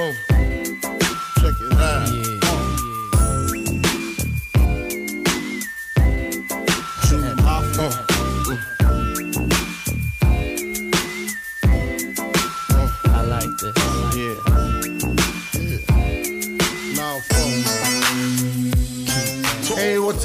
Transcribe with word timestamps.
Oh, 0.00 0.27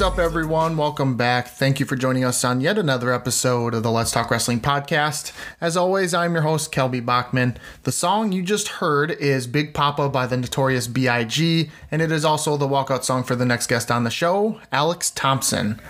up, 0.04 0.18
everyone? 0.18 0.76
Welcome 0.76 1.16
back. 1.16 1.48
Thank 1.48 1.80
you 1.80 1.86
for 1.86 1.96
joining 1.96 2.24
us 2.24 2.44
on 2.44 2.60
yet 2.60 2.76
another 2.76 3.10
episode 3.10 3.72
of 3.72 3.82
the 3.82 3.90
Let's 3.90 4.10
Talk 4.10 4.30
Wrestling 4.30 4.60
podcast. 4.60 5.32
As 5.62 5.78
always, 5.78 6.12
I'm 6.12 6.34
your 6.34 6.42
host, 6.42 6.70
Kelby 6.70 7.02
Bachman. 7.02 7.56
The 7.84 7.90
song 7.90 8.30
you 8.30 8.42
just 8.42 8.68
heard 8.68 9.12
is 9.12 9.46
Big 9.46 9.72
Poppa 9.72 10.10
by 10.10 10.26
the 10.26 10.36
notorious 10.36 10.88
B.I.G., 10.88 11.70
and 11.90 12.02
it 12.02 12.12
is 12.12 12.22
also 12.22 12.58
the 12.58 12.68
walkout 12.68 13.02
song 13.02 13.24
for 13.24 13.34
the 13.34 13.46
next 13.46 13.66
guest 13.66 13.90
on 13.90 14.04
the 14.04 14.10
show, 14.10 14.60
Alex 14.70 15.10
Thomsen. 15.10 15.80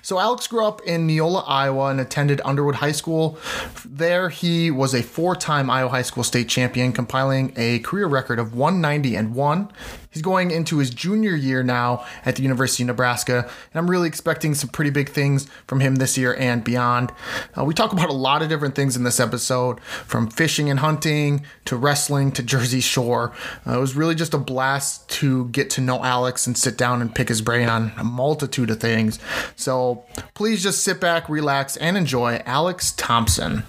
So, 0.00 0.20
Alex 0.20 0.46
grew 0.46 0.64
up 0.64 0.80
in 0.82 1.08
Neola, 1.08 1.42
Iowa, 1.44 1.86
and 1.86 2.00
attended 2.00 2.40
Underwood 2.44 2.76
High 2.76 2.92
School. 2.92 3.36
There, 3.84 4.28
he 4.28 4.70
was 4.70 4.94
a 4.94 5.02
four 5.02 5.34
time 5.34 5.70
Iowa 5.70 5.90
High 5.90 6.02
School 6.02 6.22
state 6.22 6.48
champion, 6.48 6.92
compiling 6.92 7.52
a 7.56 7.80
career 7.80 8.06
record 8.06 8.38
of 8.38 8.54
190 8.54 9.16
and 9.16 9.34
1. 9.34 9.72
He's 10.16 10.22
going 10.22 10.50
into 10.50 10.78
his 10.78 10.88
junior 10.88 11.34
year 11.34 11.62
now 11.62 12.06
at 12.24 12.36
the 12.36 12.42
University 12.42 12.82
of 12.82 12.86
Nebraska, 12.86 13.42
and 13.42 13.74
I'm 13.74 13.90
really 13.90 14.08
expecting 14.08 14.54
some 14.54 14.70
pretty 14.70 14.88
big 14.88 15.10
things 15.10 15.46
from 15.66 15.80
him 15.80 15.96
this 15.96 16.16
year 16.16 16.34
and 16.38 16.64
beyond. 16.64 17.12
Uh, 17.54 17.66
we 17.66 17.74
talk 17.74 17.92
about 17.92 18.08
a 18.08 18.14
lot 18.14 18.40
of 18.40 18.48
different 18.48 18.74
things 18.74 18.96
in 18.96 19.04
this 19.04 19.20
episode, 19.20 19.78
from 19.82 20.30
fishing 20.30 20.70
and 20.70 20.80
hunting 20.80 21.44
to 21.66 21.76
wrestling 21.76 22.32
to 22.32 22.42
Jersey 22.42 22.80
Shore. 22.80 23.34
Uh, 23.66 23.76
it 23.76 23.78
was 23.78 23.94
really 23.94 24.14
just 24.14 24.32
a 24.32 24.38
blast 24.38 25.06
to 25.10 25.50
get 25.50 25.68
to 25.72 25.82
know 25.82 26.02
Alex 26.02 26.46
and 26.46 26.56
sit 26.56 26.78
down 26.78 27.02
and 27.02 27.14
pick 27.14 27.28
his 27.28 27.42
brain 27.42 27.68
on 27.68 27.92
a 27.98 28.04
multitude 28.04 28.70
of 28.70 28.80
things. 28.80 29.18
So 29.54 30.06
please 30.32 30.62
just 30.62 30.82
sit 30.82 30.98
back, 30.98 31.28
relax, 31.28 31.76
and 31.76 31.94
enjoy 31.94 32.40
Alex 32.46 32.94
Thomsen. 32.96 33.64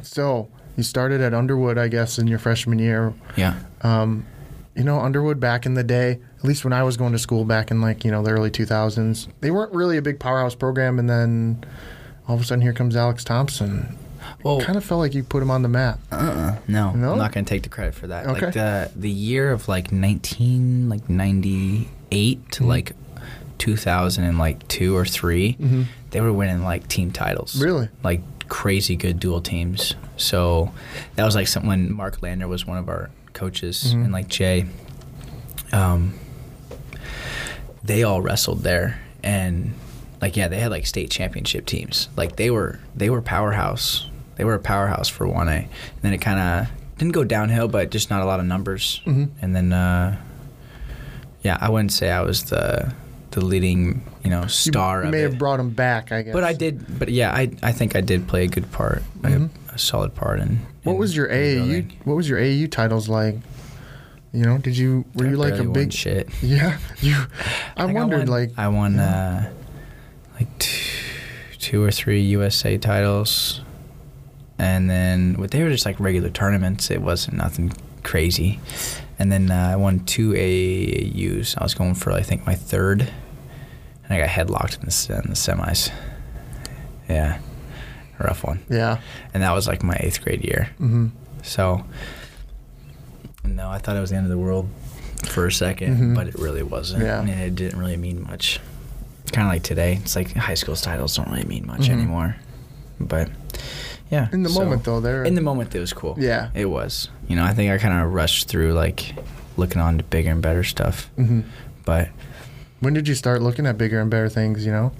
So 0.00 0.48
you 0.78 0.84
started 0.84 1.20
at 1.20 1.34
Underwood, 1.34 1.76
I 1.76 1.88
guess, 1.88 2.18
in 2.18 2.28
your 2.28 2.38
freshman 2.38 2.78
year 2.78 3.12
Yeah. 3.36 3.58
You 4.74 4.84
know, 4.84 5.00
Underwood 5.00 5.40
back 5.40 5.66
in 5.66 5.74
the 5.74 5.82
day, 5.82 6.20
at 6.38 6.44
least 6.44 6.64
when 6.64 6.72
I 6.72 6.82
was 6.84 6.96
going 6.96 7.12
to 7.12 7.18
school 7.18 7.44
back 7.44 7.70
in 7.70 7.80
like, 7.80 8.04
you 8.04 8.10
know, 8.10 8.22
the 8.22 8.30
early 8.30 8.50
2000s, 8.50 9.26
they 9.40 9.50
weren't 9.50 9.72
really 9.72 9.96
a 9.96 10.02
big 10.02 10.20
powerhouse 10.20 10.54
program. 10.54 10.98
And 10.98 11.10
then 11.10 11.64
all 12.28 12.36
of 12.36 12.40
a 12.40 12.44
sudden, 12.44 12.62
here 12.62 12.72
comes 12.72 12.94
Alex 12.94 13.24
Thomsen. 13.24 13.96
Well, 14.42 14.60
Kind 14.60 14.76
of 14.76 14.84
felt 14.84 15.00
like 15.00 15.14
you 15.14 15.22
put 15.22 15.42
him 15.42 15.50
on 15.50 15.62
the 15.62 15.68
map. 15.68 15.98
uh-uh. 16.12 16.58
no, 16.68 16.92
No? 16.92 17.12
I'm 17.12 17.18
not 17.18 17.32
gonna 17.32 17.46
take 17.46 17.62
the 17.62 17.68
credit 17.68 17.94
for 17.94 18.06
that. 18.08 18.26
Okay. 18.26 18.46
Like 18.46 18.54
the 18.54 18.90
the 18.94 19.10
year 19.10 19.50
of 19.50 19.68
like 19.68 19.90
19 19.90 20.88
like 20.88 21.08
98 21.08 22.52
to 22.52 22.60
mm-hmm. 22.60 22.68
like 22.68 22.92
2000 23.58 24.24
and 24.24 24.38
like 24.38 24.66
two 24.68 24.96
or 24.96 25.04
3 25.04 25.54
mm-hmm. 25.54 25.82
they 26.10 26.20
were 26.20 26.32
winning 26.32 26.62
like 26.62 26.86
team 26.88 27.10
titles. 27.10 27.60
Really? 27.60 27.88
Like 28.02 28.20
crazy 28.48 28.96
good 28.96 29.20
dual 29.20 29.40
teams. 29.40 29.94
So 30.16 30.72
that 31.16 31.24
was 31.24 31.34
like 31.34 31.48
something 31.48 31.68
when 31.68 31.92
Mark 31.92 32.22
Lander 32.22 32.48
was 32.48 32.66
one 32.66 32.78
of 32.78 32.88
our 32.88 33.10
coaches 33.38 33.92
and 33.92 34.12
like 34.12 34.28
Jay. 34.28 34.66
Um, 35.72 36.14
they 37.82 38.02
all 38.02 38.20
wrestled 38.20 38.62
there 38.62 39.00
and 39.22 39.72
like 40.20 40.36
yeah 40.36 40.48
they 40.48 40.58
had 40.58 40.70
like 40.70 40.86
state 40.86 41.10
championship 41.10 41.66
teams. 41.66 42.08
Like 42.16 42.36
they 42.36 42.50
were 42.50 42.80
they 42.94 43.10
were 43.10 43.22
powerhouse. 43.22 44.08
They 44.36 44.44
were 44.44 44.54
a 44.54 44.58
powerhouse 44.60 45.08
for 45.08 45.26
1a 45.26 45.48
and 45.48 45.68
then 46.02 46.12
it 46.12 46.18
kind 46.18 46.38
of 46.38 46.68
didn't 46.98 47.12
go 47.12 47.24
downhill 47.24 47.68
but 47.68 47.90
just 47.90 48.10
not 48.10 48.22
a 48.22 48.24
lot 48.24 48.40
of 48.40 48.46
numbers. 48.46 49.00
And 49.06 49.54
then 49.56 49.72
uh 49.72 50.16
yeah 51.42 51.56
i 51.60 51.68
wouldn't 51.70 51.92
say 51.92 52.10
i 52.10 52.20
was 52.20 52.44
the 52.44 52.92
the 53.30 53.44
leading 53.44 54.02
you 54.24 54.30
know 54.30 54.42
You 54.42 54.48
star 54.48 55.02
of 55.04 55.10
may 55.10 55.20
it. 55.20 55.30
have 55.30 55.38
brought 55.38 55.60
him 55.60 55.70
back, 55.70 56.10
I 56.10 56.22
guess. 56.22 56.32
but 56.32 56.42
i 56.42 56.52
did 56.52 56.98
but 56.98 57.08
yeah 57.10 57.30
i 57.32 57.50
i 57.62 57.70
think 57.72 57.94
i 57.94 58.00
did 58.00 58.26
play 58.26 58.44
a 58.44 58.48
good 58.48 58.70
part. 58.72 59.02
Like 59.22 59.34
a, 59.34 59.50
a 59.78 59.80
solid 59.80 60.14
part 60.14 60.40
in 60.40 60.58
What 60.82 60.94
in 60.94 60.98
was 60.98 61.16
your 61.16 61.28
AAU? 61.28 61.90
What 62.04 62.14
was 62.14 62.28
your 62.28 62.38
AAU 62.38 62.70
titles 62.70 63.08
like? 63.08 63.36
You 64.32 64.44
know, 64.44 64.58
did 64.58 64.76
you 64.76 65.06
were 65.14 65.26
I 65.26 65.30
you 65.30 65.36
like 65.36 65.54
a 65.54 65.62
won 65.62 65.72
big 65.72 65.92
shit 65.92 66.28
Yeah, 66.42 66.78
you. 67.00 67.14
I, 67.76 67.86
think 67.86 67.98
wondered, 67.98 68.28
won, 68.28 68.40
like, 68.40 68.50
I 68.58 68.68
won 68.68 68.98
uh, 68.98 69.50
like 70.34 70.58
two, 70.58 71.56
two 71.58 71.82
or 71.82 71.90
three 71.90 72.20
USA 72.20 72.76
titles, 72.76 73.62
and 74.58 74.90
then 74.90 75.34
what 75.38 75.52
they 75.52 75.62
were 75.62 75.70
just 75.70 75.86
like 75.86 75.98
regular 75.98 76.28
tournaments. 76.28 76.90
It 76.90 77.00
wasn't 77.00 77.36
nothing 77.38 77.72
crazy. 78.02 78.60
And 79.20 79.32
then 79.32 79.50
uh, 79.50 79.70
I 79.72 79.76
won 79.76 80.04
two 80.04 80.32
AAUs. 80.32 81.58
I 81.58 81.64
was 81.64 81.74
going 81.74 81.94
for 81.94 82.12
I 82.12 82.22
think 82.22 82.46
my 82.46 82.54
third, 82.54 83.00
and 83.00 84.10
I 84.10 84.18
got 84.18 84.28
headlocked 84.28 84.78
in 84.78 84.86
the, 84.86 85.22
in 85.24 85.30
the 85.30 85.36
semis. 85.36 85.90
Yeah, 87.08 87.40
rough 88.24 88.44
one. 88.44 88.60
yeah, 88.68 88.98
And 89.34 89.42
that 89.42 89.52
was 89.52 89.66
like 89.66 89.82
my 89.82 89.96
eighth 90.00 90.22
grade 90.22 90.44
year. 90.44 90.68
hmm 90.78 91.08
So, 91.42 91.84
no, 93.44 93.68
I 93.70 93.78
thought 93.78 93.96
it 93.96 94.00
was 94.00 94.10
the 94.10 94.16
end 94.16 94.26
of 94.26 94.30
the 94.30 94.38
world 94.38 94.68
for 95.24 95.46
a 95.46 95.50
2nd 95.50 95.96
Mhm. 95.96 96.14
but 96.14 96.26
it 96.28 96.34
really 96.34 96.62
wasn't. 96.62 97.02
Yeah. 97.04 97.20
And 97.20 97.28
it 97.30 97.54
didn't 97.54 97.78
really 97.78 97.96
mean 97.96 98.22
much. 98.22 98.60
Kind 99.32 99.46
of 99.46 99.52
like 99.52 99.62
today. 99.62 99.98
It's 100.02 100.16
like 100.16 100.32
high 100.34 100.54
school 100.54 100.76
titles 100.76 101.16
don't 101.16 101.30
really 101.30 101.44
mean 101.44 101.66
much 101.66 101.82
Mhm. 101.88 101.90
anymore. 101.90 102.36
But, 103.00 103.28
yeah. 104.10 104.28
in 104.32 104.42
the 104.42 104.48
so- 104.50 104.60
moment 104.60 104.84
though, 104.84 105.00
there. 105.00 105.22
In 105.24 105.34
the 105.34 105.40
moment, 105.40 105.74
it 105.74 105.80
was 105.80 105.92
cool. 105.92 106.16
Yeah. 106.18 106.50
It 106.54 106.66
was. 106.66 107.08
You 107.28 107.36
know, 107.36 107.44
I 107.44 107.52
think 107.54 107.70
I 107.70 107.78
kind 107.78 108.00
of 108.02 108.12
rushed 108.12 108.48
through, 108.48 108.72
like, 108.72 109.14
looking 109.56 109.80
on 109.80 109.98
to 109.98 110.04
bigger 110.04 110.30
and 110.30 110.40
better 110.42 110.64
stuff. 110.64 111.10
hmm 111.16 111.40
But, 111.84 112.08
When 112.80 112.94
did 112.94 113.08
you 113.08 113.14
start 113.16 113.42
looking 113.42 113.66
at 113.66 113.76
bigger 113.76 114.00
and 114.00 114.08
better 114.08 114.28
things? 114.28 114.64
You 114.64 114.70
know. 114.72 114.92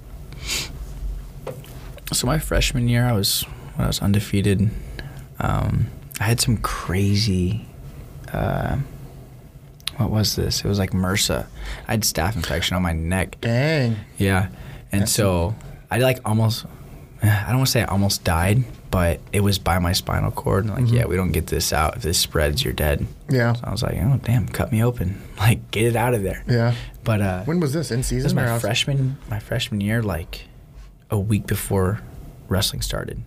So 2.12 2.26
my 2.26 2.38
freshman 2.38 2.88
year, 2.88 3.04
I 3.06 3.12
was, 3.12 3.42
when 3.76 3.84
I 3.84 3.86
was 3.88 4.00
undefeated, 4.00 4.70
um, 5.41 5.86
I 6.20 6.24
had 6.24 6.41
some 6.41 6.56
crazy. 6.58 7.66
Uh, 8.32 8.78
what 9.96 10.10
was 10.10 10.36
this? 10.36 10.64
It 10.64 10.69
was 10.69 10.78
like 10.78 10.91
MRSA. 10.92 11.46
I 11.86 11.91
had 11.91 12.02
staph 12.02 12.36
infection 12.36 12.76
on 12.76 12.82
my 12.82 12.92
neck. 12.92 13.41
Dang. 13.41 13.96
Yeah, 14.16 14.48
and 14.92 15.02
That's- 15.02 15.12
so 15.12 15.54
I 15.91 15.98
like 15.98 16.19
almost. 16.24 16.66
I 17.20 17.46
don't 17.48 17.56
want 17.56 17.66
to 17.66 17.72
say 17.72 17.82
I 17.82 17.86
almost 17.86 18.22
died, 18.22 18.62
but 18.92 19.19
it 19.32 19.40
was 19.40 19.58
by 19.58 19.80
my 19.80 19.92
spinal 19.92 20.30
cord. 20.30 20.66
And 20.66 20.75
like, 20.75 20.84
Mhm. 20.84 20.92
yeah, 20.92 21.04
we 21.06 21.16
don't 21.16 21.32
get 21.32 21.48
this 21.48 21.72
out. 21.72 21.96
If 21.96 22.02
this 22.02 22.16
spreads, 22.16 22.62
you're 22.62 22.72
dead. 22.72 23.08
Yeah. 23.28 23.54
So 23.54 23.60
I 23.64 23.72
was 23.72 23.82
like, 23.82 23.96
oh 23.96 24.20
damn, 24.22 24.46
cut 24.46 24.70
me 24.70 24.84
open. 24.84 25.20
Like, 25.38 25.70
get 25.72 25.84
it 25.84 25.96
out 25.96 26.14
of 26.14 26.22
there. 26.22 26.44
Yeah. 26.48 26.75
But 27.04 27.20
uh, 27.20 27.42
When 27.44 27.58
was 27.58 27.72
this? 27.72 27.90
In 27.90 27.98
this 27.98 28.10
was 28.12 28.22
season 28.25 28.36
my 28.36 28.58
freshman 28.60 29.16
my 29.30 29.38
freshman 29.40 29.80
year, 29.80 30.00
like 30.02 30.47
a 31.10 31.19
week 31.19 31.46
before 31.46 32.00
wrestling 32.48 32.82
started. 32.82 33.22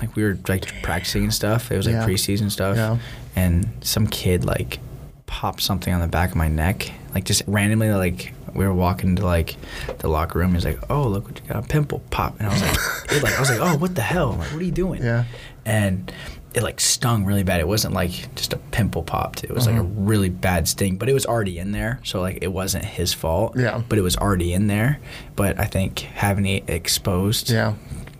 Like 0.00 0.14
we 0.16 0.24
were 0.24 0.38
like 0.48 0.82
practicing 0.82 1.24
and 1.24 1.34
stuff. 1.34 1.70
It 1.72 1.76
was 1.76 1.86
like 1.86 1.94
Yeah. 1.94 2.06
preseason 2.06 2.50
stuff. 2.50 2.76
Yeah. 2.76 2.98
And 3.34 3.68
some 3.80 4.06
kid 4.06 4.44
like 4.44 4.78
popped 5.26 5.62
something 5.62 5.92
on 5.92 6.00
the 6.00 6.06
back 6.06 6.30
of 6.30 6.36
my 6.36 6.48
neck. 6.48 6.90
Like 7.14 7.24
just 7.24 7.42
randomly 7.46 7.90
like 7.90 8.32
we 8.54 8.64
were 8.66 8.74
walking 8.74 9.10
into 9.10 9.24
like 9.24 9.56
the 9.98 10.08
locker 10.08 10.38
room. 10.38 10.54
He's 10.54 10.64
like, 10.64 10.78
"Oh, 10.90 11.06
look 11.08 11.24
what 11.26 11.40
you 11.42 11.48
got! 11.52 11.64
A 11.64 11.66
pimple 11.68 12.00
pop!" 12.10 12.38
And 12.38 12.48
I 12.48 12.52
was 12.52 12.62
like, 12.62 13.22
like 13.22 13.34
I 13.36 13.40
was 13.40 13.50
like, 13.50 13.60
"Oh, 13.60 13.76
what 13.76 13.94
the 13.94 14.00
hell? 14.02 14.30
Like, 14.32 14.52
what 14.52 14.60
are 14.60 14.64
you 14.64 14.70
doing?" 14.72 15.02
Yeah. 15.02 15.24
And 15.64 16.10
it 16.56 16.62
like 16.62 16.80
stung 16.80 17.24
really 17.26 17.42
bad. 17.44 17.60
It 17.60 17.68
wasn't 17.68 17.92
like 17.94 18.34
just 18.34 18.52
a 18.54 18.56
pimple 18.56 19.02
popped. 19.02 19.44
It 19.44 19.50
was 19.54 19.66
like 19.66 19.76
a 19.76 19.80
Mhm. 19.80 19.92
really 20.08 20.30
bad 20.30 20.66
sting, 20.66 20.96
but 20.96 21.08
it 21.08 21.12
was 21.12 21.26
already 21.26 21.58
in 21.58 21.70
there. 21.72 22.00
So 22.02 22.20
like 22.22 22.38
it 22.40 22.50
wasn't 22.50 22.84
his 22.86 23.12
fault. 23.12 23.54
Yeah. 23.56 23.82
But 23.88 23.98
it 23.98 24.02
was 24.02 24.16
already 24.16 24.54
in 24.54 24.66
there. 24.66 24.98
But 25.36 25.60
I 25.60 25.66
think 25.66 26.00
having 26.00 26.46
it 26.46 26.64
exposed 26.68 27.50
Yeah. 27.50 27.74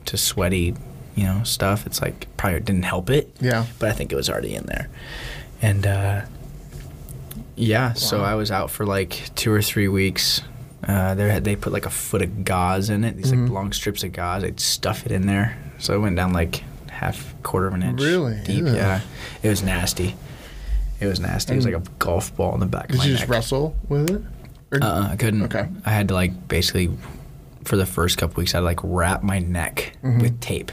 to 0.04 0.16
sweaty, 0.18 0.74
you 1.14 1.24
know, 1.24 1.40
stuff, 1.44 1.86
it's 1.86 2.02
like 2.02 2.26
probably 2.36 2.60
didn't 2.60 2.84
help 2.84 3.08
it. 3.08 3.34
Yeah. 3.40 3.64
But 3.78 3.88
I 3.88 3.92
think 3.92 4.12
it 4.12 4.16
was 4.16 4.28
already 4.28 4.54
in 4.54 4.66
there. 4.66 4.88
And 5.62 5.86
uh 5.86 6.20
yeah, 7.56 7.94
so 7.94 8.20
I 8.22 8.34
was 8.34 8.50
out 8.50 8.70
for 8.70 8.84
like 8.84 9.30
two 9.34 9.50
or 9.50 9.62
three 9.62 9.88
weeks. 9.88 10.42
Uh, 10.86 11.14
they 11.14 11.28
had 11.30 11.44
they 11.44 11.56
put 11.56 11.72
like 11.72 11.86
a 11.86 11.90
foot 11.90 12.20
of 12.22 12.44
gauze 12.44 12.90
in 12.90 13.02
it. 13.02 13.16
These 13.16 13.32
Mhm. 13.32 13.44
like 13.44 13.50
long 13.52 13.72
strips 13.72 14.04
of 14.04 14.12
gauze. 14.12 14.42
They'd 14.42 14.60
stuff 14.60 15.06
it 15.06 15.12
in 15.12 15.26
there, 15.26 15.56
so 15.78 15.94
it 15.94 16.00
went 16.00 16.16
down 16.16 16.32
like 16.34 16.62
half 16.96 17.34
quarter 17.42 17.66
of 17.66 17.74
an 17.74 17.82
inch. 17.82 18.00
Really? 18.00 18.40
deep. 18.44 18.64
Ew. 18.64 18.74
Yeah, 18.74 19.00
it 19.42 19.48
was 19.48 19.62
nasty. 19.62 20.14
It 21.00 21.06
was 21.06 21.20
nasty. 21.20 21.52
it 21.52 21.56
was 21.56 21.64
like 21.66 21.74
a 21.74 21.82
golf 21.98 22.34
ball 22.36 22.54
in 22.54 22.60
the 22.60 22.66
back 22.66 22.88
Did 22.88 22.94
of 22.94 22.98
my 22.98 23.04
you 23.04 23.10
neck. 23.12 23.20
just 23.20 23.30
wrestle 23.30 23.76
with 23.88 24.10
it? 24.10 24.22
Or- 24.72 24.82
Uh, 24.82 25.08
I 25.12 25.16
couldn't. 25.16 25.42
Okay. 25.42 25.68
I 25.84 25.90
had 25.90 26.08
to 26.08 26.14
like 26.14 26.48
basically 26.48 26.90
for 27.64 27.76
the 27.76 27.86
first 27.86 28.16
couple 28.18 28.40
weeks, 28.40 28.54
I'd 28.54 28.60
like 28.60 28.80
wrap 28.82 29.22
my 29.22 29.38
neck 29.40 29.92
Mhm. 30.02 30.22
with 30.22 30.40
tape, 30.40 30.72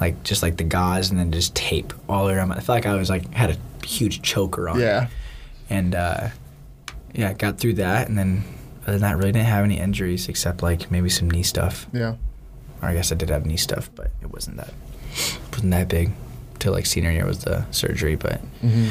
like 0.00 0.22
just 0.22 0.42
like 0.42 0.56
the 0.56 0.64
gauze, 0.64 1.10
and 1.10 1.18
then 1.18 1.32
just 1.32 1.54
tape 1.54 1.92
all 2.08 2.28
around. 2.30 2.48
My, 2.48 2.56
I 2.56 2.60
felt 2.60 2.76
like 2.76 2.86
I 2.86 2.94
was 2.94 3.10
like 3.10 3.32
had 3.34 3.50
a 3.50 3.86
huge 3.86 4.22
choker 4.22 4.68
on. 4.68 4.80
yeah. 4.80 5.08
And 5.68 5.94
uh, 5.94 6.28
yeah, 7.12 7.32
got 7.34 7.58
through 7.58 7.74
that, 7.74 8.08
and 8.08 8.16
then 8.16 8.44
other 8.82 8.92
than 8.92 9.00
that, 9.02 9.16
really 9.18 9.32
didn't 9.32 9.46
have 9.46 9.64
any 9.64 9.78
injuries 9.78 10.28
except 10.28 10.62
like 10.62 10.90
maybe 10.90 11.08
some 11.10 11.28
knee 11.30 11.42
stuff. 11.42 11.86
Yeah. 11.92 12.14
Or 12.80 12.88
I 12.88 12.94
guess 12.94 13.10
I 13.12 13.16
did 13.16 13.30
have 13.30 13.44
knee 13.46 13.56
stuff, 13.56 13.90
but 13.94 14.12
it 14.22 14.30
wasn't 14.32 14.56
that 14.58 14.72
wasn't 15.52 15.70
that 15.72 15.88
big. 15.88 16.10
Till 16.58 16.72
like 16.72 16.86
senior 16.86 17.10
year 17.10 17.26
was 17.26 17.40
the 17.44 17.66
surgery, 17.70 18.16
but 18.16 18.40
hmm 18.62 18.88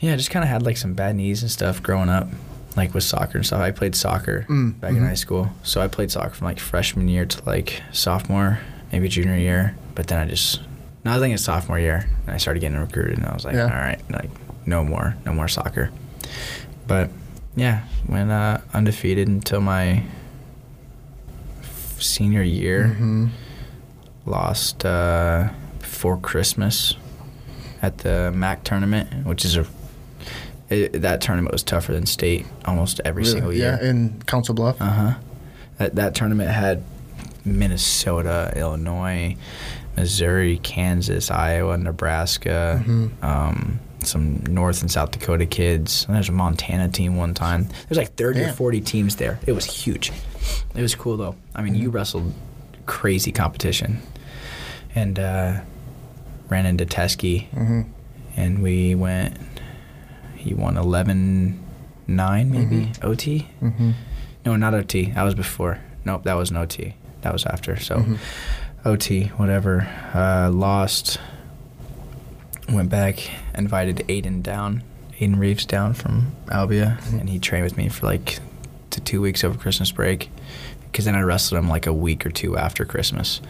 Yeah, 0.00 0.14
I 0.14 0.16
just 0.16 0.30
kind 0.30 0.42
of 0.42 0.48
had 0.48 0.62
like 0.64 0.76
some 0.76 0.94
bad 0.94 1.14
knees 1.16 1.42
and 1.42 1.50
stuff 1.50 1.82
growing 1.82 2.08
up, 2.08 2.28
like 2.76 2.92
with 2.94 3.04
soccer 3.04 3.38
and 3.38 3.46
stuff. 3.46 3.60
I 3.60 3.70
played 3.70 3.94
soccer 3.94 4.44
Mm, 4.48 4.80
back 4.80 4.90
in 4.92 5.04
high 5.04 5.14
school, 5.14 5.50
so 5.62 5.80
I 5.80 5.86
played 5.88 6.10
soccer 6.10 6.34
from 6.34 6.46
like 6.46 6.58
freshman 6.58 7.08
year 7.08 7.24
to 7.24 7.44
like 7.46 7.82
sophomore, 7.92 8.58
maybe 8.92 9.08
junior 9.08 9.36
year. 9.36 9.76
But 9.94 10.08
then 10.08 10.18
I 10.18 10.28
just, 10.28 10.60
no, 11.04 11.12
I 11.12 11.18
think 11.18 11.34
it's 11.34 11.44
sophomore 11.44 11.78
year, 11.78 12.08
and 12.26 12.34
I 12.34 12.38
started 12.38 12.60
getting 12.60 12.78
recruited, 12.78 13.18
and 13.18 13.26
I 13.26 13.34
was 13.34 13.44
like, 13.44 13.54
Yeah. 13.54 13.64
all 13.64 13.80
right, 13.80 14.00
like 14.10 14.30
no 14.66 14.82
more, 14.84 15.16
no 15.24 15.32
more 15.32 15.48
soccer. 15.48 15.90
But 16.88 17.10
yeah, 17.56 17.84
went 18.08 18.30
uh, 18.30 18.58
undefeated 18.74 19.28
until 19.28 19.60
my 19.60 20.02
senior 21.98 22.42
year. 22.42 22.96
Mhm. 22.98 23.30
Lost 24.28 24.84
uh, 24.84 25.48
before 25.78 26.18
Christmas 26.18 26.94
at 27.82 27.98
the 27.98 28.30
MAC 28.34 28.62
tournament, 28.64 29.26
which 29.26 29.44
is 29.44 29.56
a 29.56 29.66
it, 30.70 31.00
that 31.00 31.20
tournament 31.22 31.52
was 31.52 31.62
tougher 31.62 31.92
than 31.92 32.04
state 32.04 32.44
almost 32.66 33.00
every 33.04 33.22
Really? 33.22 33.32
single 33.32 33.52
year. 33.52 33.78
Yeah, 33.82 33.88
in 33.88 34.20
Council 34.26 34.54
Bluff. 34.54 34.80
Uh 34.80 34.84
huh. 34.90 35.14
That 35.78 35.94
that 35.94 36.14
tournament 36.14 36.50
had 36.50 36.82
Minnesota, 37.44 38.52
Illinois, 38.56 39.36
Missouri, 39.96 40.58
Kansas, 40.62 41.30
Iowa, 41.30 41.76
Nebraska, 41.78 42.82
Mhm. 42.86 43.10
um, 43.24 43.80
some 44.04 44.42
North 44.48 44.80
and 44.82 44.90
South 44.90 45.10
Dakota 45.10 45.46
kids. 45.46 46.06
There's 46.08 46.28
a 46.28 46.32
Montana 46.32 46.88
team 46.88 47.16
one 47.16 47.34
time. 47.34 47.68
There's 47.88 47.98
like 47.98 48.14
30 48.14 48.40
or 48.44 48.52
40 48.52 48.80
teams 48.80 49.16
there. 49.16 49.38
It 49.46 49.52
was 49.52 49.64
huge. 49.64 50.12
It 50.74 50.82
was 50.82 50.94
cool 50.94 51.16
though. 51.16 51.34
I 51.54 51.62
mean, 51.62 51.74
you 51.74 51.90
wrestled 51.90 52.32
crazy 52.86 53.32
competition, 53.32 53.98
and 54.98 55.18
uh, 55.18 55.60
ran 56.48 56.66
into 56.66 56.84
Teskey, 56.84 57.46
Mhm. 57.54 57.86
and 58.36 58.62
we 58.62 58.94
went. 58.94 59.36
He 60.36 60.54
won 60.54 60.76
11 60.76 61.58
9 62.06 62.50
maybe 62.50 62.90
OT. 63.02 63.46
Mhm. 63.62 63.92
No, 64.46 64.56
not 64.56 64.72
OT. 64.74 65.10
That 65.12 65.22
was 65.24 65.34
before. 65.34 65.78
Nope, 66.04 66.24
that 66.24 66.36
was 66.36 66.50
an 66.50 66.56
OT. 66.56 66.94
That 67.20 67.32
was 67.32 67.44
after. 67.44 67.76
So, 67.78 67.96
Mhm. 67.98 68.18
OT, 68.84 69.24
whatever. 69.36 69.86
Uh, 70.14 70.50
lost. 70.50 71.18
Went 72.70 72.88
back, 72.90 73.30
invited 73.54 74.04
Aiden 74.08 74.42
down, 74.42 74.82
Aiden 75.20 75.38
Reeves 75.38 75.64
down 75.66 75.94
from 75.94 76.32
Albia, 76.48 76.98
Mhm. 77.02 77.20
and 77.20 77.28
he 77.30 77.38
trained 77.38 77.64
with 77.64 77.76
me 77.76 77.88
for 77.88 78.06
like 78.06 78.38
to 78.90 79.00
two 79.00 79.20
weeks 79.20 79.42
over 79.44 79.58
Christmas 79.58 79.90
break. 79.90 80.30
Because 80.84 81.04
then 81.06 81.14
I 81.14 81.20
wrestled 81.20 81.58
him 81.58 81.68
like 81.68 81.86
a 81.86 81.92
week 81.92 82.24
or 82.26 82.30
two 82.30 82.56
after 82.56 82.84
Christmas, 82.86 83.40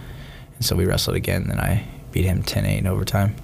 and 0.59 0.65
so 0.65 0.77
we 0.77 0.85
wrestled 0.85 1.17
again. 1.17 1.43
And 1.43 1.51
then 1.53 1.61
I 1.61 1.85
beat 2.13 2.25
him 2.27 2.43
10-8 2.43 2.79
in 2.79 2.87
overtime. 2.87 3.35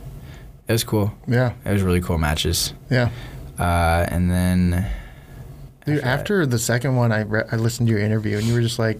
It 0.69 0.73
was 0.73 0.85
cool. 0.85 1.13
Yeah, 1.27 1.53
It 1.65 1.73
was 1.73 1.83
really 1.83 2.01
cool 2.01 2.19
matches. 2.19 2.73
yeah. 2.91 3.11
Uh, 3.59 4.05
and 4.09 4.31
then 4.31 4.87
Dude, 5.87 6.01
after 6.03 6.47
the 6.47 6.59
second 6.59 6.97
one, 6.97 7.13
I 7.13 7.21
re- 7.21 7.45
I 7.53 7.57
listened 7.57 7.89
to 7.89 7.93
your 7.93 8.01
interview, 8.03 8.39
and 8.39 8.47
you 8.47 8.55
were 8.55 8.63
just 8.63 8.79
like, 8.79 8.99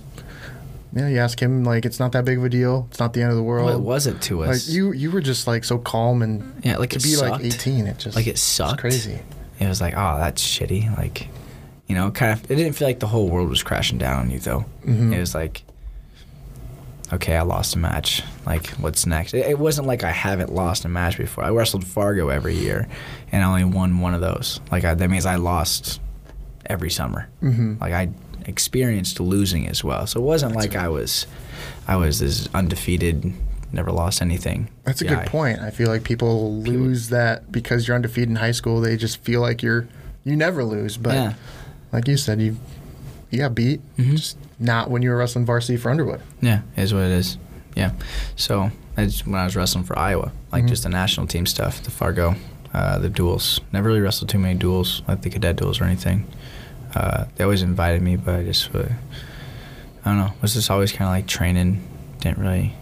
yeah, 0.95 1.09
you 1.09 1.19
ask 1.19 1.41
him 1.41 1.65
like, 1.65 1.85
it's 1.87 1.99
not 1.99 2.13
that 2.13 2.25
big 2.27 2.39
of 2.39 2.45
a 2.45 2.49
deal. 2.49 2.87
It's 2.91 3.01
not 3.01 3.15
the 3.15 3.23
end 3.23 3.31
of 3.31 3.37
the 3.37 3.43
world. 3.43 3.67
Well, 3.67 3.75
it 3.77 3.81
wasn't 3.83 4.23
to 4.25 4.41
Like 4.41 4.51
us. 4.51 4.69
you, 4.69 4.93
you 4.93 5.11
were 5.11 5.23
just 5.23 5.47
like 5.49 5.65
so 5.65 5.79
calm 5.79 6.23
and 6.23 6.63
Yeah, 6.63 6.77
like 6.77 6.91
to 6.91 7.01
be 7.01 7.17
like 7.17 7.43
18, 7.43 7.87
it 7.89 7.99
just 7.99 8.15
like 8.15 8.27
it 8.29 8.39
sucked. 8.39 8.79
crazy. 8.81 9.19
It 9.59 9.67
was 9.67 9.81
like, 9.81 9.95
oh, 9.97 10.19
that's 10.19 10.41
shitty. 10.47 10.97
Like, 10.97 11.29
you 11.89 11.95
know, 11.97 12.11
kind 12.13 12.33
of. 12.33 12.49
It 12.51 12.55
didn't 12.57 12.75
feel 12.75 12.87
like 12.87 13.01
the 13.01 13.07
whole 13.09 13.29
world 13.29 13.49
was 13.49 13.63
crashing 13.63 13.99
down 13.99 14.21
on 14.21 14.31
you 14.31 14.39
though. 14.39 14.67
Mhm. 14.87 15.13
It 15.15 15.19
was 15.19 15.35
like, 15.35 15.63
okay, 17.15 17.37
I 17.37 17.43
lost 17.43 17.75
a 17.75 17.79
match. 17.79 18.23
Like, 18.47 18.69
what's 18.73 19.07
next? 19.07 19.35
It, 19.35 19.47
it 19.47 19.59
wasn't 19.59 19.87
like 19.87 20.05
I 20.05 20.11
haven't 20.11 20.53
lost 20.53 20.85
a 20.85 20.89
match 20.89 21.17
before. 21.19 21.45
I 21.45 21.51
wrestled 21.51 21.85
Fargo 21.87 22.29
every 22.29 22.55
year, 22.55 22.87
and 23.33 23.43
I 23.43 23.47
only 23.49 23.65
won 23.65 24.01
one 24.01 24.15
of 24.15 24.21
those. 24.21 24.61
Like, 24.71 24.85
I, 24.85 24.95
that 24.95 25.09
means 25.11 25.27
I 25.27 25.37
lost 25.37 26.01
every 26.67 26.91
summer. 26.91 27.29
Mhm. 27.43 27.81
Like, 27.81 27.93
I 27.93 28.09
experienced 28.47 29.21
losing 29.21 29.67
as 29.69 29.83
well. 29.83 30.07
So 30.07 30.21
it 30.21 30.25
wasn't 30.25 30.55
like 30.55 30.77
I 30.77 30.89
was, 30.89 31.27
I 31.89 31.97
was 31.97 32.19
this 32.21 32.49
undefeated, 32.55 33.33
never 33.73 33.91
lost 33.91 34.21
anything. 34.23 34.69
That's 34.85 35.01
a 35.01 35.05
guy. 35.05 35.15
good 35.23 35.27
point. 35.31 35.61
I 35.61 35.71
feel 35.71 35.89
like 35.89 36.05
people 36.05 36.57
lose 36.59 37.09
that 37.09 37.51
because 37.51 37.89
you're 37.89 37.95
undefeated 37.97 38.29
in 38.31 38.37
high 38.37 38.53
school. 38.53 38.81
They 38.81 38.97
just 38.97 39.19
feel 39.25 39.41
like 39.41 39.63
you're 39.63 39.89
you 40.25 40.37
never 40.37 40.63
lose. 40.65 40.97
But 40.97 41.15
Yeah. 41.15 41.35
like 41.93 42.07
you 42.09 42.17
said, 42.17 42.41
you 42.41 42.57
you 43.31 43.39
got 43.39 43.55
beat. 43.55 43.81
Mhm. 43.99 44.11
Just 44.17 44.37
not 44.65 44.91
when 44.91 45.03
you 45.03 45.11
were 45.11 45.17
wrestling 45.17 45.45
varsity 45.45 45.77
for 45.77 45.91
Underwood. 45.91 46.21
Yeah, 46.41 46.63
it 46.77 46.83
is 46.83 46.93
what 46.95 47.03
it 47.05 47.13
is. 47.13 47.39
Yeah. 47.77 47.93
So 48.37 48.71
that's 48.95 49.27
when 49.27 49.37
I 49.37 49.45
was 49.45 49.55
wrestling 49.57 49.85
for 49.85 49.99
Iowa, 49.99 50.33
like 50.53 50.65
Mhm. 50.65 50.69
just 50.69 50.83
the 50.85 50.89
national 50.89 51.27
team 51.27 51.47
stuff, 51.47 51.83
the 51.83 51.91
Fargo, 51.91 52.35
uh, 52.73 52.99
the 52.99 53.09
duels. 53.11 53.61
Never 53.73 53.89
really 53.89 54.01
wrestled 54.01 54.29
too 54.31 54.39
many 54.39 54.59
duels, 54.59 55.03
like 55.07 55.23
the 55.23 55.31
cadet 55.31 55.57
duels 55.57 55.81
or 55.81 55.85
anything. 55.85 56.27
Uh, 56.95 57.25
they 57.37 57.45
always 57.45 57.63
invited 57.63 58.03
me, 58.03 58.17
but 58.17 58.37
I 58.37 58.45
just, 58.45 58.75
uh, 58.75 58.85
I 60.05 60.11
don't 60.11 60.19
know, 60.19 60.33
was 60.41 60.55
just 60.55 60.71
always 60.71 60.93
kind 60.93 61.09
of 61.09 61.13
like 61.13 61.27
training. 61.27 61.81
Didn't 62.21 62.39
really 62.39 62.75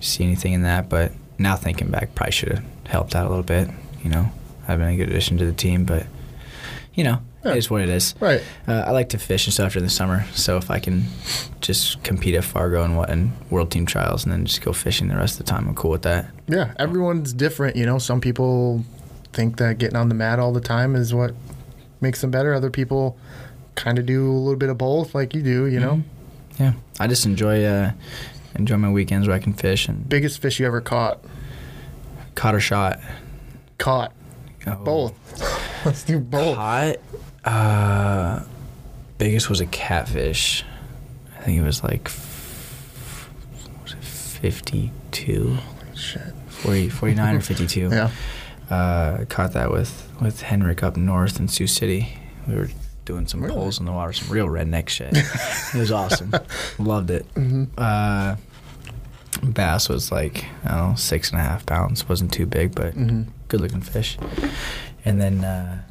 see 0.00 0.24
anything 0.24 0.52
in 0.52 0.62
that, 0.62 0.88
but 0.88 1.12
now 1.38 1.56
thinking 1.56 1.88
back, 1.88 2.14
probably 2.14 2.32
should 2.32 2.50
have 2.50 2.64
helped 2.86 3.14
out 3.16 3.26
a 3.26 3.28
little 3.28 3.42
bit. 3.44 3.68
You 4.04 4.10
know, 4.10 4.30
I've 4.68 4.78
been 4.78 4.88
a 4.88 4.96
good 4.96 5.08
addition 5.10 5.36
to 5.38 5.44
the 5.46 5.52
team, 5.52 5.84
but 5.84 6.06
you 6.94 7.02
know, 7.04 7.18
Yeah. 7.46 7.54
it 7.54 7.58
is 7.58 7.70
what 7.70 7.82
it 7.82 7.88
is. 7.88 8.14
Right. 8.20 8.42
Uh, 8.68 8.84
I 8.86 8.90
like 8.90 9.08
to 9.10 9.18
fish 9.18 9.46
and 9.46 9.54
stuff 9.54 9.72
during 9.72 9.84
the 9.84 9.90
summer, 9.90 10.24
so 10.34 10.56
if 10.56 10.70
I 10.70 10.78
can 10.78 11.04
just 11.60 12.02
compete 12.02 12.34
at 12.34 12.44
Fargo 12.44 12.82
and 12.84 12.96
what 12.96 13.10
and 13.10 13.32
World 13.50 13.70
Team 13.70 13.86
Trials, 13.86 14.24
and 14.24 14.32
then 14.32 14.44
just 14.44 14.62
go 14.62 14.72
fishing 14.72 15.08
the 15.08 15.16
rest 15.16 15.38
of 15.40 15.46
the 15.46 15.50
time, 15.50 15.68
I'm 15.68 15.74
cool 15.74 15.90
with 15.90 16.02
that. 16.02 16.26
Yeah. 16.48 16.72
Everyone's 16.78 17.32
different. 17.32 17.76
You 17.76 17.86
know, 17.86 17.98
some 17.98 18.20
people 18.20 18.84
think 19.32 19.56
that 19.58 19.78
getting 19.78 19.96
on 19.96 20.08
the 20.08 20.14
mat 20.14 20.38
all 20.38 20.52
the 20.52 20.60
time 20.60 20.94
is 20.96 21.12
what 21.14 21.34
makes 22.00 22.20
them 22.20 22.30
better. 22.30 22.54
Other 22.54 22.70
people 22.70 23.16
kind 23.74 23.98
of 23.98 24.06
do 24.06 24.30
a 24.30 24.32
little 24.32 24.56
bit 24.56 24.70
of 24.70 24.78
both, 24.78 25.14
like 25.14 25.34
you 25.34 25.42
do. 25.42 25.66
You 25.66 25.80
know, 25.80 26.02
Yeah, 26.58 26.72
I 26.98 27.06
just 27.06 27.26
enjoy 27.26 27.64
uh, 27.64 27.92
enjoy 28.54 28.76
my 28.78 28.90
weekends 28.90 29.28
where 29.28 29.36
I 29.36 29.40
can 29.40 29.52
fish 29.52 29.86
and 29.88 30.08
biggest 30.08 30.40
fish 30.40 30.58
you 30.60 30.66
ever 30.66 30.80
caught? 30.80 31.20
caught 32.34 32.54
or 32.54 32.60
shot. 32.60 33.00
Caught. 33.78 34.12
Oh. 34.66 34.74
Both. 34.76 35.14
Let's 35.86 36.02
do 36.04 36.18
both. 36.18 36.56
Caught. 36.56 36.96
Uh, 37.46 38.42
biggest 39.18 39.48
was 39.48 39.60
a 39.60 39.66
catfish. 39.66 40.64
I 41.38 41.42
think 41.42 41.58
it 41.60 41.64
was 41.64 41.82
like 41.84 42.10
was 43.82 43.92
it 43.92 44.02
52, 44.04 45.56
Shit. 45.94 46.22
40, 46.48 46.88
49 46.90 47.36
or 47.36 47.40
52. 47.42 47.88
Yeah. 47.90 48.10
Uh, 48.68 49.24
caught 49.28 49.52
that 49.52 49.70
with 49.70 50.10
with 50.20 50.42
Henrik 50.42 50.82
up 50.82 50.96
north 50.96 51.38
in 51.38 51.46
Sioux 51.48 51.66
City. 51.68 52.18
We 52.48 52.56
were 52.56 52.68
doing 53.04 53.26
some 53.28 53.42
Really? 53.42 53.54
poles 53.54 53.78
in 53.78 53.86
the 53.86 53.92
water, 53.92 54.12
some 54.12 54.28
real 54.32 54.48
redneck 54.48 54.88
shit. 54.88 55.12
it 55.74 55.78
was 55.78 55.92
awesome. 55.92 56.32
Loved 56.78 57.10
it. 57.10 57.32
Mhm. 57.34 57.68
Uh, 57.78 58.34
bass 59.44 59.88
was 59.88 60.10
like 60.10 60.46
I 60.64 60.68
don't 60.78 60.90
know 60.90 60.94
six 60.96 61.30
and 61.30 61.38
a 61.40 61.44
half 61.44 61.64
pounds. 61.64 62.08
wasn't 62.08 62.32
too 62.32 62.46
big, 62.46 62.74
but 62.74 62.94
Mhm. 62.96 63.26
good 63.46 63.60
looking 63.60 63.82
fish. 63.82 64.18
And 65.04 65.20
then 65.20 65.44
uh, 65.44 65.82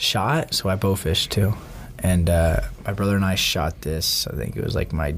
shot. 0.00 0.54
So 0.54 0.68
I 0.68 0.76
bow 0.76 0.94
fished 0.96 1.30
too. 1.30 1.54
And 1.98 2.28
uh, 2.30 2.60
my 2.86 2.92
brother 2.92 3.14
and 3.16 3.24
I 3.24 3.34
shot 3.34 3.82
this. 3.82 4.26
I 4.26 4.34
think 4.34 4.56
it 4.56 4.64
was 4.64 4.74
like 4.74 4.92
my 4.92 5.14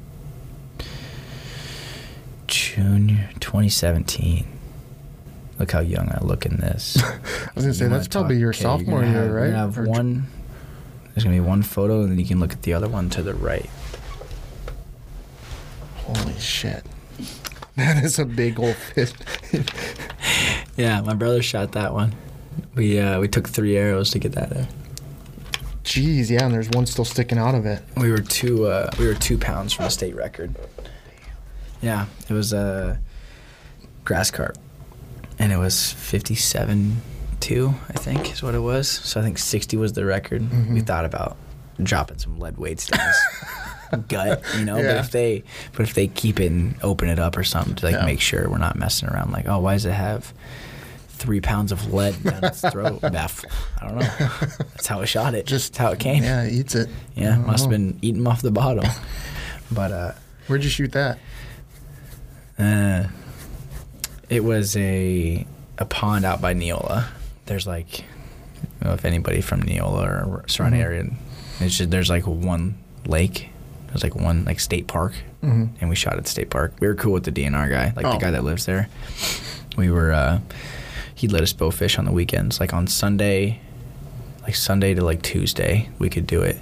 junior 2.46 3.30
2017. 3.40 4.46
Look 5.58 5.70
how 5.72 5.80
young 5.80 6.10
I 6.10 6.18
look 6.24 6.44
in 6.44 6.56
this. 6.56 7.00
I 7.02 7.18
was 7.54 7.64
gonna 7.64 7.74
say 7.74 7.88
that's 7.88 8.08
probably 8.08 8.36
your 8.38 8.50
okay, 8.50 8.62
sophomore 8.62 9.02
year, 9.04 9.12
have- 9.12 9.30
right? 9.30 9.46
You're 9.48 9.56
have 9.56 9.78
Or- 9.78 9.84
one. 9.84 10.26
There's 11.14 11.24
gonna 11.24 11.36
be 11.36 11.40
one 11.40 11.62
photo, 11.62 12.00
and 12.02 12.10
then 12.10 12.18
you 12.18 12.24
can 12.24 12.40
look 12.40 12.52
at 12.52 12.62
the 12.62 12.72
other 12.72 12.88
one 12.88 13.10
to 13.10 13.22
the 13.22 13.34
right. 13.34 13.68
Holy 15.96 16.34
shit. 16.38 16.84
That 17.74 18.04
is 18.04 18.18
a 18.18 18.26
big 18.26 18.60
old 18.60 18.76
fish. 18.76 19.12
Yeah, 20.76 21.00
my 21.02 21.12
brother 21.14 21.42
shot 21.42 21.72
that 21.72 21.92
one. 21.94 22.14
We 22.74 22.98
uh, 22.98 23.20
we 23.20 23.28
took 23.28 23.48
three 23.48 23.76
arrows 23.76 24.10
to 24.10 24.18
get 24.18 24.32
that 24.32 24.52
in. 24.52 24.66
Jeez, 25.84 26.30
yeah, 26.30 26.44
and 26.44 26.54
there's 26.54 26.70
one 26.70 26.86
still 26.86 27.04
sticking 27.04 27.38
out 27.38 27.54
of 27.54 27.66
it. 27.66 27.82
We 27.96 28.10
were 28.10 28.18
two 28.20 28.66
uh, 28.66 28.90
we 28.98 29.06
were 29.06 29.14
two 29.14 29.36
pounds 29.38 29.72
from 29.72 29.86
the 29.86 29.90
state 29.90 30.14
record. 30.14 30.54
Yeah, 31.80 32.06
it 32.28 32.32
was 32.32 32.52
a 32.52 33.00
grass 34.04 34.30
carp, 34.30 34.56
and 35.38 35.52
it 35.52 35.56
was 35.58 35.92
fifty-seven 35.92 37.02
two, 37.40 37.74
I 37.88 37.94
think, 37.94 38.32
is 38.32 38.42
what 38.42 38.54
it 38.54 38.60
was. 38.60 38.88
So 38.88 39.20
I 39.20 39.24
think 39.24 39.38
sixty 39.38 39.76
was 39.76 39.92
the 39.94 40.04
record. 40.04 40.42
We 40.70 40.80
Mhm. 40.80 40.86
thought 40.86 41.04
about 41.04 41.36
dropping 41.82 42.18
some 42.18 42.38
lead 42.38 42.56
weights 42.58 42.86
down 42.86 43.00
his 43.04 44.00
gut, 44.08 44.42
you 44.56 44.64
know. 44.64 44.76
But 44.76 44.96
if 44.98 45.10
they 45.10 45.42
but 45.72 45.82
if 45.82 45.94
they 45.94 46.06
keep 46.06 46.38
it 46.38 46.52
and 46.52 46.76
open 46.84 47.08
it 47.08 47.18
up 47.18 47.36
or 47.36 47.42
something 47.42 47.74
to 47.74 47.86
like 47.86 47.96
Yeah. 47.96 48.04
make 48.06 48.20
sure 48.20 48.48
we're 48.48 48.58
not 48.58 48.76
messing 48.76 49.08
around, 49.08 49.32
like 49.32 49.48
oh, 49.48 49.58
why 49.58 49.72
does 49.74 49.84
it 49.84 49.92
have 49.92 50.32
three 51.22 51.40
pounds 51.40 51.70
of 51.72 51.92
lead 51.94 52.20
down 52.24 52.44
its 52.44 52.60
throat? 52.60 53.00
Baff- 53.02 53.44
I 53.80 53.86
don't 53.88 53.98
know. 53.98 54.56
That's 54.74 54.86
how 54.86 55.00
it 55.00 55.06
shot 55.06 55.34
it. 55.34 55.46
Just 55.46 55.76
how 55.76 55.92
it 55.92 55.98
came. 56.00 56.22
Yeah, 56.22 56.42
it 56.42 56.52
eats 56.52 56.74
it. 56.74 56.88
Yeah, 57.14 57.36
must 57.38 57.64
have 57.64 57.70
been 57.70 57.98
eating 58.02 58.26
off 58.26 58.42
the 58.42 58.50
bottom. 58.50 58.84
but 59.72 59.92
uh, 59.92 60.12
Where'd 60.48 60.64
you 60.64 60.70
shoot 60.70 60.92
that? 60.92 61.18
uh, 62.58 63.04
it 64.28 64.44
was 64.44 64.76
a 64.76 65.46
a 65.78 65.84
pond 65.84 66.24
out 66.24 66.40
by 66.40 66.54
Neola. 66.54 67.06
There's 67.46 67.66
like 67.66 68.04
know, 68.82 68.92
if 68.94 69.04
anybody 69.04 69.40
from 69.40 69.62
Neola 69.62 70.26
or 70.26 70.44
surrounding 70.48 70.80
Mhm. 70.80 70.84
area, 70.84 71.04
it's 71.60 71.78
just 71.78 71.90
there's 71.90 72.10
like 72.10 72.26
one 72.26 72.76
lake. 73.06 73.48
There's 73.88 74.02
like 74.02 74.14
one 74.16 74.44
like 74.44 74.58
state 74.60 74.86
park, 74.86 75.12
Mhm. 75.42 75.70
and 75.80 75.90
we 75.90 75.96
shot 75.96 76.16
at 76.16 76.24
the 76.24 76.30
state 76.30 76.50
park. 76.50 76.72
We 76.80 76.86
were 76.88 76.94
cool 76.94 77.12
with 77.12 77.24
the 77.24 77.30
DNR 77.32 77.68
guy, 77.68 77.92
like 77.94 78.06
Oh. 78.06 78.12
the 78.12 78.18
guy 78.18 78.30
that 78.30 78.42
lives 78.44 78.64
there. 78.66 78.88
We 79.76 79.90
were. 79.90 80.12
uh 80.12 80.40
He'd 81.22 81.30
let 81.30 81.42
us 81.44 81.52
bow 81.52 81.70
fish 81.70 81.98
on 81.98 82.04
the 82.04 82.10
weekends, 82.10 82.58
like 82.58 82.74
on 82.74 82.88
Sunday, 82.88 83.60
like 84.42 84.56
Sunday 84.56 84.92
to 84.94 85.04
like 85.04 85.22
Tuesday. 85.22 85.88
We 86.00 86.10
could 86.10 86.26
do 86.26 86.42
it. 86.42 86.56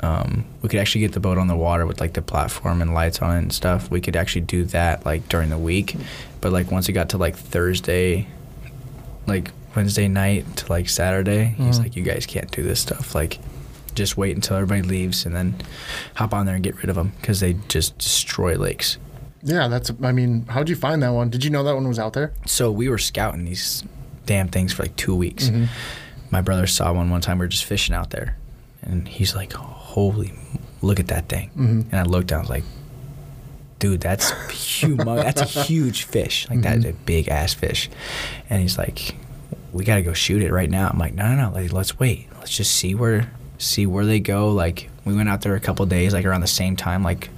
Um, 0.00 0.46
we 0.62 0.70
could 0.70 0.80
actually 0.80 1.02
get 1.02 1.12
the 1.12 1.20
boat 1.20 1.36
on 1.36 1.46
the 1.46 1.54
water 1.54 1.84
with 1.84 2.00
like 2.00 2.14
the 2.14 2.22
platform 2.22 2.80
and 2.80 2.94
lights 2.94 3.20
on 3.20 3.36
it 3.36 3.38
and 3.40 3.52
stuff. 3.52 3.90
We 3.90 4.00
could 4.00 4.16
actually 4.16 4.40
do 4.42 4.64
that 4.64 5.04
like 5.04 5.28
during 5.28 5.50
the 5.50 5.58
week, 5.58 5.94
but 6.40 6.52
like 6.52 6.70
once 6.70 6.88
it 6.88 6.92
got 6.92 7.10
to 7.10 7.18
like 7.18 7.36
Thursday, 7.36 8.26
like 9.26 9.50
Wednesday 9.76 10.08
night 10.08 10.56
to 10.56 10.72
like 10.72 10.88
Saturday, 10.88 11.54
he's 11.58 11.78
Mhm. 11.78 11.82
like, 11.82 11.94
"You 11.96 12.02
guys 12.02 12.24
can't 12.24 12.50
do 12.50 12.62
this 12.62 12.80
stuff. 12.80 13.14
Like, 13.14 13.38
just 13.94 14.16
wait 14.16 14.34
until 14.34 14.56
everybody 14.56 14.88
leaves 14.88 15.26
and 15.26 15.34
then 15.36 15.54
hop 16.14 16.32
on 16.32 16.46
there 16.46 16.54
and 16.54 16.64
get 16.64 16.76
rid 16.78 16.88
of 16.88 16.96
them 16.96 17.12
because 17.20 17.40
they 17.40 17.56
just 17.68 17.98
destroy 17.98 18.56
lakes." 18.56 18.96
Yeah, 19.42 19.68
that's. 19.68 19.92
I 20.02 20.12
mean, 20.12 20.46
how'd 20.48 20.70
you 20.70 20.76
find 20.76 21.02
that 21.02 21.10
one? 21.12 21.28
Did 21.28 21.44
you 21.44 21.50
know 21.50 21.62
that 21.64 21.74
one 21.74 21.86
was 21.86 21.98
out 21.98 22.14
there? 22.14 22.32
So 22.46 22.72
we 22.72 22.88
were 22.88 22.96
scouting 22.98 23.44
these 23.44 23.84
damn 24.28 24.46
things 24.48 24.72
for 24.72 24.82
like 24.84 24.94
two 24.96 25.14
weeks. 25.14 25.48
Mhm. 25.48 25.66
My 26.30 26.40
brother 26.42 26.66
saw 26.66 26.92
one 26.92 27.10
one 27.10 27.20
time. 27.20 27.38
We 27.38 27.44
were 27.46 27.48
just 27.48 27.64
fishing 27.64 27.94
out 27.94 28.10
there, 28.10 28.36
and 28.82 29.08
he's 29.08 29.34
like, 29.34 29.52
"Holy, 29.54 30.32
look 30.82 31.00
at 31.00 31.08
that 31.08 31.28
thing!" 31.28 31.50
Mhm. 31.56 31.84
And 31.90 31.94
I 31.94 32.02
looked 32.04 32.28
down. 32.28 32.38
I 32.38 32.42
was 32.42 32.50
like, 32.50 32.64
"Dude, 33.78 34.00
that's 34.00 34.30
humongous. 34.32 35.24
that's 35.24 35.56
a 35.56 35.62
huge 35.64 36.02
fish. 36.04 36.46
Like 36.50 36.60
that's 36.62 36.84
a 36.84 36.92
big 36.92 37.28
ass 37.28 37.54
fish." 37.54 37.88
And 38.50 38.60
he's 38.60 38.76
like, 38.78 39.14
"We 39.72 39.84
got 39.84 39.96
to 39.96 40.02
go 40.02 40.12
shoot 40.12 40.42
it 40.42 40.52
right 40.52 40.70
now." 40.70 40.88
I'm 40.88 40.98
like, 40.98 41.14
"No, 41.14 41.34
no, 41.34 41.48
no. 41.48 41.54
Like, 41.54 41.72
let's 41.72 41.98
wait. 41.98 42.28
Let's 42.38 42.54
just 42.56 42.72
see 42.76 42.94
where 42.94 43.30
see 43.56 43.86
where 43.86 44.04
they 44.04 44.20
go." 44.20 44.50
Like 44.52 44.90
we 45.04 45.14
went 45.14 45.28
out 45.30 45.40
there 45.40 45.54
a 45.54 45.60
couple 45.60 45.86
days, 45.86 46.12
like 46.12 46.26
around 46.26 46.42
the 46.42 46.46
same 46.46 46.76
time. 46.76 47.02
Like 47.02 47.30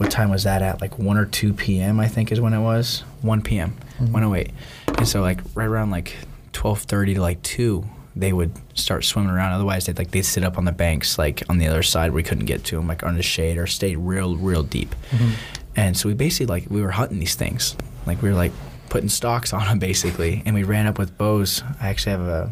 what 0.00 0.10
time 0.10 0.30
was 0.30 0.44
that 0.44 0.62
at? 0.62 0.80
Like 0.80 0.98
one 0.98 1.18
or 1.18 1.26
two 1.26 1.52
p.m. 1.52 2.00
I 2.00 2.08
think 2.08 2.32
is 2.32 2.40
when 2.40 2.54
it 2.54 2.60
was. 2.62 3.00
One 3.20 3.42
p.m. 3.42 3.76
Mhm. 3.98 4.12
One 4.12 4.24
oh 4.24 4.34
eight. 4.34 4.50
And 4.96 5.06
so 5.06 5.20
like 5.20 5.40
right 5.54 5.66
around 5.66 5.90
like 5.90 6.16
twelve 6.52 6.80
thirty 6.80 7.12
to 7.14 7.20
like 7.20 7.42
two, 7.42 7.84
they 8.16 8.32
would 8.32 8.52
start 8.72 9.04
swimming 9.04 9.30
around. 9.30 9.52
Otherwise, 9.52 9.84
they'd 9.84 9.98
like 9.98 10.10
they'd 10.10 10.22
sit 10.22 10.42
up 10.42 10.56
on 10.56 10.64
the 10.64 10.72
banks 10.72 11.18
like 11.18 11.42
on 11.50 11.58
the 11.58 11.66
other 11.66 11.82
side 11.82 12.12
where 12.12 12.16
we 12.16 12.22
couldn't 12.22 12.46
get 12.46 12.64
to 12.64 12.76
them, 12.76 12.86
like 12.86 13.02
under 13.02 13.18
the 13.18 13.22
shade 13.22 13.58
or 13.58 13.66
stay 13.66 13.94
real 13.94 14.36
real 14.36 14.62
deep. 14.62 14.94
Mhm. 15.10 15.32
And 15.76 15.96
so 15.98 16.08
we 16.08 16.14
basically 16.14 16.46
like 16.46 16.64
we 16.70 16.80
were 16.80 16.92
hunting 16.92 17.18
these 17.18 17.34
things. 17.34 17.76
Like 18.06 18.22
we 18.22 18.30
were 18.30 18.34
like 18.34 18.52
putting 18.88 19.10
stalks 19.10 19.52
on 19.52 19.66
them 19.66 19.78
basically, 19.90 20.42
and 20.46 20.54
we 20.54 20.62
ran 20.62 20.86
up 20.86 20.98
with 20.98 21.18
bows. 21.18 21.62
I 21.78 21.88
actually 21.90 22.12
have 22.12 22.22
a 22.22 22.50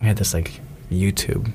we 0.00 0.08
had 0.08 0.16
this 0.16 0.34
like 0.34 0.60
YouTube 0.90 1.52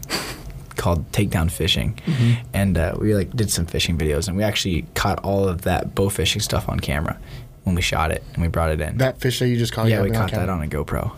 called 0.75 1.11
Takedown 1.11 1.49
Fishing, 1.51 1.99
Mhm. 2.05 2.37
and 2.53 2.77
uh, 2.77 2.95
we 2.99 3.13
like 3.15 3.35
did 3.35 3.49
some 3.51 3.65
fishing 3.65 3.97
videos, 3.97 4.27
and 4.27 4.35
we 4.37 4.43
actually 4.43 4.85
caught 4.95 5.19
all 5.19 5.47
of 5.47 5.61
that 5.63 5.93
bow 5.95 6.09
fishing 6.09 6.41
stuff 6.41 6.67
on 6.69 6.79
camera 6.79 7.17
when 7.63 7.75
we 7.75 7.81
shot 7.81 8.11
it, 8.11 8.23
and 8.33 8.41
we 8.41 8.47
brought 8.47 8.71
it 8.71 8.81
in. 8.81 8.97
That 8.97 9.19
fish 9.19 9.39
that 9.39 9.47
you 9.47 9.57
just 9.57 9.73
caught. 9.73 9.87
yeah, 9.87 10.01
we 10.01 10.11
caught 10.11 10.31
that 10.31 10.49
on 10.49 10.61
a 10.61 10.67
GoPro. 10.67 11.11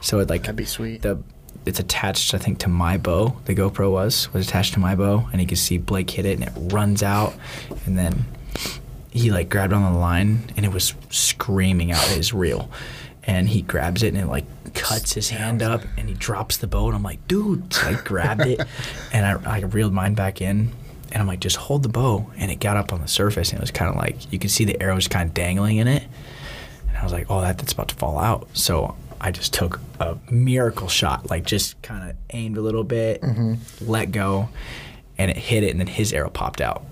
So 0.00 0.18
it 0.20 0.28
like 0.30 0.42
That'd 0.42 0.56
be 0.56 0.64
sweet. 0.64 1.02
the 1.02 1.18
it's 1.64 1.80
attached 1.80 2.32
I 2.32 2.38
think 2.38 2.58
to 2.60 2.68
my 2.68 2.96
bow. 2.96 3.36
The 3.46 3.54
GoPro 3.54 3.90
was 3.90 4.32
was 4.32 4.46
attached 4.46 4.74
to 4.74 4.80
my 4.80 4.94
bow, 4.94 5.28
and 5.32 5.40
you 5.40 5.46
can 5.48 5.56
see 5.56 5.78
Blake 5.78 6.10
hit 6.10 6.24
it, 6.24 6.38
and 6.38 6.44
it 6.44 6.52
runs 6.72 7.02
out, 7.02 7.34
and 7.86 7.98
then 7.98 8.24
he 9.10 9.30
like 9.32 9.48
grabbed 9.48 9.72
on 9.72 9.82
the 9.92 9.98
line, 9.98 10.44
and 10.56 10.64
it 10.64 10.72
was 10.72 10.94
screaming 11.10 11.90
out 11.90 12.04
his 12.08 12.32
reel, 12.32 12.70
and 13.24 13.48
he 13.48 13.62
grabs 13.62 14.02
it, 14.04 14.14
and 14.14 14.18
it 14.22 14.26
like 14.26 14.44
cuts 14.76 15.12
his 15.12 15.30
hand 15.30 15.62
up, 15.62 15.82
and 15.96 16.08
he 16.08 16.14
drops 16.14 16.58
the 16.58 16.66
bow, 16.66 16.86
and 16.86 16.94
I'm 16.94 17.02
like, 17.02 17.26
dude, 17.26 17.72
so 17.72 17.88
I 17.88 17.94
grabbed 17.94 18.46
it, 18.46 18.60
and 19.12 19.26
I 19.26 19.56
I 19.56 19.60
reeled 19.60 19.92
mine 19.92 20.14
back 20.14 20.40
in. 20.40 20.72
And 21.12 21.22
I'm 21.22 21.28
like, 21.28 21.38
just 21.40 21.56
hold 21.56 21.84
the 21.84 21.88
bow, 21.88 22.30
and 22.36 22.50
it 22.50 22.56
got 22.56 22.76
up 22.76 22.92
on 22.92 23.00
the 23.00 23.08
surface, 23.08 23.50
and 23.50 23.58
it 23.58 23.62
was 23.62 23.70
kind 23.70 23.88
of 23.88 23.96
like 23.96 24.32
you 24.32 24.38
could 24.38 24.50
see 24.50 24.64
the 24.64 24.80
arrows 24.82 25.08
kind 25.08 25.28
of 25.28 25.34
dangling 25.34 25.76
in 25.76 25.86
it, 25.88 26.02
and 26.88 26.96
I 26.96 27.04
was 27.04 27.12
like, 27.12 27.26
oh, 27.30 27.40
that, 27.40 27.58
that's 27.58 27.72
about 27.72 27.88
to 27.88 27.94
fall 27.94 28.18
out. 28.18 28.48
So 28.54 28.96
I 29.20 29.30
just 29.30 29.54
took 29.54 29.80
a 30.00 30.18
miracle 30.30 30.88
shot, 30.88 31.30
like 31.30 31.44
just 31.44 31.80
kind 31.82 32.10
of 32.10 32.16
aimed 32.30 32.58
a 32.58 32.60
little 32.60 32.84
bit, 32.84 33.22
mm-hmm. 33.22 33.54
let 33.80 34.12
go, 34.12 34.48
and 35.16 35.30
it 35.30 35.36
hit 35.36 35.62
it, 35.62 35.70
and 35.70 35.80
then 35.80 35.86
his 35.86 36.12
arrow 36.12 36.30
popped 36.30 36.60
out. 36.60 36.84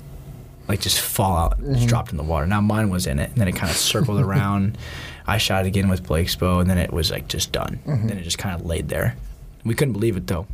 Like 0.68 0.80
just 0.80 1.00
fall 1.00 1.36
out, 1.36 1.58
just 1.58 1.70
mm-hmm. 1.70 1.86
dropped 1.86 2.10
in 2.10 2.16
the 2.16 2.22
water. 2.22 2.46
Now 2.46 2.60
mine 2.60 2.88
was 2.90 3.06
in 3.06 3.18
it, 3.18 3.30
and 3.30 3.40
then 3.40 3.48
it 3.48 3.56
kind 3.56 3.70
of 3.70 3.76
circled 3.76 4.20
around. 4.24 4.78
I 5.26 5.38
shot 5.38 5.64
it 5.64 5.68
again 5.68 5.88
with 5.88 6.06
Blake's 6.06 6.36
bow, 6.36 6.58
and 6.60 6.68
then 6.68 6.78
it 6.78 6.92
was 6.92 7.10
like 7.10 7.28
just 7.28 7.50
done. 7.52 7.78
Then 7.86 8.10
it 8.18 8.22
just 8.22 8.38
kind 8.38 8.54
of 8.58 8.66
laid 8.66 8.88
there. 8.88 9.16
We 9.64 9.74
couldn't 9.74 9.92
believe 9.94 10.16
it 10.16 10.26
though. 10.26 10.46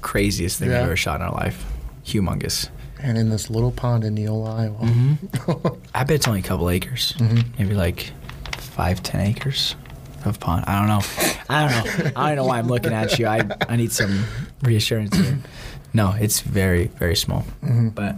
Craziest 0.00 0.58
thing 0.58 0.70
Yeah. 0.70 0.78
we've 0.78 0.86
ever 0.86 0.96
shot 0.96 1.20
in 1.20 1.26
our 1.26 1.32
life. 1.32 1.64
Humongous. 2.06 2.68
and 2.98 3.18
in 3.18 3.28
this 3.28 3.50
little 3.50 3.70
pond 3.70 4.04
in 4.04 4.14
Neola, 4.16 4.58
Iowa. 4.58 4.78
Mm-hmm. 4.78 5.68
I 5.94 6.02
bet 6.04 6.16
it's 6.16 6.26
only 6.26 6.40
a 6.40 6.42
couple 6.42 6.70
acres, 6.70 7.14
Mhm. 7.18 7.44
maybe 7.58 7.74
like 7.74 8.10
five, 8.56 9.02
ten 9.02 9.20
acres 9.20 9.76
of 10.24 10.40
pond. 10.40 10.64
I 10.66 10.78
don't 10.78 10.88
know. 10.88 11.02
I 11.50 11.68
don't 11.68 12.04
know. 12.04 12.10
I 12.16 12.28
don't 12.28 12.36
know 12.36 12.44
why 12.46 12.58
I'm 12.58 12.68
looking 12.68 12.92
at 12.94 13.18
you. 13.18 13.26
I 13.26 13.42
I 13.68 13.76
need 13.76 13.92
some 13.92 14.24
reassurance 14.62 15.14
here. 15.16 15.38
No, 15.92 16.12
it's 16.18 16.40
very 16.40 16.86
very 16.98 17.16
small, 17.16 17.44
Mhm. 17.62 17.94
but 17.94 18.16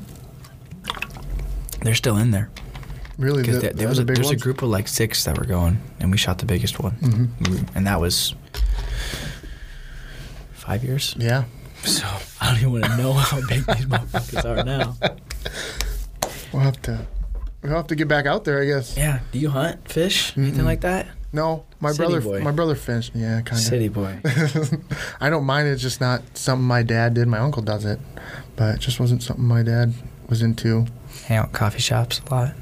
they're 1.83 1.95
still 1.95 2.17
in 2.17 2.31
there. 2.31 2.49
Really, 3.19 3.43
the, 3.43 3.59
there, 3.59 3.73
there 3.73 3.89
was 3.89 3.99
a, 3.99 4.05
big 4.05 4.17
there's 4.17 4.31
a 4.31 4.37
group 4.37 4.63
of 4.63 4.69
like 4.69 4.87
six 4.89 5.25
that 5.25 5.37
were 5.37 5.45
going, 5.45 5.81
and 6.01 6.11
we 6.11 6.17
shot 6.17 6.39
the 6.39 6.47
biggest 6.47 6.79
one, 6.81 6.93
Mhm. 7.01 7.69
And 7.75 7.87
that 7.87 8.01
was 8.01 8.35
five 10.53 10.85
years. 10.85 11.15
Yeah. 11.19 11.45
So 11.85 12.07
I 12.41 12.51
don't 12.51 12.59
even 12.61 12.73
want 12.73 12.85
to 12.85 12.97
know 12.97 13.13
how 13.13 13.41
big 13.47 13.65
these 13.67 13.87
motherfuckers 13.87 14.45
are 14.45 14.65
now. 14.65 14.97
We'll 16.53 16.63
have 16.63 16.81
to. 16.83 17.07
We'll 17.63 17.77
have 17.77 17.89
to 17.89 17.95
get 17.95 18.09
back 18.09 18.25
out 18.25 18.45
there, 18.45 18.63
I 18.63 18.65
guess. 18.65 18.97
Yeah. 18.97 19.21
Do 19.33 19.39
you 19.39 19.51
hunt 19.51 19.87
fish? 19.87 20.33
Anything 20.35 20.61
Mm-mm. 20.61 20.65
like 20.65 20.81
that? 20.81 21.07
No, 21.31 21.67
my 21.79 21.91
City 21.93 22.05
brother. 22.09 22.21
boy. 22.23 22.41
My 22.41 22.53
brother 22.53 22.75
fished. 22.75 23.13
Yeah, 23.15 23.43
kind 23.43 23.59
of. 23.61 23.67
City 23.67 23.89
boy. 23.89 24.19
I 25.21 25.29
don't 25.29 25.45
mind. 25.45 25.69
It's 25.69 25.83
just 25.83 26.01
not 26.01 26.23
something 26.39 26.67
my 26.67 26.83
dad 26.83 27.13
did. 27.13 27.29
My 27.29 27.37
uncle 27.39 27.61
does 27.63 27.85
it, 27.85 28.01
but 28.57 28.77
it 28.77 28.81
just 28.81 28.99
wasn't 28.99 29.23
something 29.23 29.45
my 29.45 29.63
dad 29.63 29.93
was 30.31 30.41
into. 30.41 30.87
Hang 31.27 31.39
out 31.39 31.53
coffee 31.53 31.81
shops 31.81 32.21
a 32.27 32.35
lot. 32.35 32.55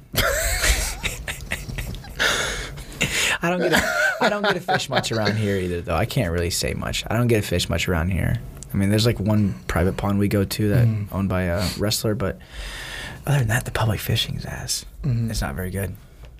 I 3.42 3.50
don't 3.50 3.60
get 3.60 3.72
a, 3.74 3.82
I 4.20 4.28
don't 4.28 4.42
get 4.42 4.54
to 4.54 4.60
fish 4.60 4.88
much 4.88 5.12
around 5.12 5.36
here 5.36 5.56
either 5.56 5.80
though. 5.82 5.94
I 5.94 6.06
can't 6.06 6.32
really 6.32 6.50
say 6.50 6.72
much. 6.74 7.04
I 7.08 7.16
don't 7.16 7.26
get 7.26 7.42
to 7.42 7.46
fish 7.48 7.68
much 7.68 7.88
around 7.88 8.10
here. 8.10 8.40
I 8.72 8.76
mean, 8.76 8.88
there's 8.90 9.06
like 9.06 9.20
one 9.20 9.54
private 9.68 9.96
pond 9.96 10.18
we 10.18 10.28
go 10.28 10.44
to 10.44 10.68
that 10.70 10.86
Mm. 10.86 11.06
owned 11.12 11.28
by 11.28 11.42
a 11.42 11.66
wrestler, 11.78 12.14
but 12.14 12.38
other 13.26 13.38
than 13.40 13.48
that, 13.48 13.64
the 13.64 13.70
public 13.70 14.00
fishing 14.00 14.36
is 14.36 14.44
ass. 14.44 14.84
Mhm. 15.02 15.30
It's 15.30 15.40
not 15.42 15.54
very 15.54 15.70
good, 15.70 15.94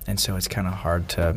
and 0.07 0.19
so 0.19 0.37
it's 0.37 0.49
kind 0.49 0.67
of 0.67 0.73
hard 0.73 1.09
to, 1.11 1.37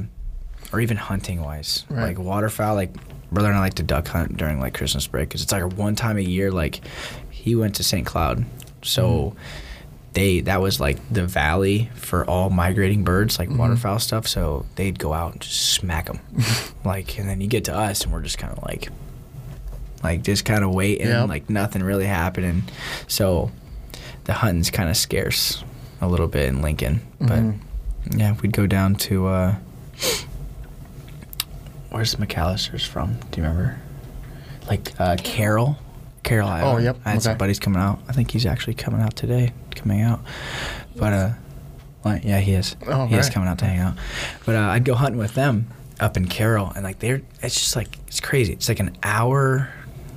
or 0.72 0.80
even 0.80 0.98
hunting 0.98 1.42
wise, 1.42 1.86
Right. 1.90 2.08
like 2.10 2.20
waterfowl. 2.20 2.76
Like 2.76 2.94
brother 3.32 3.50
and 3.50 3.58
I 3.58 3.62
like 3.62 3.76
to 3.76 3.84
duck 3.84 4.08
hunt 4.08 4.38
during 4.38 4.60
like 4.60 4.74
Christmas 4.74 5.06
break 5.08 5.30
because 5.30 5.44
it's 5.44 5.52
like 5.52 5.62
a 5.64 5.68
one 5.68 5.96
time 5.96 6.18
a 6.18 6.22
year. 6.22 6.52
Like 6.52 6.82
he 7.30 7.56
went 7.56 7.76
to 7.76 7.84
St. 7.84 8.06
Cloud, 8.06 8.46
so 8.82 9.36
they 10.14 10.42
that 10.42 10.62
was 10.62 10.80
like 10.80 10.98
the 11.14 11.26
valley 11.26 11.90
for 11.96 12.26
all 12.26 12.50
migrating 12.50 13.04
birds, 13.04 13.38
like 13.40 13.50
Mhm. 13.50 13.58
waterfowl 13.58 14.00
stuff. 14.00 14.28
So 14.28 14.66
they'd 14.76 14.98
go 14.98 15.14
out 15.14 15.34
and 15.34 15.42
just 15.42 15.74
smack 15.74 16.06
them, 16.08 16.20
like, 16.84 17.18
and 17.20 17.30
then 17.30 17.42
you 17.42 17.48
get 17.48 17.66
to 17.66 17.76
us 17.76 18.04
and 18.04 18.12
we're 18.12 18.22
just 18.22 18.38
kind 18.38 18.52
of 18.58 18.64
like, 18.64 18.90
like 20.04 20.24
just 20.24 20.46
kind 20.46 20.64
of 20.64 20.74
waiting, 20.74 21.08
Yep. 21.08 21.28
like 21.30 21.50
nothing 21.50 21.84
really 21.84 22.06
happening. 22.08 22.64
So 23.08 23.52
the 24.26 24.34
hunting's 24.34 24.70
kind 24.72 24.90
of 24.90 24.98
scarce 24.98 25.64
a 26.02 26.08
little 26.08 26.28
bit 26.28 26.48
in 26.50 26.62
Lincoln, 26.62 27.02
but 27.20 27.40
Mhm. 27.40 27.60
yeah, 28.16 28.34
we'd 28.42 28.54
go 28.54 28.66
down 28.66 28.96
to 28.96 29.28
uh, 29.28 29.56
where's 31.92 32.16
McAllister's 32.16 32.86
from? 32.86 33.16
Do 33.32 33.42
you 33.42 33.48
remember? 33.48 33.78
Like 34.68 34.92
uh, 35.00 35.18
Carroll, 35.24 35.78
Carroll, 36.24 36.50
Iowa. 36.50 36.74
Oh, 36.74 36.78
yep, 36.78 36.98
I 37.06 37.12
had 37.12 37.22
some 37.22 37.38
buddies 37.38 37.60
coming 37.60 37.82
out. 37.82 38.00
I 38.08 38.12
think 38.14 38.32
he's 38.32 38.46
actually 38.46 38.74
coming 38.76 39.02
out 39.02 39.16
today, 39.16 39.54
coming 39.76 40.02
out. 40.02 40.22
But 40.96 41.14
uh, 41.14 41.30
yeah, 42.24 42.40
he 42.40 42.54
is. 42.54 42.76
Oh, 42.88 43.06
he 43.08 43.16
is 43.16 43.30
coming 43.30 43.48
out 43.50 43.60
to 43.60 43.66
hang 43.66 43.80
out. 43.80 43.96
But 44.46 44.56
uh, 44.56 44.60
I'd 44.70 44.84
go 44.86 44.96
hunting 44.96 45.20
with 45.20 45.34
them 45.36 45.68
up 46.00 46.18
in 46.18 46.28
Carroll, 46.28 46.72
and 46.76 46.84
like 46.84 47.00
they're, 47.00 47.22
it's 47.42 47.56
just 47.56 47.76
like 47.76 47.98
it's 48.08 48.20
crazy. 48.20 48.54
It's 48.54 48.70
like 48.70 48.80
an 48.80 48.96
hour, 49.04 49.70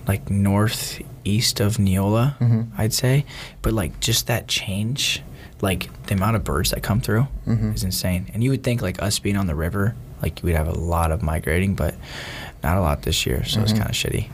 like 0.06 0.28
northeast 0.30 1.60
of 1.60 1.76
Neola, 1.76 2.36
Mhm. 2.38 2.66
I'd 2.76 2.92
say. 2.92 3.24
But 3.62 3.72
like 3.72 3.98
just 4.00 4.26
that 4.26 4.48
change, 4.48 5.22
like 5.60 5.88
the 6.06 6.14
amount 6.14 6.36
of 6.36 6.44
birds 6.44 6.70
that 6.72 6.82
come 6.82 7.00
through 7.00 7.26
Mhm. 7.46 7.74
is 7.74 7.84
insane. 7.84 8.26
And 8.34 8.42
you 8.42 8.50
would 8.50 8.62
think 8.64 8.82
like 8.82 9.00
us 9.02 9.18
being 9.18 9.36
on 9.36 9.46
the 9.46 9.54
river, 9.54 9.94
like 10.20 10.40
we'd 10.42 10.56
have 10.56 10.68
a 10.68 10.72
lot 10.78 11.10
of 11.12 11.22
migrating, 11.22 11.74
but 11.74 11.94
not 12.62 12.76
a 12.76 12.80
lot 12.80 13.02
this 13.02 13.26
year, 13.26 13.44
so 13.44 13.60
it's 13.60 13.72
Mhm. 13.72 13.78
kind 13.78 13.90
of 13.90 13.96
shitty. 13.96 14.28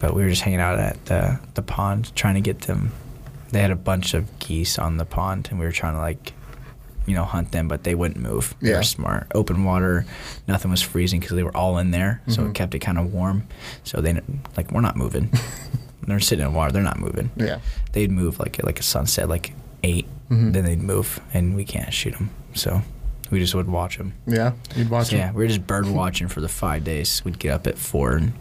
But 0.00 0.14
we 0.14 0.22
were 0.22 0.28
just 0.30 0.42
hanging 0.42 0.60
out 0.60 0.78
at 0.78 1.04
the 1.06 1.38
the 1.54 1.62
pond 1.62 2.14
trying 2.16 2.34
to 2.34 2.40
get 2.40 2.62
them. 2.62 2.90
They 3.52 3.60
had 3.60 3.70
a 3.70 3.76
bunch 3.76 4.14
of 4.14 4.38
geese 4.40 4.78
on 4.78 4.96
the 4.96 5.04
pond, 5.04 5.48
and 5.50 5.58
we 5.60 5.64
were 5.66 5.72
trying 5.72 5.94
to 5.94 6.00
like 6.00 6.32
you 7.06 7.16
know, 7.16 7.24
hunt 7.24 7.50
them, 7.50 7.66
but 7.66 7.82
they 7.82 7.94
wouldn't 7.94 8.20
move. 8.20 8.54
They 8.60 8.70
Yeah. 8.70 8.76
were 8.76 8.82
smart. 8.84 9.26
Open 9.34 9.64
water, 9.64 10.04
nothing 10.46 10.70
was 10.70 10.82
freezing 10.82 11.18
because 11.18 11.34
they 11.34 11.42
were 11.42 11.56
all 11.56 11.78
in 11.78 11.90
there, 11.90 12.20
so 12.28 12.42
Mm-hmm. 12.42 12.50
it 12.50 12.54
kept 12.54 12.74
it 12.74 12.80
kind 12.80 12.98
of 12.98 13.12
warm. 13.12 13.48
So 13.84 14.00
they 14.00 14.20
like 14.56 14.70
we're 14.70 14.82
not 14.82 14.96
moving. 14.96 15.32
they're 16.06 16.20
sitting 16.20 16.44
in 16.44 16.54
water. 16.54 16.70
They're 16.72 16.82
not 16.82 17.00
moving. 17.00 17.30
Yeah. 17.36 17.58
They'd 17.92 18.10
move 18.12 18.38
like 18.38 18.58
at, 18.58 18.64
like 18.64 18.78
a 18.78 18.82
sunset, 18.84 19.28
like 19.28 19.54
8 19.82 20.06
Mhm. 20.30 20.52
Then 20.52 20.64
they'd 20.64 20.82
move, 20.82 21.20
and 21.34 21.56
we 21.56 21.64
can't 21.64 21.92
shoot 21.92 22.12
them. 22.12 22.30
So 22.54 22.82
we 23.30 23.40
just 23.40 23.54
would 23.54 23.66
watch 23.68 23.96
them. 23.98 24.12
Yeah. 24.26 24.52
You'd 24.76 24.90
watch 24.90 25.12
yeah, 25.12 25.32
we 25.32 25.42
were 25.42 25.48
just 25.48 25.66
bird 25.66 25.86
watching 26.02 26.28
for 26.28 26.40
the 26.40 26.48
five 26.48 26.84
days. 26.84 27.22
We'd 27.24 27.38
get 27.40 27.52
up 27.52 27.66
at 27.66 27.76
four 27.78 28.12
and 28.12 28.32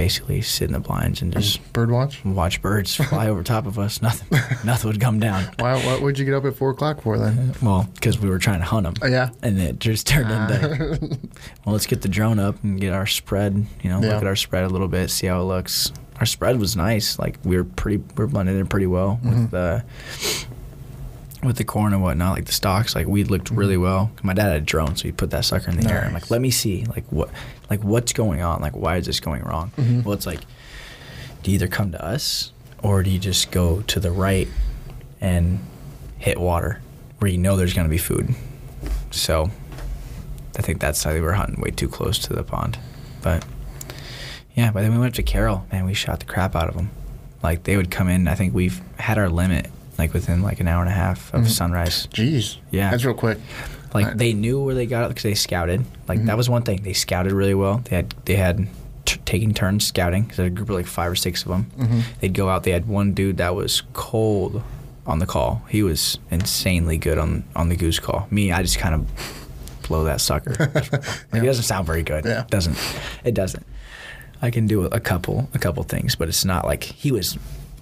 basically 0.00 0.40
sit 0.40 0.64
in 0.66 0.72
the 0.72 0.80
blinds 0.80 1.20
and 1.20 1.30
just 1.30 1.60
Bird 1.74 1.90
watch. 1.90 2.24
watch 2.24 2.62
birds 2.62 2.94
fly 3.10 3.28
over 3.28 3.42
top 3.42 3.66
of 3.66 3.78
us. 3.78 4.00
Nothing, 4.00 4.38
nothing 4.64 4.88
would 4.90 4.98
come 5.00 5.20
down. 5.20 5.44
Why? 5.58 5.74
What 5.84 6.00
would 6.00 6.18
you 6.18 6.24
get 6.24 6.32
up 6.32 6.46
at 6.46 6.56
four 6.56 6.70
o'clock 6.70 7.02
for 7.02 7.18
then? 7.18 7.52
Well, 7.60 7.86
because 7.94 8.18
we 8.18 8.30
were 8.30 8.38
trying 8.38 8.60
to 8.60 8.64
hunt 8.64 8.84
them. 8.84 8.94
Oh, 9.02 9.06
yeah. 9.06 9.28
And 9.42 9.60
it 9.60 9.78
just 9.78 10.06
turned 10.06 10.30
into, 10.30 10.98
well, 11.66 11.74
let's 11.74 11.84
get 11.84 12.00
the 12.00 12.08
drone 12.08 12.38
up 12.38 12.62
and 12.64 12.80
get 12.80 12.94
our 12.94 13.06
spread. 13.06 13.66
You 13.82 13.90
know, 13.90 14.00
Yeah. 14.00 14.08
look 14.14 14.22
at 14.22 14.26
our 14.26 14.36
spread 14.36 14.64
a 14.64 14.68
little 14.70 14.88
bit, 14.88 15.10
see 15.10 15.26
how 15.26 15.38
it 15.42 15.44
looks. 15.44 15.92
Our 16.18 16.24
spread 16.24 16.58
was 16.58 16.76
nice. 16.76 17.18
Like 17.18 17.38
we 17.44 17.58
were 17.58 17.64
pretty, 17.64 18.02
we 18.16 18.24
are 18.24 18.26
blended 18.26 18.56
in 18.56 18.66
pretty 18.68 18.86
well 18.86 19.20
Mm-hmm. 19.22 19.40
with 19.42 19.50
the 19.50 19.84
with 21.42 21.56
the 21.56 21.64
corn 21.64 21.92
and 21.94 22.02
whatnot, 22.02 22.34
like 22.36 22.44
the 22.46 22.52
stalks. 22.52 22.94
Like 22.94 23.06
we 23.06 23.24
looked 23.24 23.50
really 23.50 23.76
well. 23.76 24.10
My 24.22 24.32
dad 24.34 24.44
had 24.48 24.56
a 24.56 24.60
drone, 24.60 24.96
so 24.96 25.04
he 25.04 25.12
put 25.12 25.30
that 25.30 25.44
sucker 25.44 25.70
in 25.70 25.76
the 25.78 25.90
air. 25.90 25.98
I'm 26.00 26.04
Mm-hmm. 26.06 26.14
Like, 26.14 26.30
let 26.30 26.40
me 26.40 26.50
see, 26.50 26.84
like 26.86 27.04
what, 27.10 27.30
like 27.70 27.82
what's 27.84 28.12
going 28.12 28.42
on? 28.42 28.60
Like 28.60 28.76
why 28.76 28.96
is 28.96 29.06
this 29.06 29.20
going 29.20 29.42
wrong? 29.42 29.70
Mm-hmm. 29.76 30.02
Well, 30.02 30.12
it's 30.14 30.26
like, 30.26 30.40
do 31.42 31.50
you 31.50 31.54
either 31.54 31.68
come 31.68 31.92
to 31.92 32.04
us 32.04 32.52
or 32.82 33.02
do 33.02 33.10
you 33.10 33.18
just 33.18 33.50
go 33.50 33.82
to 33.82 34.00
the 34.00 34.10
right 34.10 34.48
and 35.20 35.60
hit 36.18 36.38
water 36.38 36.80
where 37.18 37.30
you 37.30 37.38
know 37.38 37.56
there's 37.56 37.72
going 37.74 37.86
to 37.86 37.90
be 37.90 37.98
food? 37.98 38.34
So 39.10 39.50
I 40.58 40.62
think 40.62 40.80
that's 40.80 41.02
how 41.04 41.12
they 41.12 41.20
were 41.20 41.32
hunting 41.34 41.60
way 41.60 41.70
too 41.70 41.88
close 41.88 42.18
to 42.20 42.32
the 42.34 42.42
pond. 42.42 42.78
But 43.22 43.44
yeah, 44.54 44.70
but 44.72 44.82
then 44.82 44.92
we 44.92 44.98
went 44.98 45.12
up 45.12 45.16
to 45.16 45.22
Carroll, 45.22 45.64
man, 45.72 45.84
we 45.86 45.94
shot 45.94 46.18
the 46.20 46.26
crap 46.26 46.56
out 46.56 46.68
of 46.68 46.74
them. 46.74 46.90
Like 47.42 47.62
they 47.64 47.76
would 47.76 47.90
come 47.90 48.08
in, 48.08 48.28
I 48.28 48.34
think 48.34 48.52
we've 48.52 48.80
had 48.98 49.16
our 49.16 49.28
limit 49.28 49.70
like 49.98 50.12
within 50.14 50.42
like 50.42 50.60
an 50.60 50.68
hour 50.68 50.80
and 50.82 50.90
a 50.90 50.94
half 50.94 51.32
of 51.34 51.42
Mhm. 51.42 51.48
sunrise. 51.48 52.06
Jeez. 52.08 52.56
Yeah. 52.70 52.90
That's 52.90 53.04
real 53.04 53.14
quick. 53.14 53.38
Like 53.92 54.06
Right. 54.06 54.18
they 54.18 54.32
knew 54.32 54.62
where 54.62 54.74
they 54.74 54.86
got 54.86 55.04
it 55.04 55.08
because 55.08 55.24
they 55.24 55.34
scouted. 55.34 55.84
Like 56.08 56.24
that 56.26 56.36
was 56.36 56.48
one 56.48 56.62
thing. 56.62 56.82
They 56.82 56.92
scouted 56.92 57.32
really 57.32 57.54
well. 57.54 57.78
They 57.84 57.96
had 57.96 58.14
they 58.24 58.36
had 58.36 58.68
t- 59.04 59.20
taking 59.24 59.52
turns 59.54 59.86
scouting. 59.86 60.30
Had 60.30 60.46
a 60.46 60.50
group 60.50 60.68
of 60.68 60.76
like 60.76 60.86
five 60.86 61.10
or 61.10 61.16
six 61.16 61.42
of 61.42 61.48
them. 61.48 61.66
Mhm. 61.78 62.02
They'd 62.20 62.34
go 62.34 62.48
out. 62.48 62.62
They 62.62 62.70
had 62.70 62.86
one 62.86 63.12
dude 63.14 63.38
that 63.38 63.54
was 63.54 63.82
cold 63.92 64.62
on 65.06 65.18
the 65.18 65.26
call. 65.26 65.62
He 65.68 65.82
was 65.82 66.18
insanely 66.30 66.98
good 66.98 67.18
on 67.18 67.44
on 67.56 67.68
the 67.68 67.76
goose 67.76 67.98
call. 67.98 68.26
Me, 68.30 68.52
I 68.52 68.62
just 68.62 68.78
kind 68.78 68.94
of 68.94 69.06
blow 69.88 70.04
that 70.04 70.20
sucker. 70.20 70.54
like, 71.32 71.42
It 71.42 71.46
doesn't 71.46 71.64
sound 71.64 71.86
very 71.86 72.02
good. 72.04 72.24
Yeah. 72.24 72.44
Doesn't 72.48 72.76
it? 73.24 73.34
Doesn't. 73.34 73.66
I 74.42 74.50
can 74.50 74.66
do 74.66 74.84
a 74.84 75.00
couple 75.00 75.48
a 75.52 75.58
couple 75.58 75.82
things, 75.82 76.14
but 76.14 76.28
it's 76.28 76.44
not 76.44 76.64
like 76.64 76.84
he 76.84 77.10
was. 77.12 77.36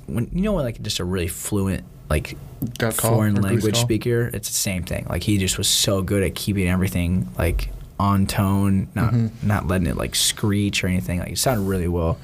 When 0.07 0.29
you 0.33 0.41
know, 0.43 0.55
like 0.55 0.81
just 0.81 1.01
a 1.01 1.05
really 1.05 1.29
fluent 1.29 1.85
like 2.11 2.37
call 2.79 2.91
foreign 2.91 3.35
language 3.37 3.75
call? 3.75 3.83
speaker, 3.83 4.31
it's 4.33 4.49
the 4.49 4.55
same 4.55 4.83
thing. 4.85 5.07
Like 5.09 5.23
he 5.23 5.39
just 5.39 5.59
was 5.59 5.69
so 5.69 6.03
good 6.03 6.23
at 6.23 6.35
keeping 6.35 6.69
everything 6.69 7.29
like 7.39 7.71
on 8.01 8.27
tone, 8.27 8.89
not 8.95 9.13
Mm-hmm. 9.13 9.47
not 9.47 9.67
letting 9.67 9.87
it 9.89 9.97
like 9.97 10.15
screech 10.15 10.85
or 10.85 10.87
anything. 10.87 11.19
Like 11.21 11.33
it 11.33 11.39
sounded 11.39 11.65
really 11.65 11.89
well, 11.89 12.19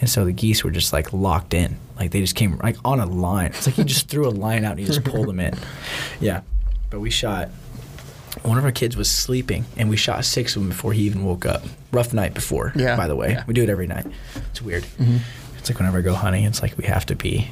and 0.00 0.08
so 0.10 0.24
the 0.24 0.32
geese 0.32 0.64
were 0.64 0.70
just 0.70 0.92
like 0.92 1.12
locked 1.12 1.54
in. 1.54 1.76
Like 1.96 2.10
they 2.10 2.20
just 2.20 2.34
came 2.34 2.56
like 2.58 2.76
on 2.84 2.98
a 3.00 3.06
line. 3.06 3.46
It's 3.46 3.66
like 3.66 3.76
he 3.76 3.84
just 3.84 4.08
threw 4.08 4.26
a 4.26 4.30
line 4.30 4.64
out 4.64 4.72
and 4.72 4.80
he 4.80 4.86
just 4.86 5.04
pulled 5.04 5.28
them 5.28 5.38
in. 5.40 5.54
Yeah, 6.20 6.40
but 6.90 7.00
we 7.00 7.10
shot. 7.10 7.48
One 8.42 8.58
of 8.58 8.64
our 8.64 8.72
kids 8.72 8.96
was 8.96 9.10
sleeping, 9.10 9.64
and 9.76 9.90
we 9.90 9.96
shot 9.96 10.24
six 10.24 10.54
of 10.54 10.62
them 10.62 10.68
before 10.68 10.92
he 10.92 11.02
even 11.02 11.24
woke 11.24 11.44
up. 11.46 11.62
Rough 11.92 12.12
night 12.14 12.32
before, 12.32 12.72
Yeah, 12.76 12.96
by 12.96 13.08
the 13.08 13.16
way. 13.16 13.30
yeah. 13.30 13.38
Mm-hmm. 13.40 13.48
We 13.48 13.54
do 13.54 13.62
it 13.64 13.68
every 13.68 13.86
night. 13.88 14.06
It's 14.50 14.62
weird. 14.62 14.84
It's 15.58 15.68
like 15.68 15.78
whenever 15.78 15.98
I 15.98 16.02
go 16.02 16.14
hunting, 16.14 16.44
it's 16.44 16.62
like 16.62 16.76
we 16.78 16.84
have 16.84 17.04
to 17.06 17.16
be 17.16 17.48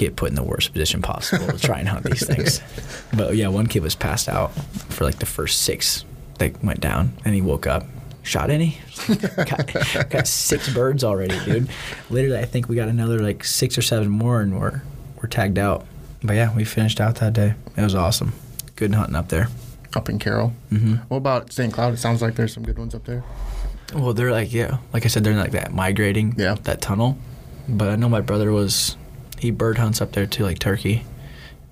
get 0.00 0.16
put 0.16 0.30
in 0.30 0.34
the 0.34 0.42
worst 0.42 0.72
position 0.72 1.02
possible 1.02 1.46
to 1.46 1.58
try 1.58 1.78
and 1.78 1.88
hunt 1.88 2.04
these 2.04 2.26
things. 2.26 2.60
But 3.16 3.34
yeah, 3.36 3.48
one 3.48 3.66
kid 3.66 3.82
was 3.82 3.94
passed 3.96 4.28
out 4.28 4.52
for 4.88 5.04
like 5.04 5.18
the 5.18 5.26
first 5.26 5.62
six 5.62 6.04
that 6.38 6.62
went 6.64 6.80
down, 6.80 7.12
and 7.24 7.34
he 7.34 7.40
woke 7.42 7.66
up. 7.66 7.84
Shot 8.22 8.50
any? 8.50 8.78
got, 9.36 10.10
got 10.10 10.26
six 10.28 10.72
birds 10.72 11.02
already, 11.02 11.36
dude. 11.44 11.68
Literally, 12.10 12.38
I 12.38 12.44
think 12.44 12.68
we 12.68 12.76
got 12.76 12.88
another 12.88 13.18
like 13.18 13.42
six 13.44 13.76
or 13.78 13.82
seven 13.82 14.08
more, 14.10 14.40
and 14.42 14.60
we're 14.60 14.82
we're 15.16 15.28
tagged 15.28 15.58
out. 15.58 15.86
But 16.22 16.34
yeah, 16.34 16.54
we 16.54 16.64
finished 16.64 17.00
out 17.00 17.16
that 17.16 17.32
day. 17.32 17.54
It 17.76 17.82
was 17.82 17.94
awesome. 17.94 18.32
Good 18.76 18.94
hunting 18.94 19.16
up 19.16 19.28
there. 19.28 19.48
Up 19.96 20.08
in 20.08 20.18
Carroll. 20.20 20.52
hmm 20.68 20.96
What 21.08 21.16
about 21.16 21.52
St. 21.52 21.72
Cloud? 21.72 21.94
It 21.94 21.98
sounds 21.98 22.22
like 22.22 22.36
there's 22.36 22.52
some 22.54 22.62
good 22.62 22.78
ones 22.78 22.94
up 22.94 23.04
there. 23.06 23.24
Well, 23.94 24.12
they're 24.14 24.30
like 24.30 24.52
yeah, 24.52 24.78
like 24.92 25.04
I 25.04 25.08
said, 25.08 25.24
they're 25.24 25.34
like 25.34 25.52
that 25.52 25.72
migrating, 25.74 26.34
Yeah. 26.38 26.54
that 26.62 26.80
tunnel. 26.80 27.18
But 27.68 27.88
I 27.90 27.96
know 27.96 28.08
my 28.08 28.20
brother 28.20 28.52
was 28.52 28.96
he 29.40 29.50
bird 29.50 29.78
hunts 29.78 30.00
up 30.00 30.12
there 30.12 30.26
too, 30.26 30.44
like 30.44 30.58
turkey. 30.58 31.04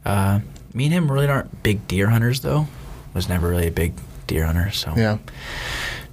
Uh, 0.04 0.40
me 0.74 0.84
and 0.86 0.92
him 0.94 1.10
really 1.12 1.26
aren't 1.28 1.62
big 1.62 1.86
deer 1.88 2.08
hunters 2.08 2.40
though. 2.40 2.66
Was 3.14 3.28
never 3.28 3.48
really 3.48 3.66
a 3.68 3.70
big 3.72 3.94
deer 4.26 4.44
hunter, 4.46 4.70
so 4.70 4.92
Yeah. 4.96 5.18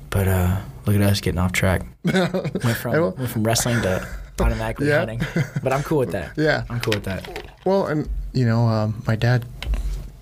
But 0.10 0.28
uh, 0.28 0.58
look 0.86 0.96
at 0.96 1.02
us 1.02 1.22
getting 1.22 1.40
off 1.40 1.52
track. 1.52 1.82
went 2.04 2.78
from 2.78 2.92
went 3.18 3.30
from 3.30 3.44
wrestling 3.44 3.82
to 3.82 4.08
automatically 4.40 4.88
Yeah. 4.90 5.00
hunting. 5.00 5.22
But 5.64 5.74
I'm 5.74 5.84
cool 5.84 6.00
with 6.00 6.12
that. 6.12 6.32
Yeah. 6.38 6.64
I'm 6.70 6.80
cool 6.80 6.94
with 6.94 7.04
that. 7.06 7.50
Well, 7.66 7.88
and 7.88 8.08
you 8.34 8.46
know, 8.46 8.68
um, 8.68 9.02
my 9.08 9.16
dad 9.16 9.46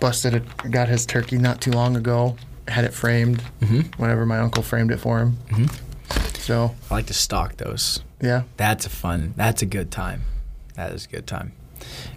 busted 0.00 0.34
it, 0.34 0.42
got 0.70 0.88
his 0.88 1.06
turkey 1.06 1.38
not 1.38 1.60
too 1.60 1.70
long 1.72 1.96
ago. 1.96 2.36
Had 2.68 2.84
it 2.84 2.94
framed. 2.94 3.42
Mhm. 3.60 3.94
Whenever 3.98 4.24
my 4.26 4.38
uncle 4.38 4.62
framed 4.62 4.90
it 4.90 4.98
for 4.98 5.18
him. 5.20 5.36
Mhm. 5.48 5.70
So 6.38 6.74
I 6.90 6.94
like 6.94 7.06
to 7.06 7.14
stalk 7.14 7.56
those. 7.56 8.00
yeah, 8.20 8.42
That's 8.56 8.86
a 8.86 8.90
fun. 8.90 9.32
That's 9.36 9.62
a 9.62 9.66
good 9.66 9.90
time. 9.90 10.22
That 10.74 10.92
is 10.92 11.04
a 11.06 11.08
good 11.08 11.26
time. 11.26 11.52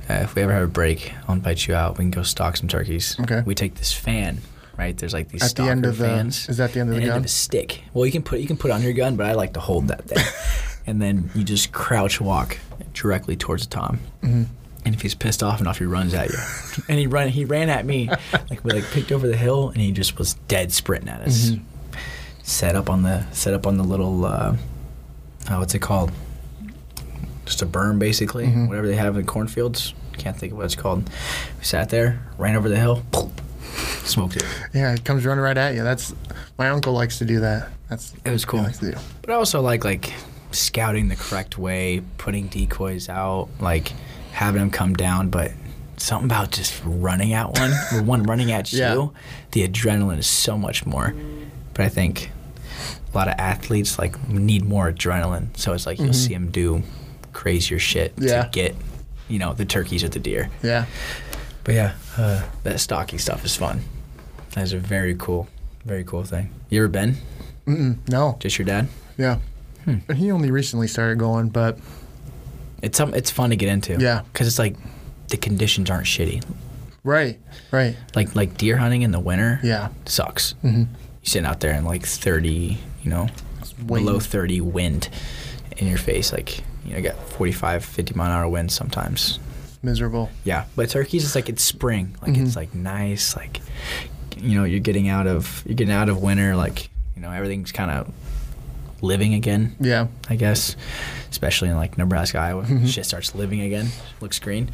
Uh, 0.09 0.13
if 0.23 0.35
we 0.35 0.41
ever 0.41 0.53
have 0.53 0.63
a 0.63 0.67
break, 0.67 1.13
I'll 1.27 1.35
invite 1.35 1.67
you 1.67 1.75
out. 1.75 1.97
We 1.97 2.03
can 2.03 2.11
go 2.11 2.23
stalk 2.23 2.57
some 2.57 2.67
turkeys. 2.67 3.19
Okay. 3.19 3.43
We 3.45 3.53
take 3.55 3.75
this 3.75 3.91
fan, 3.93 4.39
right? 4.77 4.97
There's 4.97 5.13
like 5.13 5.29
these 5.29 5.43
At 5.43 5.55
the 5.55 5.63
end 5.63 5.85
of 5.85 5.97
the- 5.97 6.05
fans. 6.05 6.47
is 6.49 6.57
that 6.57 6.73
the 6.73 6.79
end 6.79 6.89
of 6.89 6.95
the 6.95 7.01
end 7.01 7.09
gun? 7.09 7.17
of 7.19 7.25
a 7.25 7.29
stick. 7.29 7.81
Well, 7.93 8.05
you 8.05 8.11
can 8.11 8.23
put 8.23 8.39
you 8.39 8.47
can 8.47 8.57
put 8.57 8.71
it 8.71 8.73
on 8.73 8.81
your 8.81 8.93
gun, 8.93 9.15
but 9.15 9.25
I 9.25 9.33
like 9.33 9.53
to 9.53 9.59
hold 9.59 9.89
that 9.89 10.05
thing, 10.05 10.23
and 10.87 11.01
then 11.01 11.29
you 11.35 11.43
just 11.43 11.71
crouch 11.71 12.21
walk 12.21 12.57
directly 12.93 13.35
towards 13.35 13.67
Tom. 13.67 13.99
Mm-hmm. 14.21 14.43
And 14.85 14.95
if 14.95 15.01
he's 15.01 15.15
pissed 15.15 15.43
off 15.43 15.59
enough, 15.59 15.79
he 15.79 15.85
runs 15.85 16.13
at 16.13 16.29
you. 16.29 16.37
and 16.87 16.97
he 16.97 17.07
run 17.07 17.27
he 17.27 17.43
ran 17.43 17.69
at 17.69 17.85
me, 17.85 18.09
like 18.49 18.63
we 18.63 18.71
like 18.71 18.85
picked 18.91 19.11
over 19.11 19.27
the 19.27 19.35
hill, 19.37 19.69
and 19.69 19.81
he 19.81 19.91
just 19.91 20.17
was 20.17 20.35
dead 20.47 20.71
sprinting 20.71 21.09
at 21.09 21.21
us. 21.21 21.49
Mm-hmm. 21.49 21.63
Set 22.43 22.75
up 22.75 22.89
on 22.89 23.03
the 23.03 23.25
set 23.33 23.53
up 23.53 23.67
on 23.67 23.75
the 23.77 23.83
little 23.83 24.23
uh, 24.25 24.55
oh, 25.49 25.59
what's 25.59 25.75
it 25.75 25.79
called? 25.79 26.11
Just 27.47 27.61
a 27.61 27.65
berm, 27.65 27.97
basically. 27.97 28.45
Mhm. 28.45 28.67
Whatever 28.67 28.87
they 28.87 28.95
have 28.95 29.17
in 29.17 29.25
cornfields. 29.25 29.93
Can't 30.17 30.37
think 30.37 30.51
of 30.51 30.57
what 30.57 30.65
it's 30.65 30.75
called. 30.75 31.09
We 31.59 31.63
sat 31.65 31.89
there, 31.89 32.19
ran 32.37 32.55
over 32.55 32.67
the 32.69 32.77
hill, 32.77 33.03
smoked 34.03 34.35
it. 34.35 34.43
yeah, 34.73 34.93
it 34.93 35.03
comes 35.03 35.25
running 35.25 35.43
right 35.43 35.57
at 35.57 35.75
you. 35.75 35.83
That's 35.83 36.13
my 36.57 36.69
uncle 36.69 36.93
likes 36.93 37.17
to 37.19 37.25
do 37.25 37.39
that. 37.39 37.69
That's 37.89 38.13
It 38.25 38.31
was 38.31 38.43
cool. 38.45 38.61
Likes 38.63 38.79
to 38.79 38.91
do. 38.91 38.97
But 39.21 39.31
I 39.31 39.33
also 39.35 39.61
like 39.61 39.83
like 39.85 40.13
scouting 40.51 41.07
the 41.07 41.15
correct 41.15 41.57
way, 41.57 42.01
putting 42.17 42.47
decoys 42.47 43.09
out, 43.09 43.47
like 43.59 43.93
having 44.33 44.59
them 44.59 44.71
come 44.71 44.93
down. 44.93 45.29
But 45.29 45.51
something 45.97 46.25
about 46.27 46.51
just 46.51 46.81
running 46.83 47.33
at 47.33 47.51
one, 47.57 47.71
or 47.93 48.01
one 48.03 48.23
running 48.23 48.51
at 48.51 48.73
Yeah. 48.73 48.93
you, 48.93 49.13
the 49.51 49.67
adrenaline 49.67 50.17
is 50.19 50.27
so 50.27 50.57
much 50.57 50.85
more. 50.85 51.13
But 51.73 51.85
I 51.85 51.89
think 51.89 52.31
a 53.13 53.17
lot 53.17 53.27
of 53.27 53.35
athletes 53.37 53.97
like 53.99 54.27
need 54.27 54.65
more 54.65 54.91
adrenaline, 54.91 55.55
so 55.55 55.73
it's 55.73 55.85
like 55.85 55.99
you'll 55.99 56.11
see 56.13 56.33
them 56.33 56.49
do 56.51 56.81
crazier 57.37 57.77
shit. 57.79 58.13
Yeah. 58.17 58.43
to 58.43 58.49
get, 58.49 58.75
you 59.29 59.37
know, 59.39 59.53
the 59.53 59.63
turkeys 59.65 60.03
or 60.03 60.09
the 60.09 60.19
deer. 60.19 60.49
Yeah. 60.63 60.85
But 61.63 61.75
yeah, 61.75 61.93
uh, 62.17 62.43
that 62.63 62.79
stalking 62.79 63.19
stuff 63.19 63.45
is 63.45 63.55
fun. 63.55 63.81
That 64.55 64.63
is 64.63 64.73
a 64.73 64.79
very 64.79 65.15
cool, 65.15 65.47
very 65.85 66.03
cool 66.03 66.23
thing. 66.23 66.49
You 66.69 66.79
ever 66.81 66.87
been? 66.87 67.17
Mm-mm, 67.67 67.97
no. 68.09 68.37
Just 68.39 68.57
your 68.57 68.65
dad? 68.65 68.87
Yeah. 69.17 69.37
Hmm. 69.85 69.97
And 70.09 70.17
he 70.17 70.31
only 70.31 70.49
recently 70.51 70.87
started 70.87 71.19
going, 71.19 71.49
but 71.49 71.77
It's 72.81 72.97
some. 72.97 73.13
It's 73.13 73.29
fun 73.31 73.49
to 73.51 73.55
get 73.55 73.69
into. 73.69 73.97
Yeah. 73.99 74.21
Because 74.31 74.47
it's 74.47 74.59
like 74.59 74.75
the 75.29 75.37
conditions 75.37 75.89
aren't 75.89 76.05
shitty. 76.07 76.43
right, 77.03 77.37
right. 77.71 77.95
Like 78.15 78.35
like 78.35 78.57
deer 78.57 78.77
hunting 78.77 79.01
in 79.03 79.11
the 79.11 79.19
winter. 79.19 79.59
Yeah. 79.63 79.89
Sucks. 80.05 80.53
Mm-hmm. 80.63 80.79
You 80.81 80.87
sitting 81.23 81.45
out 81.45 81.59
there 81.59 81.73
in 81.73 81.83
like 81.85 82.05
thirty, 82.05 82.77
you 83.03 83.09
know, 83.09 83.27
wind. 83.85 84.05
below 84.05 84.19
thirty 84.19 84.61
wind 84.61 85.09
in 85.77 85.87
your 85.87 85.97
face. 85.99 86.31
Like 86.31 86.63
you 86.87 86.93
know, 86.95 87.01
got 87.01 87.15
45, 87.29 87.83
50 87.85 88.13
mile 88.15 88.27
an 88.31 88.33
hour 88.37 88.47
winds 88.49 88.73
sometimes. 88.73 89.39
Miserable. 89.83 90.29
Yeah. 90.43 90.65
But 90.75 90.89
turkeys, 90.89 91.23
it's 91.25 91.35
like 91.35 91.49
it's 91.49 91.61
spring. 91.63 92.15
Like 92.21 92.31
Mhm. 92.31 92.45
it's 92.47 92.55
like 92.55 92.73
nice. 92.73 93.35
Like 93.35 93.59
you 94.37 94.55
know, 94.57 94.63
you're 94.65 94.79
getting 94.79 95.07
out 95.09 95.27
of 95.27 95.63
you're 95.65 95.75
getting 95.75 95.93
out 95.93 96.09
of 96.09 96.21
winter. 96.21 96.55
Like 96.55 96.89
you 97.15 97.21
know, 97.21 97.31
everything's 97.31 97.71
kind 97.71 97.91
of 97.91 98.11
living 99.01 99.33
again. 99.35 99.75
Yeah. 99.79 100.07
I 100.29 100.35
guess, 100.35 100.75
especially 101.29 101.69
in 101.69 101.75
like 101.75 101.97
Nebraska, 101.97 102.39
Iowa, 102.39 102.63
Mhm. 102.63 102.87
shit 102.87 103.05
starts 103.05 103.35
living 103.35 103.61
again, 103.61 103.89
looks 104.21 104.39
green, 104.39 104.69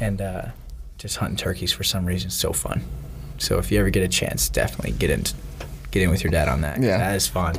and 0.00 0.20
uh, 0.20 0.42
just 0.98 1.16
hunting 1.18 1.36
turkeys 1.36 1.72
for 1.72 1.84
some 1.84 2.06
reason 2.06 2.28
is 2.28 2.34
so 2.34 2.52
fun. 2.52 2.82
So 3.38 3.58
if 3.58 3.70
you 3.70 3.78
ever 3.80 3.90
get 3.90 4.02
a 4.02 4.08
chance, 4.08 4.48
definitely 4.48 4.92
get 4.92 5.10
in, 5.10 5.24
get 5.90 6.02
in 6.02 6.10
with 6.10 6.22
your 6.24 6.30
dad 6.30 6.48
on 6.48 6.60
that. 6.62 6.80
Yeah. 6.82 6.98
that 6.98 7.14
is 7.16 7.26
fun. 7.26 7.56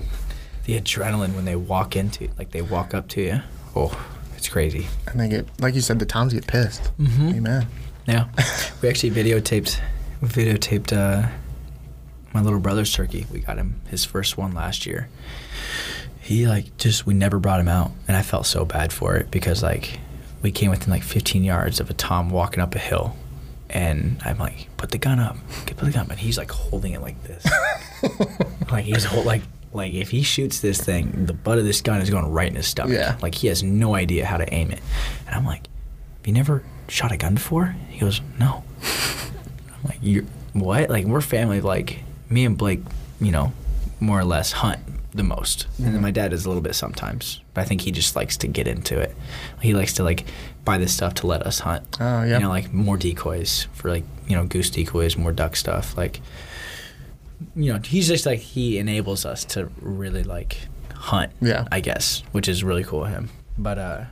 The 0.65 0.79
adrenaline 0.79 1.33
when 1.35 1.45
they 1.45 1.55
walk 1.55 1.95
into, 1.95 2.29
like 2.37 2.51
they 2.51 2.61
walk 2.61 2.93
up 2.93 3.07
to 3.09 3.21
you. 3.21 3.41
Oh, 3.75 3.97
it's 4.37 4.49
crazy. 4.49 4.87
And 5.07 5.19
they 5.19 5.29
get, 5.29 5.47
like 5.61 5.75
you 5.75 5.81
said, 5.81 5.99
the 5.99 6.05
toms 6.05 6.33
get 6.33 6.47
pissed. 6.47 6.83
Mm-hmm. 6.99 7.29
Amen. 7.35 7.67
Yeah, 8.07 8.27
we 8.81 8.89
actually 8.89 9.11
videotaped, 9.11 9.79
we 10.21 10.27
videotaped 10.27 10.91
uh, 10.91 11.29
my 12.33 12.41
little 12.41 12.59
brother's 12.59 12.91
turkey. 12.91 13.25
We 13.31 13.39
got 13.39 13.57
him 13.57 13.79
his 13.89 14.03
first 14.05 14.37
one 14.37 14.53
last 14.53 14.85
year. 14.85 15.07
He 16.19 16.47
like 16.47 16.75
just 16.77 17.05
we 17.05 17.13
never 17.13 17.39
brought 17.39 17.59
him 17.59 17.67
out, 17.67 17.91
and 18.07 18.17
I 18.17 18.23
felt 18.23 18.45
so 18.47 18.65
bad 18.65 18.91
for 18.91 19.15
it 19.15 19.29
because 19.29 19.61
like 19.61 19.99
we 20.41 20.51
came 20.51 20.71
within 20.71 20.89
like 20.89 21.03
15 21.03 21.43
yards 21.43 21.79
of 21.79 21.89
a 21.89 21.93
tom 21.93 22.29
walking 22.31 22.59
up 22.61 22.73
a 22.73 22.79
hill, 22.79 23.15
and 23.69 24.19
I'm 24.25 24.39
like, 24.39 24.67
put 24.77 24.89
the 24.91 24.97
gun 24.97 25.19
up, 25.19 25.37
okay, 25.61 25.73
put 25.75 25.85
the 25.85 25.91
gun, 25.91 26.05
up. 26.05 26.09
and 26.09 26.19
he's 26.19 26.37
like 26.37 26.51
holding 26.51 26.93
it 26.93 27.01
like 27.01 27.21
this, 27.23 27.45
like 28.71 28.85
he's 28.85 29.03
hold, 29.05 29.25
like 29.27 29.43
like 29.73 29.93
if 29.93 30.09
he 30.11 30.21
shoots 30.23 30.59
this 30.59 30.79
thing, 30.81 31.25
the 31.25 31.33
butt 31.33 31.57
of 31.57 31.63
this 31.65 31.81
gun 31.81 32.01
is 32.01 32.09
going 32.09 32.25
right 32.31 32.47
in 32.47 32.55
his 32.55 32.67
stomach. 32.67 32.93
Yeah. 32.95 33.17
Like 33.21 33.35
he 33.35 33.47
has 33.47 33.63
no 33.63 33.95
idea 33.95 34.25
how 34.25 34.37
to 34.37 34.53
aim 34.53 34.71
it, 34.71 34.79
and 35.27 35.35
I'm 35.35 35.45
like, 35.45 35.63
have 36.19 36.27
you 36.27 36.33
never 36.33 36.63
shot 36.87 37.11
a 37.11 37.17
gun 37.17 37.35
before? 37.35 37.75
He 37.89 37.99
goes, 37.99 38.21
no. 38.39 38.63
I'm 38.83 39.83
like, 39.85 39.99
you 40.01 40.27
what? 40.53 40.89
Like 40.89 41.05
we're 41.05 41.21
family. 41.21 41.61
Like 41.61 41.99
me 42.29 42.45
and 42.45 42.57
Blake, 42.57 42.81
you 43.19 43.31
know, 43.31 43.53
more 43.99 44.19
or 44.19 44.25
less 44.25 44.51
hunt 44.51 44.79
the 45.13 45.23
most, 45.23 45.65
and 45.65 45.73
Mm-hmm. 45.87 45.93
then 45.93 46.01
my 46.01 46.11
dad 46.11 46.31
does 46.31 46.45
a 46.45 46.47
little 46.49 46.61
bit 46.63 46.73
sometimes. 46.75 47.41
But 47.53 47.61
I 47.61 47.65
think 47.65 47.81
he 47.81 47.91
just 47.91 48.15
likes 48.15 48.37
to 48.37 48.47
get 48.47 48.67
into 48.67 48.97
it. 48.99 49.13
He 49.61 49.73
likes 49.73 49.93
to 49.95 50.03
like 50.03 50.25
buy 50.63 50.77
this 50.77 50.93
stuff 50.93 51.15
to 51.15 51.27
let 51.27 51.41
us 51.43 51.59
hunt. 51.59 51.97
Oh, 51.99 52.23
yeah. 52.23 52.35
You 52.35 52.39
know, 52.43 52.49
like 52.49 52.71
more 52.71 52.95
decoys 52.97 53.67
for 53.73 53.89
like 53.89 54.03
you 54.27 54.35
know 54.35 54.45
goose 54.45 54.69
decoys, 54.69 55.17
more 55.17 55.31
duck 55.33 55.55
stuff. 55.57 55.97
Like, 55.97 56.21
you 57.55 57.73
know, 57.73 57.79
he's 57.79 58.07
just 58.07 58.25
like 58.25 58.39
he 58.39 58.77
enables 58.77 59.25
us 59.25 59.45
to 59.45 59.69
really 59.79 60.23
like 60.23 60.57
hunt. 60.93 61.31
Yeah. 61.41 61.67
I 61.71 61.79
guess, 61.79 62.23
which 62.31 62.47
is 62.47 62.63
really 62.63 62.83
cool 62.83 63.05
of 63.05 63.09
him. 63.09 63.29
But 63.57 63.77
uh, 63.77 64.03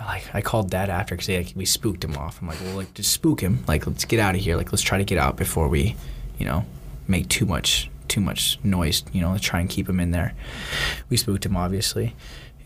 like 0.00 0.34
I 0.34 0.40
called 0.40 0.70
dad 0.70 0.90
after 0.90 1.14
because 1.14 1.28
like, 1.28 1.52
we 1.56 1.64
spooked 1.64 2.04
him 2.04 2.16
off. 2.16 2.40
I'm 2.40 2.48
like, 2.48 2.60
well, 2.60 2.76
like 2.76 2.94
just 2.94 3.12
spook 3.12 3.40
him. 3.40 3.64
Like, 3.66 3.86
let's 3.86 4.04
get 4.04 4.20
out 4.20 4.34
of 4.34 4.40
here. 4.40 4.56
Like, 4.56 4.72
let's 4.72 4.82
try 4.82 4.98
to 4.98 5.04
get 5.04 5.18
out 5.18 5.36
before 5.36 5.68
we, 5.68 5.96
you 6.38 6.46
know, 6.46 6.64
make 7.08 7.28
too 7.28 7.46
much 7.46 7.90
too 8.08 8.20
much 8.20 8.58
noise. 8.62 9.02
You 9.12 9.20
know, 9.20 9.32
let's 9.32 9.44
try 9.44 9.60
and 9.60 9.68
keep 9.68 9.88
him 9.88 10.00
in 10.00 10.10
there. 10.10 10.34
We 11.08 11.16
spooked 11.16 11.44
him 11.46 11.56
obviously, 11.56 12.14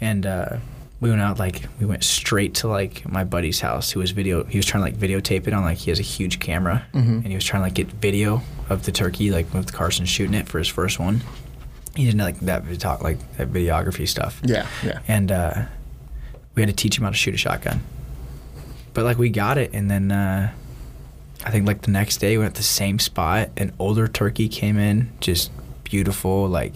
and 0.00 0.26
uh, 0.26 0.56
we 1.00 1.08
went 1.08 1.22
out 1.22 1.38
like 1.38 1.62
we 1.80 1.86
went 1.86 2.04
straight 2.04 2.54
to 2.56 2.68
like 2.68 3.10
my 3.10 3.24
buddy's 3.24 3.60
house 3.60 3.90
who 3.90 4.00
was 4.00 4.10
video. 4.10 4.44
He 4.44 4.58
was 4.58 4.66
trying 4.66 4.84
to 4.84 4.90
like 4.90 4.98
videotape 5.10 5.46
it 5.46 5.52
on 5.54 5.62
like 5.64 5.78
he 5.78 5.90
has 5.90 5.98
a 5.98 6.02
huge 6.02 6.40
camera, 6.40 6.84
and 6.92 7.26
he 7.26 7.34
was 7.34 7.44
trying 7.44 7.60
to 7.62 7.66
like 7.66 7.74
get 7.74 7.86
video 7.88 8.42
of 8.68 8.84
the 8.84 8.92
turkey 8.92 9.30
like 9.30 9.52
with 9.54 9.72
Carson 9.72 10.04
shooting 10.06 10.34
it 10.34 10.46
for 10.48 10.58
his 10.58 10.68
first 10.68 10.98
one. 10.98 11.22
He 11.96 12.04
didn't 12.04 12.20
like 12.20 12.38
that 12.40 12.62
video, 12.64 12.98
like 13.02 13.18
that 13.36 13.50
videography 13.50 14.06
stuff 14.06 14.40
Yeah, 14.44 14.66
yeah. 14.84 15.00
and 15.08 15.32
uh, 15.32 15.62
we 16.54 16.62
had 16.62 16.68
to 16.68 16.74
teach 16.76 16.96
him 16.98 17.04
how 17.04 17.10
to 17.10 17.16
shoot 17.16 17.34
a 17.34 17.38
shotgun. 17.38 17.80
But 18.94 19.04
like 19.04 19.18
we 19.18 19.28
got 19.30 19.56
it, 19.58 19.70
and 19.72 19.90
then 19.90 20.12
uh, 20.12 20.52
I 21.44 21.50
think 21.50 21.66
like 21.66 21.82
the 21.82 21.90
next 21.90 22.18
day 22.18 22.32
we 22.36 22.38
went 22.44 22.50
at 22.50 22.56
the 22.56 22.62
same 22.62 22.98
spot. 22.98 23.48
An 23.56 23.72
older 23.78 24.06
turkey 24.06 24.48
came 24.48 24.78
in, 24.78 25.10
just 25.20 25.50
beautiful. 25.84 26.46
Like 26.48 26.74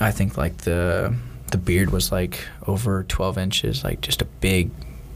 I 0.00 0.10
think 0.10 0.36
like 0.36 0.56
the 0.58 1.14
the 1.52 1.58
beard 1.58 1.90
was 1.90 2.10
like 2.10 2.46
over 2.66 3.04
12 3.04 3.38
inches, 3.38 3.84
like 3.84 4.00
just 4.00 4.20
a 4.20 4.24
big 4.24 4.70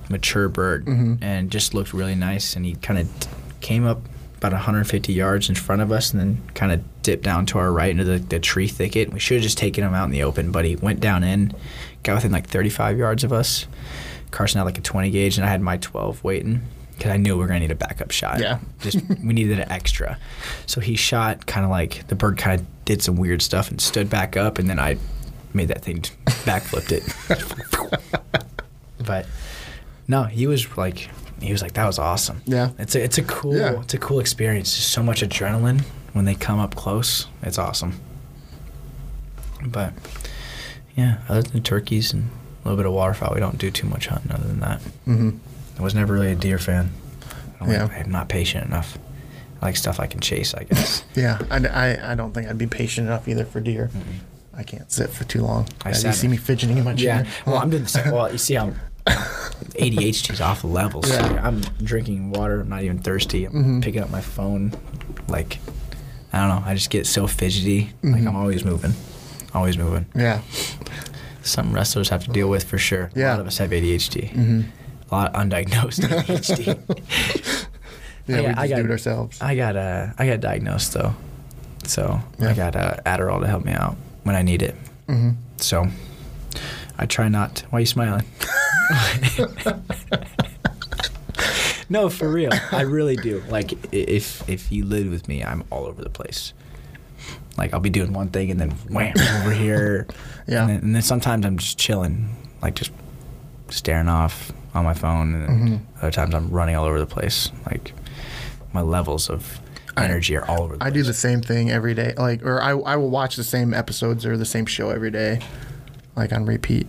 mature 0.09 0.49
bird, 0.49 0.85
Mhm. 0.87 1.19
and 1.21 1.51
just 1.51 1.75
looked 1.75 1.93
really 1.93 2.15
nice. 2.15 2.55
And 2.55 2.65
he 2.65 2.77
kind 2.77 2.99
of 3.01 3.09
came 3.61 3.85
up 3.85 4.01
about 4.37 4.53
150 4.53 5.13
yards 5.13 5.49
in 5.49 5.55
front 5.55 5.83
of 5.83 5.91
us, 5.91 6.13
and 6.13 6.21
then 6.21 6.41
kind 6.55 6.71
of 6.71 6.81
dipped 7.03 7.25
down 7.25 7.47
to 7.47 7.59
our 7.59 7.73
right 7.73 7.91
into 7.91 8.05
the, 8.05 8.19
the 8.19 8.39
tree 8.39 8.69
thicket. 8.69 9.13
We 9.13 9.19
should 9.19 9.37
have 9.39 9.43
just 9.43 9.59
taken 9.59 9.83
him 9.83 9.95
out 9.95 10.05
in 10.05 10.11
the 10.11 10.23
open, 10.23 10.53
but 10.53 10.65
he 10.65 10.77
went 10.77 11.01
down 11.01 11.25
in, 11.25 11.53
got 12.03 12.17
within 12.17 12.33
like 12.33 12.47
35 12.47 12.99
yards 12.99 13.25
of 13.25 13.33
us. 13.33 13.67
Carson 14.31 14.59
had 14.59 14.65
like 14.65 14.79
a 14.79 14.83
20 14.83 15.11
gauge, 15.11 15.39
and 15.39 15.47
I 15.47 15.51
had 15.51 15.63
my 15.63 15.79
12 15.79 16.23
waiting 16.23 16.61
because 16.97 17.13
I 17.13 17.17
knew 17.17 17.35
we 17.37 17.41
were 17.43 17.47
gonna 17.47 17.61
need 17.61 17.71
a 17.71 17.75
backup 17.75 18.11
shot. 18.11 18.39
Yeah. 18.41 18.59
just 18.81 18.99
we 19.09 19.33
needed 19.33 19.59
an 19.59 19.73
extra. 19.73 20.19
So 20.67 20.81
he 20.81 20.97
shot 20.97 21.47
kind 21.47 21.65
of 21.65 21.71
like 21.71 22.07
the 22.09 22.15
bird 22.15 22.37
kind 22.37 22.61
of 22.61 22.67
did 22.85 23.03
some 23.03 23.17
weird 23.17 23.41
stuff 23.43 23.71
and 23.71 23.81
stood 23.81 24.09
back 24.11 24.37
up, 24.37 24.59
and 24.59 24.69
then 24.69 24.79
I 24.79 24.99
made 25.55 25.69
that 25.69 25.83
thing 25.83 26.01
backflipped 26.45 26.93
it. 26.93 27.03
but 29.05 29.27
no, 30.09 30.25
he 30.25 30.47
was 30.47 30.77
like 30.77 31.09
he 31.41 31.53
was 31.53 31.63
like 31.63 31.75
that 31.75 31.87
was 31.87 31.99
awesome. 31.99 32.43
Yeah. 32.47 32.71
It's 32.79 32.95
a 32.95 33.03
it's 33.03 33.19
a 33.19 33.23
cool 33.23 33.57
Yeah. 33.57 33.81
it's 33.81 33.95
a 33.95 33.99
cool 33.99 34.21
experience. 34.21 34.75
Just 34.75 34.91
so 34.91 35.03
much 35.03 35.23
adrenaline 35.23 35.83
when 36.13 36.25
they 36.25 36.35
come 36.35 36.59
up 36.59 36.75
close. 36.75 37.27
It's 37.43 37.59
awesome. 37.59 38.01
But 39.65 39.93
yeah, 40.97 41.19
other 41.29 41.43
than 41.43 41.63
turkeys 41.63 42.13
and 42.13 42.31
a 42.65 42.69
little 42.69 42.77
bit 42.77 42.87
of 42.87 42.93
waterfowl, 42.93 43.35
we 43.35 43.41
don't 43.41 43.59
do 43.59 43.71
too 43.71 43.87
much 43.87 44.07
hunting 44.07 44.33
other 44.33 44.47
than 44.47 44.61
that. 44.61 44.81
hmm 45.05 45.31
I 45.79 45.83
was 45.83 45.95
never 45.95 46.15
really 46.15 46.33
a 46.33 46.35
deer 46.35 46.59
fan. 46.59 46.91
I 47.61 47.65
don't 47.65 47.71
Yeah. 47.75 47.85
like- 47.85 48.05
I'm 48.07 48.11
not 48.11 48.29
patient 48.29 48.67
enough. 48.67 48.99
I 49.61 49.67
like 49.67 49.77
stuff 49.77 50.01
I 50.01 50.07
can 50.07 50.21
chase, 50.21 50.55
I 50.55 50.65
guess. 50.65 51.05
Yeah, 51.15 51.39
I, 51.51 51.57
I, 51.67 52.13
I 52.13 52.15
don't 52.15 52.33
think 52.33 52.49
I'd 52.49 52.59
be 52.59 52.67
patient 52.67 53.07
enough 53.09 53.27
either 53.29 53.45
for 53.45 53.61
deer. 53.61 53.91
I 54.57 54.63
can't 54.63 54.91
sit 54.91 55.11
for 55.11 55.25
too 55.25 55.43
long. 55.43 55.67
I 55.85 55.91
Yeah, 55.91 55.95
you 55.97 56.01
sat- 56.03 56.15
see 56.15 56.29
me 56.29 56.37
fidgeting 56.37 56.79
in 56.79 56.85
my 56.85 56.95
chair. 56.95 57.25
yeah. 57.25 57.31
Well, 57.47 57.59
I'm 57.59 57.71
doing 57.71 57.83
the 57.85 57.89
same. 57.89 58.11
Well, 58.13 58.31
you 58.33 58.39
see 58.39 58.55
how 58.55 58.73
ADHD's 59.07 60.41
off 60.41 60.63
the 60.63 60.67
levels. 60.69 61.09
Yeah. 61.11 61.41
I'm 61.43 61.61
drinking 61.83 62.31
water. 62.31 62.61
I'm 62.61 62.69
not 62.69 62.83
even 62.83 62.99
thirsty. 62.99 63.45
I'm 63.45 63.53
Mhm. 63.53 63.83
picking 63.83 64.03
up 64.03 64.11
my 64.11 64.21
phone. 64.21 64.73
Like, 65.29 65.59
I 66.33 66.39
don't 66.39 66.49
know. 66.49 66.63
I 66.67 66.75
just 66.75 66.91
get 66.91 67.07
so 67.07 67.27
fidgety. 67.27 67.93
Like, 68.03 68.23
Mhm. 68.23 68.29
I'm 68.29 68.37
always 68.37 68.65
moving. 68.65 68.95
Always 69.55 69.79
moving. 69.79 70.07
Yeah. 70.15 70.41
Some 71.43 71.73
wrestlers 71.73 72.09
have 72.09 72.25
to 72.25 72.31
deal 72.31 72.49
with 72.49 72.65
for 72.65 72.79
sure. 72.79 73.11
A 73.15 73.19
Yeah. 73.19 73.31
lot 73.33 73.41
of 73.41 73.47
us 73.47 73.59
have 73.59 73.73
ADHD. 73.73 74.29
hmm 74.35 74.63
A 75.11 75.15
lot 75.15 75.35
of 75.35 75.41
undiagnosed 75.41 76.01
ADHD. 76.09 76.67
Yeah, 78.27 78.37
I 78.37 78.41
we 78.41 78.43
got- 78.43 78.49
just 78.49 78.59
I 78.59 78.67
got- 78.69 78.77
do 78.77 78.85
it 78.85 78.91
ourselves. 78.91 79.39
I 79.41 79.55
got 79.55 79.77
uh, 79.77 80.07
I 80.19 80.27
got 80.27 80.41
diagnosed 80.41 80.93
though, 80.95 81.15
so 81.87 82.21
Yeah. 82.41 82.51
I 82.51 82.55
got 82.55 82.75
uh, 82.75 82.97
Adderall 83.07 83.41
to 83.41 83.47
help 83.47 83.65
me 83.65 83.73
out 83.73 83.97
when 84.27 84.35
I 84.37 84.43
need 84.43 84.61
it. 84.63 84.75
hmm 85.07 85.31
So 85.59 85.87
I 86.99 87.07
try 87.07 87.29
not. 87.29 87.63
Why 87.71 87.79
are 87.79 87.81
you 87.81 87.87
smiling? 87.87 88.25
no, 91.89 92.09
for 92.09 92.29
real. 92.31 92.51
I 92.73 92.83
really 92.83 93.17
do. 93.17 93.43
Like 93.49 93.73
if 93.93 94.47
if 94.49 94.73
you 94.73 94.85
live 94.85 95.11
with 95.11 95.29
me, 95.29 95.45
I'm 95.45 95.63
all 95.71 95.87
over 95.87 96.03
the 96.03 96.11
place. 96.11 96.53
Like 97.57 97.73
I'll 97.73 97.81
be 97.81 97.91
doing 97.91 98.13
one 98.13 98.29
thing 98.29 98.51
and 98.51 98.61
then 98.61 98.71
wham 98.91 99.15
over 99.41 99.51
here. 99.53 100.07
Yeah. 100.49 100.61
And 100.61 100.71
then, 100.71 100.77
and 100.85 100.95
then 100.95 101.03
sometimes 101.03 101.45
I'm 101.45 101.59
just 101.59 101.77
chilling, 101.77 102.29
like 102.63 102.77
just 102.77 102.93
staring 103.69 104.07
off 104.09 104.53
on 104.75 104.85
my 104.85 104.95
phone, 104.95 105.35
and 105.35 105.43
then 105.43 105.69
Mhm. 105.69 105.81
other 105.99 106.13
times 106.13 106.35
I'm 106.37 106.51
running 106.51 106.77
all 106.77 106.85
over 106.85 107.01
the 107.01 107.07
place. 107.07 107.51
Like 107.67 107.93
my 108.73 108.81
levels 108.81 109.29
of 109.29 109.59
energy 109.99 110.37
are 110.37 110.45
all 110.47 110.63
over. 110.63 110.77
The 110.77 110.85
I 110.85 110.91
place. 110.91 111.03
do 111.03 111.07
the 111.09 111.15
same 111.15 111.41
thing 111.43 111.71
every 111.71 111.95
day. 111.95 112.15
Like, 112.17 112.45
or 112.45 112.63
I, 112.63 112.71
I 112.71 112.97
will 112.97 113.11
watch 113.11 113.37
the 113.37 113.45
same 113.45 113.73
episodes 113.75 114.25
or 114.27 114.37
the 114.37 114.45
same 114.45 114.67
show 114.67 114.91
every 114.91 115.11
day, 115.11 115.41
like 116.17 116.33
on 116.33 116.45
repeat. 116.45 116.87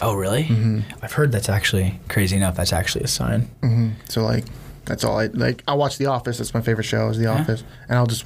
Oh, 0.00 0.14
really? 0.14 0.44
Mhm. 0.44 0.82
I've 1.02 1.12
heard 1.12 1.32
that's 1.32 1.48
actually 1.48 2.00
crazy 2.08 2.36
enough. 2.36 2.56
That's 2.56 2.72
actually 2.72 3.04
a 3.04 3.08
sign. 3.08 3.42
hmm 3.62 3.90
So 4.08 4.22
like, 4.22 4.44
that's 4.84 5.04
all 5.04 5.18
I 5.18 5.26
like. 5.26 5.62
I 5.68 5.74
watch 5.74 5.98
The 5.98 6.06
Office. 6.06 6.38
That's 6.38 6.52
my 6.52 6.60
favorite 6.60 6.84
show. 6.84 7.08
Is 7.08 7.16
The 7.18 7.24
Yeah. 7.24 7.40
Office, 7.40 7.62
and 7.88 7.96
I'll 7.98 8.06
just, 8.06 8.24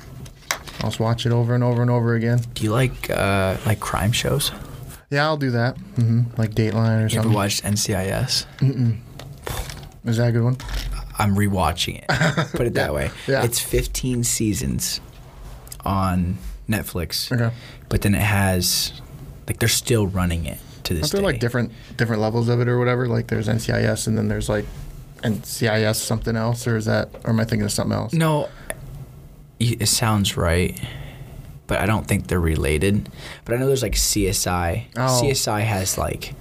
I'll 0.81 0.91
just 0.91 0.99
watch 1.01 1.25
it 1.27 1.33
over 1.33 1.55
and 1.55 1.63
over 1.63 1.83
and 1.83 1.91
over 1.91 2.15
again. 2.15 2.41
Do 2.55 2.65
you 2.65 2.73
like 2.73 3.11
uh, 3.11 3.57
like 3.67 3.81
crime 3.81 4.13
shows? 4.13 4.51
Yeah, 5.11 5.25
I'll 5.25 5.37
do 5.37 5.51
that. 5.53 5.77
hmm 5.97 6.23
Like 6.37 6.51
Dateline 6.55 7.07
or 7.07 7.09
something. 7.09 7.13
You 7.13 7.21
ever 7.21 7.29
watched 7.31 7.63
NCIS? 7.65 8.45
Mm-mm. 8.59 8.99
Is 10.05 10.17
that 10.17 10.29
a 10.29 10.33
good 10.33 10.43
one? 10.45 10.57
I'm 11.19 11.35
rewatching 11.37 11.99
it. 12.03 12.53
Put 12.57 12.67
it 12.67 12.75
that 12.75 12.95
way. 12.95 13.11
Yeah. 13.27 13.43
It's 13.45 13.59
15 13.61 14.25
seasons 14.25 15.01
on 15.85 16.39
Netflix, 16.69 17.33
Okay. 17.33 17.55
but 17.89 18.03
then 18.03 18.15
it 18.15 18.23
has 18.23 18.93
like 19.47 19.59
they're 19.59 19.69
still 19.69 20.07
running 20.07 20.47
it 20.47 20.59
to 20.85 20.95
this 20.95 21.03
Aren't 21.05 21.13
there 21.13 21.21
day. 21.23 21.27
like 21.27 21.41
different 21.41 21.73
different 21.97 22.21
levels 22.23 22.49
of 22.49 22.61
it 22.61 22.69
or 22.69 22.79
whatever? 22.79 23.07
Like 23.09 23.27
there's 23.29 23.49
NCIS 23.49 24.07
and 24.07 24.17
then 24.19 24.29
there's 24.29 24.49
like 24.49 24.65
NCIS 25.23 25.97
something 25.97 26.37
else, 26.37 26.67
or 26.67 26.77
is 26.77 26.85
that, 26.85 27.09
or 27.25 27.31
am 27.31 27.41
I 27.41 27.45
thinking 27.45 27.65
of 27.65 27.73
something 27.73 27.97
else? 27.97 28.13
No, 28.13 28.49
it 29.59 29.89
sounds 29.89 30.37
right, 30.37 30.79
but 31.67 31.81
I 31.81 31.87
don't 31.87 32.07
think 32.07 32.29
they're 32.29 32.39
related. 32.39 33.09
But 33.45 33.55
I 33.55 33.59
know 33.59 33.67
there's 33.67 33.83
like 33.83 33.95
CSI. 33.97 34.85
Oh. 34.97 35.21
CSI 35.23 35.63
has 35.63 35.99
like 35.99 36.35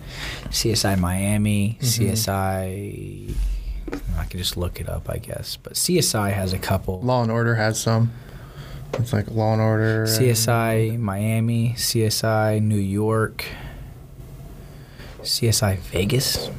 CSI 0.50 1.00
Miami, 1.00 1.80
Mm-hmm. 1.82 2.12
CSI. 2.12 3.34
I 4.18 4.26
can 4.26 4.40
just 4.40 4.58
look 4.58 4.80
it 4.82 4.90
up, 4.90 5.10
I 5.10 5.18
guess. 5.18 5.58
But 5.62 5.74
CSI 5.74 6.32
has 6.34 6.54
a 6.54 6.60
couple. 6.60 7.00
Law 7.02 7.22
and 7.24 7.32
Order 7.32 7.56
has 7.56 7.80
some. 7.80 8.12
It's 8.94 9.14
like 9.14 9.30
Law 9.32 9.54
and 9.54 9.62
Order. 9.62 10.04
and- 10.04 10.10
CSI 10.10 10.98
Miami, 11.00 11.74
CSI 11.78 12.62
New 12.62 12.76
York, 12.80 13.46
CSI 15.22 15.78
Vegas. 15.78 16.50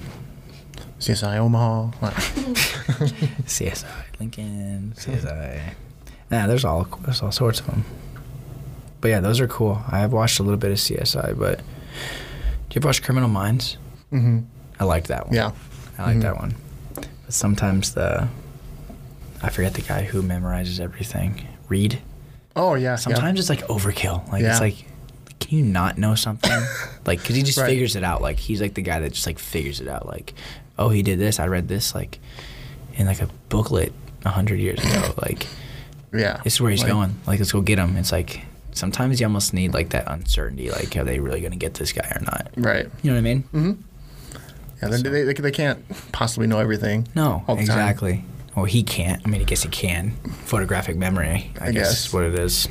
CSI 0.99 1.37
Omaha. 1.39 1.91
CSI 3.47 3.87
Lincoln, 4.19 4.95
CSI. 4.97 5.75
Nah, 6.31 6.47
there's 6.47 6.65
all 6.65 6.85
there's 7.03 7.23
all 7.23 7.31
sorts 7.33 7.61
of 7.61 7.67
them. 7.67 7.85
But 9.01 9.09
yeah, 9.09 9.21
those 9.21 9.41
are 9.41 9.47
cool. 9.49 9.81
I 9.89 10.01
have 10.01 10.13
watched 10.13 10.41
a 10.41 10.43
little 10.43 10.59
bit 10.59 10.73
of 10.73 10.79
CSI, 10.79 11.39
but 11.39 11.59
do 11.59 11.65
you 12.75 12.79
ever 12.81 12.89
watch 12.89 13.03
Criminal 13.03 13.29
Minds? 13.29 13.77
Mm-hmm. 14.13 14.41
I 14.81 14.85
liked 14.85 15.07
that 15.09 15.27
one. 15.27 15.35
Yeah. 15.37 15.53
I 15.99 16.07
like 16.07 16.17
Mhm. 16.17 16.23
that 16.23 16.37
one. 16.37 16.55
Sometimes 17.29 17.95
the 17.95 18.29
I 19.43 19.51
forget 19.51 19.75
the 19.75 19.83
guy 19.83 20.03
who 20.03 20.23
memorizes 20.23 20.81
everything. 20.81 21.47
Reed. 21.69 22.01
Oh 22.57 22.75
yeah. 22.75 22.97
Sometimes 22.97 23.39
it's 23.39 23.49
like 23.49 23.61
overkill. 23.69 24.31
Like 24.33 24.43
Yeah. 24.43 24.51
it's 24.53 24.61
like, 24.61 24.77
can 25.39 25.59
you 25.59 25.65
not 25.65 25.97
know 25.99 26.15
something? 26.15 26.51
like, 27.07 27.23
cause 27.23 27.37
he 27.37 27.43
just 27.43 27.59
Right. 27.59 27.69
figures 27.69 27.95
it 27.97 28.03
out. 28.05 28.21
Like 28.23 28.39
he's 28.39 28.61
like 28.61 28.75
the 28.75 28.83
guy 28.83 29.01
that 29.01 29.13
just 29.13 29.27
like 29.27 29.39
figures 29.39 29.81
it 29.81 29.89
out. 29.89 30.07
Like, 30.07 30.35
oh, 30.79 30.89
he 30.89 31.03
did 31.03 31.19
this. 31.19 31.39
I 31.39 31.47
read 31.47 31.69
this 31.69 31.95
like 31.95 32.19
in 32.95 33.07
like 33.07 33.21
a 33.23 33.29
booklet 33.49 33.93
a 34.25 34.31
hundred 34.31 34.59
years 34.61 34.81
ago. 34.81 35.15
Like 35.23 35.47
Yeah. 36.13 36.21
yeah. 36.21 36.41
this 36.43 36.55
is 36.55 36.61
where 36.61 36.71
he's 36.71 36.83
Like, 36.83 36.91
going. 36.93 37.21
Like 37.27 37.39
let's 37.39 37.53
go 37.53 37.61
get 37.61 37.79
him. 37.79 37.97
It's 37.97 38.11
like 38.13 38.41
sometimes 38.73 39.21
you 39.21 39.27
almost 39.27 39.53
need 39.55 39.73
like 39.75 39.91
that 39.91 40.05
uncertainty. 40.09 40.71
Like, 40.71 40.97
are 40.97 41.05
they 41.05 41.21
really 41.21 41.41
gonna 41.41 41.57
get 41.57 41.75
this 41.75 41.93
guy 41.93 42.09
or 42.17 42.21
not? 42.23 42.51
Right. 42.57 42.87
You 43.03 43.11
know 43.11 43.15
what 43.15 43.19
I 43.19 43.35
mean? 43.35 43.43
Mm 43.55 43.75
hmm 43.77 43.83
Yeah. 44.83 44.89
They, 44.89 45.03
they, 45.03 45.23
they, 45.25 45.33
they 45.33 45.51
can't 45.51 45.85
possibly 46.13 46.47
know 46.47 46.59
everything. 46.59 47.09
No, 47.15 47.45
all 47.49 47.57
the 47.57 47.63
time. 47.67 47.79
exactly. 47.79 48.25
Well, 48.55 48.65
he 48.65 48.83
can't. 48.83 49.23
I 49.25 49.29
mean, 49.29 49.41
I 49.41 49.45
guess 49.45 49.63
he 49.63 49.69
can. 49.69 50.13
Photographic 50.45 50.97
memory, 50.97 51.51
I, 51.61 51.69
I 51.69 51.73
guess, 51.73 51.89
guess. 51.91 52.07
is 52.07 52.13
what 52.13 52.25
it 52.25 52.35
is. 52.39 52.69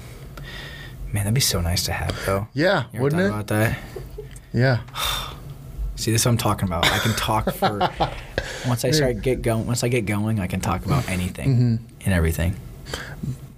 Man, 1.13 1.23
that'd 1.23 1.33
be 1.33 1.39
so 1.41 1.61
nice 1.61 1.85
to 1.85 1.93
have, 1.93 2.17
though. 2.25 2.47
Yeah. 2.53 2.85
You 2.93 3.01
wouldn't 3.01 3.21
it? 3.21 3.27
about 3.27 3.47
that? 3.47 3.77
Yeah. 4.53 4.81
See, 5.95 6.11
this 6.11 6.21
is 6.21 6.25
what 6.25 6.31
I'm 6.33 6.37
talking 6.37 6.67
about. 6.67 6.85
I 6.85 6.99
can 6.99 7.13
talk 7.13 7.51
for 7.55 7.79
once 8.67 8.85
I 8.85 8.91
start 8.91 9.21
get 9.21 9.41
going. 9.41 9.65
Once 9.65 9.83
I 9.83 9.87
get 9.87 10.05
going, 10.05 10.39
I 10.39 10.47
can 10.47 10.59
talk 10.61 10.85
about 10.85 11.07
anything 11.09 11.55
Mhm. 11.57 11.79
and 12.05 12.13
everything. 12.13 12.55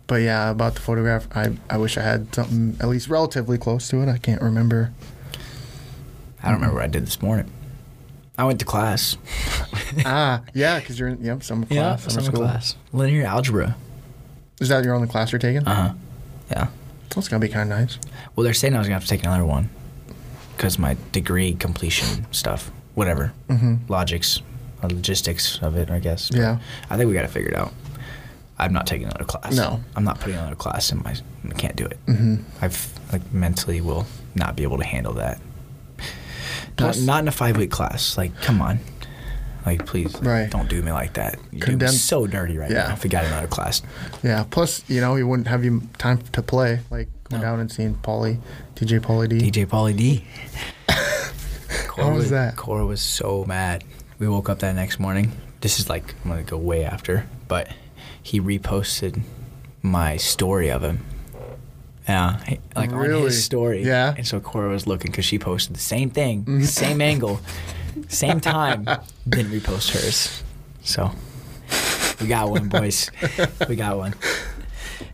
But 0.08 0.22
yeah, 0.22 0.50
about 0.50 0.76
the 0.76 0.82
photograph, 0.82 1.28
I 1.36 1.58
I 1.70 1.78
wish 1.78 1.98
I 1.98 2.02
had 2.02 2.34
something 2.34 2.78
at 2.80 2.88
least 2.88 3.10
relatively 3.10 3.58
close 3.58 3.88
to 3.90 4.02
it. 4.02 4.08
I 4.10 4.18
can't 4.18 4.42
remember. 4.42 4.92
I 6.42 6.46
don't 6.48 6.56
remember 6.56 6.76
what 6.76 6.84
I 6.86 6.88
did 6.88 7.06
this 7.06 7.22
morning. 7.22 7.52
I 8.40 8.46
went 8.46 8.60
to 8.60 8.66
class. 8.66 9.18
ah, 10.06 10.42
yeah, 10.54 10.80
because 10.80 10.98
you're 10.98 11.10
in 11.10 11.24
yep 11.24 11.44
summer 11.44 11.68
yeah, 11.70 11.98
class, 11.98 12.14
summer 12.14 12.32
class. 12.32 12.76
Linear 12.94 13.26
algebra. 13.26 13.76
Is 14.62 14.70
that 14.70 14.84
your 14.86 14.94
only 14.96 15.08
class 15.10 15.32
you're 15.32 15.40
taking? 15.40 15.68
Uh 15.68 15.76
huh. 15.76 15.94
Yeah. 16.50 16.68
That's 17.14 17.28
gonna 17.28 17.42
be 17.42 17.50
kind 17.50 17.72
of 17.72 17.78
nice. 17.80 18.00
Well, 18.36 18.44
they're 18.46 18.54
saying 18.54 18.76
I 18.76 18.78
was 18.80 18.88
gonna 18.88 18.96
have 18.96 19.04
to 19.04 19.10
take 19.10 19.24
another 19.24 19.44
one 19.46 19.70
because 20.56 20.80
my 20.80 20.96
degree 21.12 21.54
completion 21.54 22.26
stuff, 22.32 22.72
whatever, 22.96 23.34
Mm-hmm. 23.50 23.76
logics, 23.92 24.42
uh, 24.84 24.88
logistics 24.88 25.60
of 25.62 25.76
it, 25.76 25.90
I 25.92 26.00
guess. 26.00 26.30
Yeah. 26.34 26.60
I 26.90 26.96
think 26.98 27.08
we 27.10 27.14
got 27.14 27.24
to 27.24 27.28
figure 27.28 27.50
it 27.50 27.56
out. 27.56 27.74
I'm 28.58 28.72
not 28.74 28.88
taking 28.88 29.08
another 29.08 29.26
class. 29.26 29.56
No. 29.56 29.82
I'm 29.96 30.04
not 30.04 30.20
putting 30.20 30.36
another 30.36 30.56
class 30.56 30.92
in 30.92 31.02
my. 31.04 31.16
I 31.46 31.54
can't 31.58 31.76
do 31.76 31.86
it. 31.86 31.98
Mm-hmm. 32.08 32.36
I've 32.62 32.94
like 33.12 33.34
mentally 33.34 33.82
will 33.82 34.06
not 34.36 34.56
be 34.56 34.64
able 34.64 34.78
to 34.78 34.86
handle 34.86 35.14
that. 35.14 35.40
Not, 36.80 36.94
Plus- 36.94 37.02
not 37.02 37.22
in 37.24 37.28
a 37.28 37.32
five 37.32 37.58
week 37.58 37.72
class. 37.72 38.18
Like, 38.18 38.40
come 38.42 38.62
on. 38.62 38.80
Like, 39.66 39.86
please, 39.86 40.16
Right. 40.22 40.50
don't 40.50 40.70
do 40.70 40.82
me 40.82 40.92
like 40.92 41.14
that. 41.14 41.38
You're 41.52 41.76
doing 41.76 41.92
so 41.92 42.26
dirty 42.26 42.58
right 42.58 42.72
Yeah. 42.72 42.88
now. 42.88 42.94
If 42.94 43.04
we 43.04 43.10
got 43.10 43.26
another 43.26 43.48
class, 43.48 43.82
Yeah. 44.24 44.46
Plus, 44.50 44.84
you 44.88 45.02
know, 45.02 45.16
he 45.16 45.24
wouldn't 45.24 45.48
have 45.50 45.64
you 45.66 45.84
time 45.98 46.20
to 46.32 46.42
play, 46.42 46.80
like 46.90 47.10
going 47.30 47.42
No. 47.42 47.48
down 47.50 47.60
and 47.60 47.72
seeing 47.72 47.96
Pauly, 47.96 48.40
DJ 48.76 49.00
Pauly 49.00 49.28
D. 49.28 49.38
DJ 49.52 49.66
Pauly 49.66 49.96
D. 49.96 50.24
How 51.98 52.12
was 52.14 52.30
that? 52.30 52.56
Cora 52.56 52.86
was 52.86 53.02
so 53.02 53.44
mad. 53.46 53.84
We 54.18 54.28
woke 54.28 54.50
up 54.50 54.60
that 54.60 54.74
next 54.76 55.00
morning. 55.00 55.34
This 55.62 55.80
is 55.80 55.90
like 55.90 56.16
I'm 56.24 56.32
gonna 56.32 56.44
go 56.44 56.58
way 56.58 56.86
after, 56.86 57.26
but 57.50 57.68
he 58.24 58.40
reposted 58.40 59.22
my 59.82 60.16
story 60.18 60.70
of 60.72 60.82
him. 60.82 61.06
Yeah, 62.10 62.44
he- 62.46 62.60
like 62.76 62.92
on 62.92 62.98
Really? 62.98 63.24
his 63.26 63.44
story. 63.44 63.84
Yeah. 63.84 64.16
And 64.18 64.26
so 64.26 64.40
Cora 64.40 64.70
was 64.70 64.88
looking 64.88 65.12
because 65.12 65.26
she 65.26 65.38
posted 65.38 65.76
the 65.76 65.80
same 65.80 66.10
thing, 66.10 66.42
mm-hmm. 66.42 66.64
same 66.64 67.02
angle, 67.02 67.40
same 68.08 68.40
time, 68.40 68.86
didn't 69.28 69.52
repost 69.52 69.92
hers. 69.92 70.44
So 70.82 71.12
we 72.20 72.28
got 72.28 72.50
one, 72.50 72.68
boys. 72.68 73.12
we 73.68 73.76
got 73.76 73.98
one. 73.98 74.16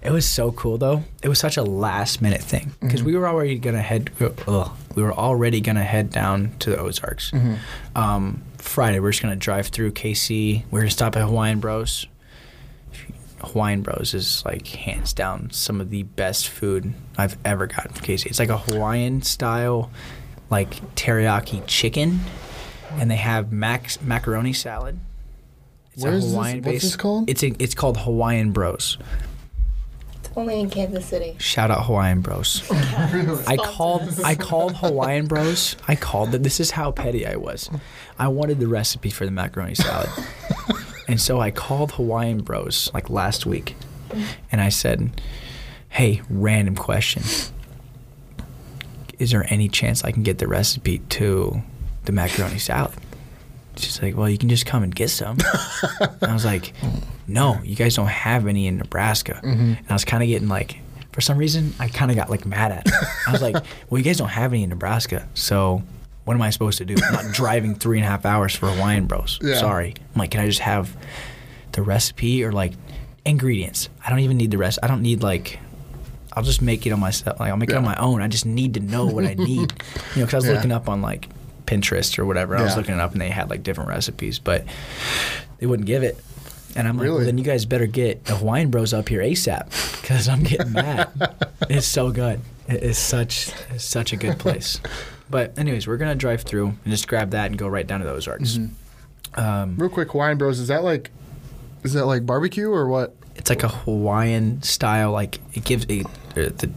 It 0.02 0.12
was 0.12 0.26
so 0.26 0.54
cool 0.54 0.78
though. 0.78 1.04
It 1.22 1.28
was 1.28 1.38
such 1.38 1.58
a 1.58 1.64
last 1.64 2.22
minute 2.22 2.42
thing 2.42 2.74
because 2.80 3.02
mm-hmm. 3.02 3.08
we 3.08 3.18
were 3.18 3.28
already 3.28 3.58
gonna 3.60 3.82
head. 3.82 4.12
Ugh, 4.48 4.72
we 4.96 5.04
were 5.04 5.14
already 5.14 5.60
gonna 5.60 5.84
head 5.84 6.12
down 6.12 6.54
to 6.60 6.70
the 6.70 6.78
Ozarks. 6.78 7.32
Mm-hmm. 7.32 7.56
Um, 7.98 8.42
Friday, 8.58 9.00
we're 9.00 9.12
just 9.12 9.22
gonna 9.22 9.36
drive 9.36 9.68
through 9.68 9.92
KC. 9.92 10.64
We're 10.72 10.80
gonna 10.80 10.92
stop 10.92 11.18
at 11.18 11.24
Hawaiian 11.24 11.60
Bros. 11.60 12.08
Hawaiian 13.42 13.82
Bros 13.82 14.14
is 14.14 14.44
like 14.46 14.66
hands 14.68 15.14
down 15.14 15.50
some 15.52 15.82
of 15.82 15.90
the 15.90 16.04
best 16.04 16.48
food 16.48 16.94
I've 17.18 17.38
ever 17.46 17.68
gotten 17.68 17.92
from 17.94 18.06
KC. 18.06 18.28
It's 18.28 18.40
like 18.40 18.50
a 18.50 18.58
Hawaiian 18.58 19.22
style, 19.22 19.92
like 20.50 20.76
teriyaki 20.96 21.64
chicken, 21.68 22.22
and 22.94 23.10
they 23.12 23.16
have 23.18 23.52
mac 23.52 24.02
macaroni 24.02 24.54
salad. 24.54 25.00
It's 25.94 26.04
Where 26.04 26.14
is 26.14 26.26
this- 26.26 26.34
what's 26.36 26.82
this 26.84 26.96
called? 26.96 27.30
It's 27.30 27.44
a, 27.44 27.54
it's 27.60 27.76
called 27.76 27.98
Hawaiian 27.98 28.52
Bros. 28.52 28.98
It's 30.20 30.30
Only 30.36 30.60
in 30.60 30.70
Kansas 30.70 31.06
City. 31.06 31.36
Shout 31.40 31.72
out 31.72 31.86
Hawaiian 31.86 32.22
Bros. 32.22 32.64
I 33.48 33.58
called 33.58 34.02
I 34.24 34.36
called 34.36 34.76
Hawaiian 34.78 35.28
Bros. 35.28 35.76
I 35.88 35.96
called 35.96 36.32
them. 36.32 36.44
This 36.44 36.60
is 36.60 36.72
how 36.72 36.92
petty 36.92 37.26
I 37.28 37.36
was. 37.36 37.70
I 38.18 38.28
wanted 38.30 38.60
the 38.60 38.68
recipe 38.68 39.10
for 39.10 39.26
the 39.26 39.32
macaroni 39.32 39.76
salad. 39.76 40.10
and 41.08 41.20
so 41.20 41.40
I 41.40 41.52
called 41.52 41.94
Hawaiian 41.94 42.42
Bros 42.42 42.90
like 42.94 43.10
last 43.10 43.46
week. 43.46 43.76
And 44.52 44.62
I 44.62 44.70
said, 44.70 45.22
"Hey, 45.90 46.22
random 46.30 46.76
question. 46.76 47.24
Is 49.20 49.32
there 49.32 49.46
any 49.50 49.68
chance 49.68 50.04
I 50.04 50.12
can 50.12 50.24
get 50.24 50.38
the 50.38 50.48
recipe 50.48 51.00
to 51.00 51.62
the 52.06 52.12
macaroni 52.12 52.60
salad?" 52.60 52.94
She's 53.76 54.02
like, 54.02 54.16
"Well, 54.16 54.30
you 54.30 54.38
can 54.38 54.48
just 54.50 54.66
come 54.66 54.84
and 54.84 54.94
get 54.96 55.10
some." 55.10 55.38
and 56.00 56.24
I 56.24 56.34
was 56.34 56.46
like, 56.46 56.74
"No, 57.28 57.60
you 57.64 57.76
guys 57.76 57.96
don't 57.96 58.08
have 58.08 58.48
any 58.48 58.68
in 58.68 58.78
Nebraska." 58.78 59.42
Mm-hmm. 59.44 59.74
And 59.80 59.86
I 59.90 59.94
was 59.94 60.06
kind 60.06 60.24
of 60.24 60.30
getting 60.30 60.48
like, 60.48 60.80
for 61.12 61.20
some 61.22 61.38
reason, 61.38 61.74
I 61.80 61.90
kind 61.90 62.10
of 62.12 62.16
got 62.16 62.30
like 62.30 62.46
mad 62.46 62.72
at. 62.72 62.88
Her. 62.88 63.08
I 63.28 63.32
was 63.32 63.42
like, 63.42 63.56
"Well, 63.90 63.98
you 63.98 64.04
guys 64.06 64.18
don't 64.18 64.30
have 64.30 64.54
any 64.54 64.64
in 64.64 64.70
Nebraska, 64.70 65.28
so 65.34 65.84
what 66.26 66.34
am 66.34 66.42
I 66.42 66.50
supposed 66.50 66.78
to 66.80 66.86
do? 66.86 66.96
I'm 67.04 67.14
not 67.14 67.26
driving 67.34 67.76
three 67.76 67.98
and 68.00 68.06
a 68.06 68.10
half 68.10 68.26
hours 68.26 68.54
for 68.56 68.68
Hawaiian 68.70 69.06
Bros. 69.06 69.40
Yeah. 69.42 69.56
Sorry." 69.56 69.94
I'm 70.14 70.20
like, 70.20 70.32
"Can 70.32 70.42
I 70.42 70.48
just 70.48 70.60
have 70.60 70.96
the 71.72 71.82
recipe 71.82 72.44
or 72.44 72.52
like 72.52 72.74
ingredients? 73.26 73.90
I 74.06 74.10
don't 74.10 74.20
even 74.20 74.38
need 74.38 74.52
the 74.52 74.58
rest. 74.58 74.80
I 74.84 74.88
don't 74.88 75.02
need 75.02 75.24
like." 75.24 75.60
I'll 76.38 76.44
just 76.44 76.62
make 76.62 76.86
it 76.86 76.92
on 76.92 77.00
myself. 77.00 77.40
Like 77.40 77.50
I'll 77.50 77.56
make 77.56 77.70
it 77.70 77.78
on 77.78 77.86
my 77.86 77.96
own. 77.96 78.22
I 78.22 78.28
just 78.28 78.46
need 78.46 78.74
to 78.74 78.82
know 78.82 79.06
what 79.06 79.24
I 79.24 79.34
need. 79.38 79.48
you 79.48 80.22
know, 80.22 80.26
because 80.26 80.34
I 80.34 80.38
was 80.38 80.46
Yeah. 80.48 80.52
looking 80.56 80.72
up 80.74 80.90
on 80.90 81.02
like 81.02 81.30
Pinterest 81.66 82.20
or 82.20 82.26
whatever. 82.26 82.58
I 82.58 82.62
was 82.62 82.76
looking 82.76 82.94
it 82.94 83.00
up 83.00 83.14
and 83.14 83.22
they 83.22 83.30
had 83.30 83.50
like 83.50 83.64
different 83.64 83.90
recipes, 83.90 84.38
but 84.38 84.66
they 85.60 85.66
wouldn't 85.66 85.88
give 85.88 86.04
it. 86.04 86.18
And 86.76 86.90
I'm 86.90 86.98
like, 86.98 87.08
well, 87.08 87.20
then 87.20 87.38
you 87.38 87.46
guys 87.46 87.66
better 87.66 87.86
get 87.86 88.26
the 88.26 88.36
Hawaiian 88.36 88.70
Bros 88.70 88.94
up 88.94 89.08
here 89.08 89.22
ASAP 89.22 90.02
because 90.02 90.28
I'm 90.28 90.44
getting 90.44 90.74
mad. 90.74 91.10
it's 91.70 91.88
so 91.88 92.12
good. 92.12 92.42
It 92.68 92.84
is 92.84 92.98
such 92.98 93.50
it's 93.70 93.86
such 93.86 94.12
a 94.12 94.18
good 94.18 94.38
place. 94.38 94.82
But 95.30 95.58
anyways, 95.58 95.88
we're 95.88 95.98
gonna 95.98 96.16
drive 96.16 96.42
through 96.44 96.68
and 96.68 96.86
just 96.92 97.08
grab 97.08 97.32
that 97.32 97.48
and 97.48 97.58
go 97.58 97.68
right 97.68 97.86
down 97.88 98.00
to 98.02 98.06
the 98.06 98.12
Ozarks. 98.12 98.58
Mm-hmm. 98.58 99.40
Um, 99.40 99.76
Real 99.78 99.90
quick, 99.90 100.12
Hawaiian 100.12 100.38
Bros. 100.38 100.60
Is 100.60 100.68
that 100.70 100.84
like, 100.84 101.12
is 101.84 101.94
that 101.94 102.06
like 102.06 102.26
barbecue 102.26 102.70
or 102.70 102.88
what? 102.88 103.16
it's 103.38 103.50
like 103.50 103.64
a 103.64 103.68
Hawaiian 103.68 104.62
style. 104.64 105.12
Like 105.12 105.40
it 105.54 105.66
gives 105.66 105.86
a 105.90 106.02
uh, 106.02 106.06
the 106.36 106.72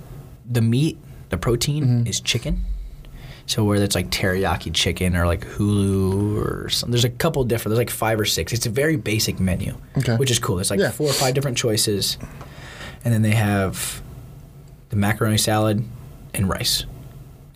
the 0.50 0.60
meat, 0.62 0.98
the 1.28 1.36
protein 1.38 1.84
Mm-hmm. 1.84 2.06
is 2.06 2.20
chicken. 2.20 2.64
So 3.46 3.64
whether 3.64 3.82
it's 3.84 3.94
like 3.94 4.10
teriyaki 4.10 4.74
chicken 4.74 5.16
or 5.16 5.24
like 5.26 5.40
hulu 5.46 6.36
or 6.44 6.68
something, 6.68 6.90
there's 6.90 7.04
a 7.04 7.08
couple 7.10 7.44
different. 7.44 7.70
There's 7.70 7.78
like 7.86 7.90
five 7.90 8.18
or 8.20 8.26
six. 8.26 8.52
It's 8.52 8.66
a 8.66 8.70
very 8.70 8.96
basic 8.96 9.40
menu, 9.40 9.74
Okay. 9.98 10.16
which 10.16 10.30
is 10.30 10.38
cool. 10.38 10.56
There's 10.56 10.70
like 10.70 10.80
Yeah. 10.80 10.90
four 10.90 11.08
or 11.08 11.12
five 11.14 11.32
different 11.34 11.56
choices, 11.56 12.18
and 13.04 13.14
then 13.14 13.22
they 13.22 13.30
have 13.30 14.02
the 14.90 14.96
macaroni 14.96 15.38
salad 15.38 15.82
and 16.34 16.46
rice. 16.48 16.84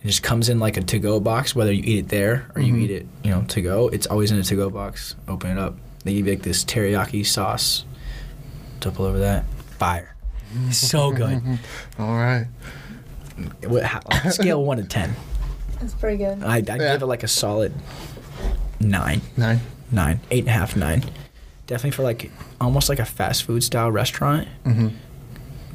It 0.03 0.07
just 0.07 0.21
comes 0.23 0.49
in 0.49 0.59
like 0.59 0.75
a 0.75 0.81
to-go 0.81 1.19
box, 1.21 1.55
whether 1.55 1.71
you 1.71 1.81
eat 1.83 1.99
it 1.99 2.09
there 2.09 2.51
or 2.55 2.61
Mm-hmm. 2.61 2.75
you 2.75 2.81
eat 2.81 2.91
it, 2.91 3.07
you 3.23 3.31
know, 3.31 3.43
to 3.43 3.61
go. 3.61 3.87
It's 3.87 4.05
always 4.07 4.31
in 4.31 4.37
a 4.37 4.43
to-go 4.43 4.69
box. 4.69 5.15
Open 5.29 5.51
it 5.51 5.57
up. 5.57 5.75
They 6.03 6.13
give 6.13 6.27
you 6.27 6.33
like 6.33 6.41
this 6.43 6.65
teriyaki 6.65 7.25
sauce. 7.25 7.85
Double 8.81 9.05
over 9.05 9.19
that. 9.19 9.45
Fire. 9.79 10.15
So 10.71 11.11
good. 11.11 11.41
All 11.99 12.13
right. 12.15 12.47
What- 13.65 13.83
how- 13.83 14.01
Scale 14.29 14.63
one 14.63 14.77
to 14.77 14.83
ten. 14.83 15.15
That's 15.79 15.93
pretty 15.95 16.17
good. 16.17 16.43
I 16.43 16.55
I 16.57 16.59
Yeah. 16.59 16.93
give 16.93 17.01
it 17.01 17.05
like 17.07 17.23
a 17.23 17.27
solid 17.27 17.73
nine, 18.79 19.21
Nine. 19.37 19.61
nine, 19.91 20.19
eight 20.31 20.39
and 20.39 20.49
a 20.49 20.51
half, 20.51 20.75
nine. 20.75 21.03
Definitely 21.65 21.91
for 21.91 22.03
like 22.03 22.29
almost 22.61 22.89
like 22.89 22.99
a 22.99 23.05
fast 23.05 23.43
food 23.43 23.63
style 23.63 23.89
restaurant. 23.91 24.47
Mm-hmm. 24.65 24.89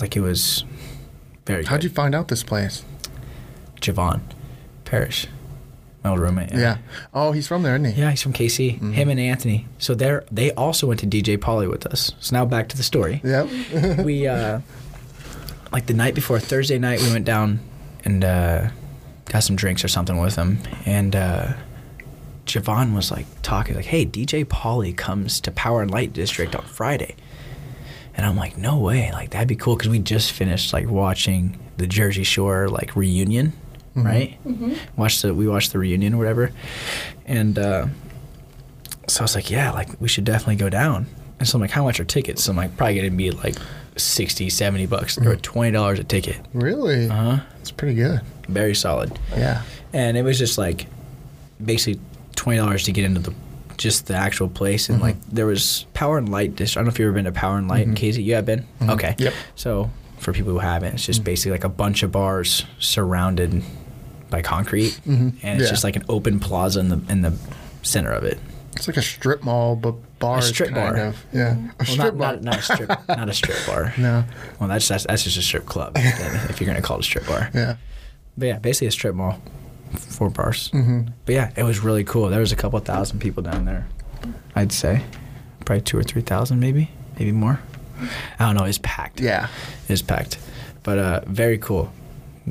Like 0.01 0.17
it 0.17 0.21
was 0.21 0.65
very. 1.47 1.65
How'd 1.65 1.83
you 1.83 1.91
find 1.91 2.15
out 2.15 2.29
this 2.29 2.43
place? 2.45 2.85
Javon 3.81 4.21
Parrish. 4.85 5.27
my 6.05 6.11
old 6.11 6.21
roommate. 6.21 6.53
Yeah. 6.53 6.79
Oh, 7.13 7.33
he's 7.33 7.47
from 7.47 7.63
there, 7.63 7.75
isn't 7.75 7.93
he? 7.95 8.01
Yeah, 8.01 8.11
he's 8.11 8.23
from 8.23 8.33
KC. 8.33 8.75
Mm-hmm. 8.75 8.93
Him 8.93 9.09
and 9.11 9.21
Anthony. 9.21 9.67
So 9.79 9.95
they're 9.95 10.25
they 10.31 10.53
also 10.53 10.87
went 10.87 11.01
to 11.01 11.07
DJ 11.07 11.37
Pauly 11.39 11.69
with 11.69 11.87
us. 11.87 12.13
So 12.21 12.37
now 12.37 12.45
back 12.45 12.69
to 12.71 12.77
the 12.77 12.83
story. 12.83 13.21
Yep. 13.25 13.99
we 14.05 14.27
uh 14.27 14.61
like 15.73 15.87
the 15.87 15.95
night 15.95 16.15
before 16.15 16.39
Thursday 16.41 16.79
night 16.79 17.01
we 17.03 17.11
went 17.11 17.25
down 17.25 17.61
and 18.05 18.25
uh 18.25 18.69
got 19.27 19.41
some 19.41 19.57
drinks 19.57 19.85
or 19.85 19.89
something 19.89 20.17
with 20.19 20.37
him 20.37 20.59
and 20.87 21.15
uh 21.15 21.53
Javon 22.47 22.95
was 22.95 23.11
like 23.11 23.27
talking 23.43 23.77
like, 23.77 23.85
"Hey, 23.85 24.07
DJ 24.07 24.43
Pauly 24.43 24.97
comes 24.97 25.39
to 25.43 25.51
Power 25.51 25.83
and 25.83 25.91
Light 25.91 26.15
District 26.15 26.57
on 26.57 26.65
Friday." 26.65 27.15
And 28.15 28.25
I'm 28.25 28.37
like, 28.37 28.57
"No 28.57 28.79
way. 28.79 29.13
Like 29.13 29.31
that'd 29.31 29.49
be 29.49 29.55
cool 29.55 29.77
cuz 29.77 29.89
we 29.91 29.99
just 29.99 30.33
finished 30.33 30.73
like 30.73 30.89
watching 30.89 31.59
the 31.77 31.87
Jersey 31.87 32.25
Shore 32.25 32.69
like 32.69 32.97
reunion, 32.97 33.53
Mm-hmm. 33.99 34.07
right? 34.07 34.39
Mm-hmm. 34.47 34.75
Watched 34.97 35.23
the 35.23 35.35
we 35.35 35.49
watched 35.49 35.73
the 35.73 35.79
reunion 35.79 36.15
or 36.15 36.19
whatever. 36.19 36.53
And 37.27 37.59
uh 37.59 37.87
so 39.07 39.21
I 39.21 39.25
was 39.25 39.35
like, 39.35 39.51
yeah, 39.51 39.71
like 39.73 40.01
we 40.01 40.09
should 40.09 40.25
definitely 40.25 40.57
go 40.57 40.69
down. 40.69 41.07
And 41.39 41.49
so 41.49 41.57
I'm 41.57 41.63
like, 41.63 41.71
how 41.71 41.85
much 41.85 42.01
are 42.01 42.05
tickets? 42.05 42.45
So 42.45 42.51
I'm 42.51 42.57
like, 42.57 42.77
probably 42.77 42.97
gonna 42.97 43.11
be 43.11 43.31
like 43.31 43.57
60, 43.97 44.51
70 44.51 44.87
bucks 44.87 45.19
or 45.19 45.37
mm. 45.37 45.41
$20 45.41 45.99
a 45.99 46.05
ticket. 46.05 46.39
really? 46.53 47.09
Uh 47.09 47.15
huh. 47.15 47.39
That's 47.57 47.71
pretty 47.71 47.95
good. 47.95 48.21
Very 48.49 48.75
solid. 48.75 49.19
Yeah. 49.37 49.63
And 49.93 50.17
it 50.17 50.23
was 50.23 50.39
just 50.39 50.59
like 50.59 50.87
basically 51.65 52.01
$20 52.37 52.85
to 52.85 52.93
get 52.93 53.05
into 53.05 53.21
the 53.21 53.35
just 53.77 54.07
the 54.07 54.15
actual 54.15 54.49
place. 54.49 54.89
And 54.89 55.01
like 55.01 55.17
mm-hmm. 55.17 55.35
there 55.37 55.47
was 55.47 55.87
Power 55.95 56.19
and 56.19 56.29
Light 56.29 56.57
District. 56.57 56.77
I 56.77 56.81
don't 56.81 56.87
know 56.87 56.93
if 56.93 56.99
you've 56.99 57.07
ever 57.07 57.15
been 57.15 57.25
to 57.25 57.33
Power 57.33 57.57
and 57.57 57.69
Light 57.69 57.87
in 57.87 57.95
KC. 57.95 58.23
You 58.23 58.35
have 58.35 58.45
been? 58.45 58.67
Okay. 58.83 59.15
Yep. 59.19 59.33
So 59.55 59.91
for 60.19 60.33
people 60.33 60.53
who 60.53 60.59
haven't, 60.59 60.95
it's 60.95 61.07
just 61.07 61.23
mm. 61.23 61.25
basically 61.25 61.53
like 61.53 61.65
a 61.65 61.69
bunch 61.69 62.03
of 62.03 62.13
bars 62.13 62.65
surrounded 62.79 63.63
by 64.31 64.43
concrete. 64.43 64.99
And 65.07 65.35
it's 65.43 65.63
Yeah. 65.65 65.69
just 65.71 65.85
like 65.85 65.97
an 65.97 66.05
open 66.09 66.41
plaza 66.41 66.81
in 66.81 66.89
the 66.89 67.01
in 67.09 67.23
the 67.23 67.33
center 67.83 68.11
of 68.13 68.25
it. 68.25 68.39
It's 68.77 68.87
like 68.87 68.97
a 68.97 69.03
strip 69.03 69.43
mall, 69.43 69.75
but 69.77 69.95
bars. 70.21 70.47
strip 70.49 70.71
kind 70.71 70.95
bar. 70.95 71.07
Of. 71.07 71.25
Yeah. 71.33 71.55
A 71.55 71.57
Well, 71.57 71.87
strip 71.87 71.99
not, 72.15 72.19
bar. 72.19 72.33
not, 72.35 72.43
not 72.45 72.59
a 72.59 72.63
strip, 72.63 72.89
not 73.09 73.29
a 73.29 73.35
strip 73.35 73.59
bar. 73.67 73.93
no. 73.99 74.25
Well, 74.61 74.69
that's, 74.69 74.87
that's 74.87 75.05
that's 75.07 75.25
just 75.25 75.37
a 75.39 75.43
strip 75.43 75.67
club. 75.67 75.93
if 75.97 76.61
you're 76.61 76.67
gonna 76.69 76.83
call 76.83 76.97
it 76.99 77.01
a 77.01 77.03
strip 77.05 77.27
bar. 77.27 77.51
Yeah. 77.55 77.77
But 78.37 78.47
yeah, 78.47 78.59
basically 78.59 78.87
a 78.89 78.93
strip 78.93 79.15
mall, 79.17 79.41
four 79.97 80.31
bars. 80.31 80.71
Mm-hmm. 80.73 81.09
But 81.27 81.35
yeah, 81.35 81.51
it 81.57 81.65
was 81.65 81.81
really 81.81 82.05
cool. 82.05 82.29
There 82.29 82.41
was 82.41 82.53
a 82.53 82.57
couple 82.57 82.79
thousand 82.81 83.19
people 83.19 83.43
down 83.43 83.65
there. 83.65 83.87
I'd 84.55 84.71
say, 84.73 85.03
probably 85.65 85.81
two 85.83 85.99
or 85.99 86.03
three 86.05 86.23
thousand, 86.23 86.61
maybe, 86.61 86.91
maybe 87.19 87.33
more. 87.33 87.59
I 88.39 88.47
don't 88.47 88.55
know. 88.55 88.65
It's 88.65 88.79
packed. 88.79 89.21
Yeah. 89.21 89.49
it's 89.89 90.03
packed. 90.03 90.39
But 90.85 90.99
uh, 90.99 91.21
very 91.27 91.59
cool. 91.59 91.93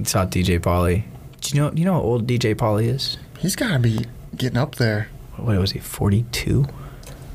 Saw 0.04 0.26
DJ 0.26 0.60
Pauly. 0.60 1.04
Do 1.42 1.56
you 1.56 1.62
know? 1.64 1.72
You 1.74 1.86
know 1.86 1.94
how 1.94 2.02
old 2.02 2.28
DJ 2.28 2.56
Pauly 2.56 2.88
is? 2.88 3.18
He's 3.40 3.56
got 3.56 3.74
to 3.74 3.80
be 3.80 4.06
getting 4.36 4.58
up 4.58 4.76
there. 4.76 5.10
What 5.38 5.58
was 5.58 5.72
he? 5.72 5.80
Forty-two. 5.80 6.66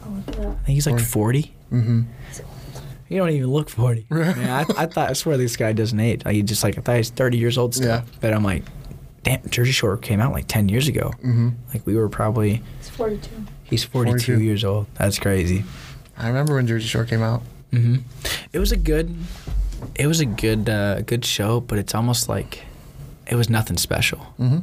I'll 0.04 0.10
look 0.12 0.28
it 0.28 0.38
up. 0.40 0.46
I 0.62 0.64
think 0.64 0.74
he's 0.74 0.86
like 0.86 1.00
forty. 1.00 1.52
Mm-hmm. 1.72 2.02
You 3.08 3.18
don't 3.18 3.28
even 3.30 3.50
look 3.50 3.68
40. 3.68 4.06
Man, 4.10 4.48
I, 4.48 4.60
I 4.82 4.86
thought, 4.86 5.10
I 5.10 5.12
swear 5.12 5.36
this 5.36 5.54
guy 5.58 5.74
doesn't 5.74 6.00
age. 6.00 6.24
Like, 6.24 6.34
he 6.34 6.42
just 6.42 6.64
like, 6.64 6.78
I 6.78 6.80
thought 6.80 6.96
he's 6.96 7.10
30 7.10 7.36
years 7.36 7.58
old 7.58 7.74
still. 7.74 7.88
Yeah. 7.88 8.02
But 8.22 8.32
I'm 8.32 8.42
like, 8.42 8.62
damn, 9.22 9.46
Jersey 9.50 9.72
Shore 9.72 9.98
came 9.98 10.18
out 10.18 10.32
like 10.32 10.48
10 10.48 10.70
years 10.70 10.88
ago. 10.88 11.10
Mm-hmm. 11.18 11.50
Like, 11.74 11.84
we 11.86 11.94
were 11.94 12.08
probably, 12.08 12.62
It's 12.80 12.88
42. 12.88 13.28
he's 13.64 13.84
42, 13.84 14.12
42. 14.32 14.40
years 14.42 14.64
old. 14.64 14.86
That's 14.94 15.18
crazy. 15.18 15.62
I 16.16 16.28
remember 16.28 16.54
when 16.54 16.66
Jersey 16.66 16.86
Shore 16.88 17.04
came 17.04 17.20
out. 17.22 17.42
hmm 17.70 17.96
It 18.50 18.58
was 18.58 18.72
a 18.72 18.78
good, 18.78 19.14
it 19.94 20.06
was 20.06 20.20
a 20.20 20.26
good, 20.26 20.70
uh, 20.70 21.02
good 21.02 21.26
show, 21.26 21.60
but 21.60 21.76
it's 21.78 21.94
almost 21.94 22.30
like, 22.30 22.64
it 23.32 23.36
was 23.36 23.48
nothing 23.48 23.78
special. 23.78 24.18
Mm-hmm. 24.38 24.58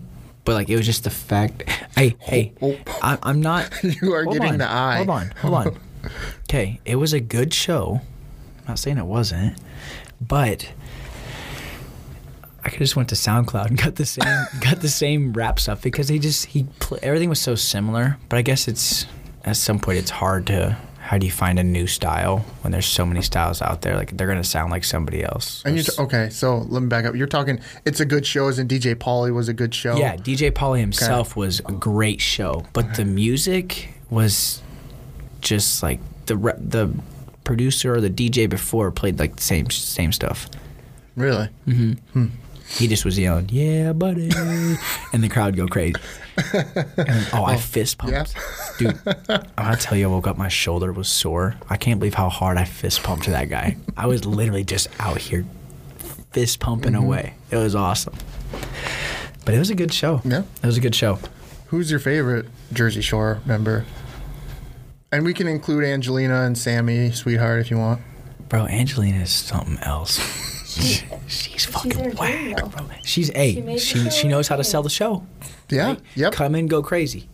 But 0.45 0.53
like, 0.53 0.69
it 0.69 0.75
was 0.77 0.85
just 0.85 1.03
the 1.03 1.09
fact, 1.09 1.67
hey, 1.97 2.15
hey, 2.19 2.53
Oh. 2.61 2.77
I, 3.01 3.17
I'm 3.23 3.41
not. 3.41 3.71
You 3.83 4.13
are 4.13 4.25
getting 4.25 4.43
on, 4.43 4.57
the 4.59 4.71
eye. 4.71 4.97
Hold 4.97 5.09
on, 5.09 5.31
hold 5.41 5.53
on. 5.55 5.79
Okay, 6.43 6.79
it 6.85 6.95
was 6.97 7.11
a 7.13 7.19
good 7.19 7.51
show. 7.51 7.99
I'm 8.59 8.65
not 8.67 8.79
saying 8.79 8.99
it 8.99 9.05
wasn't, 9.05 9.57
but 10.21 10.71
I 12.63 12.69
could 12.69 12.77
just 12.77 12.95
went 12.95 13.09
to 13.09 13.15
SoundCloud 13.15 13.65
and 13.65 13.77
got 13.81 13.95
the 13.95 14.05
same 14.05 14.45
got 14.61 14.81
the 14.81 14.87
same 14.89 15.33
rap 15.33 15.59
stuff 15.59 15.81
because 15.81 16.07
he 16.07 16.19
just 16.19 16.45
he 16.45 16.67
everything 17.01 17.29
was 17.29 17.41
so 17.41 17.55
similar. 17.55 18.17
But 18.29 18.37
I 18.37 18.43
guess 18.43 18.67
it's 18.67 19.07
at 19.45 19.57
some 19.57 19.79
point 19.79 19.97
it's 19.97 20.11
hard 20.11 20.45
to 20.47 20.77
how 21.09 21.17
do 21.17 21.25
you 21.25 21.31
find 21.31 21.57
a 21.57 21.63
new 21.63 21.87
style 21.87 22.45
when 22.61 22.71
there's 22.71 22.85
so 22.85 23.03
many 23.03 23.23
styles 23.23 23.63
out 23.63 23.81
there? 23.81 23.95
Like 23.95 24.15
they're 24.15 24.27
gonna 24.27 24.43
sound 24.43 24.69
like 24.69 24.83
somebody 24.83 25.23
else. 25.23 25.63
And 25.65 25.75
you 25.75 25.81
t- 25.81 25.91
okay? 25.97 26.29
So 26.29 26.59
let 26.69 26.83
me 26.83 26.87
back 26.87 27.05
up. 27.05 27.15
You're 27.15 27.25
talking. 27.25 27.59
It's 27.83 27.99
a 27.99 28.05
good 28.05 28.27
show, 28.27 28.47
as 28.47 28.59
in 28.59 28.67
DJ 28.67 28.93
Pauly 28.93 29.33
was 29.33 29.49
a 29.49 29.53
good 29.53 29.73
show. 29.73 29.97
Yeah, 29.97 30.17
DJ 30.17 30.51
Pauly 30.51 30.81
himself 30.81 31.35
was 31.35 31.61
a 31.61 31.71
great 31.71 32.21
show, 32.21 32.63
but 32.73 32.93
the 32.93 33.05
music 33.05 33.89
was 34.11 34.61
just 35.41 35.81
like 35.81 35.99
the 36.27 36.37
re- 36.37 36.59
the 36.59 36.93
producer 37.43 37.95
or 37.95 38.01
the 38.01 38.11
DJ 38.11 38.47
before 38.47 38.91
played 38.91 39.17
like 39.17 39.37
the 39.37 39.41
same 39.41 39.67
same 39.71 40.11
stuff. 40.11 40.47
Really. 41.15 41.49
Mm-hmm. 41.67 42.25
He 42.77 42.87
just 42.87 43.03
was 43.03 43.17
yelling, 43.17 43.49
"Yeah, 43.51 43.93
buddy," 43.93 44.29
and 45.11 45.23
the 45.23 45.27
crowd 45.27 45.57
go 45.57 45.65
crazy. 45.65 45.95
And, 46.97 47.27
oh, 47.33 47.43
I 47.45 47.57
fist 47.57 47.97
pumped, 47.97 48.13
yeah. 48.13 48.91
dude. 48.91 48.99
Gonna 49.55 49.77
tell 49.77 49.97
you, 49.97 50.05
I 50.07 50.11
woke 50.11 50.27
up, 50.27 50.37
my 50.37 50.47
shoulder 50.49 50.91
was 50.91 51.07
sore. 51.07 51.55
I 51.69 51.77
can't 51.77 51.99
believe 51.99 52.13
how 52.15 52.29
hard 52.29 52.57
I 52.57 52.65
fist 52.65 53.03
pumped 53.03 53.25
to 53.25 53.31
that 53.31 53.49
guy. 53.49 53.77
I 53.97 54.05
was 54.07 54.25
literally 54.25 54.63
just 54.63 54.87
out 54.99 55.17
here 55.17 55.45
fist 56.31 56.59
pumping 56.59 56.93
Mm-hmm. 56.93 57.03
away. 57.03 57.33
It 57.51 57.57
was 57.57 57.75
awesome. 57.75 58.13
But 59.45 59.53
it 59.55 59.59
was 59.59 59.69
a 59.69 59.75
good 59.75 59.93
show. 59.93 60.21
Yeah. 60.23 60.43
it 60.61 60.65
was 60.65 60.77
a 60.77 60.81
good 60.81 60.93
show. 60.95 61.17
Who's 61.67 61.89
your 61.89 61.99
favorite 61.99 62.45
Jersey 62.73 63.01
Shore 63.01 63.41
member? 63.45 63.85
And 65.11 65.25
we 65.25 65.33
can 65.33 65.47
include 65.47 65.83
Angelina 65.83 66.41
and 66.43 66.55
Sammy, 66.57 67.11
sweetheart, 67.11 67.61
if 67.61 67.71
you 67.71 67.77
want. 67.77 68.01
Bro, 68.47 68.67
Angelina 68.67 69.19
is 69.21 69.31
something 69.31 69.77
else. 69.79 70.19
She- 70.79 71.03
she's 71.27 71.65
fucking 71.65 71.93
entertaining, 71.93 72.53
whack, 72.55 72.71
bro. 72.71 72.85
She's 73.03 73.27
She 73.27 73.33
a 73.35 73.61
made 73.61 73.79
she 73.81 74.09
she, 74.11 74.27
knows 74.27 74.47
how 74.47 74.55
to 74.55 74.63
sell 74.63 74.83
the 74.83 74.89
show. 74.89 75.25
Yeah. 75.69 75.87
right? 75.87 75.99
Yep. 76.15 76.33
Come 76.33 76.55
in, 76.55 76.67
go 76.67 76.81
crazy. 76.83 77.27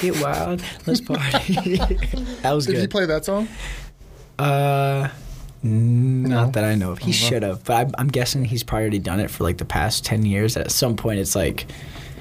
Get 0.00 0.20
wild. 0.22 0.62
Let's 0.86 1.00
party. 1.00 1.76
that 2.42 2.52
was 2.52 2.66
Did 2.66 2.72
good. 2.74 2.80
he 2.82 2.86
play 2.86 3.06
that 3.06 3.24
song? 3.24 3.48
Uh, 4.38 5.08
n- 5.64 6.22
No? 6.24 6.44
not 6.44 6.52
that 6.54 6.64
I 6.64 6.74
know 6.74 6.92
of. 6.92 6.98
He 6.98 7.10
Uh-huh. 7.10 7.28
should 7.28 7.42
have, 7.42 7.64
but 7.64 7.74
I'm, 7.86 7.90
I'm 7.98 8.08
guessing 8.08 8.44
he's 8.44 8.62
probably 8.62 8.82
already 8.82 8.98
done 8.98 9.20
it 9.20 9.30
for 9.30 9.44
like 9.44 9.56
the 9.58 9.64
past 9.64 10.04
ten 10.04 10.24
years. 10.26 10.56
At 10.56 10.70
some 10.70 10.96
point, 10.96 11.18
it's 11.18 11.34
like 11.34 11.66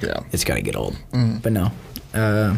Yeah. 0.02 0.20
it's 0.32 0.44
gonna 0.46 0.62
get 0.62 0.76
old. 0.76 0.96
Mm. 1.12 1.42
But 1.42 1.52
no. 1.52 1.72
Uh, 2.14 2.56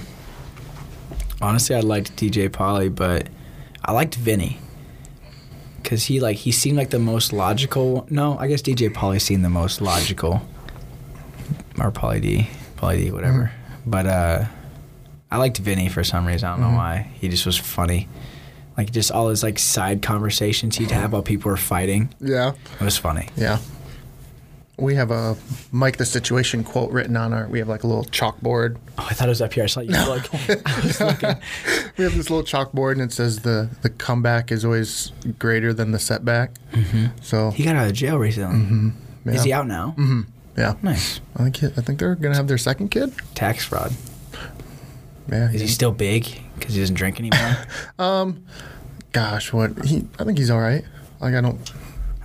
honestly, 1.42 1.76
I 1.76 1.80
liked 1.80 2.16
DJ 2.16 2.50
Pauly, 2.50 2.94
but 2.94 3.28
I 3.84 3.92
liked 3.92 4.16
Vinny. 4.16 4.60
Cause 5.88 6.04
he 6.04 6.20
like 6.20 6.36
he 6.36 6.52
seemed 6.52 6.76
like 6.76 6.90
the 6.90 7.00
most 7.00 7.32
logical. 7.32 8.06
No, 8.10 8.38
I 8.38 8.48
guess 8.48 8.62
DJ 8.62 8.90
Pauly 8.90 9.22
seemed 9.22 9.46
the 9.46 9.50
most 9.50 9.80
logical. 9.80 10.42
Or 11.80 11.94
Pauly 11.94 12.22
D, 12.22 12.50
Pauly 12.76 12.98
D, 12.98 13.12
whatever. 13.12 13.54
Mm-hmm. 13.54 13.90
But 13.90 14.06
uh, 14.06 14.46
I 15.32 15.38
liked 15.38 15.60
Vinny 15.60 15.88
for 15.88 16.04
some 16.04 16.26
reason. 16.26 16.50
I 16.50 16.52
don't 16.52 16.60
know 16.60 16.76
why. 16.76 17.10
He 17.22 17.30
just 17.30 17.46
was 17.46 17.58
funny. 17.58 18.10
Like 18.76 18.92
just 18.92 19.12
all 19.12 19.30
his 19.30 19.44
like 19.44 19.58
side 19.60 20.02
conversations 20.02 20.76
he'd 20.76 20.92
have 20.92 21.14
while 21.14 21.24
people 21.24 21.52
were 21.52 21.56
fighting. 21.56 22.14
Yeah. 22.20 22.54
It 22.82 22.84
was 22.84 22.98
funny. 22.98 23.30
Yeah. 23.38 23.60
We 24.80 24.94
have 24.94 25.10
a 25.10 25.36
Mike 25.72 25.98
the 25.98 26.06
Situation 26.06 26.64
quote 26.64 26.92
written 26.92 27.18
on 27.18 27.34
our. 27.34 27.48
We 27.48 27.58
have 27.60 27.68
like 27.68 27.84
a 27.84 27.88
little 27.88 28.06
chalkboard. 28.06 28.78
Oh, 29.00 29.08
I 29.10 29.14
thought 29.16 29.28
it 29.28 29.30
was 29.32 29.42
up 29.42 29.54
here. 29.54 29.64
I 29.64 29.68
saw 29.68 29.80
you 29.82 29.90
was 29.92 30.08
looking. 30.08 30.40
We 31.98 32.04
have 32.04 32.16
this 32.16 32.30
little 32.30 32.44
chalkboard 32.44 32.92
and 32.94 33.02
it 33.02 33.12
says 33.12 33.40
the 33.40 33.70
the 33.82 33.90
comeback 33.90 34.52
is 34.52 34.64
always 34.64 35.12
greater 35.40 35.74
than 35.74 35.92
the 35.94 36.00
setback. 36.00 36.52
Mm-hmm. 36.74 37.08
So 37.24 37.50
He 37.52 37.64
got 37.64 37.76
out 37.76 37.88
of 37.88 37.94
jail 37.94 38.18
recently. 38.20 38.94
yeah. 39.26 39.32
Is 39.34 39.44
he 39.44 39.52
out 39.52 39.66
now? 39.68 39.96
Mm-hmm. 39.98 40.22
Yeah. 40.58 40.76
Nice. 40.84 41.22
I 41.36 41.44
think 41.44 41.56
he- 41.58 41.68
I 41.68 41.82
think 41.82 41.98
they're 42.00 42.14
gonna 42.16 42.36
have 42.36 42.48
their 42.48 42.60
second 42.60 42.90
kid. 42.90 43.14
Tax 43.34 43.66
fraud. 43.66 43.94
Yeah. 45.30 45.52
Is 45.52 45.62
he 45.62 45.68
still 45.68 45.92
big 45.92 46.40
because 46.60 46.76
he 46.76 46.80
doesn't 46.82 46.96
drink 46.96 47.20
anymore? 47.20 47.58
um, 48.00 48.46
Gosh, 49.12 49.52
what 49.52 49.86
he? 49.86 50.06
I 50.20 50.24
think 50.24 50.38
he's 50.38 50.52
all 50.52 50.60
right. 50.60 50.84
Like 51.20 51.34
I 51.34 51.42
don't. 51.42 51.60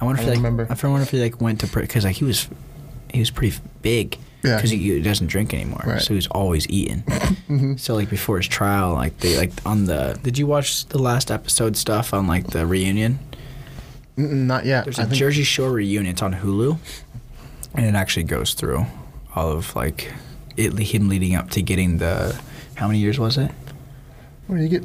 I 0.02 0.04
wonder 0.04 0.20
I 0.20 0.24
if 0.24 0.28
he, 0.28 0.30
like, 0.34 0.36
remember. 0.44 0.66
I 0.68 0.86
wonder 0.88 1.02
if 1.02 1.10
he 1.10 1.20
like 1.22 1.40
went 1.40 1.60
to 1.60 1.66
because 1.68 2.04
like 2.04 2.16
he 2.16 2.24
was 2.24 2.48
he 3.12 3.20
was 3.20 3.30
pretty 3.30 3.56
big. 3.82 4.18
Yeah. 4.42 4.56
Because 4.56 4.70
he, 4.72 4.78
he 4.78 5.00
doesn't 5.00 5.28
drink 5.28 5.54
anymore, 5.54 5.82
Right. 5.86 5.98
Mm-hmm. 5.98 6.00
so 6.00 6.14
he's 6.14 6.26
always 6.26 6.68
eating. 6.68 7.04
So 7.78 7.94
like 7.94 8.08
before 8.10 8.38
his 8.38 8.48
trial, 8.48 8.94
like 8.94 9.18
they 9.18 9.36
like 9.36 9.52
on 9.64 9.84
the. 9.84 10.18
Did 10.22 10.38
you 10.38 10.46
watch 10.46 10.86
the 10.86 10.98
last 10.98 11.30
episode 11.30 11.76
stuff 11.76 12.12
on 12.14 12.26
like 12.26 12.48
the 12.48 12.66
reunion? 12.66 13.18
Mm, 14.16 14.46
Not 14.46 14.64
yet. 14.64 14.84
There's 14.84 14.98
I 14.98 15.02
a 15.02 15.06
think- 15.06 15.18
Jersey 15.18 15.42
Shore 15.44 15.70
reunion. 15.70 16.06
It's 16.06 16.22
on 16.22 16.32
Hulu, 16.34 16.78
and 17.74 17.86
it 17.86 17.94
actually 17.94 18.24
goes 18.24 18.54
through 18.54 18.86
all 19.36 19.50
of 19.52 19.76
like 19.76 20.12
it 20.56 20.76
him 20.78 21.08
leading 21.08 21.34
up 21.34 21.50
to 21.50 21.62
getting 21.62 21.98
the. 21.98 22.40
How 22.74 22.86
many 22.88 22.98
years 23.00 23.18
was 23.18 23.36
it? 23.38 23.50
What 24.46 24.56
did 24.56 24.62
he 24.64 24.68
get? 24.70 24.84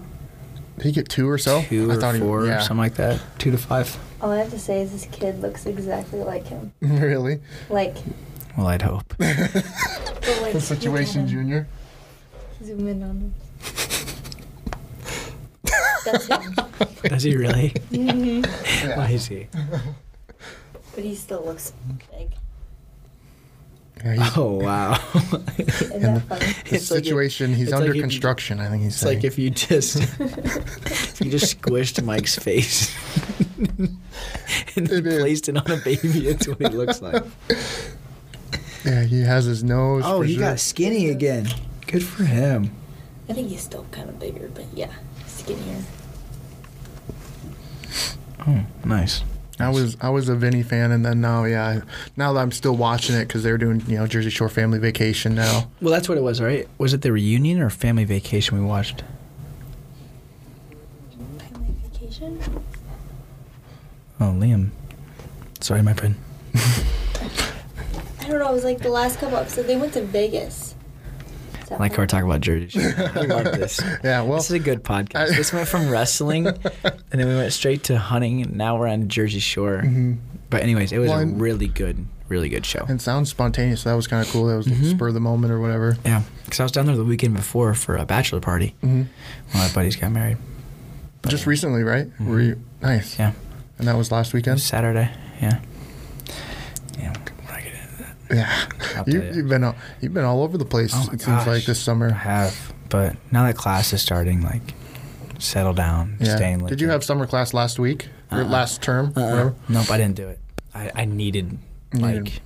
Did 0.78 0.86
he 0.86 0.92
get 0.92 1.10
two 1.10 1.28
or 1.30 1.38
so? 1.38 1.62
Two 1.64 1.90
I 1.92 1.96
or 1.96 2.00
thought 2.00 2.16
he- 2.16 2.22
four, 2.22 2.46
yeah. 2.46 2.60
something 2.60 2.78
like 2.78 2.96
that. 2.96 3.20
Two 3.40 3.52
to 3.52 3.58
five. 3.58 3.98
All 4.22 4.32
I 4.32 4.38
have 4.38 4.50
to 4.52 4.60
say 4.60 4.82
is 4.82 4.92
this 4.92 5.06
kid 5.12 5.42
looks 5.42 5.66
exactly 5.66 6.20
like 6.20 6.46
him. 6.48 6.72
really? 6.82 7.40
Like, 7.70 7.96
Well, 8.58 8.68
I'd 8.68 8.82
hope. 8.82 9.14
Like, 10.42 10.52
The 10.54 10.62
situation, 10.62 11.22
look. 11.22 11.30
Junior. 11.32 11.68
Zoom 12.64 12.88
in 12.88 13.02
on 13.04 13.10
him. 13.22 13.34
That's 16.06 16.28
him. 16.28 16.56
Does 17.04 17.24
he 17.24 17.36
really? 17.36 17.70
Mhm. 17.92 18.46
Why 18.98 19.10
is 19.12 19.28
he? 19.28 19.48
But 20.96 21.04
he 21.04 21.16
still 21.16 21.44
looks 21.46 21.72
big. 22.12 22.30
Yeah, 24.06 24.14
he's, 24.24 24.32
Oh 24.38 24.54
wow. 24.62 24.94
Isn't 25.58 25.92
And 25.94 26.04
that 26.18 26.22
funny? 26.24 26.46
the 26.46 26.76
It's 26.76 26.92
like 26.92 27.00
if- 27.00 27.06
situation, 27.06 27.54
he's 27.54 27.72
under 27.74 27.86
like 27.88 27.90
if 27.92 27.96
you- 27.96 28.02
construction, 28.04 28.60
I 28.60 28.70
think 28.70 28.84
he's 28.84 28.94
It's 28.96 29.06
like 29.06 29.24
if 29.24 29.38
you 29.40 29.50
just 29.50 29.96
if 30.20 31.22
you 31.22 31.32
just 31.32 31.60
squished 31.62 32.04
Mike's 32.04 32.36
face 32.38 32.94
and 33.58 33.98
It 34.76 35.06
is. 35.08 35.20
placed 35.22 35.50
it 35.50 35.58
on 35.58 35.72
a 35.72 35.78
baby. 35.78 36.20
That's 36.32 36.48
what 36.48 36.60
he 36.62 36.68
looks 36.68 37.02
like. 37.02 37.24
yeah, 38.86 39.04
he 39.04 39.22
has 39.22 39.46
his 39.46 39.64
nose. 39.64 40.04
Oh, 40.06 40.20
for 40.20 40.26
he 40.26 40.34
sure. 40.36 40.42
got 40.44 40.60
skinny 40.60 41.10
again. 41.10 41.48
Good 41.88 42.04
for 42.04 42.24
him. 42.24 42.72
I 43.30 43.34
think 43.34 43.50
he's 43.50 43.62
still 43.62 43.86
kind 43.92 44.10
of 44.10 44.20
bigger, 44.20 44.50
but 44.54 44.66
yeah, 44.74 44.92
skinnier. 45.26 45.82
Oh, 48.48 48.64
nice. 48.86 49.24
I 49.60 49.70
was 49.70 49.98
I 50.02 50.10
was 50.10 50.30
a 50.30 50.36
Vinny 50.36 50.62
fan, 50.62 50.92
and 50.92 51.04
then 51.06 51.20
now, 51.20 51.46
yeah, 51.46 51.82
now 52.16 52.32
that 52.34 52.40
I'm 52.40 52.52
still 52.52 52.76
watching 52.76 53.16
it 53.16 53.28
because 53.28 53.42
they're 53.42 53.58
doing 53.58 53.82
you 53.88 53.98
know 53.98 54.06
Jersey 54.06 54.30
Shore 54.30 54.50
Family 54.50 54.78
Vacation 54.78 55.34
now. 55.34 55.70
Well, 55.82 55.92
that's 55.92 56.08
what 56.08 56.18
it 56.18 56.22
was, 56.22 56.42
right? 56.42 56.68
Was 56.78 56.94
it 56.94 57.02
the 57.02 57.12
reunion 57.12 57.60
or 57.62 57.70
family 57.70 58.06
vacation 58.06 58.60
we 58.60 58.64
watched? 58.64 59.04
Family 61.52 61.76
vacation? 61.92 62.40
Oh, 64.20 64.26
Liam. 64.26 64.70
Sorry, 65.60 65.82
my 65.82 65.94
friend. 65.94 66.16
I 66.56 68.28
don't 68.28 68.40
know. 68.40 68.50
It 68.50 68.54
was 68.54 68.64
like 68.64 68.80
the 68.80 68.90
last 68.90 69.20
couple 69.20 69.38
episodes. 69.38 69.68
They 69.68 69.78
went 69.78 69.94
to 69.94 70.04
Vegas. 70.04 70.67
Is 71.68 71.72
that 71.72 71.76
I 71.76 71.80
like 71.80 71.92
how 71.96 72.04
we're 72.04 72.08
talking 72.08 72.30
about 72.30 72.40
Jersey 72.40 72.70
Shore. 72.80 72.94
I 73.16 73.22
love 73.26 73.44
this. 73.44 73.82
Yeah, 74.02 74.22
well, 74.22 74.38
this 74.38 74.46
is 74.46 74.52
a 74.52 74.60
good 74.60 74.84
podcast. 74.86 75.16
I- 75.34 75.36
this 75.36 75.52
went 75.52 75.68
from 75.68 75.90
wrestling, 75.90 76.48
and 76.84 76.96
then 77.12 77.28
we 77.28 77.36
went 77.36 77.52
straight 77.52 77.84
to 77.86 77.98
hunting, 77.98 78.42
and 78.42 78.56
now 78.56 78.78
we're 78.80 78.88
on 78.88 79.10
Jersey 79.10 79.40
Shore. 79.40 79.82
Mhm. 79.84 80.18
But 80.50 80.64
anyways, 80.64 80.94
it 80.94 81.00
was 81.00 81.10
Well, 81.10 81.20
a 81.20 81.26
really 81.26 81.68
good, 81.68 82.06
really 82.30 82.48
good 82.48 82.66
show. 82.66 82.86
and 82.88 83.02
sounds 83.02 83.30
spontaneous. 83.30 83.82
So 83.82 83.90
that 83.90 83.96
was 83.98 84.08
kind 84.08 84.26
of 84.26 84.32
cool. 84.32 84.46
That 84.48 84.56
was 84.56 84.68
Mhm. 84.68 84.92
spur 84.92 85.10
of 85.10 85.14
the 85.14 85.20
moment 85.20 85.52
or 85.52 85.60
whatever. 85.60 85.98
Yeah, 86.06 86.22
because 86.46 86.62
I 86.62 86.64
was 86.64 86.72
down 86.72 86.86
there 86.86 86.96
the 86.96 87.04
weekend 87.04 87.34
before 87.36 87.74
for 87.74 87.98
a 87.98 88.06
bachelor 88.06 88.40
party. 88.40 88.74
hmm 88.80 88.88
One 88.88 89.08
of 89.54 89.56
my 89.56 89.70
buddies 89.74 89.98
got 89.98 90.14
married. 90.14 90.38
But, 91.22 91.32
Just 91.32 91.46
recently, 91.48 91.84
right? 91.84 92.08
Were 92.22 92.40
you 92.40 92.62
nice? 92.82 93.20
Yeah, 93.20 93.34
And 93.78 93.88
that 93.90 93.98
was 93.98 94.10
last 94.10 94.32
weekend. 94.34 94.56
was 94.56 94.64
Saturday. 94.64 95.10
Yeah. 95.42 95.60
Yeah, 96.98 97.10
we're 97.14 97.52
not 97.54 97.64
getting 97.64 97.80
into 97.82 98.04
that. 98.04 98.16
Yeah, 98.30 98.68
you, 99.08 99.22
you've 99.34 99.48
been 99.50 99.64
all, 99.64 99.76
you've 100.02 100.14
been 100.14 100.26
all 100.26 100.44
over 100.44 100.58
the 100.58 100.66
place. 100.66 100.92
Oh 100.96 101.10
it 101.14 101.22
seems 101.22 101.28
like 101.28 101.46
gosh. 101.46 101.66
this 101.66 101.80
I 101.82 101.84
summer. 101.84 102.12
have, 102.12 102.74
but 102.90 103.16
now 103.32 103.44
that 103.46 103.56
class 103.56 103.94
is 103.94 104.02
starting, 104.02 104.42
like, 104.42 104.74
settle 105.40 105.74
down, 105.74 106.18
Yeah. 106.20 106.36
stay 106.36 106.52
in. 106.52 106.66
Did 106.66 106.82
you 106.82 106.90
have 106.90 107.04
summer 107.04 107.26
class 107.28 107.54
last 107.54 107.80
week 107.80 108.10
or 108.32 108.40
Uh-uh. 108.40 108.46
last 108.50 108.82
term? 108.82 109.14
Uh-uh. 109.16 109.30
whatever? 109.30 109.56
Nope, 109.70 109.92
I 109.92 109.98
didn't 109.98 110.16
do 110.16 110.28
it. 110.28 110.40
I, 110.76 110.92
I 110.96 111.06
needed 111.06 111.58
You 111.94 112.00
like 112.00 112.16
needed- 112.16 112.42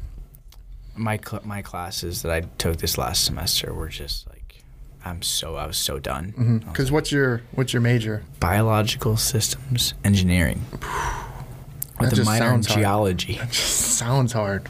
my 0.95 1.17
cl- 1.25 1.41
my 1.45 1.61
classes 1.61 2.21
that 2.21 2.32
I 2.32 2.41
took 2.57 2.77
this 2.77 2.97
last 2.97 3.23
semester 3.23 3.73
were 3.73 3.88
just 3.89 4.27
like 4.29 4.63
I'm 5.03 5.21
so 5.23 5.55
I 5.55 5.65
was 5.65 5.77
so 5.77 5.97
done. 5.99 6.34
Mm-hmm. 6.38 6.55
I 6.67 6.71
Because 6.71 6.86
like, 6.91 6.93
what's 6.93 7.11
your 7.11 7.41
what's 7.53 7.73
your 7.73 7.82
major? 7.82 8.23
biological 8.39 9.17
systems 9.17 9.93
engineering 10.03 10.63
with 10.71 10.82
That 12.09 12.13
a 12.13 12.15
just 12.17 12.25
minor 12.27 12.45
in 12.45 12.51
sounds 12.51 12.67
hard. 12.67 12.79
geology. 12.82 13.34
Just 13.51 13.97
sounds 13.97 14.34
hard. 14.34 14.67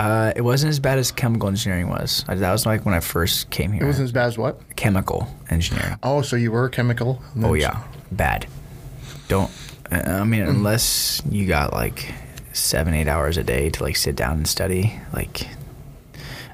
Uh, 0.00 0.32
it 0.34 0.40
wasn't 0.40 0.70
as 0.70 0.80
bad 0.80 0.98
as 0.98 1.12
chemical 1.12 1.48
engineering 1.48 1.88
was. 1.90 2.24
I, 2.26 2.34
that 2.34 2.52
was 2.52 2.64
like 2.64 2.86
when 2.86 2.94
I 2.94 3.00
first 3.00 3.50
came 3.50 3.70
here. 3.72 3.82
It 3.82 3.86
wasn't 3.86 4.04
as 4.06 4.12
bad 4.12 4.26
as 4.28 4.38
what? 4.38 4.58
chemical 4.76 5.28
engineering. 5.50 5.98
Oh, 6.02 6.22
so 6.22 6.36
you 6.36 6.50
were 6.52 6.68
chemical? 6.70 7.22
Oh 7.42 7.52
yeah, 7.54 7.82
bad. 8.10 8.46
Don't. 9.28 9.50
uh, 9.92 10.00
I 10.06 10.24
mean, 10.24 10.42
unless 10.42 11.20
you 11.28 11.46
got 11.46 11.74
like 11.74 12.14
seven, 12.54 12.94
eight 12.94 13.08
hours 13.08 13.36
a 13.36 13.44
day 13.44 13.68
to 13.70 13.82
like 13.82 13.96
sit 13.96 14.16
down 14.16 14.38
and 14.38 14.48
study, 14.48 14.98
like 15.12 15.46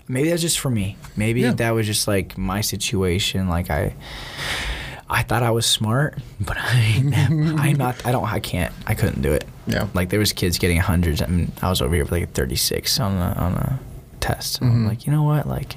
maybe 0.08 0.30
that's 0.30 0.42
just 0.42 0.58
for 0.58 0.70
me. 0.70 0.96
Maybe 1.16 1.42
Yeah. 1.42 1.52
that 1.52 1.70
was 1.70 1.86
just 1.86 2.08
like 2.08 2.36
my 2.36 2.60
situation. 2.62 3.48
Like 3.48 3.70
I, 3.70 3.94
I 5.08 5.22
thought 5.22 5.42
I 5.42 5.50
was 5.50 5.66
smart, 5.66 6.18
but 6.40 6.56
I, 6.58 7.02
I'm 7.58 7.76
not. 7.76 8.04
I 8.06 8.12
don't. 8.12 8.24
I 8.24 8.40
can't. 8.40 8.72
I 8.86 8.94
couldn't 8.94 9.22
do 9.22 9.32
it. 9.32 9.44
Yeah. 9.66 9.88
Like 9.94 10.10
there 10.10 10.18
was 10.20 10.32
kids 10.32 10.58
getting 10.58 10.78
hundreds, 10.78 11.20
and 11.20 11.52
I 11.62 11.68
was 11.70 11.80
over 11.82 11.94
here 11.94 12.04
with 12.04 12.12
like 12.12 12.24
a 12.24 12.26
36 12.26 12.98
on 13.00 13.16
the 13.16 13.38
on 13.40 13.54
a 13.54 13.80
test. 14.20 14.60
Mhm. 14.60 14.70
I'm 14.70 14.86
like, 14.86 15.06
you 15.06 15.12
know 15.12 15.22
what, 15.22 15.46
like. 15.48 15.76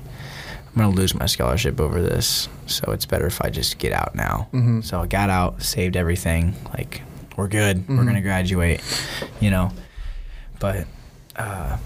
I'm 0.75 0.83
gonna 0.85 0.95
lose 0.95 1.15
my 1.15 1.25
scholarship 1.25 1.81
over 1.81 1.99
this, 1.99 2.47
so 2.67 2.91
it's 2.91 3.05
better 3.05 3.25
if 3.25 3.41
I 3.41 3.49
just 3.49 3.79
get 3.79 3.91
out 3.91 4.13
now. 4.13 4.47
Mhm. 4.53 4.83
So 4.85 5.01
I 5.01 5.07
got 5.07 5.29
out, 5.31 5.63
saved 5.63 5.97
everything. 5.97 6.53
Like 6.77 7.01
we're 7.35 7.47
good. 7.47 7.89
We're 7.89 7.95
Mhm. 7.95 8.05
gonna 8.05 8.21
graduate, 8.21 8.79
you 9.41 9.49
know. 9.49 9.71
But 10.59 10.85
uh, 11.35 11.77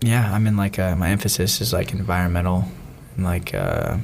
yeah, 0.00 0.34
I'm 0.34 0.46
in 0.48 0.56
like 0.56 0.78
uh 0.78 0.96
my 0.96 1.10
emphasis 1.10 1.60
is 1.60 1.72
like 1.72 1.92
environmental 1.92 2.64
and 3.16 3.24
like 3.24 3.54
uh, 3.54 3.98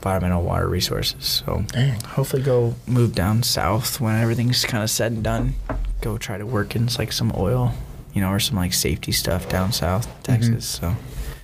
environmental 0.00 0.42
water 0.42 0.66
resources. 0.66 1.42
So 1.46 1.64
Dang. 1.68 2.00
hopefully 2.00 2.42
go 2.42 2.74
move 2.86 3.14
down 3.14 3.42
south 3.42 4.00
when 4.00 4.16
everything's 4.16 4.64
kind 4.64 4.82
of 4.82 4.88
said 4.88 5.12
and 5.12 5.22
done. 5.22 5.54
Go 6.00 6.16
try 6.16 6.38
to 6.38 6.46
work 6.46 6.74
in 6.74 6.88
like 6.98 7.12
some 7.12 7.30
oil, 7.36 7.74
you 8.14 8.22
know, 8.22 8.30
or 8.30 8.40
some 8.40 8.56
like 8.56 8.72
safety 8.72 9.12
stuff 9.12 9.48
down 9.48 9.72
south 9.72 10.08
Texas. 10.22 10.66
So 10.66 10.96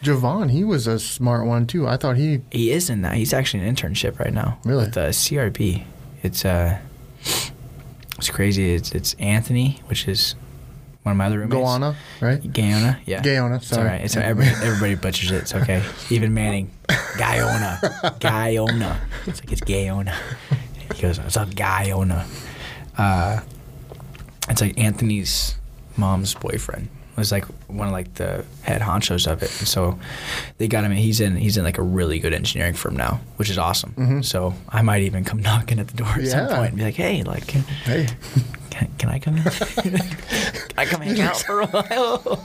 Javon, 0.02 0.50
he 0.50 0.64
was 0.64 0.86
a 0.86 0.98
smart 0.98 1.46
one 1.46 1.66
too. 1.66 1.86
I 1.86 1.98
thought 1.98 2.16
he. 2.16 2.40
he 2.50 2.70
is 2.70 2.88
in 2.88 3.02
that. 3.02 3.14
He's 3.14 3.34
actually 3.34 3.66
an 3.66 3.74
internship 3.74 4.18
right 4.18 4.32
now. 4.32 4.58
Really? 4.64 4.86
With 4.86 4.96
uh, 4.96 5.08
CRB. 5.08 5.84
It's 6.22 6.44
uh, 6.44 6.78
it's 8.16 8.30
crazy. 8.30 8.72
It's 8.74 8.92
it's 8.92 9.14
Anthony, 9.14 9.82
which 9.86 10.08
is 10.08 10.34
one 11.06 11.12
of 11.12 11.16
my 11.18 11.26
other 11.26 11.38
roommates. 11.38 11.54
Goana, 11.62 11.94
right? 12.20 12.42
Guyona, 12.42 12.98
yeah. 13.06 13.22
Guyona, 13.22 13.58
It's 13.58 13.68
sorry. 13.68 13.82
all 13.82 13.88
right. 13.88 14.00
It's 14.00 14.16
everybody, 14.16 14.66
everybody 14.66 14.94
butchers 14.96 15.30
it. 15.30 15.36
It's 15.36 15.54
okay. 15.54 15.80
Even 16.10 16.34
Manning, 16.34 16.72
Guyona, 16.88 17.78
Guyona. 18.18 18.96
It's 19.28 19.40
like 19.40 19.52
it's 19.52 19.60
Guyona. 19.60 20.12
He 20.96 21.00
goes, 21.02 21.18
it's 21.18 21.36
a 21.36 21.44
Guyona. 21.46 22.26
Uh, 22.98 23.40
it's 24.50 24.60
like 24.60 24.76
Anthony's 24.80 25.54
mom's 25.96 26.34
boyfriend 26.34 26.88
was 27.20 27.32
like 27.32 27.44
one 27.68 27.86
of 27.88 27.92
like 27.92 28.14
the 28.14 28.44
head 28.62 28.82
honchos 28.82 29.30
of 29.30 29.42
it. 29.42 29.58
And 29.58 29.68
so 29.68 29.98
they 30.58 30.68
got 30.68 30.84
him. 30.84 30.92
In, 30.92 30.98
he's 30.98 31.20
in. 31.20 31.36
He's 31.36 31.56
in 31.56 31.64
like 31.64 31.78
a 31.78 31.82
really 31.82 32.18
good 32.18 32.34
engineering 32.34 32.74
firm 32.74 32.96
now, 32.96 33.20
which 33.36 33.48
is 33.50 33.58
awesome. 33.58 33.92
Mhm. 33.96 34.24
So 34.24 34.54
I 34.68 34.82
might 34.82 35.02
even 35.02 35.24
come 35.24 35.40
knocking 35.42 35.78
at 35.78 35.88
the 35.88 35.96
door 35.96 36.08
at 36.08 36.26
some 36.28 36.48
point 36.48 36.68
and 36.70 36.76
be 36.76 36.84
like, 36.84 36.94
hey, 36.94 37.22
like. 37.22 37.46
Can, 37.46 37.62
Hey, 37.84 38.06
can, 38.70 38.90
can 38.98 39.08
I 39.10 39.18
come 39.18 39.36
in? 39.36 39.42
can 39.44 39.96
I 40.78 40.84
come 40.84 41.00
hang 41.00 41.20
out 41.20 41.36
for 41.38 41.60
a 41.62 41.66
while? 41.66 42.44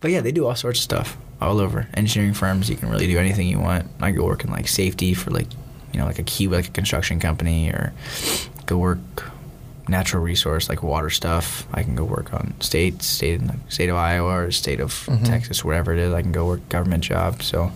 but 0.00 0.10
yeah, 0.10 0.20
they 0.20 0.32
do 0.32 0.46
all 0.46 0.54
sorts 0.54 0.78
of 0.80 0.82
stuff 0.84 1.18
all 1.40 1.60
over. 1.60 1.88
Engineering 1.94 2.34
firms, 2.34 2.68
you 2.70 2.76
can 2.76 2.88
really 2.88 3.06
do 3.06 3.18
anything 3.18 3.48
you 3.48 3.58
want. 3.58 3.86
I 4.00 4.10
go 4.10 4.24
work 4.24 4.44
in 4.44 4.50
like 4.50 4.68
safety 4.68 5.14
for 5.14 5.30
like, 5.30 5.46
you 5.92 5.98
know, 6.00 6.06
like 6.06 6.18
a 6.18 6.22
key, 6.22 6.46
like 6.48 6.68
a 6.68 6.70
construction 6.70 7.18
company, 7.20 7.70
or 7.70 7.92
go 8.66 8.78
work 8.78 8.98
natural 9.90 10.22
resource 10.22 10.68
like 10.68 10.82
water 10.82 11.10
stuff. 11.10 11.66
I 11.74 11.82
can 11.82 11.94
go 11.94 12.04
work 12.04 12.32
on 12.32 12.54
state, 12.60 13.02
state, 13.02 13.40
state 13.68 13.88
of 13.88 13.96
Iowa 13.96 14.44
or 14.46 14.50
state 14.50 14.80
of 14.80 14.92
Mhm. 15.06 15.24
Texas, 15.24 15.64
wherever 15.64 15.92
it 15.92 15.98
is. 15.98 16.12
I 16.14 16.22
can 16.22 16.32
go 16.32 16.46
work 16.46 16.66
government 16.68 17.04
job. 17.04 17.42
So 17.42 17.72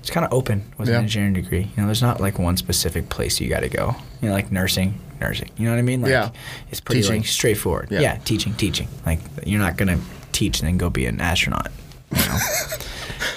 it's 0.00 0.10
kind 0.10 0.26
of 0.26 0.32
open 0.32 0.64
with 0.78 0.88
Yeah. 0.88 0.96
an 0.96 1.02
engineering 1.04 1.34
degree. 1.34 1.60
You 1.76 1.82
know, 1.82 1.86
there's 1.86 2.02
not 2.02 2.20
like 2.20 2.38
one 2.38 2.56
specific 2.56 3.08
place 3.08 3.40
you 3.40 3.48
got 3.48 3.60
to 3.60 3.68
go. 3.68 3.96
You 4.20 4.28
know, 4.28 4.34
like 4.34 4.50
nursing, 4.50 4.98
nursing. 5.20 5.50
You 5.56 5.66
know 5.66 5.72
what 5.72 5.78
I 5.78 5.82
mean? 5.82 6.02
Like, 6.02 6.10
Yeah. 6.10 6.30
It's 6.70 6.80
pretty 6.80 7.02
Teaching. 7.02 7.18
like 7.22 7.26
straightforward. 7.28 7.88
Yeah. 7.90 8.00
Yeah. 8.00 8.16
teaching, 8.24 8.54
teaching. 8.54 8.88
Like 9.06 9.20
you're 9.44 9.60
not 9.60 9.76
gonna 9.76 9.98
teach 10.32 10.60
and 10.60 10.68
then 10.68 10.76
go 10.78 10.90
be 10.90 11.06
an 11.06 11.20
astronaut. 11.20 11.70
You 12.14 12.22
know? 12.26 12.38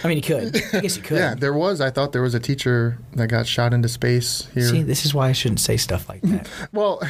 I 0.04 0.08
mean, 0.08 0.18
you 0.18 0.24
could. 0.24 0.56
I 0.74 0.80
guess 0.82 0.98
you 0.98 1.04
could. 1.10 1.18
yeah, 1.18 1.36
there 1.36 1.54
was. 1.54 1.82
I 1.82 1.90
thought 1.90 2.12
there 2.12 2.22
was 2.22 2.34
a 2.34 2.40
teacher 2.40 2.98
that 3.14 3.28
got 3.28 3.48
shot 3.48 3.74
into 3.74 3.88
space 3.90 4.48
here. 4.54 4.68
See, 4.68 4.84
this 4.84 5.06
is 5.06 5.14
why 5.14 5.30
I 5.30 5.32
shouldn't 5.34 5.60
say 5.60 5.78
stuff 5.78 6.08
like 6.10 6.22
that. 6.22 6.48
well, 6.72 7.02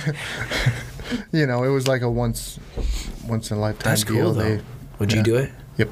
you 1.32 1.46
know, 1.46 1.64
it 1.64 1.70
was 1.70 1.88
like 1.88 2.02
a 2.02 2.10
once, 2.10 2.60
once 3.28 3.52
in 3.52 3.58
a 3.58 3.60
lifetime 3.60 3.92
That's 3.92 4.04
deal. 4.04 4.16
cool 4.24 4.34
though. 4.34 4.58
They- 4.58 4.62
Would 5.00 5.12
yeah. 5.12 5.18
you 5.18 5.24
do 5.24 5.36
it? 5.38 5.52
Yep. 5.78 5.90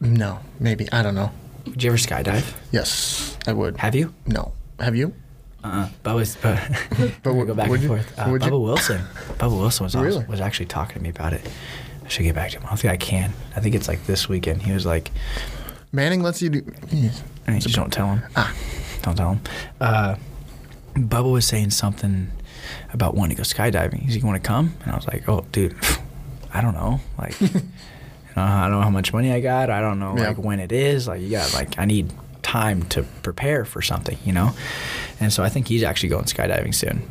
No, 0.00 0.40
maybe 0.58 0.90
I 0.92 1.02
don't 1.02 1.14
know. 1.14 1.30
Would 1.66 1.82
you 1.82 1.90
ever 1.90 1.96
skydive? 1.98 2.54
Yes, 2.72 3.36
I 3.46 3.52
would. 3.52 3.76
Have 3.76 3.94
you? 3.94 4.12
No, 4.26 4.52
have 4.80 4.96
you? 4.96 5.14
Uh-uh. 5.62 5.88
Bubba's, 6.04 6.36
but, 6.42 6.58
But 7.22 7.34
we 7.34 7.46
go 7.46 7.54
back 7.54 7.68
would 7.68 7.80
and 7.80 7.82
you- 7.84 7.88
forth. 7.96 8.18
Uh, 8.18 8.24
Bubba 8.26 8.46
you- 8.50 8.58
Wilson. 8.58 9.00
Bubba 9.38 9.56
Wilson 9.60 9.84
was 9.84 9.94
awesome, 9.94 10.04
Really? 10.06 10.24
was 10.24 10.40
actually 10.40 10.66
talking 10.66 10.94
to 10.96 11.00
me 11.00 11.10
about 11.10 11.32
it. 11.34 11.48
I 12.04 12.08
should 12.08 12.24
get 12.24 12.34
back 12.34 12.50
to 12.50 12.56
him. 12.58 12.64
I 12.66 12.70
don't 12.70 12.78
think 12.80 12.92
I 12.92 12.96
can. 12.96 13.32
I 13.54 13.60
think 13.60 13.76
it's 13.76 13.86
like 13.86 14.04
this 14.06 14.28
weekend. 14.28 14.62
He 14.62 14.72
was 14.72 14.84
like, 14.84 15.12
Manning 15.92 16.22
lets 16.22 16.40
you 16.40 16.48
do. 16.50 16.64
I 17.46 17.58
just 17.58 17.74
don't 17.74 17.92
tell 17.92 18.06
him. 18.08 18.22
Ah, 18.36 18.52
Don't 19.02 19.16
tell 19.16 19.30
him. 19.34 19.40
Uh, 19.80 20.14
Bubba 20.94 21.30
was 21.30 21.46
saying 21.46 21.70
something 21.70 22.30
about 22.92 23.14
wanting 23.14 23.36
to 23.36 23.42
go 23.42 23.44
skydiving. 23.46 24.00
He's 24.00 24.14
like, 24.14 24.22
"You 24.22 24.26
want 24.28 24.42
to 24.42 24.46
come?" 24.46 24.74
And 24.82 24.92
I 24.92 24.96
was 24.96 25.06
like, 25.06 25.28
"Oh, 25.28 25.44
dude, 25.52 25.74
I 26.54 26.60
don't 26.60 26.74
know." 26.74 27.00
Like, 27.18 27.34
I 28.36 28.62
don't 28.62 28.70
know 28.72 28.80
how 28.80 28.90
much 28.90 29.12
money 29.12 29.32
I 29.32 29.40
got. 29.40 29.68
I 29.70 29.80
don't 29.80 29.98
know 29.98 30.14
Yeah. 30.16 30.28
like 30.28 30.38
when 30.38 30.60
it 30.60 30.72
is. 30.72 31.08
Like 31.08 31.20
you 31.20 31.30
got 31.30 31.52
like 31.54 31.78
I 31.78 31.84
need 31.84 32.10
time 32.42 32.82
to 32.84 33.02
prepare 33.22 33.64
for 33.64 33.82
something, 33.82 34.16
you 34.24 34.32
know. 34.32 34.52
And 35.20 35.32
so 35.32 35.42
I 35.42 35.48
think 35.48 35.68
he's 35.68 35.82
actually 35.82 36.08
going 36.10 36.24
skydiving 36.24 36.74
soon. 36.74 37.02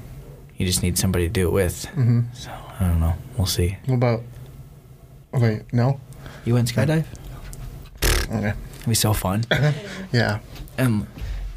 He 0.53 0.65
just 0.65 0.81
needs 0.83 0.99
somebody 0.99 1.27
to 1.27 1.33
do 1.33 1.47
it 1.47 1.51
with. 1.51 1.85
Mm-hmm. 1.95 2.21
So 2.33 2.51
I 2.79 2.87
don't 2.87 2.99
know. 2.99 3.13
We'll 3.37 3.47
see. 3.47 3.77
What 3.85 3.95
about? 3.95 4.21
Wait, 5.33 5.71
no. 5.73 5.99
You 6.45 6.53
went 6.55 6.67
skydive? 6.73 7.05
Okay. 8.31 8.53
It'd 8.81 8.89
be 8.89 8.95
so 8.95 9.13
fun. 9.13 9.43
Yeah. 10.11 10.39
and 10.77 11.07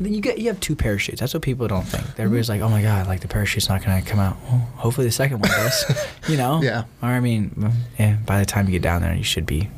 then 0.01 0.13
you 0.15 0.21
get 0.21 0.39
you 0.39 0.49
have 0.49 0.61
two 0.61 0.75
parachutes. 0.77 1.21
That's 1.21 1.35
what 1.35 1.43
people 1.43 1.67
don't 1.69 1.85
think. 1.87 2.05
Everybody's 2.19 2.49
like, 2.49 2.61
"Oh 2.61 2.69
my 2.69 2.83
god, 2.83 3.07
like 3.07 3.21
the 3.21 3.29
parachute's 3.29 3.69
not 3.69 3.83
gonna 3.85 4.03
come 4.03 4.19
out." 4.19 4.37
Well, 4.45 4.59
hopefully 4.77 5.07
the 5.07 5.13
second 5.13 5.39
one 5.41 5.51
does. 5.51 6.07
you 6.29 6.37
know? 6.37 6.61
Yeah. 6.63 6.85
Or 7.03 7.09
I 7.11 7.21
mean, 7.21 7.51
mm, 7.51 7.73
yeah, 7.99 8.17
by 8.27 8.39
the 8.41 8.45
time 8.47 8.67
you 8.67 8.73
get 8.73 8.83
down 8.83 9.03
there, 9.03 9.15
you 9.15 9.23
should 9.23 9.47
be 9.47 9.69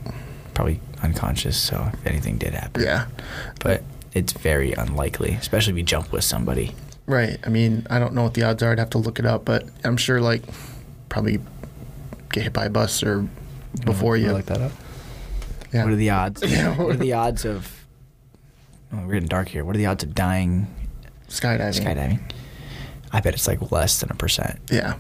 probably 0.55 0.81
unconscious. 1.03 1.57
So 1.57 1.91
if 1.93 2.07
anything 2.07 2.39
did 2.39 2.55
happen, 2.55 2.83
Yeah. 2.83 3.07
but 3.61 3.83
it's 4.15 4.33
very 4.33 4.73
unlikely, 4.73 5.33
especially 5.35 5.73
if 5.75 5.77
you 5.79 5.85
jump 5.85 6.11
with 6.13 6.25
somebody. 6.25 6.75
Right. 7.07 7.39
I 7.45 7.51
mean, 7.51 7.87
I 7.91 7.99
don't 7.99 8.15
know 8.15 8.23
what 8.23 8.33
the 8.35 8.43
odds 8.43 8.63
are. 8.63 8.73
I'd 8.73 8.79
have 8.79 8.91
to 8.91 8.99
look 8.99 9.19
it 9.19 9.27
up, 9.27 9.45
but 9.45 9.69
I'm 9.85 9.99
sure 9.99 10.21
like 10.21 10.43
probably 11.11 11.41
get 12.33 12.45
hit 12.45 12.53
by 12.55 12.65
a 12.65 12.71
bus 12.71 13.03
or 13.03 13.29
before 13.85 14.17
you. 14.17 14.33
look 14.33 14.47
that 14.47 14.63
up. 14.63 14.73
Yeah. 15.77 15.85
What 15.85 15.93
are 15.93 15.97
the 15.97 16.11
odds? 16.11 16.43
Yeah. 16.47 16.77
what 16.77 16.95
are 16.95 16.99
the 16.99 17.13
odds 17.13 17.45
of? 17.45 17.87
Oh, 18.93 18.99
we're 19.07 19.15
getting 19.15 19.29
dark 19.29 19.49
here. 19.49 19.65
What 19.65 19.75
are 19.75 19.79
the 19.79 19.87
odds 19.87 20.05
of 20.05 20.15
dying 20.15 20.67
skydiving? 21.29 21.81
skydiving? 21.85 22.21
I 23.13 23.21
bet 23.21 23.35
it's 23.35 23.47
like 23.49 23.71
less 23.73 24.01
than 24.01 24.11
a 24.11 24.15
percent. 24.15 24.61
Yeah. 24.71 24.95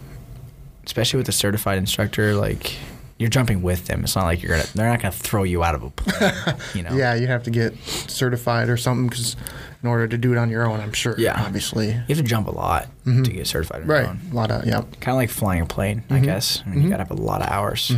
especially 0.84 1.18
with 1.18 1.28
a 1.28 1.32
certified 1.32 1.78
instructor, 1.78 2.34
like 2.34 2.76
you're 3.18 3.30
jumping 3.30 3.62
with 3.62 3.86
them. 3.86 4.04
It's 4.04 4.14
not 4.14 4.24
like 4.24 4.42
you're 4.42 4.52
gonna. 4.52 4.68
They're 4.74 4.88
not 4.88 5.00
gonna 5.00 5.12
throw 5.12 5.42
you 5.44 5.64
out 5.64 5.74
of 5.74 5.82
a 5.82 5.90
plane. 5.90 6.56
You 6.74 6.82
know. 6.82 6.94
Yeah, 6.94 7.14
you 7.14 7.26
have 7.28 7.42
to 7.44 7.50
get 7.50 7.76
certified 8.08 8.68
or 8.68 8.76
something 8.76 9.08
because 9.08 9.36
in 9.82 9.88
order 9.88 10.06
to 10.08 10.18
do 10.18 10.32
it 10.32 10.38
on 10.38 10.50
your 10.50 10.66
own, 10.66 10.80
I'm 10.80 10.92
sure. 10.92 11.14
Yeah. 11.18 11.42
Obviously. 11.46 11.88
You 11.88 12.04
have 12.08 12.18
to 12.18 12.22
jump 12.22 12.48
a 12.48 12.50
lot 12.50 12.88
mm-hmm. 13.06 13.22
to 13.22 13.30
get 13.30 13.46
certified 13.46 13.82
on 13.82 13.88
your 13.88 13.96
Mm-hmm. 13.96 14.06
Right. 14.06 14.20
own. 14.26 14.32
A 14.32 14.34
lot 14.34 14.50
of 14.50 14.66
yeah. 14.66 14.82
Kind 15.00 15.14
of 15.14 15.16
like 15.16 15.30
flying 15.30 15.62
a 15.62 15.66
plane, 15.66 16.02
I 16.10 16.14
mm-hmm. 16.14 16.24
guess. 16.24 16.62
I 16.64 16.68
mean, 16.68 16.74
you 16.74 16.80
mm-hmm. 16.82 16.90
gotta 16.90 17.04
have 17.04 17.10
a 17.10 17.22
lot 17.22 17.40
of 17.40 17.48
hours. 17.48 17.90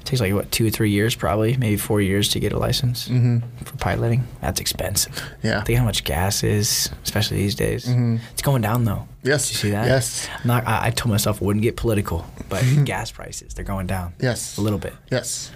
It 0.00 0.06
takes 0.06 0.20
like 0.20 0.32
what 0.32 0.50
two 0.50 0.66
or 0.66 0.70
three 0.70 0.90
years, 0.90 1.14
probably 1.14 1.56
maybe 1.56 1.76
four 1.76 2.00
years 2.00 2.28
to 2.30 2.40
get 2.40 2.52
a 2.52 2.58
license 2.58 3.06
for 3.08 3.76
piloting. 3.78 4.24
That's 4.40 4.60
expensive. 4.60 5.22
Yeah. 5.42 5.62
Think 5.62 5.78
how 5.78 5.84
much 5.84 6.04
gas 6.04 6.42
is, 6.42 6.90
especially 7.04 7.36
these 7.36 7.54
days. 7.54 7.86
It's 8.32 8.42
going 8.42 8.62
down 8.62 8.84
though. 8.84 9.06
Yes. 9.22 9.46
Did 9.48 9.52
you 9.52 9.58
see 9.58 9.70
that? 9.70 9.86
Yes. 9.86 10.28
Not. 10.44 10.66
I, 10.66 10.86
I 10.86 10.90
told 10.90 11.10
myself 11.12 11.42
I 11.42 11.44
wouldn't 11.44 11.62
get 11.62 11.76
political, 11.76 12.26
but 12.48 12.64
gas 12.84 13.12
prices 13.12 13.54
they're 13.54 13.64
going 13.64 13.86
down. 13.86 14.14
Yes. 14.20 14.56
A 14.56 14.62
little 14.62 14.78
bit. 14.78 14.94
Yes. 15.10 15.52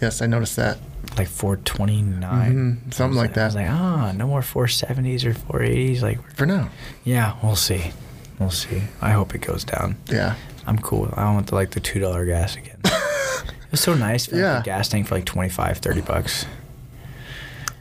Yes, 0.00 0.22
I 0.22 0.26
noticed 0.26 0.56
that. 0.56 0.78
like 1.16 1.28
429 1.28 2.20
Mhm, 2.54 2.94
something 2.94 3.16
like, 3.16 3.30
like 3.30 3.38
I 3.38 3.44
was 3.46 3.54
like 3.54 3.68
ah 3.68 4.12
no 4.12 4.26
more 4.26 4.40
470s 4.40 5.24
or 5.24 5.32
480s 5.34 6.02
like 6.02 6.18
For 6.36 6.44
now. 6.46 6.68
yeah 7.04 7.34
we'll 7.42 7.56
see 7.56 7.92
we'll 8.38 8.50
see 8.50 8.82
i 9.00 9.10
hope 9.12 9.34
it 9.34 9.40
goes 9.40 9.64
down 9.64 9.96
Yeah. 10.10 10.34
i'm 10.66 10.78
cool 10.78 11.08
i 11.16 11.22
don't 11.24 11.34
want 11.34 11.46
the 11.48 11.54
like 11.54 11.70
the 11.70 11.80
two 11.80 11.98
dollar 12.00 12.26
gas 12.26 12.56
again 12.56 12.76
it 13.68 13.72
was 13.72 13.80
so 13.80 13.94
nice 13.94 14.26
filling 14.26 14.44
Yeah. 14.44 14.54
up 14.58 14.64
the 14.64 14.70
gas 14.70 14.88
tank 14.88 15.06
for 15.06 15.14
like 15.16 15.24
25 15.26 15.78
30 15.78 16.00
bucks 16.02 16.46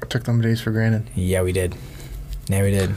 I 0.01 0.05
took 0.05 0.23
them 0.25 0.41
days 0.41 0.61
for 0.61 0.71
granted. 0.71 1.09
yeah 1.15 1.41
we 1.41 1.51
did 1.51 1.75
yeah 2.47 2.61
we 2.61 2.71
did 2.71 2.91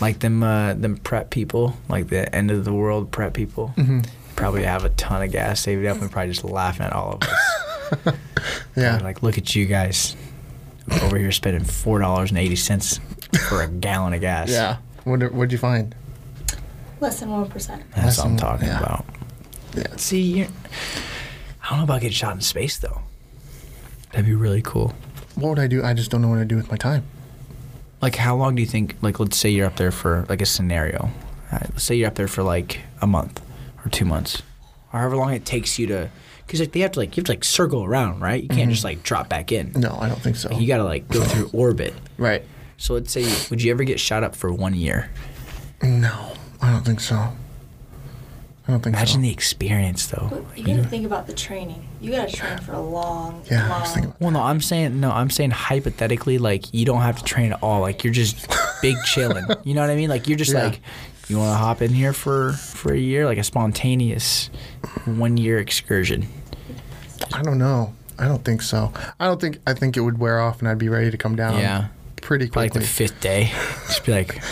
like 0.00 0.18
them 0.20 0.42
uh 0.42 0.74
them 0.74 0.96
prep 0.98 1.30
people 1.30 1.76
like 1.88 2.08
the 2.08 2.32
end 2.34 2.50
of 2.50 2.64
the 2.64 2.72
world 2.72 3.10
prep 3.10 3.34
people 3.34 3.72
Mm-hmm. 3.76 4.00
probably 4.36 4.62
have 4.64 4.84
a 4.84 4.90
ton 4.90 5.22
of 5.22 5.32
gas 5.32 5.60
saved 5.60 5.84
up 5.86 6.00
and 6.00 6.10
probably 6.10 6.32
just 6.32 6.44
laughing 6.44 6.86
at 6.86 6.92
all 6.92 7.12
of 7.14 7.22
us 7.22 8.14
Yeah. 8.76 8.90
Probably 8.90 9.04
like 9.04 9.22
look 9.22 9.38
at 9.38 9.54
you 9.54 9.66
guys 9.66 10.16
over 11.02 11.16
here 11.18 11.30
spending 11.32 11.64
four 11.64 11.98
dollars 12.00 12.30
and 12.30 12.38
eighty 12.38 12.56
cents 12.56 13.00
for 13.48 13.62
a 13.62 13.68
gallon 13.68 14.12
of 14.12 14.20
gas. 14.20 14.50
yeah. 14.50 14.76
What 15.04 15.20
what'd 15.32 15.52
you 15.52 15.58
find? 15.58 15.94
Less 17.00 17.20
than 17.20 17.28
1%. 17.28 17.52
that's 17.52 17.68
what 17.68 17.74
I'm 17.96 18.04
Listen, 18.06 18.36
talking 18.38 18.68
yeah. 18.68 18.78
about. 18.80 19.04
Yeah. 19.76 19.96
See, 19.96 20.20
you're, 20.22 20.48
I 21.66 21.70
don't 21.70 21.78
know 21.78 21.84
about 21.84 22.00
getting 22.00 22.14
shot 22.14 22.34
in 22.34 22.40
space 22.40 22.78
though. 22.78 23.00
That'd 24.12 24.26
be 24.26 24.34
really 24.34 24.62
cool. 24.62 24.94
What 25.34 25.50
would 25.50 25.58
I 25.58 25.66
do? 25.66 25.82
I 25.82 25.94
just 25.94 26.10
don't 26.10 26.22
know 26.22 26.28
what 26.28 26.36
to 26.36 26.44
do 26.44 26.56
with 26.56 26.70
my 26.70 26.76
time. 26.76 27.04
Like, 28.00 28.14
how 28.14 28.36
long 28.36 28.54
do 28.54 28.62
you 28.62 28.68
think? 28.68 28.94
Like, 29.02 29.18
let's 29.18 29.36
say 29.36 29.50
you're 29.50 29.66
up 29.66 29.76
there 29.76 29.90
for 29.90 30.24
like 30.28 30.40
a 30.40 30.46
scenario. 30.46 31.10
Uh, 31.50 31.58
let's 31.62 31.82
say 31.84 31.96
you're 31.96 32.08
up 32.08 32.14
there 32.14 32.28
for 32.28 32.42
like 32.42 32.80
a 33.02 33.06
month 33.06 33.42
or 33.84 33.90
two 33.90 34.04
months, 34.04 34.42
or 34.92 35.00
however 35.00 35.16
long 35.16 35.32
it 35.32 35.44
takes 35.44 35.78
you 35.78 35.86
to. 35.88 36.10
Because 36.46 36.60
like 36.60 36.72
they 36.72 36.80
have 36.80 36.92
to 36.92 37.00
like 37.00 37.16
you 37.16 37.20
have 37.22 37.26
to 37.26 37.32
like 37.32 37.44
circle 37.44 37.84
around, 37.84 38.20
right? 38.20 38.40
You 38.42 38.48
can't 38.48 38.70
just 38.70 38.84
like 38.84 39.02
drop 39.02 39.28
back 39.28 39.50
in. 39.50 39.72
No, 39.74 39.98
I 40.00 40.08
don't 40.08 40.20
think 40.20 40.36
so. 40.36 40.50
You 40.52 40.68
got 40.68 40.76
to 40.78 40.84
like 40.84 41.08
go 41.08 41.22
through 41.24 41.50
orbit. 41.52 41.94
right. 42.16 42.42
So 42.78 42.92
let's 42.94 43.10
say, 43.10 43.24
would 43.50 43.62
you 43.62 43.70
ever 43.72 43.84
get 43.84 43.98
shot 43.98 44.22
up 44.22 44.36
for 44.36 44.52
one 44.52 44.74
year? 44.74 45.10
No, 45.82 46.34
I 46.60 46.70
don't 46.70 46.84
think 46.84 47.00
so. 47.00 47.32
I 48.68 48.72
don't 48.72 48.80
think 48.82 48.96
Imagine 48.96 49.16
so. 49.16 49.22
the 49.22 49.30
experience, 49.32 50.06
though. 50.08 50.28
But 50.30 50.58
you 50.58 50.64
You- 50.66 50.76
gotta 50.78 50.88
think 50.88 51.06
about 51.06 51.26
the 51.28 51.32
training. 51.32 51.86
You 52.00 52.10
gotta 52.12 52.32
train 52.32 52.58
for 52.58 52.72
a 52.72 52.80
long, 52.80 53.42
Yeah, 53.50 53.64
I 53.66 53.68
long. 53.68 53.80
was 53.82 53.90
thinking 53.92 54.10
about 54.10 54.20
well, 54.20 54.30
no, 54.32 54.42
I'm 54.42 54.60
saying 54.60 54.98
no. 55.00 55.12
I'm 55.12 55.30
saying 55.30 55.52
hypothetically, 55.52 56.38
like 56.38 56.74
you 56.74 56.84
don't 56.84 57.02
have 57.02 57.16
to 57.18 57.24
train 57.24 57.52
at 57.52 57.62
all. 57.62 57.80
Like 57.80 58.02
you're 58.02 58.12
just 58.12 58.48
big 58.82 58.96
chilling. 59.04 59.46
You 59.64 59.74
know 59.74 59.82
what 59.82 59.90
I 59.90 59.94
mean? 59.96 60.08
Like 60.10 60.26
you're 60.28 60.36
just 60.38 60.52
Yeah. 60.52 60.64
like, 60.64 60.80
you 61.28 61.38
want 61.38 61.52
to 61.52 61.56
hop 61.56 61.80
in 61.80 61.92
here 61.92 62.12
for 62.12 62.52
for 62.52 62.92
a 62.92 62.98
year, 62.98 63.24
like 63.24 63.38
a 63.38 63.44
spontaneous 63.44 64.50
one 65.04 65.36
year 65.36 65.58
excursion. 65.58 66.26
I 67.32 67.42
don't 67.42 67.58
know. 67.58 67.94
I 68.18 68.26
don't 68.26 68.44
think 68.44 68.62
so. 68.62 68.92
I 69.20 69.26
don't 69.26 69.40
think. 69.40 69.58
I 69.66 69.74
think 69.74 69.96
it 69.96 70.00
would 70.00 70.18
wear 70.18 70.40
off, 70.40 70.58
and 70.60 70.68
I'd 70.68 70.78
be 70.78 70.88
ready 70.88 71.10
to 71.10 71.16
come 71.16 71.36
down. 71.36 71.58
Yeah. 71.60 71.88
Pretty 72.22 72.48
Probably 72.48 72.64
like 72.70 72.72
the 72.72 72.80
fifth 72.80 73.20
day, 73.20 73.52
just 73.86 74.04
be 74.04 74.10
like, 74.12 74.42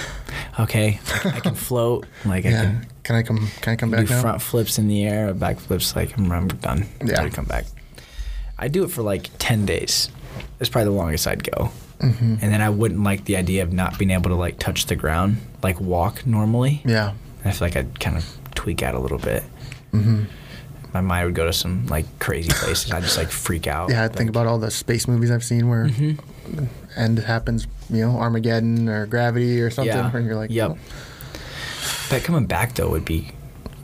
okay, 0.60 1.00
I, 1.24 1.28
I 1.36 1.40
can 1.40 1.54
float. 1.54 2.06
Like 2.24 2.46
I 2.46 2.50
yeah. 2.50 2.62
can 2.62 2.86
Can 3.02 3.16
I 3.16 3.22
come? 3.22 3.48
Can 3.60 3.72
I 3.72 3.76
come 3.76 3.90
do 3.90 3.96
back 3.96 4.10
now? 4.10 4.20
front 4.20 4.42
flips 4.42 4.78
in 4.78 4.88
the 4.88 5.04
air, 5.04 5.32
back 5.34 5.58
flips. 5.58 5.94
Like 5.96 6.16
I'm, 6.18 6.30
I'm 6.30 6.48
done. 6.48 6.86
Yeah. 7.04 7.22
to 7.22 7.30
come 7.30 7.44
back. 7.46 7.64
I 8.58 8.68
do 8.68 8.84
it 8.84 8.90
for 8.90 9.02
like 9.02 9.30
ten 9.38 9.66
days. 9.66 10.10
That's 10.58 10.68
probably 10.68 10.92
the 10.92 10.96
longest 10.96 11.26
I'd 11.26 11.44
go. 11.44 11.70
Mm-hmm. 12.00 12.36
And 12.42 12.52
then 12.52 12.60
I 12.60 12.70
wouldn't 12.70 13.02
like 13.02 13.24
the 13.24 13.36
idea 13.36 13.62
of 13.62 13.72
not 13.72 13.98
being 13.98 14.10
able 14.10 14.30
to 14.30 14.36
like 14.36 14.58
touch 14.58 14.86
the 14.86 14.96
ground, 14.96 15.38
like 15.62 15.80
walk 15.80 16.26
normally. 16.26 16.82
Yeah. 16.84 17.12
I 17.44 17.50
feel 17.52 17.66
like 17.68 17.76
I'd 17.76 18.00
kind 18.00 18.16
of 18.16 18.38
tweak 18.54 18.82
out 18.82 18.94
a 18.94 18.98
little 18.98 19.18
bit. 19.18 19.42
Mm-hmm. 19.92 20.24
My 20.92 21.00
mind 21.00 21.26
would 21.26 21.34
go 21.34 21.44
to 21.44 21.52
some 21.52 21.86
like 21.86 22.06
crazy 22.18 22.50
places. 22.52 22.90
I'd 22.92 23.02
just 23.02 23.16
like 23.18 23.30
freak 23.30 23.66
out. 23.66 23.90
Yeah. 23.90 24.04
I 24.04 24.08
think 24.08 24.30
about 24.30 24.46
all 24.46 24.58
the 24.58 24.70
space 24.70 25.06
movies 25.08 25.30
I've 25.30 25.44
seen 25.44 25.68
where 25.68 25.86
Mm-hmm. 25.86 26.20
End 26.96 27.18
happens. 27.18 27.66
You 27.90 28.00
know, 28.06 28.18
Armageddon 28.18 28.88
or 28.88 29.06
Gravity 29.06 29.60
or 29.60 29.70
something. 29.70 29.94
Yeah. 29.94 30.10
Where 30.10 30.22
you're 30.22 30.36
like, 30.36 30.50
yep. 30.50 30.72
oh, 30.72 30.78
But 32.10 32.22
coming 32.24 32.46
back 32.46 32.74
though 32.74 32.88
would 32.90 33.04
be, 33.04 33.30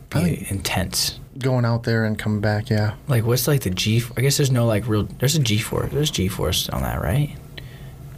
Probably- 0.09 0.47
intense. 0.51 1.19
going 1.39 1.65
out 1.65 1.85
there 1.85 2.05
and 2.05 2.19
coming 2.19 2.41
back. 2.41 2.69
Yeah. 2.71 2.95
Like 3.09 3.25
what's 3.25 3.47
like 3.49 3.63
the 3.63 3.71
G? 3.71 4.03
I 4.17 4.21
guess 4.21 4.37
there's 4.37 4.51
no 4.51 4.67
like 4.67 4.87
real. 4.89 5.05
There's 5.05 5.37
a 5.37 5.41
G 5.41 5.59
force. 5.59 5.91
There's 5.93 6.11
G 6.11 6.29
force 6.29 6.69
on 6.69 6.83
that, 6.83 7.01
right? 7.01 7.37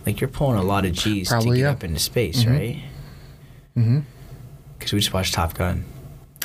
Like 0.07 0.20
you're 0.20 0.28
pulling 0.28 0.59
a 0.59 0.62
lot 0.62 0.84
of 0.84 0.93
G's 0.93 1.28
to 1.28 1.34
Probably, 1.34 1.59
get 1.59 1.62
yeah. 1.64 1.70
up 1.70 1.84
into 1.84 2.01
space, 2.01 2.43
Mhm. 2.45 2.51
right? 2.51 2.82
Mm-hmm. 3.76 4.01
Because 4.78 4.93
we 4.93 4.99
just 5.01 5.12
watched 5.14 5.34
Top 5.34 5.55
Gun. 5.55 5.84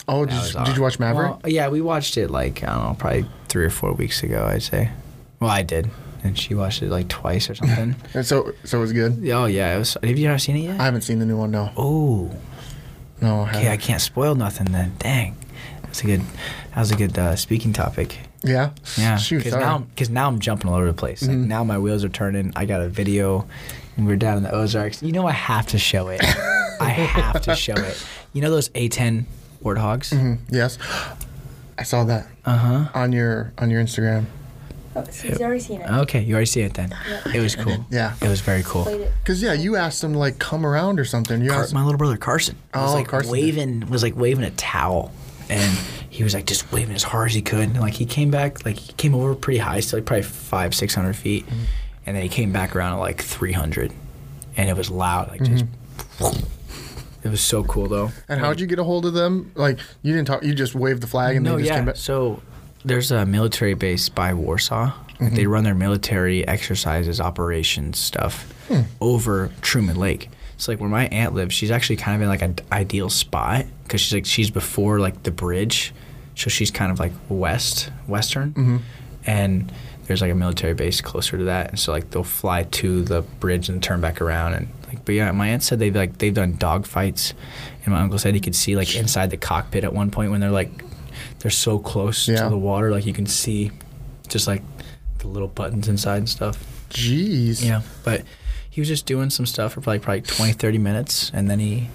Oh, 0.08 0.26
did, 0.26 0.36
you- 0.54 0.64
did 0.66 0.76
you 0.78 0.82
watch 0.84 1.00
Maverick? 1.00 1.32
Well, 1.44 1.52
yeah, 1.52 1.68
we 1.70 1.82
watched 1.82 2.18
it 2.18 2.30
like 2.30 2.64
I 2.64 2.68
don't 2.68 2.84
know, 2.84 2.96
probably 2.98 3.26
three 3.50 3.66
or 3.66 3.70
four 3.72 3.94
weeks 3.94 4.22
ago. 4.24 4.46
I'd 4.46 4.62
say. 4.64 4.92
Well, 5.40 5.50
I 5.50 5.62
did, 5.64 5.90
and 6.28 6.38
she 6.38 6.54
watched 6.54 6.82
it 6.84 6.90
like 6.90 7.08
twice 7.08 7.50
or 7.50 7.56
something. 7.56 7.96
and 8.14 8.26
so, 8.26 8.54
so 8.64 8.78
it 8.78 8.82
was 8.82 8.94
good. 8.94 9.28
oh 9.30 9.46
yeah, 9.46 9.76
it 9.76 9.80
was. 9.80 9.98
Have 10.04 10.18
you 10.18 10.28
not 10.28 10.42
seen 10.42 10.58
it 10.58 10.62
yet? 10.62 10.80
I 10.80 10.84
haven't 10.86 11.02
seen 11.02 11.20
the 11.20 11.26
new 11.26 11.38
one. 11.38 11.52
No. 11.52 11.72
oh, 11.76 12.32
No. 13.22 13.42
I 13.42 13.50
okay. 13.50 13.72
I 13.72 13.78
can't 13.78 14.02
spoil 14.02 14.36
nothing 14.36 14.72
then. 14.72 14.94
Dang, 15.00 15.36
that's 15.84 16.04
a 16.04 16.06
good. 16.06 16.22
That 16.76 16.80
was 16.82 16.92
a 16.92 16.96
good 16.96 17.18
uh, 17.18 17.36
speaking 17.36 17.74
topic. 17.74 18.18
Yeah. 18.44 18.70
Yeah, 18.98 19.20
because 19.30 19.54
now, 19.54 19.80
because 19.80 20.10
now 20.12 20.28
I'm 20.28 20.38
jumping 20.40 20.70
all 20.70 20.76
over 20.78 20.86
the 20.86 20.94
place. 20.94 21.24
Like 21.24 21.32
Mhm. 21.36 21.48
now 21.48 21.64
my 21.64 21.80
wheels 21.80 22.04
are 22.04 22.10
turning. 22.10 22.54
I 22.56 22.66
got 22.66 22.82
a 22.82 22.88
video, 22.88 23.48
and 23.98 24.06
we're 24.06 24.16
down 24.16 24.38
in 24.38 24.44
the 24.44 24.52
Ozarks. 24.54 25.02
You 25.02 25.12
know 25.12 25.26
I 25.26 25.32
have 25.32 25.66
to 25.68 25.80
show 25.80 26.10
it. 26.10 26.22
I 26.80 26.90
have 26.92 27.42
to 27.42 27.56
show 27.56 27.74
it. 27.74 28.06
You 28.34 28.42
know 28.44 28.52
those 28.52 28.70
A10 28.70 29.26
warthogs? 29.64 30.14
Mhm, 30.14 30.38
Yes. 30.52 30.78
I 31.80 31.84
saw 31.84 32.04
that 32.06 32.28
Uh 32.46 32.58
huh. 32.58 32.86
on 32.94 33.12
your 33.12 33.54
on 33.58 33.72
your 33.72 33.82
Instagram. 33.84 34.26
Oh, 35.00 35.12
so 35.12 35.28
he's 35.28 35.42
already 35.42 35.60
seen 35.60 35.82
it. 35.82 35.90
Okay, 35.90 36.22
you 36.22 36.34
already 36.34 36.46
see 36.48 36.62
it 36.62 36.74
then. 36.74 36.96
Yep. 37.10 37.36
It 37.36 37.40
was 37.42 37.56
cool. 37.56 37.86
Yeah. 37.92 38.16
It 38.22 38.28
was 38.28 38.42
very 38.42 38.64
cool. 38.64 38.86
Cause 39.26 39.42
yeah, 39.42 39.54
you 39.54 39.76
asked 39.76 40.04
him 40.04 40.14
to 40.14 40.20
like 40.20 40.40
come 40.40 40.66
around 40.66 41.00
or 41.00 41.06
something. 41.06 41.42
You 41.42 41.52
Car- 41.52 41.62
asked 41.64 41.74
my 41.74 41.84
little 41.84 41.98
brother 41.98 42.18
Carson 42.18 42.56
was 42.74 42.92
Oh, 42.92 42.96
like 42.96 43.08
Carson 43.08 43.32
did. 43.34 43.42
waving 43.42 43.90
was 43.90 44.02
like 44.04 44.16
waving 44.16 44.44
a 44.44 44.52
towel, 44.52 45.12
and 45.50 45.78
he 46.10 46.24
was 46.24 46.34
like 46.34 46.46
just 46.46 46.72
waving 46.72 46.96
as 46.96 47.04
hard 47.04 47.30
as 47.30 47.36
he 47.36 47.42
could. 47.42 47.60
And 47.70 47.80
like 47.80 47.94
he 47.94 48.06
came 48.06 48.32
back, 48.32 48.66
like 48.66 48.78
he 48.78 48.94
came 48.94 49.14
over 49.14 49.36
pretty 49.36 49.60
high, 49.60 49.80
so 49.82 49.98
like 49.98 50.06
probably 50.06 50.24
five 50.24 50.74
six 50.74 50.96
hundred 50.96 51.16
feet, 51.16 51.46
Mm-hmm. 51.46 51.64
and 52.08 52.16
then 52.16 52.24
he 52.24 52.30
came 52.30 52.52
back 52.52 52.76
around 52.76 52.94
at 52.94 53.00
like 53.00 53.22
three 53.22 53.52
hundred, 53.54 53.92
and 54.56 54.70
it 54.70 54.76
was 54.76 54.90
loud, 54.90 55.30
like 55.30 55.44
just. 55.44 55.66
It 57.24 57.30
was 57.30 57.42
so 57.42 57.64
cool 57.64 57.88
though. 57.88 58.08
Mm-hmm. 58.08 58.32
And 58.32 58.42
how'd 58.42 58.60
you 58.60 58.68
get 58.68 58.80
a 58.80 58.84
hold 58.84 59.06
of 59.06 59.14
them? 59.14 59.52
Like 59.56 59.80
you 60.02 60.14
didn't 60.14 60.28
talk. 60.28 60.44
You 60.44 60.54
just 60.54 60.76
waved 60.76 61.02
the 61.04 61.08
flag 61.08 61.36
and 61.36 61.44
no, 61.44 61.54
they 61.56 61.64
just 61.64 61.72
yeah. 61.72 61.76
came 61.78 61.86
back. 61.86 61.98
So 61.98 62.42
there's 62.88 63.12
a 63.12 63.26
military 63.26 63.74
base 63.74 64.10
by 64.10 64.34
Warsaw, 64.34 64.94
Like, 65.20 65.34
they 65.34 65.46
run 65.46 65.64
their 65.64 65.76
military 65.76 66.48
exercises, 66.48 67.20
operations 67.20 67.98
stuff 68.00 68.52
hmm. 68.68 68.82
over 69.02 69.52
Truman 69.62 69.98
Lake. 69.98 70.30
So 70.58 70.72
like 70.72 70.80
where 70.80 70.90
my 70.90 71.08
aunt 71.08 71.36
lives, 71.36 71.54
she's 71.54 71.70
actually 71.70 71.98
kind 71.98 72.16
of 72.16 72.22
in 72.22 72.30
like 72.30 72.42
an 72.42 72.56
ideal 72.72 73.10
spot 73.10 73.66
because 73.84 74.02
she's 74.02 74.14
like 74.14 74.26
she's 74.26 74.50
before 74.50 75.00
like 75.00 75.24
the 75.24 75.32
bridge, 75.32 75.94
so 76.36 76.50
she's 76.50 76.72
kind 76.72 76.92
of 76.92 77.00
like 77.00 77.12
west 77.30 77.92
western, 78.08 78.54
mm-hmm. 78.54 78.78
and 79.26 79.72
there's 80.06 80.22
like 80.22 80.32
a 80.32 80.36
military 80.36 80.74
base 80.74 81.00
closer 81.00 81.38
to 81.38 81.44
that, 81.44 81.70
and 81.70 81.80
so 81.80 81.92
like 81.92 82.10
they'll 82.10 82.24
fly 82.24 82.64
to 82.64 83.04
the 83.04 83.22
bridge 83.22 83.70
and 83.70 83.84
turn 83.84 84.02
back 84.02 84.20
around 84.20 84.54
and 84.54 84.68
like. 84.88 85.06
But 85.06 85.14
yeah, 85.14 85.32
my 85.32 85.50
aunt 85.50 85.62
said 85.62 85.78
they've 85.78 85.96
like 85.96 86.18
they've 86.18 86.34
done 86.34 86.56
dog 86.56 86.88
fights, 86.88 87.36
and 87.86 87.94
my 87.94 88.02
uncle 88.02 88.18
said 88.18 88.34
he 88.34 88.40
could 88.40 88.56
see 88.56 88.76
like 88.76 88.96
inside 88.96 89.30
the 89.30 89.38
cockpit 89.38 89.84
at 89.84 89.94
one 89.94 90.10
point 90.10 90.32
when 90.32 90.42
they're 90.42 90.50
like 90.50 90.72
they're 91.40 91.52
so 91.52 91.80
close 91.80 92.28
Yeah. 92.28 92.44
to 92.44 92.50
the 92.50 92.58
water, 92.58 92.92
like 92.92 93.06
you 93.06 93.14
can 93.14 93.26
see 93.26 93.72
just 94.28 94.48
like 94.48 94.62
the 95.20 95.28
little 95.28 95.48
buttons 95.48 95.88
inside 95.88 96.18
and 96.18 96.30
stuff. 96.30 96.64
Jeez. 96.90 97.64
Yeah, 97.64 97.82
but 98.04 98.24
he 98.70 98.82
was 98.82 98.88
just 98.88 99.06
doing 99.06 99.30
some 99.30 99.46
stuff 99.46 99.74
for 99.74 99.82
like 99.82 100.02
probably 100.02 100.22
20, 100.22 100.54
30 100.54 100.78
minutes, 100.78 101.32
and 101.34 101.50
then 101.50 101.60
he, 101.60 101.90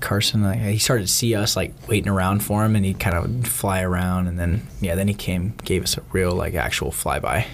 Carson, 0.00 0.42
like 0.42 0.58
he 0.60 0.78
started 0.78 1.06
to 1.06 1.12
see 1.12 1.34
us 1.34 1.56
like 1.56 1.74
waiting 1.88 2.08
around 2.10 2.42
for 2.42 2.64
him, 2.64 2.76
and 2.76 2.84
he'd 2.84 3.00
kind 3.00 3.16
of 3.16 3.46
fly 3.46 3.82
around, 3.82 4.26
and 4.28 4.38
then 4.38 4.66
yeah, 4.80 4.94
then 4.94 5.08
he 5.08 5.14
came, 5.14 5.54
gave 5.64 5.82
us 5.82 5.96
a 5.96 6.02
real 6.12 6.32
like 6.32 6.54
actual 6.54 6.90
flyby. 6.90 7.46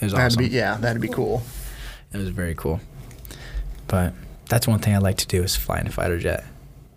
It 0.00 0.04
was 0.04 0.12
That'd 0.12 0.32
awesome. 0.38 0.48
be 0.48 0.54
yeah, 0.54 0.76
that'd 0.78 1.00
be 1.02 1.08
cool. 1.08 1.42
It 2.12 2.18
was 2.18 2.28
very 2.28 2.54
cool. 2.54 2.80
But 3.86 4.12
that's 4.48 4.66
one 4.66 4.78
thing 4.78 4.94
I'd 4.94 5.02
like 5.02 5.18
to 5.18 5.26
do 5.26 5.42
is 5.42 5.54
fly 5.56 5.78
in 5.80 5.86
a 5.86 5.90
fighter 5.90 6.18
jet. 6.18 6.44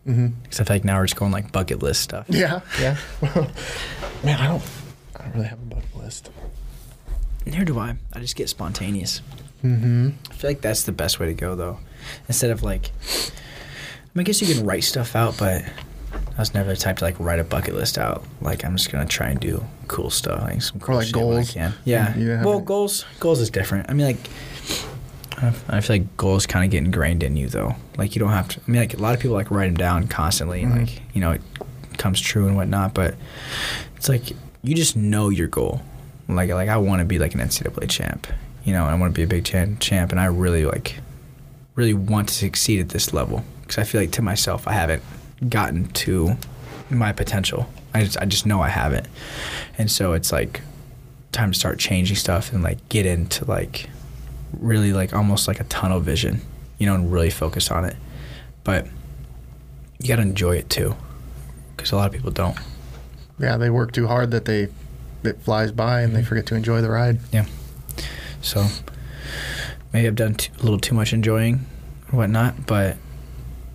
Mm-hmm. 0.08 0.28
Because 0.44 0.70
like 0.70 0.86
now 0.86 0.98
we're 0.98 1.06
just 1.06 1.20
going 1.20 1.32
like 1.32 1.52
bucket 1.52 1.84
list 1.84 2.02
stuff. 2.02 2.26
Yeah, 2.30 2.62
yeah. 2.80 2.98
Man, 4.24 4.40
I 4.40 4.48
don't 4.48 4.64
I 5.16 5.24
don't 5.24 5.34
really 5.34 5.48
have 5.48 5.60
a 5.60 5.66
bucket 5.66 5.96
list. 5.98 6.32
Neither 7.46 7.66
do 7.66 7.80
I. 7.80 7.96
I 8.14 8.20
just 8.20 8.36
get 8.36 8.50
spontaneous. 8.50 9.22
Mm-hmm. 9.64 10.10
I 10.30 10.34
feel 10.34 10.50
like 10.50 10.62
that's 10.62 10.84
the 10.84 10.92
best 10.92 11.20
way 11.20 11.28
to 11.28 11.34
go, 11.34 11.56
though. 11.56 11.80
Instead 12.28 12.52
of 12.52 12.64
like, 12.64 12.92
I, 13.04 14.10
mean, 14.14 14.22
I 14.22 14.24
guess 14.24 14.42
you 14.42 14.54
can 14.54 14.66
write 14.66 14.84
stuff 14.84 15.16
out, 15.16 15.38
but 15.38 15.64
I 16.14 16.40
was 16.40 16.54
never 16.54 16.70
the 16.70 16.78
type 16.78 16.98
to 16.98 17.04
like 17.04 17.20
write 17.20 17.40
a 17.40 17.44
bucket 17.44 17.76
list 17.76 17.98
out. 17.98 18.24
Like 18.42 18.64
I'm 18.64 18.78
just 18.78 18.92
gonna 18.92 19.06
try 19.06 19.30
and 19.30 19.40
do 19.40 19.64
cool 19.88 20.10
stuff, 20.10 20.42
like 20.42 20.62
some 20.62 20.80
cool 20.80 20.96
like 20.96 21.08
shit 21.08 21.16
when 21.16 21.26
I 21.26 21.30
goals. 21.36 21.52
can. 21.52 21.74
Yeah. 21.84 22.16
You 22.18 22.40
well, 22.44 22.60
it. 22.60 22.66
goals 22.66 23.06
goals 23.20 23.40
is 23.40 23.50
different. 23.50 23.90
I 23.90 23.94
mean, 23.94 24.08
like. 24.08 24.30
I 25.38 25.54
I 25.70 25.82
feel 25.82 25.96
like 25.98 26.18
goals 26.18 26.46
kind 26.46 26.66
of 26.66 26.72
get 26.72 26.84
ingrained 26.84 27.24
in 27.24 27.38
you, 27.38 27.48
though. 27.48 27.76
Like 27.98 28.16
you 28.16 28.20
don't 28.20 28.32
have 28.32 28.48
to. 28.50 28.60
I 28.68 28.72
mean, 28.72 28.82
like 28.82 28.94
a 28.94 28.98
lot 28.98 29.14
of 29.14 29.20
people 29.20 29.36
like 29.36 29.52
write 29.52 29.68
them 29.68 29.76
down 29.78 30.08
constantly, 30.08 30.64
and 30.64 30.74
Mhm. 30.74 30.80
like 30.80 31.02
you 31.14 31.22
know, 31.22 31.32
it 31.32 31.42
comes 31.98 32.20
true 32.20 32.48
and 32.48 32.56
whatnot. 32.56 32.94
But 32.94 33.16
it's 33.96 34.10
like 34.10 34.32
you 34.64 34.76
just 34.76 34.96
know 34.96 35.30
your 35.30 35.48
goal. 35.48 35.82
Like 36.28 36.50
like 36.50 36.70
I 36.70 36.78
want 36.78 37.00
to 37.00 37.06
be 37.06 37.20
like 37.20 37.34
an 37.36 37.40
NCAA 37.42 37.88
champ, 37.88 38.28
you 38.66 38.74
know. 38.74 38.86
I 38.86 38.94
want 38.96 39.14
to 39.14 39.18
be 39.18 39.24
a 39.24 39.28
Big 39.28 39.46
Ten 39.46 39.78
champ, 39.80 40.12
and 40.12 40.20
I 40.20 40.26
really 40.26 40.66
like 40.66 40.96
really 41.76 41.94
want 41.94 42.28
to 42.30 42.34
succeed 42.34 42.80
at 42.80 42.90
this 42.90 43.14
level 43.14 43.44
because 43.62 43.78
I 43.78 43.84
feel 43.84 44.02
like 44.02 44.12
to 44.12 44.22
myself 44.24 44.68
I 44.68 44.74
haven't 44.74 45.04
gotten 45.48 45.88
to 45.90 46.36
my 46.90 47.12
potential. 47.14 47.70
I 47.94 48.04
just 48.04 48.18
I 48.18 48.26
just 48.26 48.46
know 48.46 48.62
I 48.62 48.70
haven't, 48.70 49.08
and 49.78 49.90
so 49.92 50.14
it's 50.14 50.32
like 50.32 50.62
time 51.32 51.52
to 51.52 51.58
start 51.60 51.78
changing 51.78 52.16
stuff 52.18 52.52
and 52.52 52.64
like 52.64 52.90
get 52.90 53.06
into 53.06 53.46
like 53.46 53.90
really 54.54 54.94
like 54.94 55.14
almost 55.14 55.48
like 55.48 55.60
a 55.60 55.64
tunnel 55.66 56.00
vision, 56.00 56.42
you 56.78 56.86
know, 56.86 56.96
and 56.96 57.12
really 57.12 57.30
focus 57.30 57.70
on 57.72 57.86
it. 57.86 57.96
But 58.64 58.88
you 60.00 60.08
got 60.08 60.18
to 60.18 60.22
enjoy 60.22 60.56
it 60.58 60.70
too, 60.70 60.96
because 61.76 61.92
a 61.92 61.96
lot 61.96 62.08
of 62.08 62.14
people 62.14 62.32
don't. 62.32 62.58
Yeah, 63.40 63.58
they 63.58 63.70
work 63.70 63.92
too 63.92 64.08
hard 64.08 64.32
that 64.32 64.46
they 64.46 64.68
it 65.24 65.42
flies 65.42 65.72
by 65.72 66.02
and 66.02 66.16
they 66.16 66.24
forget 66.24 66.46
to 66.48 66.56
enjoy 66.56 66.82
the 66.82 66.90
ride. 66.90 67.20
Yeah. 67.32 67.46
So 68.42 68.68
maybe 69.94 70.08
I've 70.08 70.16
done 70.16 70.36
a 70.60 70.64
little 70.64 70.80
too 70.80 70.96
much 70.96 71.14
enjoying 71.14 71.66
or 72.12 72.18
whatnot, 72.18 72.66
but 72.68 72.98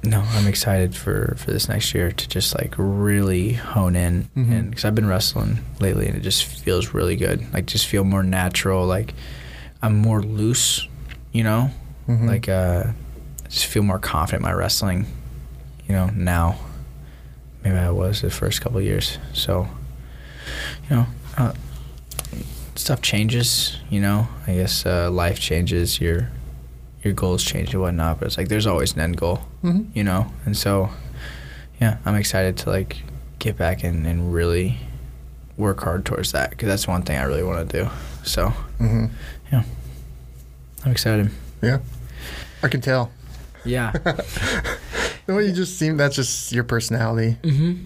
no, 0.04 0.20
I'm 0.20 0.46
excited 0.48 0.96
for 0.96 1.34
for 1.38 1.50
this 1.52 1.68
next 1.68 1.94
year 1.94 2.10
to 2.10 2.28
just 2.28 2.56
like 2.56 2.74
really 2.76 3.52
hone 3.52 3.94
in, 3.96 4.28
Mhm. 4.36 4.52
and 4.52 4.70
because 4.70 4.84
I've 4.84 4.94
been 4.94 5.06
wrestling 5.06 5.58
lately, 5.80 6.06
and 6.08 6.16
it 6.16 6.20
just 6.20 6.44
feels 6.44 6.92
really 6.94 7.16
good. 7.16 7.44
Like 7.52 7.66
just 7.66 7.86
feel 7.86 8.02
more 8.04 8.22
natural. 8.22 8.86
Like 8.86 9.14
I'm 9.82 9.96
more 9.96 10.22
loose, 10.22 10.86
you 11.32 11.42
know. 11.44 11.70
Mhm. 12.08 12.26
Like 12.28 12.48
uh, 12.48 12.92
just 13.48 13.66
feel 13.66 13.82
more 13.82 13.98
confident 13.98 14.42
in 14.42 14.48
my 14.48 14.52
wrestling, 14.52 15.06
you 15.88 15.94
know. 15.94 16.06
Now, 16.14 16.56
maybe 17.64 17.76
I 17.76 17.90
was 17.90 18.20
the 18.22 18.30
first 18.30 18.60
couple 18.60 18.78
of 18.78 18.84
years. 18.84 19.18
So, 19.32 19.68
you 20.88 20.96
know, 20.96 21.06
uh, 21.36 21.52
stuff 22.74 23.02
changes. 23.02 23.76
You 23.90 24.00
know, 24.00 24.28
I 24.46 24.54
guess 24.54 24.86
uh, 24.86 25.10
life 25.10 25.38
changes. 25.40 26.00
Your 26.00 26.30
your 27.04 27.14
goals 27.14 27.42
change 27.42 27.72
and 27.74 27.82
whatnot. 27.82 28.18
But 28.18 28.26
it's 28.28 28.38
like 28.38 28.48
there's 28.48 28.66
always 28.66 28.94
an 28.94 29.00
end 29.00 29.16
goal. 29.16 29.40
Mhm. 29.64 29.86
You 29.94 30.04
know, 30.04 30.32
and 30.44 30.56
so 30.56 30.90
yeah, 31.80 31.98
I'm 32.04 32.14
excited 32.14 32.56
to 32.58 32.70
like 32.70 33.02
get 33.38 33.56
back 33.56 33.82
and, 33.82 34.06
and 34.06 34.32
really 34.32 34.78
work 35.56 35.80
hard 35.82 36.04
towards 36.04 36.30
that 36.32 36.50
because 36.50 36.66
that's 36.68 36.86
one 36.88 37.02
thing 37.02 37.18
I 37.18 37.24
really 37.24 37.42
want 37.42 37.68
to 37.68 37.82
do. 37.84 37.90
So 38.24 38.52
Mm-hmm. 38.80 39.06
I'm 40.84 40.92
excited. 40.92 41.30
Yeah, 41.62 41.80
I 42.62 42.68
can 42.68 42.80
tell. 42.80 43.10
Yeah. 43.64 43.92
Way 45.28 45.46
you 45.46 45.52
just 45.52 45.78
seem 45.78 45.96
that's 45.96 46.16
just 46.16 46.52
your 46.52 46.64
personality. 46.64 47.36
mm-hmm. 47.42 47.84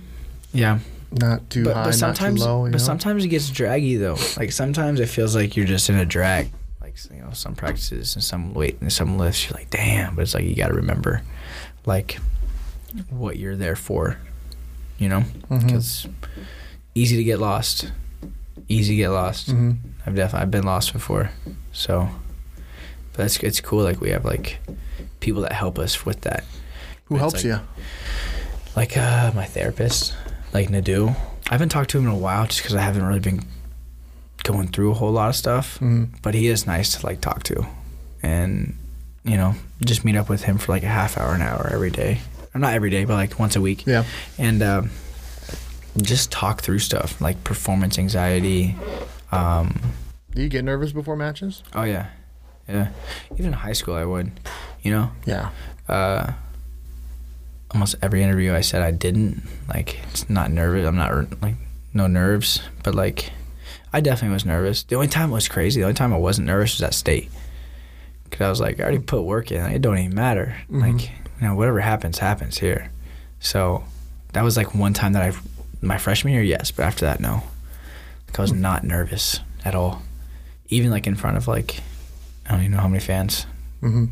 Yeah. 0.52 0.78
Not 1.12 1.48
too 1.50 1.64
but, 1.64 1.74
high, 1.74 1.84
but 1.84 1.94
sometimes, 1.94 2.40
not 2.40 2.46
too 2.46 2.50
low. 2.50 2.64
You 2.64 2.72
but 2.72 2.78
know? 2.78 2.84
sometimes 2.84 3.24
it 3.24 3.28
gets 3.28 3.50
draggy 3.50 3.96
though. 3.96 4.16
Like 4.36 4.52
sometimes 4.52 5.00
it 5.00 5.06
feels 5.06 5.36
like 5.36 5.56
you're 5.56 5.66
just 5.66 5.88
in 5.88 5.96
a 5.96 6.04
drag. 6.04 6.50
Like 6.80 6.96
you 7.12 7.20
know, 7.20 7.30
some 7.32 7.54
practices 7.54 8.14
and 8.14 8.24
some 8.24 8.54
weight 8.54 8.78
and 8.80 8.92
some 8.92 9.18
lifts, 9.18 9.44
you're 9.44 9.56
like, 9.56 9.70
damn. 9.70 10.16
But 10.16 10.22
it's 10.22 10.34
like 10.34 10.44
you 10.44 10.56
got 10.56 10.68
to 10.68 10.74
remember, 10.74 11.22
like, 11.84 12.18
what 13.10 13.36
you're 13.36 13.56
there 13.56 13.76
for. 13.76 14.18
You 14.98 15.10
know, 15.10 15.24
because 15.50 16.08
easy 16.94 17.16
to 17.16 17.24
get 17.24 17.38
lost. 17.38 17.92
Easy 18.68 18.94
to 18.94 18.96
get 18.96 19.10
lost. 19.10 19.48
Mhm. 19.50 19.76
I've 20.06 20.16
definitely 20.16 20.42
I've 20.42 20.50
been 20.50 20.64
lost 20.64 20.92
before. 20.92 21.30
So, 21.72 22.08
but 23.16 23.22
that's 23.24 23.38
it's 23.38 23.60
cool. 23.60 23.82
Like 23.82 24.00
we 24.00 24.10
have 24.10 24.24
like 24.24 24.58
people 25.20 25.42
that 25.42 25.52
help 25.52 25.78
us 25.78 26.04
with 26.04 26.20
that. 26.22 26.44
Who 27.06 27.16
helps 27.16 27.36
like- 27.36 27.44
you? 27.44 27.58
like 28.76 28.96
uh, 28.96 29.32
my 29.34 29.44
therapist, 29.46 30.14
like 30.52 30.68
Nadu. 30.68 31.16
I 31.48 31.54
haven't 31.54 31.70
talked 31.70 31.90
to 31.90 31.98
him 31.98 32.06
in 32.06 32.12
a 32.12 32.16
while 32.18 32.46
just 32.46 32.60
because 32.62 32.74
I 32.74 32.82
haven't 32.82 33.04
really 33.04 33.20
been 33.20 33.42
going 34.42 34.68
through 34.68 34.90
a 34.90 34.94
whole 34.94 35.12
lot 35.12 35.28
of 35.28 35.36
stuff. 35.36 35.78
Mhm. 35.80 36.08
But 36.22 36.34
he 36.34 36.48
is 36.48 36.66
nice 36.66 36.92
to 36.98 37.06
like 37.06 37.20
talk 37.20 37.42
to, 37.44 37.66
and 38.22 38.76
you 39.24 39.36
know, 39.36 39.54
just 39.84 40.04
meet 40.04 40.16
up 40.16 40.28
with 40.28 40.42
him 40.44 40.58
for 40.58 40.72
like 40.72 40.82
a 40.82 40.88
half 40.88 41.16
hour, 41.18 41.34
an 41.34 41.42
hour 41.42 41.68
every 41.72 41.90
day, 41.90 42.20
or 42.54 42.60
not 42.60 42.74
every 42.74 42.90
day, 42.90 43.04
but 43.04 43.14
like 43.14 43.38
once 43.38 43.56
a 43.56 43.60
week, 43.60 43.86
Yeah. 43.86 44.04
and 44.38 44.62
um, 44.62 44.90
just 46.00 46.30
talk 46.30 46.60
through 46.60 46.78
stuff 46.80 47.20
like 47.20 47.42
performance 47.44 47.98
anxiety. 47.98 48.76
Um, 49.32 49.80
Do 50.34 50.42
you 50.42 50.48
get 50.48 50.64
nervous 50.64 50.92
before 50.92 51.16
matches? 51.16 51.62
oh 51.74 51.84
yeah, 51.84 52.06
yeah. 52.68 52.88
Even 53.32 53.46
in 53.46 53.52
high 53.52 53.72
school, 53.72 53.94
I 53.94 54.04
would, 54.04 54.30
you 54.82 54.90
know 54.90 55.10
Yeah. 55.24 55.50
uh, 55.88 56.32
almost 57.70 57.96
every 58.02 58.22
interview 58.22 58.54
I 58.54 58.60
said 58.60 58.82
I 58.82 58.90
didn't. 58.90 59.42
Like, 59.68 60.00
it's 60.12 60.28
not 60.30 60.50
nervous. 60.50 60.86
I'm 60.86 60.96
not 60.96 61.42
like 61.42 61.56
no 61.92 62.06
nerves, 62.06 62.60
but 62.82 62.94
like, 62.94 63.30
I 63.92 64.00
definitely 64.00 64.34
was 64.34 64.44
nervous. 64.44 64.82
The 64.82 64.94
only 64.96 65.08
time 65.08 65.30
it 65.30 65.34
was 65.34 65.48
crazy. 65.48 65.80
The 65.80 65.84
only 65.86 65.94
time 65.94 66.12
I 66.12 66.18
wasn't 66.18 66.46
nervous 66.46 66.74
was 66.76 66.82
at 66.82 66.94
state, 66.94 67.30
because 68.24 68.44
I 68.44 68.50
was 68.50 68.60
like, 68.60 68.78
I 68.80 68.82
already 68.84 68.98
put 68.98 69.22
work 69.22 69.50
in. 69.50 69.64
It 69.70 69.80
don't 69.82 69.98
even 69.98 70.14
matter. 70.14 70.56
Mhm. 70.70 70.80
Like, 70.80 71.10
you 71.40 71.46
know, 71.48 71.54
whatever 71.54 71.80
happens, 71.80 72.18
happens 72.18 72.58
here. 72.58 72.90
So 73.40 73.84
that 74.32 74.42
was 74.44 74.56
like 74.56 74.74
one 74.74 74.92
time 74.94 75.12
that 75.12 75.22
I, 75.22 75.32
my 75.82 75.98
freshman 75.98 76.32
year, 76.34 76.42
yes, 76.42 76.70
but 76.70 76.84
after 76.84 77.04
that, 77.06 77.20
no. 77.20 77.42
Like, 78.28 78.38
I 78.38 78.42
was 78.42 78.52
not 78.52 78.84
nervous 78.84 79.40
at 79.64 79.74
all, 79.74 80.02
even 80.68 80.90
like 80.90 81.06
in 81.06 81.14
front 81.14 81.36
of 81.36 81.48
like, 81.48 81.80
I 82.48 82.52
don't 82.52 82.60
even 82.60 82.72
know 82.72 82.78
how 82.78 82.88
many 82.88 83.00
fans. 83.00 83.46
hmm 83.80 84.06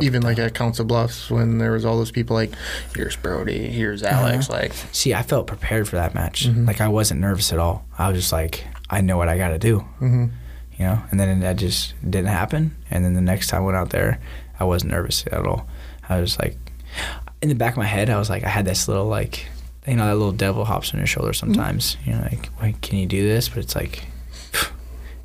Even 0.00 0.22
like 0.22 0.38
at 0.38 0.54
Council 0.54 0.84
Bluffs 0.84 1.30
when 1.30 1.58
there 1.58 1.72
was 1.72 1.84
all 1.84 1.96
those 1.98 2.10
people 2.10 2.34
like, 2.34 2.52
here's 2.96 3.16
Brody, 3.16 3.68
here's 3.68 4.02
Alex. 4.02 4.48
Uh-huh. 4.50 4.60
Like, 4.62 4.72
See, 4.92 5.14
I 5.14 5.22
felt 5.22 5.46
prepared 5.46 5.86
for 5.88 5.96
that 5.96 6.14
match. 6.14 6.48
Mhm. 6.48 6.66
Like 6.66 6.80
I 6.80 6.88
wasn't 6.88 7.20
nervous 7.20 7.52
at 7.52 7.58
all. 7.58 7.84
I 7.98 8.08
was 8.08 8.18
just 8.18 8.32
like, 8.32 8.64
I 8.90 9.00
know 9.00 9.16
what 9.16 9.28
I 9.28 9.38
got 9.38 9.48
to 9.48 9.58
do, 9.58 9.80
hmm 9.98 10.26
you 10.78 10.84
know. 10.86 11.00
And 11.10 11.20
then 11.20 11.40
that 11.40 11.56
just 11.56 11.94
didn't 12.02 12.26
happen. 12.26 12.74
And 12.90 13.04
then 13.04 13.14
the 13.14 13.20
next 13.20 13.46
time 13.48 13.62
I 13.62 13.64
went 13.64 13.76
out 13.76 13.90
there, 13.90 14.18
I 14.58 14.64
wasn't 14.64 14.90
nervous 14.92 15.24
at 15.30 15.46
all. 15.46 15.68
I 16.08 16.20
was 16.20 16.36
like, 16.40 16.56
in 17.40 17.48
the 17.48 17.54
back 17.54 17.72
of 17.74 17.78
my 17.78 17.84
head, 17.86 18.10
I 18.10 18.18
was 18.18 18.28
like, 18.30 18.42
I 18.44 18.48
had 18.48 18.64
this 18.64 18.88
little 18.88 19.06
like, 19.06 19.46
you 19.86 19.94
know, 19.94 20.06
that 20.06 20.14
little 20.16 20.32
devil 20.32 20.64
hops 20.64 20.92
on 20.92 20.98
your 20.98 21.06
shoulder 21.06 21.32
sometimes. 21.32 21.96
You 22.04 22.12
know, 22.14 22.22
like, 22.22 22.48
Wait, 22.60 22.80
can 22.82 22.98
you 22.98 23.06
do 23.06 23.22
this? 23.22 23.48
But 23.48 23.58
it's 23.58 23.76
like, 23.76 24.06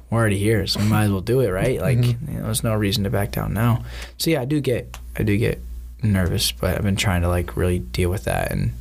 we're 0.09 0.19
already 0.19 0.37
here, 0.39 0.65
so 0.67 0.79
we 0.79 0.87
might 0.87 1.03
as 1.05 1.11
well 1.11 1.21
do 1.21 1.39
it, 1.41 1.49
right? 1.49 1.79
Like, 1.79 1.97
Mhm. 1.99 2.27
you 2.31 2.37
know, 2.39 2.43
there's 2.45 2.63
no 2.63 2.73
reason 2.75 3.03
to 3.03 3.09
back 3.09 3.31
down 3.31 3.53
now. 3.53 3.83
So 4.17 4.29
yeah, 4.31 4.41
I 4.41 4.45
do 4.45 4.59
get, 4.59 4.97
I 5.17 5.23
do 5.23 5.37
get 5.37 5.61
nervous, 6.01 6.51
but 6.51 6.75
I've 6.77 6.83
been 6.83 6.95
trying 6.95 7.21
to 7.21 7.27
like 7.27 7.55
really 7.55 7.79
deal 7.79 8.09
with 8.09 8.23
that 8.23 8.51
and 8.51 8.71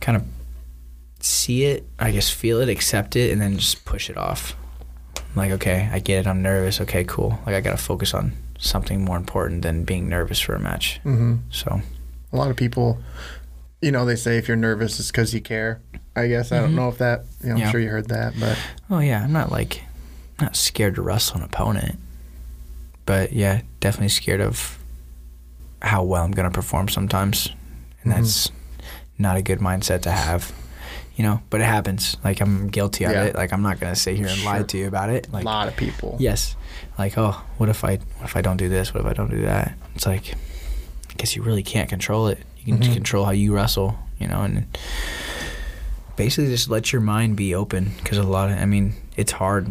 kind 0.00 0.16
of 0.16 0.24
see 1.20 1.64
it, 1.64 1.86
I 1.98 2.10
guess 2.10 2.30
feel 2.30 2.60
it, 2.60 2.68
accept 2.68 3.16
it, 3.16 3.32
and 3.32 3.40
then 3.40 3.56
just 3.58 3.84
push 3.84 4.10
it 4.10 4.16
off. 4.16 4.56
I'm 5.16 5.36
like, 5.36 5.50
okay, 5.52 5.88
I 5.92 5.98
get 5.98 6.20
it. 6.20 6.26
I'm 6.26 6.42
nervous. 6.42 6.80
Okay, 6.80 7.04
cool. 7.04 7.38
Like 7.46 7.54
I 7.54 7.60
gotta 7.60 7.76
focus 7.76 8.14
on 8.14 8.32
something 8.58 9.04
more 9.04 9.16
important 9.16 9.62
than 9.62 9.84
being 9.84 10.08
nervous 10.08 10.38
for 10.40 10.54
a 10.54 10.60
match. 10.60 11.00
Mm-hmm. 11.04 11.36
So 11.50 11.80
A 12.32 12.36
lot 12.36 12.50
of 12.50 12.56
people, 12.56 12.98
you 13.80 13.92
know, 13.92 14.04
they 14.04 14.16
say 14.16 14.38
if 14.38 14.48
you're 14.48 14.56
nervous, 14.56 14.98
it's 14.98 15.10
because 15.10 15.32
you 15.34 15.40
care. 15.40 15.80
I 16.16 16.26
guess 16.28 16.50
I 16.52 16.58
don't 16.60 16.74
know 16.74 16.88
if 16.88 16.98
that. 16.98 17.24
You 17.42 17.48
know, 17.50 17.54
I'm 17.54 17.60
Yeah. 17.60 17.70
sure 17.70 17.80
you 17.80 17.88
heard 17.90 18.08
that, 18.08 18.34
but 18.40 18.58
Oh 18.90 18.98
yeah, 19.00 19.22
I'm 19.22 19.32
not 19.32 19.50
like 19.52 19.82
not 20.40 20.56
scared 20.56 20.94
to 20.96 21.02
wrestle 21.02 21.38
an 21.38 21.42
opponent, 21.44 21.98
but 23.06 23.32
yeah, 23.32 23.62
definitely 23.80 24.08
scared 24.08 24.40
of 24.40 24.78
how 25.82 26.02
well 26.02 26.24
I'm 26.24 26.32
gonna 26.32 26.50
perform 26.50 26.88
sometimes, 26.88 27.50
and 28.02 28.12
Mhm. 28.12 28.16
that's 28.16 28.50
not 29.18 29.36
a 29.36 29.42
good 29.42 29.60
mindset 29.60 30.02
to 30.02 30.10
have, 30.10 30.52
you 31.16 31.22
know. 31.22 31.40
But 31.50 31.60
it 31.60 31.64
happens. 31.64 32.16
Like 32.24 32.40
I'm 32.40 32.68
guilty 32.68 33.04
of 33.04 33.12
Yeah. 33.12 33.24
it. 33.24 33.34
Like 33.36 33.52
I'm 33.52 33.62
not 33.62 33.78
gonna 33.78 33.94
sit 33.94 34.16
here 34.16 34.26
and 34.26 34.44
lie 34.44 34.62
to 34.62 34.78
you 34.78 34.86
about 34.88 35.10
it. 35.10 35.28
a 35.32 35.40
lot 35.42 35.68
of 35.68 35.76
people. 35.76 36.16
yes, 36.18 36.56
like 36.98 37.16
oh, 37.18 37.40
what 37.58 37.68
if 37.68 37.84
I 37.84 37.96
what 38.18 38.24
if 38.24 38.36
I 38.36 38.40
don't 38.40 38.56
do 38.56 38.68
this? 38.68 38.92
What 38.94 39.00
if 39.02 39.06
I 39.06 39.12
don't 39.12 39.30
do 39.30 39.42
that? 39.42 39.74
It's 39.94 40.06
like 40.06 40.34
I 41.10 41.14
guess 41.16 41.36
you 41.36 41.42
really 41.42 41.62
can't 41.62 41.88
control 41.88 42.26
it. 42.28 42.38
You 42.64 42.72
can 42.76 42.82
Mhm. 42.82 42.92
control 42.94 43.24
how 43.26 43.30
you 43.30 43.54
wrestle, 43.54 43.98
you 44.18 44.26
know, 44.26 44.42
and 44.42 44.66
basically 46.16 46.50
just 46.50 46.68
let 46.70 46.92
your 46.92 47.00
mind 47.02 47.36
be 47.36 47.54
open 47.54 47.92
because 48.02 48.18
a 48.18 48.22
lot 48.22 48.50
of 48.50 48.58
I 48.58 48.64
mean 48.64 48.94
it's 49.16 49.32
hard. 49.32 49.68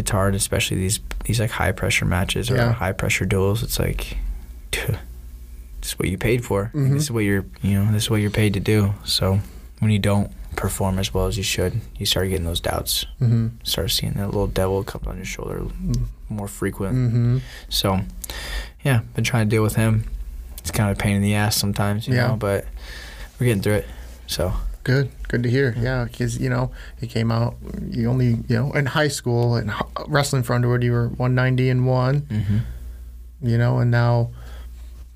It's 0.00 0.10
hard, 0.10 0.34
especially 0.34 0.78
these 0.78 0.98
these 1.24 1.38
like 1.40 1.50
high 1.50 1.72
pressure 1.72 2.04
matches 2.06 2.50
or 2.50 2.56
Yeah. 2.56 2.72
high 2.72 2.92
pressure 2.92 3.24
duels. 3.26 3.62
It's 3.62 3.78
like 3.78 4.16
this 4.72 5.92
is 5.92 5.98
what 5.98 6.08
you 6.08 6.18
paid 6.18 6.44
for. 6.44 6.70
Mhm. 6.74 6.92
This 6.94 7.04
is 7.04 7.10
what 7.10 7.20
you're 7.24 7.44
you 7.62 7.74
know 7.82 7.92
this 7.92 8.04
is 8.04 8.10
what 8.10 8.20
you're 8.20 8.30
paid 8.30 8.54
to 8.54 8.60
do. 8.60 8.94
So 9.04 9.40
when 9.78 9.90
you 9.90 9.98
don't 9.98 10.30
perform 10.56 10.98
as 10.98 11.14
well 11.14 11.26
as 11.26 11.36
you 11.36 11.42
should, 11.42 11.80
you 11.96 12.04
start 12.06 12.28
getting 12.28 12.44
those 12.44 12.60
doubts. 12.60 13.06
Mm-hmm. 13.20 13.48
Start 13.62 13.90
seeing 13.90 14.12
that 14.14 14.26
little 14.26 14.46
devil 14.46 14.82
come 14.84 15.02
on 15.06 15.16
your 15.16 15.24
shoulder 15.24 15.62
more 16.28 16.48
frequent. 16.48 16.94
Mm-hmm. 16.96 17.38
So, 17.68 18.00
yeah, 18.84 19.00
been 19.14 19.24
trying 19.24 19.46
to 19.48 19.50
deal 19.50 19.62
with 19.62 19.76
him. 19.76 20.04
It's 20.58 20.70
kind 20.70 20.90
of 20.90 20.98
a 20.98 21.00
pain 21.00 21.16
in 21.16 21.22
the 21.22 21.34
ass 21.34 21.56
sometimes, 21.56 22.06
you 22.08 22.14
Yeah. 22.14 22.28
know, 22.28 22.36
but 22.36 22.66
we're 23.38 23.46
getting 23.46 23.62
through 23.62 23.74
it. 23.74 23.88
So, 24.26 24.52
Good, 24.90 25.10
good 25.28 25.42
to 25.44 25.50
hear. 25.50 25.74
Yeah, 25.78 26.04
because 26.04 26.38
you 26.40 26.48
know 26.50 26.72
he 27.00 27.06
came 27.06 27.30
out. 27.30 27.54
You 27.90 28.08
only 28.10 28.30
you 28.48 28.56
know 28.58 28.72
in 28.72 28.86
high 28.86 29.06
school 29.08 29.54
and 29.54 29.70
wrestling 30.08 30.42
for 30.42 30.54
Underwood, 30.54 30.82
you 30.82 30.90
were 30.92 31.08
190 31.08 31.68
and 31.70 31.86
one. 31.86 32.16
hmm 32.22 32.58
You 33.48 33.56
know, 33.56 33.78
and 33.78 33.90
now 33.90 34.30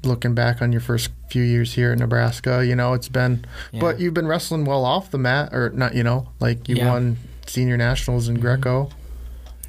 looking 0.05 0.35
back 0.35 0.62
on 0.62 0.70
your 0.70 0.81
first 0.81 1.11
few 1.31 1.43
years 1.43 1.75
here 1.75 1.93
in 1.93 1.99
Nebraska, 1.99 2.64
you 2.64 2.77
know 2.77 2.93
it's 2.95 3.09
been. 3.09 3.45
But 3.72 3.99
you've 3.99 4.14
been 4.14 4.29
wrestling 4.29 4.64
well 4.64 4.85
off 4.85 5.11
the 5.11 5.18
mat, 5.18 5.53
or 5.53 5.70
not? 5.70 5.95
You 5.95 6.05
know, 6.05 6.29
like 6.41 6.68
you 6.68 6.77
Yeah. 6.77 6.91
won 6.93 7.16
senior 7.47 7.77
nationals 7.77 8.29
in 8.29 8.37
Mhm. 8.37 8.41
Greco. 8.41 8.91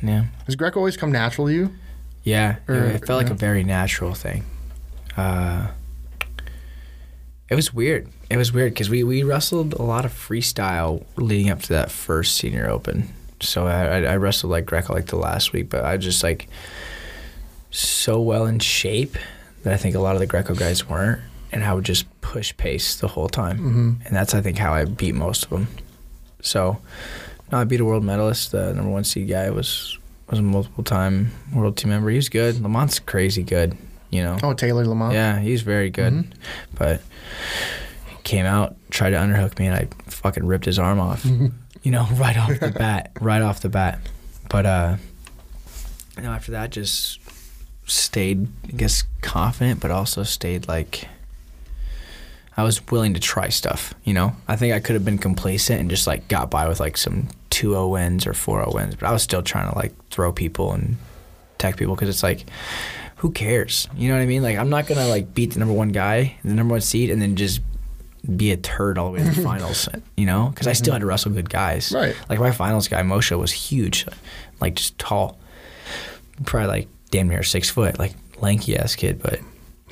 yeah, 0.04 0.26
Does 0.46 0.56
Greco 0.56 0.80
always 0.80 0.98
come 0.98 1.12
natural 1.12 1.48
to 1.48 1.54
you? 1.54 1.72
yeah, 2.24 2.58
Or- 2.68 2.76
it 2.76 3.06
felt 3.08 3.18
like 3.18 3.28
yeah. 3.28 3.34
a 3.34 3.38
very 3.50 3.64
natural 3.64 4.14
thing. 4.14 4.44
Uh, 5.18 5.68
it 7.50 7.56
was 7.56 7.74
weird. 7.74 8.08
It 8.30 8.38
was 8.38 8.52
weird 8.52 8.74
because 8.74 8.90
we, 8.90 9.04
we 9.04 9.24
wrestled 9.24 9.74
a 9.74 9.82
lot 9.84 10.06
of 10.06 10.12
freestyle 10.12 11.04
leading 11.16 11.50
up 11.50 11.62
to 11.64 11.70
that 11.74 11.92
first 11.92 12.36
senior 12.38 12.70
open. 12.70 13.14
So 13.42 13.68
I, 13.68 14.04
I, 14.04 14.16
wrestled 14.18 14.52
like 14.52 14.66
Greco 14.66 14.94
like 14.94 15.08
the 15.08 15.18
last 15.18 15.54
week, 15.54 15.70
but 15.70 15.84
I 15.84 15.98
just 15.98 16.24
like 16.24 16.48
so 17.72 18.20
well 18.22 18.46
in 18.46 18.60
shape 18.60 19.18
that 19.64 19.74
I 19.74 19.78
think 19.78 19.96
a 19.96 20.00
lot 20.00 20.16
of 20.16 20.20
the 20.20 20.28
Greco 20.28 20.56
guys 20.56 20.88
weren't, 20.88 21.22
and 21.52 21.64
I 21.64 21.74
would 21.74 21.84
just 21.84 22.06
push 22.22 22.56
pace 22.58 22.96
the 22.96 23.08
whole 23.08 23.28
time, 23.30 23.58
Mm-hmm. 23.58 23.92
and 24.06 24.16
that's 24.16 24.34
I 24.34 24.42
think 24.42 24.58
how 24.58 24.74
I 24.74 24.86
beat 24.86 25.16
most 25.16 25.44
of 25.44 25.50
them. 25.50 25.68
So, 26.42 26.80
no, 27.52 27.58
I 27.60 27.64
beat 27.64 27.80
a 27.82 27.86
world 27.86 28.04
medalist. 28.04 28.52
The 28.52 28.74
number 28.74 28.90
one 28.92 29.04
seed 29.04 29.28
guy 29.30 29.50
was 29.50 29.98
was 30.30 30.40
a 30.40 30.42
multiple 30.44 30.84
time 30.84 31.32
world 31.54 31.78
team 31.78 31.90
member. 31.90 32.10
He 32.10 32.16
was 32.16 32.30
good. 32.30 32.56
Lamont's 32.56 33.00
crazy 33.00 33.44
good. 33.44 33.78
You 34.16 34.24
know. 34.24 34.38
Oh, 34.44 34.54
Taylor 34.54 34.86
Lamont. 34.86 35.14
Yeah, 35.14 35.40
he's 35.40 35.62
very 35.62 35.90
good. 35.90 36.14
Mhm. 36.14 36.26
But 36.76 37.02
came 38.24 38.46
out, 38.46 38.76
tried 38.90 39.12
to 39.12 39.18
underhook 39.18 39.60
me, 39.60 39.68
and 39.68 39.76
I 39.76 39.88
fucking 40.10 40.46
ripped 40.46 40.66
his 40.66 40.80
arm 40.80 41.00
off. 41.00 41.26
you 41.26 41.92
know, 41.92 42.08
right 42.14 42.38
off 42.38 42.60
the 42.60 42.72
bat, 42.72 43.12
right 43.22 43.42
off 43.42 43.62
the 43.62 43.70
bat. 43.70 44.00
But 44.50 44.66
uh, 44.66 44.98
you 46.18 46.24
know, 46.24 46.32
after 46.32 46.52
that, 46.54 46.72
just 46.72 47.20
stayed, 47.86 48.48
I 48.68 48.72
guess, 48.72 49.04
confident, 49.22 49.80
but 49.80 49.92
also 49.92 50.24
stayed 50.24 50.68
like 50.68 51.08
I 52.58 52.64
was 52.64 52.86
willing 52.88 53.14
to 53.16 53.20
try 53.20 53.50
stuff. 53.50 53.94
You 54.04 54.14
know, 54.14 54.36
I 54.48 54.56
think 54.56 54.74
I 54.74 54.80
could 54.80 54.94
have 54.96 55.06
been 55.06 55.18
complacent 55.20 55.82
and 55.82 55.90
just 55.90 56.08
like 56.08 56.28
got 56.28 56.50
by 56.50 56.68
with 56.68 56.80
like 56.80 56.98
some 56.98 57.28
2-0 57.52 57.92
wins 57.92 58.26
or 58.26 58.32
4-0 58.34 58.74
wins, 58.74 58.96
but 58.96 59.08
I 59.08 59.12
was 59.12 59.22
still 59.24 59.42
trying 59.44 59.70
to 59.70 59.76
like 59.78 59.94
throw 60.10 60.32
people 60.32 60.72
and 60.74 60.98
tech 61.58 61.78
people 61.78 61.96
because 61.96 62.10
it's 62.10 62.24
like. 62.24 62.46
Who 63.18 63.32
cares? 63.32 63.88
You 63.96 64.10
know 64.10 64.16
what 64.16 64.22
I 64.22 64.26
mean? 64.26 64.44
Like, 64.44 64.58
I'm 64.58 64.70
not 64.70 64.88
gonna 64.88 65.08
like 65.08 65.34
beat 65.34 65.54
the 65.54 65.60
number 65.60 65.74
one 65.74 65.90
guy, 65.90 66.36
the 66.44 66.54
number 66.54 66.74
one 66.74 66.82
seed, 66.82 67.10
and 67.10 67.22
then 67.22 67.36
just 67.36 67.62
be 68.36 68.52
a 68.52 68.58
turd 68.58 68.98
all 68.98 69.08
the 69.12 69.20
way 69.20 69.20
to 69.24 69.32
the 69.36 69.42
finals. 69.44 69.88
You 70.18 70.26
know, 70.26 70.50
because 70.50 70.68
I 70.68 70.74
still 70.74 70.94
had 70.94 71.00
to 71.00 71.06
wrestle 71.06 71.32
good 71.32 71.50
guys. 71.50 71.92
Right. 71.92 72.16
Like 72.30 72.40
my 72.40 72.52
finals 72.52 72.88
guy, 72.88 73.02
Moshe, 73.04 73.38
was 73.38 73.52
huge, 73.52 74.06
like 74.60 74.76
just 74.76 74.98
tall, 75.00 75.40
probably 76.46 76.68
like 76.68 76.88
damn 77.12 77.30
near 77.30 77.44
six 77.44 77.70
foot, 77.70 77.98
like 78.00 78.14
lanky 78.42 78.78
ass 78.78 78.96
kid. 78.96 79.22
But 79.22 79.40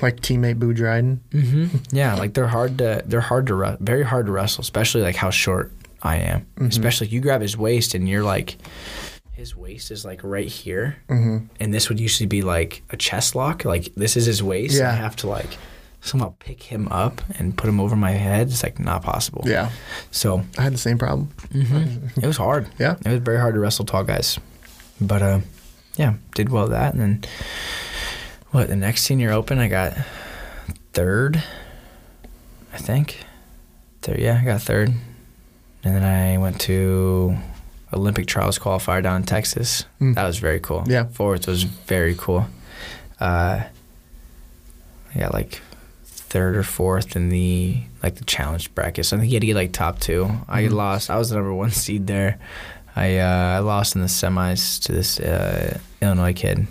Like 0.02 0.20
teammate 0.20 0.58
Boo 0.58 0.74
Dryden. 0.74 1.20
mm-hmm. 1.30 1.76
yeah, 1.96 2.14
like 2.16 2.34
they're 2.34 2.46
hard 2.48 2.78
to 2.78 3.02
they're 3.06 3.20
hard 3.20 3.46
to 3.46 3.54
re- 3.54 3.76
very 3.80 4.04
hard 4.04 4.26
to 4.26 4.32
wrestle, 4.32 4.62
especially 4.62 5.02
like 5.02 5.16
how 5.16 5.30
short 5.30 5.72
I 6.02 6.16
am. 6.16 6.46
Especially 6.60 7.06
you 7.06 7.20
grab 7.20 7.40
his 7.40 7.56
waist 7.56 7.94
and 7.94 8.08
you're 8.08 8.22
like. 8.24 8.58
His 9.34 9.56
waist 9.56 9.90
is 9.90 10.04
like 10.04 10.20
right 10.22 10.46
here, 10.48 10.96
Mm-hmm. 11.08 11.46
and 11.60 11.74
this 11.74 11.88
would 11.88 11.98
usually 12.00 12.26
be 12.26 12.42
like 12.42 12.82
a 12.90 12.96
chest 12.96 13.34
lock. 13.34 13.64
Like 13.64 13.92
this 13.96 14.16
is 14.16 14.26
his 14.26 14.42
waist. 14.42 14.78
Yeah. 14.78 14.90
I 14.90 14.94
have 14.94 15.16
to 15.16 15.26
like 15.28 15.58
somehow 16.00 16.34
pick 16.38 16.62
him 16.62 16.86
up 16.88 17.20
and 17.38 17.56
put 17.56 17.68
him 17.68 17.80
over 17.80 17.96
my 17.96 18.12
head. 18.12 18.48
It's 18.48 18.62
like 18.62 18.78
not 18.78 19.02
possible. 19.02 19.42
Yeah, 19.46 19.70
So 20.10 20.44
I 20.58 20.62
had 20.62 20.72
the 20.74 20.78
same 20.78 20.98
problem. 20.98 21.30
it 21.52 22.26
was 22.26 22.36
hard. 22.36 22.68
Yeah. 22.78 22.96
It 23.04 23.08
was 23.10 23.20
very 23.20 23.38
hard 23.38 23.54
to 23.54 23.60
wrestle 23.60 23.86
tall 23.86 24.04
guys. 24.04 24.38
But 25.00 25.22
uh, 25.22 25.40
yeah, 25.96 26.14
did 26.34 26.50
well 26.50 26.68
that. 26.68 26.92
And 26.94 27.00
then 27.02 27.24
what, 28.52 28.68
the 28.68 28.76
next 28.76 29.02
senior 29.02 29.32
open, 29.32 29.58
I 29.58 29.68
got 29.68 29.96
third, 30.92 31.42
I 32.72 32.76
think. 32.78 33.24
Third, 34.02 34.18
yeah, 34.20 34.38
I 34.40 34.44
got 34.44 34.60
third. 34.62 34.90
And 35.82 35.94
then 35.96 36.04
I 36.04 36.36
went 36.38 36.60
to 36.62 37.36
Olympic 37.94 38.26
trials 38.26 38.58
qualifier 38.58 39.02
down 39.02 39.16
in 39.18 39.22
Texas. 39.24 39.84
Mm. 40.00 40.14
That 40.14 40.26
was 40.26 40.38
very 40.38 40.60
cool. 40.60 40.84
Yeah. 40.86 41.04
Fourth 41.04 41.46
was 41.46 41.62
very 41.64 42.14
cool. 42.16 42.46
Uh, 43.20 43.62
got 45.18 45.32
like 45.32 45.60
third 46.04 46.56
or 46.56 46.62
fourth 46.64 47.14
in 47.16 47.28
the 47.28 47.78
like 48.02 48.16
the 48.16 48.24
challenge 48.24 48.74
bracket. 48.74 49.06
So 49.06 49.16
I 49.16 49.20
think 49.20 49.30
you 49.30 49.36
had 49.36 49.42
to 49.42 49.46
get 49.46 49.56
like 49.56 49.72
top 49.72 50.00
2 50.00 50.28
I 50.48 50.62
Mhm. 50.64 50.72
lost. 50.72 51.10
I 51.10 51.16
was 51.16 51.30
the 51.30 51.36
number 51.36 51.54
one 51.54 51.70
seed 51.70 52.06
there. 52.06 52.38
I 52.96 53.18
uh, 53.18 53.56
I 53.56 53.58
lost 53.60 53.94
in 53.96 54.02
the 54.02 54.08
semis 54.08 54.80
to 54.84 54.92
this 54.92 55.18
uh, 55.20 55.78
Illinois 56.02 56.32
kid. 56.32 56.66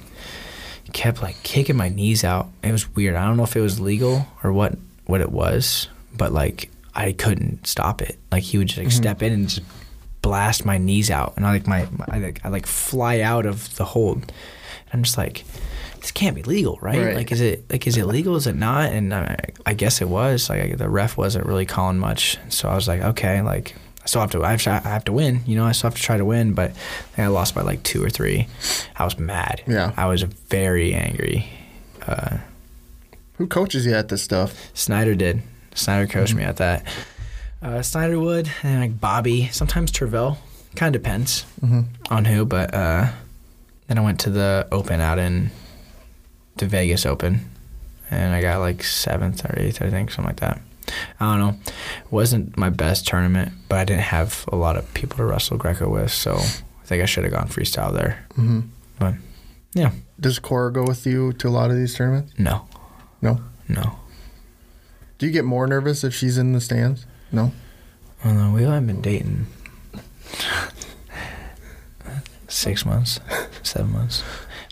He 0.84 0.92
kept 0.92 1.22
like 1.22 1.42
kicking 1.44 1.78
my 1.78 1.90
knees 1.90 2.24
out. 2.24 2.50
It 2.62 2.72
was 2.72 2.94
weird. 2.96 3.16
I 3.16 3.26
don't 3.26 3.38
know 3.38 3.44
if 3.44 3.56
it 3.56 3.62
was 3.62 3.80
legal 3.80 4.28
or 4.44 4.52
what 4.54 4.78
what 5.06 5.22
it 5.22 5.32
was, 5.32 5.88
but 6.16 6.32
like 6.34 6.70
I 6.96 7.12
couldn't 7.14 7.66
stop 7.68 8.02
it. 8.02 8.20
Like 8.32 8.44
he 8.44 8.58
would 8.58 8.68
just 8.68 8.78
like 8.80 8.88
Mhm. 8.90 8.92
step 8.94 9.24
in 9.24 9.34
and 9.34 9.50
just 9.50 9.62
blast 10.24 10.66
my 10.66 10.80
knees 10.80 11.12
out, 11.12 11.34
and 11.36 11.46
I 11.46 11.52
like 11.52 11.68
my, 11.68 11.88
my 11.92 12.06
I 12.08 12.18
like 12.18 12.42
I 12.44 12.50
like 12.50 12.66
fly 12.66 13.20
out 13.20 13.46
of 13.46 13.76
the 13.76 13.86
hold. 13.86 14.18
And 14.18 14.32
I'm 14.92 15.04
just 15.04 15.20
like, 15.20 15.44
this 16.00 16.12
can't 16.12 16.36
be 16.36 16.42
legal, 16.42 16.80
right? 16.82 16.98
Right. 16.98 17.16
Like, 17.16 17.32
is 17.32 17.42
it 17.42 17.70
like 17.70 17.86
is 17.86 17.98
it 17.98 18.08
legal? 18.08 18.36
Is 18.36 18.48
it 18.48 18.56
not? 18.56 18.92
And 18.92 19.14
I, 19.14 19.38
I 19.68 19.76
guess 19.76 20.02
it 20.02 20.08
was. 20.10 20.50
Like 20.50 20.78
the 20.78 20.90
ref 20.90 21.16
wasn't 21.16 21.46
really 21.46 21.68
calling 21.68 22.00
much, 22.00 22.40
so 22.50 22.68
I 22.68 22.74
was 22.74 22.88
like, 22.88 23.02
okay, 23.02 23.44
like 23.44 23.76
I 24.02 24.06
still 24.08 24.22
have 24.22 24.32
to. 24.32 24.44
I 24.44 24.52
have 24.52 24.64
to, 24.64 24.72
I 24.72 24.90
have 24.90 25.06
to 25.06 25.14
win. 25.14 25.42
You 25.46 25.56
know, 25.56 25.66
I 25.66 25.72
still 25.74 25.92
have 25.92 25.98
to 25.98 26.04
try 26.04 26.18
to 26.18 26.26
win. 26.26 26.54
But 26.54 26.72
I, 27.18 27.24
I 27.24 27.28
lost 27.28 27.54
by 27.54 27.62
like 27.62 27.84
two 27.84 28.04
or 28.04 28.10
three. 28.10 28.48
I 28.96 29.06
was 29.06 29.20
mad. 29.20 29.62
Yeah. 29.68 29.94
I 29.96 30.08
was 30.08 30.24
very 30.24 30.94
angry. 30.94 31.48
Uh, 32.08 32.40
Who 33.38 33.48
coaches 33.48 33.86
you 33.86 33.94
at 33.94 34.10
this 34.10 34.24
stuff? 34.24 34.72
Snyder 34.74 35.16
did. 35.16 35.42
Snyder 35.76 36.08
coached 36.08 36.36
me 36.36 36.44
at 36.44 36.58
that. 36.58 36.86
Uh, 37.64 37.82
Snyder 37.82 38.20
would 38.20 38.50
and 38.62 38.82
like 38.82 39.00
Bobby, 39.00 39.48
sometimes 39.52 39.92
Travell. 39.92 40.38
Kind 40.76 40.96
of 40.96 41.02
depends 41.02 41.46
Mm-hmm. 41.64 41.82
on 42.14 42.26
who, 42.26 42.46
but 42.46 42.74
uh, 42.74 43.10
then 43.88 43.98
I 43.98 44.02
went 44.02 44.20
to 44.22 44.30
the 44.30 44.68
Open 44.72 45.00
out 45.00 45.18
in 45.20 45.52
the 46.58 46.66
Vegas 46.66 47.06
Open, 47.06 47.50
and 48.12 48.34
I 48.34 48.42
got 48.42 48.60
like 48.60 48.84
seventh 48.84 49.46
or 49.46 49.58
eighth, 49.58 49.82
I 49.82 49.90
think, 49.90 50.12
something 50.12 50.30
like 50.30 50.40
that. 50.42 50.60
I 51.20 51.26
don't 51.26 51.40
know. 51.40 51.58
It 51.66 52.12
wasn't 52.12 52.58
my 52.58 52.70
best 52.70 53.08
tournament, 53.08 53.54
but 53.70 53.78
I 53.80 53.86
didn't 53.86 54.02
have 54.04 54.44
a 54.52 54.56
lot 54.56 54.76
of 54.76 54.92
people 54.94 55.18
to 55.18 55.26
wrestle 55.26 55.58
Greco 55.58 55.90
with, 55.90 56.12
so 56.12 56.36
I 56.36 56.86
think 56.86 57.02
I 57.02 57.06
should 57.06 57.24
have 57.24 57.32
gone 57.34 57.48
freestyle 57.48 57.94
there. 57.94 58.26
Mm-hmm. 58.32 58.62
But 59.00 59.14
yeah, 59.74 59.92
Does 60.20 60.38
Cora 60.40 60.72
go 60.74 60.84
with 60.84 61.06
you 61.06 61.32
to 61.34 61.48
a 61.48 61.50
lot 61.52 61.70
of 61.72 61.78
these 61.78 61.96
tournaments? 61.96 62.34
no, 62.38 62.68
No. 63.22 63.40
no. 63.70 64.00
Do 65.18 65.28
you 65.28 65.32
get 65.32 65.46
more 65.46 65.66
nervous 65.68 66.04
if 66.04 66.14
she's 66.14 66.38
in 66.38 66.52
the 66.52 66.60
stands? 66.60 67.06
No. 67.34 67.52
Well, 68.24 68.34
no, 68.34 68.54
we 68.54 68.64
haven't 68.64 68.88
been 68.88 69.02
dating 69.02 69.48
six 72.48 72.86
months, 72.86 73.20
seven 73.64 73.92
months. 73.92 74.24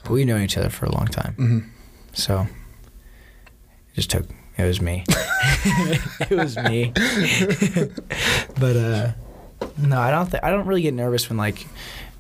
But 0.04 0.12
we've 0.12 0.28
known 0.28 0.42
each 0.42 0.58
other 0.58 0.70
for 0.70 0.86
a 0.86 0.92
long 0.92 1.08
time. 1.08 1.34
Mm-hmm. 1.34 1.60
So 2.14 2.42
it 2.42 3.96
just 3.96 4.10
took. 4.10 4.26
It 4.58 4.64
was 4.64 4.82
me. 4.82 5.04
it 5.10 6.30
was 6.32 6.56
me. 6.58 6.92
but 8.60 8.76
uh, 8.78 9.12
no, 9.78 10.00
I 10.00 10.12
don't. 10.12 10.30
Th- 10.30 10.44
I 10.44 10.50
don't 10.52 10.68
really 10.68 10.82
get 10.82 10.94
nervous 10.94 11.30
when 11.30 11.38
like 11.38 11.66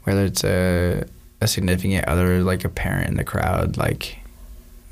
whether 0.03 0.25
it's 0.25 0.43
a 0.43 1.05
a 1.39 1.47
significant 1.47 2.05
other, 2.07 2.43
like 2.43 2.63
a 2.65 2.69
parent 2.69 3.09
in 3.09 3.15
the 3.17 3.23
crowd, 3.23 3.77
like 3.77 4.17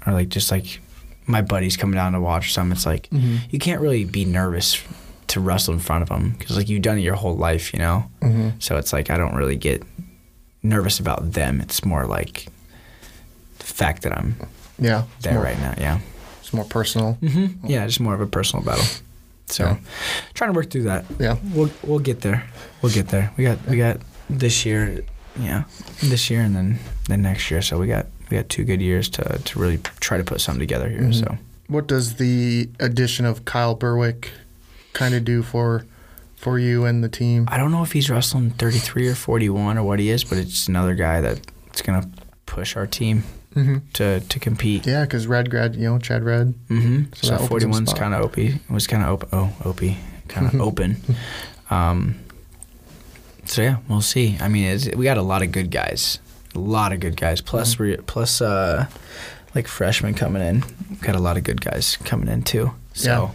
or 0.05 0.13
like 0.13 0.29
just 0.29 0.51
like 0.51 0.79
my 1.27 1.41
buddies 1.41 1.77
coming 1.77 1.95
down 1.95 2.13
to 2.13 2.19
watch 2.21 2.53
something. 2.53 2.71
It's 2.73 2.85
like 2.85 3.09
Mm-hmm. 3.09 3.37
you 3.49 3.59
can't 3.59 3.81
really 3.81 4.05
be 4.05 4.25
nervous 4.25 4.81
to 5.29 5.39
wrestle 5.39 5.73
in 5.73 5.79
front 5.79 6.01
of 6.03 6.09
them 6.09 6.35
because 6.37 6.57
like 6.57 6.69
you've 6.69 6.81
done 6.81 6.97
it 6.97 7.01
your 7.01 7.15
whole 7.15 7.35
life, 7.37 7.73
you 7.73 7.79
know. 7.79 8.09
Mm-hmm. 8.21 8.49
So 8.59 8.77
it's 8.77 8.91
like 8.93 9.09
I 9.09 9.17
don't 9.17 9.35
really 9.35 9.55
get 9.55 9.83
nervous 10.63 10.99
about 10.99 11.31
them. 11.33 11.61
It's 11.61 11.83
more 11.85 12.05
like 12.05 12.47
the 13.59 13.65
fact 13.65 14.03
that 14.03 14.17
I'm 14.17 14.35
Yeah. 14.77 15.03
There 15.21 15.33
more, 15.33 15.43
right 15.43 15.59
now. 15.59 15.73
Yeah. 15.77 15.99
It's 16.41 16.53
more 16.53 16.65
personal. 16.65 17.17
Mm-hmm. 17.21 17.67
Yeah, 17.67 17.85
just 17.85 17.99
more 17.99 18.13
of 18.13 18.21
a 18.21 18.25
personal 18.27 18.65
battle. 18.65 18.85
So, 19.47 19.63
Yeah. 19.65 19.77
trying 20.33 20.51
to 20.51 20.55
work 20.55 20.69
through 20.69 20.83
that. 20.83 21.05
Yeah. 21.19 21.37
We'll 21.53 21.71
we'll 21.83 21.99
get 21.99 22.21
there. 22.21 22.43
We'll 22.81 22.93
get 22.93 23.07
there. 23.09 23.31
We 23.37 23.43
got 23.43 23.57
we 23.67 23.77
got 23.77 23.97
this 24.29 24.65
year, 24.65 25.03
yeah, 25.39 25.63
this 26.03 26.29
year 26.29 26.41
and 26.41 26.55
then 26.55 26.79
then 27.07 27.21
next 27.21 27.49
year. 27.51 27.61
So 27.61 27.77
we 27.79 27.87
got 27.87 28.05
we 28.29 28.37
got 28.37 28.49
two 28.49 28.63
good 28.63 28.81
years 28.81 29.09
to 29.09 29.23
to 29.45 29.59
really 29.59 29.79
try 29.99 30.17
to 30.17 30.23
put 30.23 30.41
something 30.41 30.59
together 30.59 30.89
here. 30.89 31.01
Mhm. 31.01 31.13
So 31.19 31.37
What 31.67 31.87
does 31.87 32.15
the 32.15 32.67
addition 32.79 33.25
of 33.25 33.45
Kyle 33.45 33.75
Burwick 33.75 34.31
kind 34.93 35.13
of 35.15 35.23
do 35.25 35.43
for 35.43 35.85
for 36.35 36.57
you 36.59 36.85
and 36.85 37.03
the 37.03 37.09
team? 37.09 37.45
I 37.51 37.57
don't 37.57 37.71
know 37.71 37.83
if 37.83 37.91
he's 37.91 38.09
wrestling 38.09 38.51
33 38.51 39.09
or 39.09 39.15
41 39.15 39.77
or 39.77 39.83
what 39.83 39.99
he 39.99 40.09
is, 40.09 40.23
but 40.23 40.37
it's 40.37 40.67
another 40.67 40.95
guy 40.95 41.21
that's 41.21 41.81
gonna 41.81 42.09
push 42.45 42.75
our 42.75 42.87
team 42.87 43.23
Mm-hmm. 43.55 43.77
to 43.93 44.19
to 44.19 44.39
compete. 44.39 44.85
Yeah, 44.85 45.05
because 45.05 45.25
Red 45.25 45.49
Grad, 45.49 45.75
you 45.75 45.89
know, 45.89 45.97
Chad 45.97 46.23
Red. 46.23 46.53
Mm-hmm. 46.69 47.13
So 47.15 47.35
So, 47.35 47.47
41's 47.47 47.93
kind 47.95 48.13
of 48.13 48.21
opie. 48.21 48.49
It 48.49 48.69
was 48.71 48.85
kind 48.85 49.03
of 49.03 49.09
op- 49.23 49.29
oh 49.33 49.51
opie, 49.65 49.97
kind 50.27 50.45
of 50.47 50.61
open. 50.67 50.97
Um, 51.71 52.15
so 53.45 53.63
yeah, 53.63 53.77
we'll 53.87 54.01
see. 54.01 54.37
I 54.39 54.47
mean, 54.49 54.65
it's, 54.67 54.87
we 54.95 55.03
got 55.03 55.17
a 55.17 55.23
lot 55.23 55.41
of 55.41 55.51
good 55.51 55.71
guys, 55.71 56.19
a 56.53 56.59
lot 56.59 56.93
of 56.93 56.99
good 56.99 57.17
guys. 57.17 57.41
Plus 57.41 57.73
Mm-hmm. 57.75 57.83
we 57.83 57.97
plus 57.97 58.39
uh, 58.39 58.85
like 59.55 59.67
freshmen 59.67 60.13
coming 60.13 60.43
in. 60.43 60.63
We've 60.89 61.01
got 61.01 61.15
a 61.15 61.19
lot 61.19 61.35
of 61.35 61.43
good 61.43 61.59
guys 61.61 61.97
coming 62.05 62.27
in 62.27 62.43
too. 62.43 62.71
So 62.93 63.31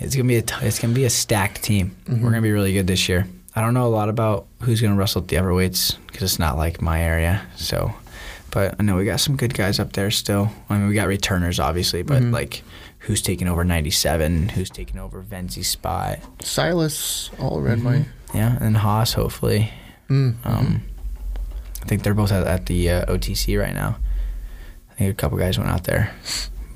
it's 0.00 0.14
gonna 0.16 0.28
be 0.28 0.36
a 0.36 0.42
t- 0.42 0.54
it's 0.66 0.78
gonna 0.78 0.94
be 0.94 1.04
a 1.04 1.10
stacked 1.10 1.62
team. 1.62 1.96
Mm-hmm. 2.04 2.22
We're 2.22 2.30
gonna 2.30 2.42
be 2.42 2.52
really 2.52 2.72
good 2.72 2.86
this 2.86 3.08
year. 3.08 3.26
I 3.54 3.60
don't 3.60 3.74
know 3.74 3.86
a 3.86 3.88
lot 3.88 4.08
about 4.08 4.46
who's 4.62 4.80
gonna 4.80 4.94
wrestle 4.94 5.22
at 5.22 5.28
the 5.28 5.36
Everweights 5.36 5.96
because 6.06 6.22
it's 6.22 6.38
not 6.38 6.56
like 6.56 6.80
my 6.80 7.02
area. 7.02 7.46
So, 7.56 7.92
but 8.50 8.76
I 8.78 8.82
know 8.82 8.96
we 8.96 9.04
got 9.04 9.20
some 9.20 9.36
good 9.36 9.54
guys 9.54 9.78
up 9.80 9.92
there 9.94 10.10
still. 10.10 10.50
I 10.70 10.78
mean, 10.78 10.88
we 10.88 10.94
got 10.94 11.08
returners 11.08 11.58
obviously, 11.58 12.02
but 12.02 12.22
Mhm. 12.22 12.32
like 12.32 12.62
who's 13.00 13.22
taking 13.22 13.48
over 13.48 13.64
97? 13.64 14.50
Who's 14.50 14.70
taking 14.70 14.98
over 14.98 15.20
Venzi's 15.20 15.68
spot? 15.68 16.18
Silas, 16.42 17.30
Allred. 17.38 17.82
Mike. 17.82 18.06
Yeah, 18.34 18.58
and 18.60 18.76
Haas 18.76 19.12
hopefully. 19.14 19.70
Mm. 20.10 20.34
Um, 20.44 20.82
I 21.82 21.86
think 21.86 22.02
they're 22.02 22.14
both 22.14 22.32
at, 22.32 22.46
at 22.46 22.66
the 22.66 22.90
uh, 22.90 23.06
OTC 23.06 23.58
right 23.58 23.74
now. 23.74 23.96
I 24.90 24.94
think 24.94 25.10
a 25.10 25.14
couple 25.14 25.38
guys 25.38 25.58
went 25.58 25.70
out 25.70 25.84
there, 25.84 26.12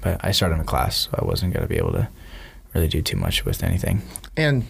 but 0.00 0.18
I 0.24 0.30
started 0.32 0.54
in 0.56 0.60
a 0.60 0.64
class, 0.64 1.08
so 1.10 1.18
I 1.20 1.24
wasn't 1.24 1.52
gonna 1.54 1.66
be 1.66 1.76
able 1.76 1.92
to 1.92 2.08
really 2.74 2.88
do 2.88 3.02
too 3.02 3.16
much 3.16 3.44
with 3.44 3.62
anything. 3.62 4.02
and 4.36 4.64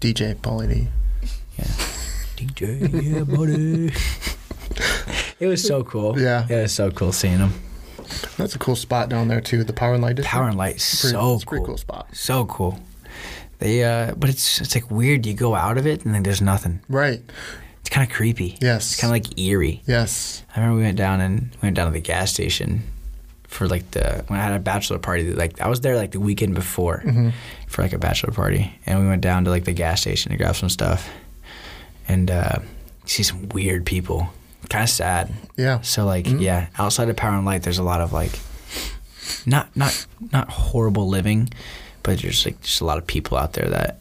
DJ 0.00 0.34
Pauly 0.34 0.68
D. 0.72 0.88
Yeah. 1.58 1.64
DJ, 2.36 3.02
yeah, 3.02 3.24
buddy. 3.24 3.92
it 5.40 5.46
was 5.46 5.62
so 5.66 5.82
cool. 5.84 6.20
Yeah. 6.20 6.46
It 6.48 6.62
was 6.62 6.72
so 6.72 6.90
cool 6.90 7.12
seeing 7.12 7.38
them. 7.38 7.54
That's 8.36 8.54
a 8.54 8.58
cool 8.58 8.76
spot 8.76 9.08
down 9.08 9.28
there 9.28 9.40
too. 9.40 9.64
The 9.64 9.72
Power 9.72 9.94
and 9.94 10.02
Light 10.02 10.16
District. 10.16 10.32
Power 10.32 10.48
and 10.48 10.56
Light, 10.58 10.72
pretty- 10.74 10.80
so 10.80 11.34
it's 11.34 11.42
a 11.42 11.46
cool. 11.46 11.50
pretty 11.50 11.64
cool 11.66 11.76
spot. 11.78 12.08
So 12.14 12.44
cool. 12.44 12.78
They, 13.58 13.84
uh, 13.84 14.12
but 14.16 14.28
it's 14.28 14.60
it's 14.60 14.74
like 14.74 14.90
weird. 14.90 15.24
You 15.24 15.32
go 15.32 15.54
out 15.54 15.78
of 15.78 15.86
it 15.86 16.04
and 16.04 16.14
then 16.14 16.22
there's 16.22 16.42
nothing. 16.42 16.80
Right. 16.90 17.22
It's 17.80 17.88
kind 17.88 18.08
of 18.08 18.14
creepy. 18.14 18.58
Yes. 18.60 18.92
It's 18.92 19.00
kind 19.00 19.08
of 19.10 19.12
like 19.30 19.38
eerie. 19.38 19.82
Yes. 19.86 20.42
I 20.54 20.60
remember 20.60 20.76
we 20.78 20.82
went 20.84 20.98
down 20.98 21.20
and 21.22 21.50
we 21.62 21.66
went 21.68 21.76
down 21.76 21.86
to 21.86 21.92
the 21.92 22.00
gas 22.00 22.32
station 22.34 22.82
for 23.56 23.66
like 23.66 23.90
the 23.92 24.22
when 24.28 24.38
I 24.38 24.42
had 24.42 24.52
a 24.52 24.58
bachelor 24.58 24.98
party. 24.98 25.32
Like 25.32 25.60
I 25.60 25.68
was 25.68 25.80
there 25.80 25.96
like 25.96 26.12
the 26.12 26.20
weekend 26.20 26.54
before 26.54 27.02
Mm-hmm. 27.04 27.30
for 27.66 27.82
like 27.82 27.92
a 27.94 27.98
bachelor 27.98 28.32
party, 28.32 28.70
and 28.86 29.00
we 29.00 29.06
went 29.08 29.22
down 29.22 29.44
to 29.44 29.50
like 29.50 29.64
the 29.64 29.72
gas 29.72 30.00
station 30.02 30.30
to 30.32 30.36
grab 30.38 30.54
some 30.56 30.68
stuff, 30.68 31.08
and 32.08 32.30
uh, 32.30 32.58
see 33.06 33.22
some 33.22 33.48
weird 33.48 33.84
people. 33.86 34.28
Kind 34.68 34.84
of 34.84 34.90
sad. 34.90 35.32
Yeah. 35.56 35.80
So 35.80 36.04
like 36.04 36.26
Mhm. 36.26 36.40
yeah, 36.40 36.66
outside 36.78 37.08
of 37.08 37.16
Power 37.16 37.36
and 37.36 37.46
Light, 37.46 37.62
there's 37.62 37.78
a 37.78 37.82
lot 37.92 38.00
of 38.00 38.12
like 38.12 38.38
not 39.46 39.74
not 39.76 40.06
not 40.32 40.48
horrible 40.50 41.08
living, 41.08 41.48
but 42.02 42.18
there's 42.20 42.44
like 42.44 42.60
just 42.62 42.80
a 42.80 42.84
lot 42.84 42.98
of 42.98 43.06
people 43.06 43.36
out 43.38 43.52
there 43.54 43.68
that 43.68 43.98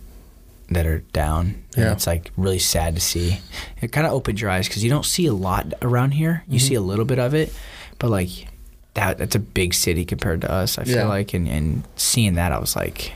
that 0.70 0.86
are 0.88 0.99
down. 1.14 1.62
And 1.76 1.86
Yeah. 1.86 1.91
it's 1.91 2.08
like 2.08 2.32
really 2.38 2.58
sad 2.60 2.95
to 2.95 3.01
see. 3.01 3.39
It 3.82 3.91
kind 3.91 4.08
of 4.08 4.14
opened 4.14 4.41
your 4.41 4.49
eyes 4.49 4.68
because 4.68 4.84
you 4.84 4.89
don't 4.89 5.06
see 5.06 5.28
a 5.28 5.34
lot 5.34 5.74
around 5.84 6.12
here. 6.12 6.43
You 6.47 6.58
see 6.60 6.74
a 6.74 6.82
little 6.82 7.06
bit 7.06 7.20
of 7.20 7.34
it, 7.36 7.53
but 7.99 8.10
like 8.10 8.47
that 8.96 9.18
that's 9.18 9.36
a 9.36 9.39
big 9.39 9.74
city 9.74 10.04
compared 10.06 10.41
to 10.41 10.52
us. 10.52 10.78
I 10.78 10.84
feel 10.84 10.96
Yeah. 10.98 11.08
like, 11.08 11.34
and 11.34 11.48
and 11.48 11.84
seeing 11.96 12.36
that, 12.36 12.52
I 12.52 12.60
was 12.60 12.76
like, 12.76 13.14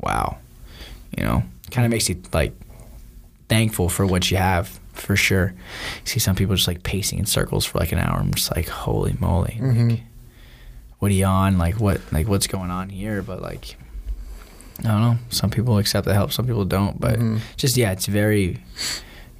wow, 0.00 0.38
you 1.16 1.22
know, 1.24 1.42
kind 1.70 1.84
of 1.84 1.90
makes 1.90 2.08
you 2.08 2.20
like 2.32 2.52
thankful 3.48 3.88
for 3.88 4.06
what 4.06 4.30
you 4.30 4.36
have 4.36 4.78
for 4.92 5.14
sure. 5.16 5.54
You 6.02 6.06
see 6.06 6.18
some 6.20 6.34
people 6.36 6.54
just 6.56 6.68
like 6.68 6.82
pacing 6.82 7.18
in 7.18 7.26
circles 7.26 7.64
for 7.64 7.78
like 7.78 7.92
an 7.92 7.98
hour. 7.98 8.18
I'm 8.18 8.34
just 8.34 8.54
like, 8.56 8.68
holy 8.68 9.16
moly, 9.20 9.58
Mhm. 9.60 9.90
like, 9.90 10.00
what 10.98 11.10
are 11.10 11.14
you 11.14 11.26
on? 11.26 11.58
Like 11.58 11.78
what 11.80 12.00
like 12.12 12.26
what's 12.28 12.46
going 12.46 12.70
on 12.70 12.88
here? 12.88 13.22
But 13.22 13.42
like 13.42 13.76
I 14.80 14.82
don't 14.88 15.00
know. 15.00 15.18
Some 15.30 15.50
people 15.50 15.78
accept 15.78 16.06
the 16.06 16.14
help, 16.14 16.32
some 16.32 16.46
people 16.46 16.64
don't. 16.64 17.00
But 17.00 17.18
Mhm. 17.18 17.40
just 17.56 17.76
yeah, 17.76 17.90
it's 17.92 18.06
very 18.06 18.58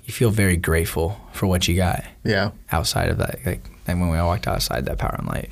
you 0.06 0.12
feel 0.12 0.30
very 0.30 0.56
grateful 0.56 1.20
for 1.32 1.46
what 1.46 1.68
you 1.68 1.76
got 1.76 2.02
Yeah. 2.24 2.50
outside 2.72 3.10
of 3.10 3.18
that. 3.18 3.38
Like 3.46 3.62
like 3.86 3.96
when 3.98 4.08
we 4.10 4.18
all 4.18 4.26
walked 4.28 4.48
outside 4.48 4.84
that 4.86 4.98
power 4.98 5.14
and 5.18 5.26
light. 5.28 5.50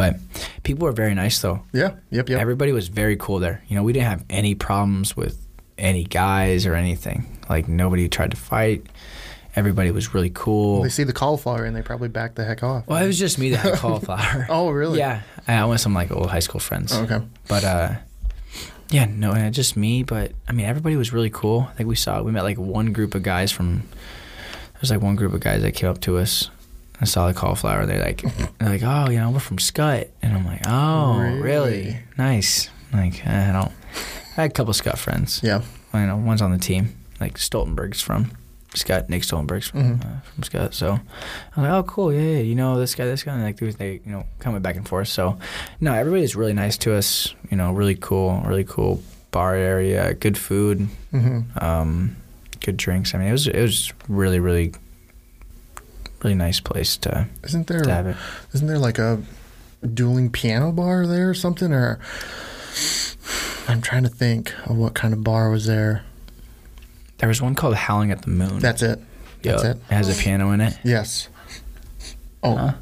But 0.00 0.16
people 0.62 0.86
were 0.86 0.92
very 0.92 1.14
nice 1.14 1.42
though. 1.42 1.60
Yeah. 1.74 1.96
Yep. 2.10 2.30
Yep. 2.30 2.40
Everybody 2.40 2.72
was 2.72 2.88
very 2.88 3.16
cool 3.16 3.38
there. 3.38 3.62
You 3.68 3.76
know, 3.76 3.82
we 3.82 3.92
didn't 3.92 4.06
have 4.06 4.24
any 4.30 4.54
problems 4.54 5.14
with 5.14 5.46
any 5.76 6.04
guys 6.04 6.64
or 6.64 6.74
anything. 6.74 7.38
Like 7.50 7.68
nobody 7.68 8.08
tried 8.08 8.30
to 8.30 8.36
fight. 8.38 8.86
Everybody 9.54 9.90
was 9.90 10.14
really 10.14 10.30
cool. 10.32 10.82
They 10.84 10.88
see 10.88 11.04
the 11.04 11.12
cauliflower 11.12 11.66
and 11.66 11.76
they 11.76 11.82
probably 11.82 12.08
back 12.08 12.34
the 12.34 12.46
heck 12.46 12.62
off. 12.62 12.86
Well, 12.86 13.04
it 13.04 13.06
was 13.06 13.18
just 13.18 13.38
me 13.38 13.50
that 13.50 13.58
had 13.58 13.74
cauliflower. 13.84 14.46
Oh, 14.48 14.70
really? 14.70 15.00
Yeah, 15.00 15.20
I 15.46 15.58
went 15.58 15.72
with 15.72 15.80
some 15.82 15.92
like 15.92 16.10
old 16.10 16.30
high 16.30 16.38
school 16.38 16.60
friends. 16.60 16.94
Oh, 16.94 17.02
okay. 17.02 17.20
But 17.46 17.64
uh, 17.64 17.94
yeah, 18.88 19.04
no, 19.04 19.32
uh, 19.32 19.50
just 19.50 19.76
me. 19.76 20.02
But 20.02 20.32
I 20.48 20.52
mean, 20.52 20.64
everybody 20.64 20.96
was 20.96 21.12
really 21.12 21.28
cool. 21.28 21.68
I 21.70 21.74
think 21.74 21.90
we 21.90 21.96
saw 21.96 22.22
we 22.22 22.32
met 22.32 22.44
like 22.44 22.56
one 22.56 22.94
group 22.94 23.14
of 23.14 23.22
guys 23.22 23.52
from. 23.52 23.82
There's 24.76 24.90
like 24.90 25.02
one 25.02 25.16
group 25.16 25.34
of 25.34 25.40
guys 25.40 25.60
that 25.60 25.72
came 25.72 25.90
up 25.90 26.00
to 26.00 26.16
us. 26.16 26.48
And 27.00 27.08
saw 27.08 27.26
the 27.26 27.34
cauliflower. 27.34 27.86
They're 27.86 28.02
like, 28.04 28.22
they're 28.58 28.68
like, 28.68 28.82
oh, 28.84 29.10
you 29.10 29.18
know, 29.18 29.30
we're 29.30 29.40
from 29.40 29.58
Scott, 29.58 30.06
and 30.22 30.34
I'm 30.34 30.44
like, 30.46 30.62
oh, 30.68 31.18
really? 31.18 31.40
Really? 31.40 31.98
Nice. 32.16 32.70
Like 32.92 33.26
I 33.26 33.52
don't. 33.52 33.72
I 34.36 34.42
had 34.42 34.50
a 34.50 34.54
couple 34.54 34.72
Scott 34.72 34.98
friends. 34.98 35.40
Yeah. 35.42 35.62
I 35.92 36.06
know 36.06 36.16
one's 36.16 36.42
on 36.42 36.52
the 36.52 36.58
team. 36.58 36.94
Like 37.20 37.34
Stoltenberg's 37.38 38.00
from 38.00 38.32
Scott. 38.74 39.08
Nick 39.10 39.22
Stoltenberg's 39.22 39.68
from, 39.68 39.98
Mhm. 39.98 40.04
uh, 40.04 40.20
from 40.20 40.42
Scott. 40.44 40.74
So 40.74 41.00
I'm 41.56 41.62
like, 41.62 41.72
oh, 41.72 41.82
cool. 41.82 42.12
Yeah, 42.12 42.20
yeah. 42.20 42.38
You 42.40 42.54
know 42.54 42.78
this 42.78 42.94
guy, 42.94 43.04
this 43.06 43.22
guy. 43.22 43.32
And 43.34 43.42
like 43.42 43.58
they, 43.58 43.70
they, 43.70 43.92
you 44.04 44.12
know, 44.12 44.24
coming 44.38 44.62
back 44.62 44.76
and 44.76 44.88
forth. 44.88 45.08
So 45.08 45.38
no, 45.80 45.92
everybody's 45.94 46.34
really 46.36 46.52
nice 46.52 46.76
to 46.78 46.94
us. 46.94 47.34
You 47.50 47.56
know, 47.56 47.72
really 47.72 47.96
cool, 47.96 48.40
really 48.46 48.64
cool 48.64 49.02
bar 49.32 49.54
area, 49.54 50.14
good 50.14 50.36
food, 50.38 50.88
hmm 51.12 51.40
um, 51.60 52.16
good 52.60 52.76
drinks. 52.76 53.14
I 53.14 53.18
mean, 53.18 53.28
it 53.28 53.32
was 53.32 53.46
it 53.46 53.60
was 53.60 53.92
really 54.08 54.40
really 54.40 54.72
really 56.22 56.34
nice 56.34 56.60
place 56.60 56.96
to, 56.98 57.28
Isn't 57.44 57.66
there? 57.66 57.82
to 57.82 57.90
have 57.92 58.06
it. 58.06 58.16
Isn't 58.54 58.66
there 58.66 58.78
like 58.78 58.98
a 58.98 59.22
dueling 59.94 60.30
piano 60.30 60.72
bar 60.72 61.06
there 61.06 61.30
or 61.30 61.34
something? 61.34 61.72
Or 61.72 61.98
I'm 63.68 63.80
trying 63.80 64.02
to 64.02 64.08
think 64.08 64.52
of 64.68 64.76
what 64.76 64.94
kind 64.94 65.14
of 65.14 65.22
bar 65.24 65.50
was 65.50 65.66
there. 65.66 66.04
There 67.18 67.28
was 67.28 67.40
one 67.42 67.54
called 67.54 67.74
Howling 67.74 68.10
at 68.10 68.22
the 68.22 68.30
Moon. 68.30 68.58
That's 68.58 68.82
it. 68.82 68.98
That's 69.42 69.62
it. 69.64 69.76
It 69.76 69.94
has 69.94 70.08
a 70.18 70.20
piano 70.22 70.50
in 70.52 70.60
it. 70.60 70.78
Yes. 70.84 71.28
Oh. 72.42 72.56
Huh? 72.56 72.72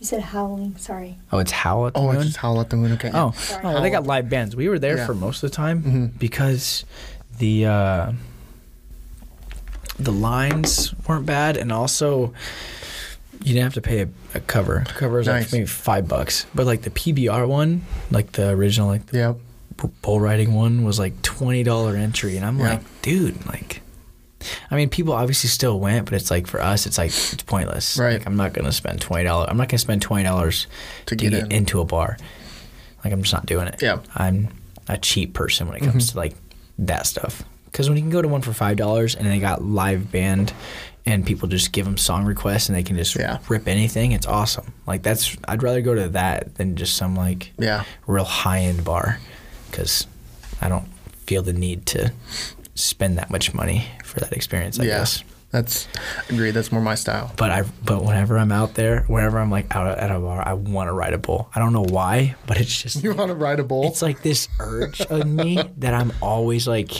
You 0.00 0.06
said 0.06 0.20
howling. 0.22 0.76
Sorry. 0.76 1.16
Oh, 1.32 1.38
it's 1.38 1.50
Howl 1.52 1.86
at 1.86 1.94
the 1.94 2.00
Oh, 2.00 2.06
Moon. 2.08 2.16
Oh, 2.16 2.18
it's 2.18 2.26
just 2.26 2.36
Howl 2.38 2.60
at 2.60 2.68
the 2.68 2.76
Moon. 2.76 2.92
Okay. 2.92 3.10
Oh, 3.14 3.32
oh, 3.62 3.80
they 3.80 3.88
got 3.90 4.04
live 4.06 4.28
bands. 4.28 4.54
We 4.54 4.68
were 4.68 4.78
there 4.78 4.98
Yeah. 4.98 5.06
for 5.06 5.14
most 5.14 5.42
of 5.42 5.50
the 5.50 5.56
time 5.56 5.82
Mhm. 5.82 6.18
because 6.18 6.84
the 7.38 7.66
uh, 7.66 8.12
the 9.98 10.12
lines 10.12 10.94
weren't 11.06 11.26
bad, 11.26 11.56
and 11.56 11.70
also 11.72 12.32
you 13.42 13.52
didn't 13.52 13.64
have 13.64 13.74
to 13.74 13.80
pay 13.82 14.00
a, 14.02 14.08
a 14.34 14.40
cover. 14.40 14.84
Cover 14.86 15.18
was 15.18 15.26
Nice. 15.26 15.44
like 15.44 15.52
maybe 15.52 15.66
five 15.66 16.08
bucks, 16.08 16.46
but 16.54 16.66
like 16.66 16.82
the 16.82 16.90
PBR 16.90 17.46
one, 17.46 17.82
like 18.10 18.32
the 18.32 18.50
original, 18.50 18.88
like 18.88 19.06
the 19.06 19.18
Yep. 19.18 19.90
bull 20.02 20.20
riding 20.20 20.54
one, 20.54 20.84
was 20.84 20.98
like 20.98 21.20
twenty 21.22 21.62
dollar 21.62 21.96
entry, 21.96 22.36
and 22.36 22.44
I'm 22.46 22.58
Yeah. 22.58 22.70
like, 22.74 23.02
dude, 23.02 23.44
like 23.46 23.80
I 24.70 24.76
mean, 24.76 24.90
people 24.90 25.14
obviously 25.14 25.48
still 25.48 25.80
went, 25.80 26.04
but 26.04 26.14
it's 26.14 26.30
like 26.30 26.46
for 26.46 26.60
us, 26.60 26.84
it's 26.86 26.98
like 26.98 27.08
it's 27.10 27.42
pointless. 27.44 27.96
Right. 27.96 28.14
Like 28.18 28.26
I'm 28.26 28.36
not 28.36 28.52
gonna 28.52 28.72
spend 28.72 29.00
twenty 29.00 29.24
dollars. 29.24 29.48
I'm 29.50 29.56
not 29.56 29.68
gonna 29.68 29.78
spend 29.78 30.02
twenty 30.02 30.24
dollars 30.24 30.66
To 31.06 31.16
get, 31.16 31.32
in. 31.32 31.50
into 31.50 31.80
a 31.80 31.84
bar. 31.84 32.16
Like 33.04 33.12
I'm 33.12 33.22
just 33.22 33.32
not 33.34 33.46
doing 33.46 33.68
it. 33.68 33.80
Yeah. 33.82 33.98
I'm 34.14 34.48
a 34.88 34.98
cheap 34.98 35.32
person 35.34 35.66
when 35.66 35.76
it 35.76 35.80
comes 35.80 36.08
Mm-hmm. 36.08 36.12
to 36.12 36.18
like 36.18 36.34
that 36.78 37.06
stuff. 37.06 37.42
Because 37.74 37.88
when 37.88 37.96
you 37.98 38.04
can 38.04 38.10
go 38.10 38.22
to 38.22 38.28
one 38.28 38.40
for 38.40 38.52
five 38.52 38.76
dollars 38.76 39.16
and 39.16 39.26
they 39.26 39.40
got 39.40 39.64
live 39.64 40.12
band, 40.12 40.52
and 41.04 41.26
people 41.26 41.48
just 41.48 41.72
give 41.72 41.84
them 41.84 41.96
song 41.98 42.24
requests 42.24 42.68
and 42.68 42.78
they 42.78 42.84
can 42.84 42.96
just 42.96 43.16
Yeah. 43.16 43.38
rip 43.48 43.66
anything, 43.66 44.12
it's 44.12 44.26
awesome. 44.26 44.72
Like 44.86 45.02
that's 45.02 45.36
I'd 45.48 45.60
rather 45.64 45.80
go 45.82 45.92
to 45.92 46.08
that 46.10 46.54
than 46.54 46.76
just 46.76 46.94
some 46.96 47.16
like 47.16 47.50
Yeah. 47.58 47.82
real 48.06 48.22
high 48.24 48.60
end 48.60 48.84
bar, 48.84 49.18
because 49.72 50.06
I 50.62 50.68
don't 50.68 50.86
feel 51.26 51.42
the 51.42 51.52
need 51.52 51.84
to 51.86 52.12
spend 52.76 53.18
that 53.18 53.28
much 53.28 53.52
money 53.52 53.86
for 54.04 54.20
that 54.20 54.32
experience. 54.32 54.78
I 54.78 54.84
yeah. 54.84 54.98
guess. 54.98 55.24
That's 55.50 55.88
agreed. 56.30 56.52
That's 56.52 56.70
more 56.70 56.80
my 56.80 56.94
style. 56.94 57.32
But 57.36 57.50
I, 57.50 57.62
but 57.84 58.04
whenever 58.04 58.38
I'm 58.38 58.52
out 58.52 58.74
there, 58.74 59.02
whenever 59.08 59.38
I'm 59.40 59.50
like 59.50 59.74
out 59.74 59.98
at 59.98 60.10
a 60.12 60.18
bar, 60.20 60.46
I 60.46 60.52
want 60.54 60.88
to 60.88 60.92
ride 60.92 61.12
a 61.12 61.18
bull. 61.18 61.48
I 61.54 61.58
don't 61.58 61.72
know 61.72 61.84
why, 61.88 62.36
but 62.46 62.60
it's 62.60 62.82
just 62.82 63.02
You 63.02 63.14
want 63.14 63.30
to 63.30 63.34
ride 63.36 63.58
a 63.58 63.64
bull? 63.64 63.86
it's 63.88 64.00
like 64.02 64.22
this 64.22 64.46
urge 64.60 65.00
in 65.02 65.34
me 65.34 65.58
that 65.78 65.92
I'm 65.92 66.12
always 66.22 66.66
like 66.68 66.90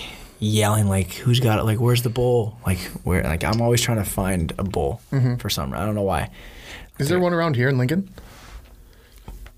yelling, 0.45 0.89
like, 0.89 1.13
"Who's 1.15 1.41
got 1.41 1.59
it? 1.59 1.65
Like, 1.65 1.81
where's 1.81 2.03
the 2.03 2.11
bull? 2.11 2.59
Like, 2.67 2.79
where? 3.05 3.23
Like, 3.23 3.43
I'm 3.45 3.61
always 3.61 3.81
trying 3.81 3.99
to 3.99 4.05
find 4.05 4.53
a 4.59 4.65
bull 4.65 5.01
Mm-hmm. 5.13 5.37
for 5.37 5.49
some. 5.51 5.73
I 5.73 5.85
don't 5.85 5.95
know 5.95 6.03
why. 6.03 6.31
Is 6.99 7.09
there 7.09 7.19
one 7.19 7.33
around 7.33 7.57
here 7.57 7.69
in 7.69 7.79
Lincoln? 7.79 8.09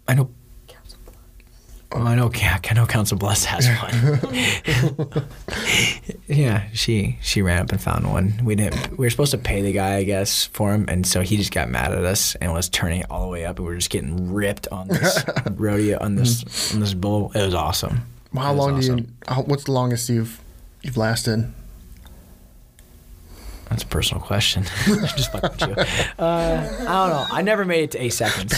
I 0.09 0.15
know. 0.15 0.31
Oh, 1.93 2.03
I 2.03 2.15
know. 2.15 2.31
Yeah, 2.35 2.59
I 2.69 2.75
know. 2.75 2.85
Council 2.85 3.17
Bluffs 3.17 3.45
has 3.45 3.69
one. 3.69 5.25
yeah, 6.27 6.65
she 6.73 7.19
she 7.23 7.43
ran 7.43 7.61
up 7.63 7.71
and 7.73 7.81
found 7.81 8.11
one. 8.11 8.41
We 8.43 8.55
didn't. 8.55 8.99
We 8.99 9.07
were 9.07 9.11
supposed 9.11 9.31
to 9.31 9.39
pay 9.39 9.63
the 9.63 9.73
guy, 9.73 9.97
I 9.97 10.03
guess, 10.05 10.45
for 10.47 10.73
him, 10.75 10.85
and 10.89 11.07
so 11.07 11.21
he 11.23 11.37
just 11.37 11.53
got 11.53 11.69
mad 11.71 11.93
at 11.93 12.05
us 12.05 12.35
and 12.37 12.53
was 12.53 12.69
turning 12.69 13.01
it 13.01 13.07
all 13.11 13.23
the 13.23 13.29
way 13.31 13.45
up, 13.47 13.57
and 13.59 13.67
we 13.67 13.73
were 13.73 13.77
just 13.79 13.91
getting 13.91 14.33
ripped 14.33 14.69
on 14.69 14.89
this 14.89 15.25
rodeo 15.53 15.99
on 16.01 16.17
this 16.17 16.75
on 16.75 16.81
this 16.81 16.93
bull. 16.95 17.31
It 17.35 17.45
was 17.45 17.55
awesome. 17.55 18.03
Well, 18.33 18.45
how 18.45 18.53
It 18.53 18.57
was 18.57 18.89
long 18.89 18.97
do 18.99 19.03
you? 19.03 19.09
How, 19.29 19.43
what's 19.43 19.65
the 19.65 19.73
longest 19.73 20.09
you've 20.09 20.41
you've 20.83 20.97
lasted? 20.97 21.53
That's 23.69 23.83
a 23.83 23.87
personal 23.87 24.23
question. 24.23 24.63
just 24.87 25.33
fucking 25.33 25.75
with 25.75 25.79
you. 25.89 26.25
Uh, 26.25 26.69
I 26.81 26.85
don't 26.85 27.11
know. 27.11 27.27
I 27.31 27.43
never 27.43 27.65
made 27.65 27.85
it 27.85 27.91
to 27.93 27.99
eight 28.03 28.11
seconds. 28.13 28.55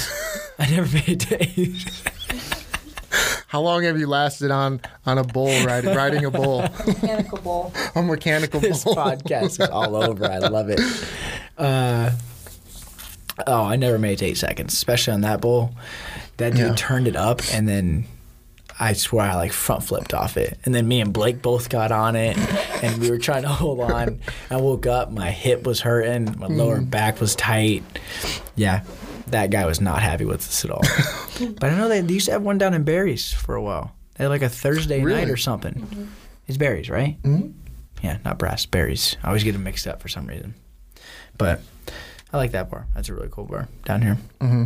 I 0.58 0.68
never 0.70 0.92
made 0.94 1.08
it 1.08 1.20
to 1.20 1.42
eight. 1.42 2.02
How 3.46 3.62
long 3.62 3.84
have 3.84 3.98
you 3.98 4.06
lasted 4.06 4.50
on 4.50 4.82
on 5.06 5.16
a 5.16 5.24
bull 5.24 5.48
riding 5.64 5.94
riding 5.94 6.24
a 6.26 6.30
bull? 6.30 6.60
Mechanical 6.86 7.38
bowl. 7.38 7.72
a 7.94 8.02
mechanical 8.02 8.60
bull. 8.60 8.68
this 8.68 8.84
podcast 8.84 9.60
is 9.62 9.70
all 9.70 9.96
over. 9.96 10.26
I 10.26 10.38
love 10.38 10.68
it. 10.68 10.78
Uh, 11.56 12.10
oh, 13.46 13.64
I 13.64 13.76
never 13.76 13.98
made 13.98 14.12
it 14.12 14.16
to 14.18 14.26
eight 14.26 14.36
seconds, 14.36 14.74
especially 14.74 15.14
on 15.14 15.22
that 15.22 15.40
bull. 15.40 15.74
That 16.36 16.50
dude 16.50 16.60
Yeah. 16.68 16.74
turned 16.76 17.08
it 17.08 17.16
up, 17.16 17.40
and 17.54 17.66
then 17.66 18.04
I 18.80 18.92
swear 18.92 19.26
I 19.30 19.34
like 19.34 19.52
front 19.52 19.82
flipped 19.84 20.14
off 20.14 20.36
it. 20.36 20.58
And 20.64 20.74
then 20.74 20.86
me 20.86 21.00
and 21.00 21.12
Blake 21.12 21.42
both 21.42 21.68
got 21.68 21.90
on 21.90 22.14
it, 22.16 22.36
and 22.82 23.00
we 23.00 23.10
were 23.10 23.18
trying 23.18 23.42
to 23.42 23.48
hold 23.62 23.80
on. 23.80 24.20
I 24.50 24.56
woke 24.56 24.86
up, 24.86 25.10
my 25.10 25.30
hip 25.30 25.64
was 25.64 25.80
hurting, 25.80 26.36
my 26.38 26.46
lower 26.46 26.78
Mm. 26.78 26.90
back 26.90 27.20
was 27.20 27.34
tight. 27.34 27.82
Yeah, 28.54 28.84
that 29.28 29.50
guy 29.50 29.66
was 29.66 29.80
not 29.80 30.00
happy 30.00 30.24
with 30.24 30.40
us 30.40 30.64
at 30.64 30.70
all. 30.70 30.82
but 31.60 31.64
I 31.70 31.76
know 31.76 31.88
they, 31.88 32.00
they 32.02 32.14
used 32.14 32.26
to 32.26 32.32
have 32.32 32.42
one 32.42 32.58
down 32.58 32.72
in 32.74 32.84
Barry's 32.84 33.32
for 33.32 33.54
a 33.56 33.62
while. 33.62 33.94
They 34.16 34.24
had 34.24 34.30
like 34.30 34.42
a 34.42 34.48
Thursday 34.48 35.02
Really? 35.02 35.20
night 35.22 35.30
or 35.30 35.36
something. 35.36 36.10
It's 36.46 36.56
Barry's, 36.56 36.88
right? 36.88 37.20
Mhm. 37.22 37.52
Yeah, 38.02 38.18
not 38.24 38.38
brass, 38.38 38.64
berries. 38.64 39.16
I 39.24 39.28
always 39.28 39.42
get 39.44 39.52
them 39.52 39.64
mixed 39.64 39.86
up 39.88 40.00
for 40.00 40.08
some 40.08 40.26
reason. 40.26 40.54
But 41.36 41.60
I 42.32 42.36
like 42.36 42.52
that 42.52 42.70
bar. 42.70 42.86
That's 42.94 43.08
a 43.08 43.14
really 43.14 43.28
cool 43.30 43.44
bar 43.44 43.68
down 43.84 44.02
here. 44.02 44.18
hmm 44.40 44.64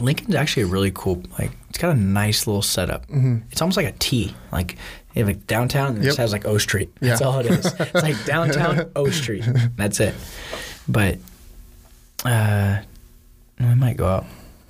Lincoln's 0.00 0.34
actually 0.34 0.64
a 0.64 0.66
really 0.66 0.90
cool, 0.94 1.22
like, 1.38 1.52
it's 1.68 1.78
got 1.78 1.90
a 1.92 1.98
nice 1.98 2.46
little 2.46 2.62
setup. 2.62 3.04
It's 3.50 3.60
almost 3.62 3.76
like 3.76 3.86
a 3.86 3.92
T. 3.92 4.34
Like, 4.52 4.72
you 5.14 5.20
have 5.24 5.28
like 5.28 5.46
downtown 5.46 5.94
and 5.96 5.98
it 5.98 6.04
just 6.04 6.18
has 6.18 6.32
like 6.32 6.44
O 6.46 6.58
Street. 6.58 6.90
That's 7.00 7.22
all 7.22 7.38
it 7.40 7.46
is. 7.46 7.66
It's 7.80 7.94
like 8.02 8.24
downtown 8.24 8.90
O 8.96 9.08
Street. 9.10 9.44
That's 9.76 10.00
it. 10.00 10.14
But, 10.88 11.18
uh, 12.24 12.80
we 13.58 13.74
might 13.74 13.96
go 13.96 14.06
out. 14.06 14.26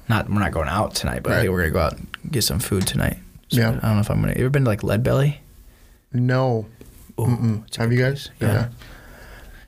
Not, 0.08 0.28
we're 0.30 0.38
not 0.38 0.52
going 0.52 0.68
out 0.68 0.94
tonight, 0.94 1.22
but 1.24 1.32
I 1.32 1.40
think 1.40 1.50
we're 1.50 1.68
going 1.68 1.70
to 1.70 1.74
go 1.74 1.80
out 1.80 1.92
and 1.98 2.06
get 2.30 2.42
some 2.42 2.60
food 2.60 2.86
tonight. 2.86 3.16
So 3.48 3.60
Yeah. 3.60 3.68
I 3.70 3.72
don't 3.72 3.94
know 3.96 4.00
if 4.00 4.10
I'm 4.10 4.20
going 4.22 4.32
to. 4.34 4.38
You 4.38 4.44
ever 4.46 4.50
been 4.50 4.64
to 4.64 4.70
like 4.70 4.84
Lead 4.84 5.02
Belly? 5.02 5.40
No. 6.12 6.66
Ooh. 7.20 7.64
Have 7.76 7.92
you 7.92 7.98
guys? 7.98 8.30
place. 8.38 8.52
Yeah. 8.52 8.68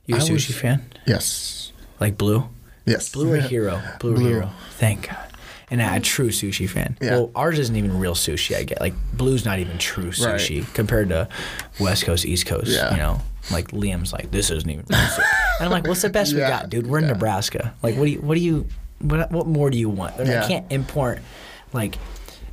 You 0.06 0.14
a 0.14 0.18
I 0.18 0.20
sushi 0.20 0.32
was- 0.48 0.54
fan? 0.56 0.82
Yes. 1.06 1.72
Like 1.98 2.16
Blue? 2.16 2.48
Yes. 2.86 3.11
Blue 3.11 3.32
or 3.32 3.36
Hiro? 3.38 3.82
Blue, 3.98 4.14
Blue. 4.14 4.24
or 4.26 4.28
Hiro? 4.28 4.50
Thank 4.78 5.09
God. 5.09 5.28
And 5.71 5.83
a 5.83 6.01
true 6.01 6.31
sushi 6.31 6.69
fan. 6.69 6.97
Yeah. 7.01 7.11
Well, 7.11 7.31
ours 7.35 7.59
isn't 7.59 7.77
even 7.77 7.99
real 7.99 8.14
sushi. 8.14 8.57
I 8.57 8.62
get 8.64 8.81
like 8.81 8.95
Blue's 9.12 9.45
not 9.45 9.59
even 9.59 9.77
true 9.79 10.05
Right. 10.07 10.14
sushi 10.41 10.73
compared 10.75 11.11
to 11.11 11.29
West 11.79 12.05
Coast, 12.05 12.25
East 12.25 12.47
Coast. 12.47 12.69
Yeah. 12.71 12.91
You 12.93 12.97
know, 12.97 13.21
like 13.51 13.69
Liam's 13.73 14.12
like 14.12 14.31
this 14.31 14.51
isn't 14.51 14.69
even. 14.71 14.85
Real 14.89 14.99
sushi. 14.99 15.19
and 15.61 15.66
I'm 15.66 15.71
like, 15.71 15.87
what's 15.87 16.03
the 16.03 16.09
best 16.09 16.33
we 16.33 16.41
got, 16.41 16.71
dude? 16.71 16.87
We're 16.87 16.99
in 16.99 17.05
Yeah. 17.05 17.12
Nebraska. 17.12 17.75
Like, 17.83 17.97
what 17.97 18.05
do 18.07 18.11
you? 18.12 18.21
What 18.21 18.35
do 18.37 18.41
you? 18.41 18.66
What, 19.01 19.31
what 19.31 19.47
more 19.47 19.69
do 19.71 19.79
you 19.79 19.89
want? 19.91 20.14
Yeah. 20.19 20.43
I 20.43 20.49
can't 20.49 20.73
import 20.73 21.21
like 21.73 21.97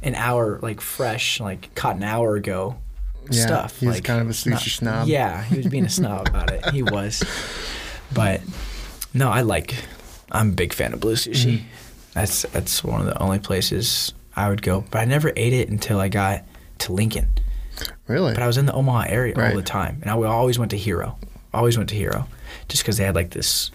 an 0.03 0.13
hour 0.15 0.59
like 0.61 0.81
fresh 0.81 1.39
like 1.39 1.73
caught 1.73 1.95
an 1.95 2.03
hour 2.03 2.35
ago 2.35 2.75
Yeah, 3.31 3.45
stuff. 3.45 3.79
he's 3.79 3.89
like, 3.89 4.03
kind 4.03 4.21
of 4.21 4.27
a 4.27 4.31
sushi 4.33 4.69
snob. 4.77 5.07
Yeah, 5.07 5.41
he 5.45 5.57
was 5.57 5.67
being 5.67 5.85
a 5.85 5.89
snob 5.89 6.27
about 6.29 6.51
it. 6.51 6.65
He 6.71 6.83
was, 6.83 7.23
but 8.13 8.41
no, 9.13 9.29
I 9.29 9.41
like. 9.41 9.73
I'm 10.31 10.49
a 10.49 10.53
big 10.53 10.73
fan 10.73 10.91
of 10.93 10.99
blue 10.99 11.13
sushi. 11.15 11.59
Mm-hmm. 11.59 11.65
That's 12.15 12.41
that's 12.51 12.83
one 12.83 13.01
of 13.01 13.05
the 13.05 13.21
only 13.21 13.37
places 13.39 14.13
I 14.35 14.49
would 14.49 14.63
go. 14.63 14.83
But 14.89 14.99
I 15.01 15.05
never 15.05 15.31
ate 15.35 15.53
it 15.53 15.69
until 15.69 15.99
I 15.99 16.07
got 16.09 16.43
to 16.79 16.93
Lincoln. 16.93 17.27
Really? 18.07 18.33
But 18.33 18.41
I 18.41 18.47
was 18.47 18.57
in 18.57 18.65
the 18.65 18.73
Omaha 18.73 19.05
area 19.09 19.35
Right. 19.35 19.51
all 19.51 19.55
the 19.57 19.61
time, 19.61 19.99
and 20.01 20.09
I 20.09 20.13
always 20.15 20.57
went 20.57 20.71
to 20.71 20.77
Hiro. 20.77 21.17
Always 21.53 21.77
went 21.77 21.89
to 21.89 21.95
Hiro, 21.95 22.27
just 22.69 22.81
because 22.83 22.97
they 22.97 23.03
had 23.03 23.15
like 23.15 23.29
this. 23.31 23.69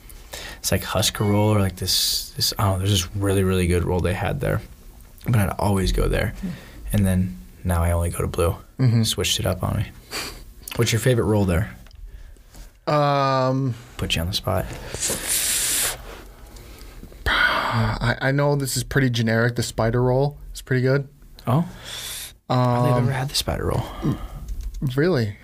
It's 0.59 0.73
like 0.73 0.83
Husker 0.83 1.25
roll 1.25 1.51
or 1.55 1.61
like 1.61 1.77
this. 1.77 2.31
This 2.37 2.53
I 2.59 2.65
don't 2.65 2.73
know. 2.73 2.79
There's 2.79 2.91
this 3.03 3.15
really 3.17 3.45
really 3.45 3.67
good 3.67 3.85
roll 3.85 4.01
they 4.01 4.15
had 4.15 4.41
there, 4.41 4.61
but 5.27 5.37
I'd 5.37 5.51
always 5.59 5.93
go 5.93 6.09
there, 6.09 6.35
and 6.93 7.07
then 7.07 7.37
now 7.63 7.83
I 7.83 7.93
only 7.93 8.09
go 8.11 8.19
to 8.19 8.27
Blue. 8.27 8.57
Mhm. 8.79 9.07
Switched 9.07 9.39
it 9.39 9.45
up 9.47 9.63
on 9.63 9.77
me. 9.77 9.87
What's 10.77 10.93
your 10.93 11.01
favorite 11.01 11.25
roll 11.25 11.45
there? 11.45 11.71
um, 12.87 13.75
Put 13.99 14.17
you 14.17 14.23
on 14.23 14.29
the 14.29 14.35
spot. 14.35 14.65
I, 17.73 18.17
I 18.21 18.33
know 18.33 18.57
this 18.57 18.77
is 18.77 18.85
pretty 18.85 19.11
generic. 19.11 19.57
The 19.57 19.63
spider 19.63 20.03
roll 20.03 20.39
is 20.55 20.63
pretty 20.63 20.83
good. 20.83 21.09
Oh, 21.47 21.69
I 22.49 22.55
don't 22.75 22.85
think 22.85 22.93
I've 22.97 22.97
Um, 22.97 23.03
ever 23.05 23.13
had 23.13 23.29
the 23.29 23.35
spider 23.35 23.67
roll. 23.67 23.85
really, 24.97 25.37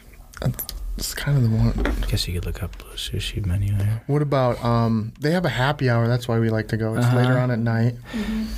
it's 0.97 1.15
kind 1.15 1.37
of 1.37 1.43
the 1.45 1.51
one. 1.51 1.87
I 2.03 2.07
guess 2.07 2.27
you 2.27 2.35
could 2.35 2.47
look 2.47 2.63
up 2.63 2.77
Blue 2.79 2.91
Sushi 2.95 3.45
menu 3.45 3.77
there. 3.77 4.03
What 4.07 4.23
about 4.23 4.63
um? 4.65 5.13
They 5.21 5.31
have 5.33 5.45
a 5.45 5.49
happy 5.51 5.89
hour. 5.89 6.09
That's 6.09 6.27
why 6.29 6.39
we 6.39 6.51
like 6.51 6.69
to 6.69 6.77
go. 6.77 6.95
It's 6.97 7.07
Uh-huh. 7.07 7.17
later 7.17 7.39
on 7.39 7.51
at 7.51 7.59
night. 7.59 7.95
And 8.15 8.49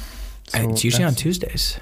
So 0.46 0.70
it's 0.70 0.84
usually 0.84 1.04
on 1.04 1.10
that's- 1.10 1.22
Tuesdays. 1.22 1.78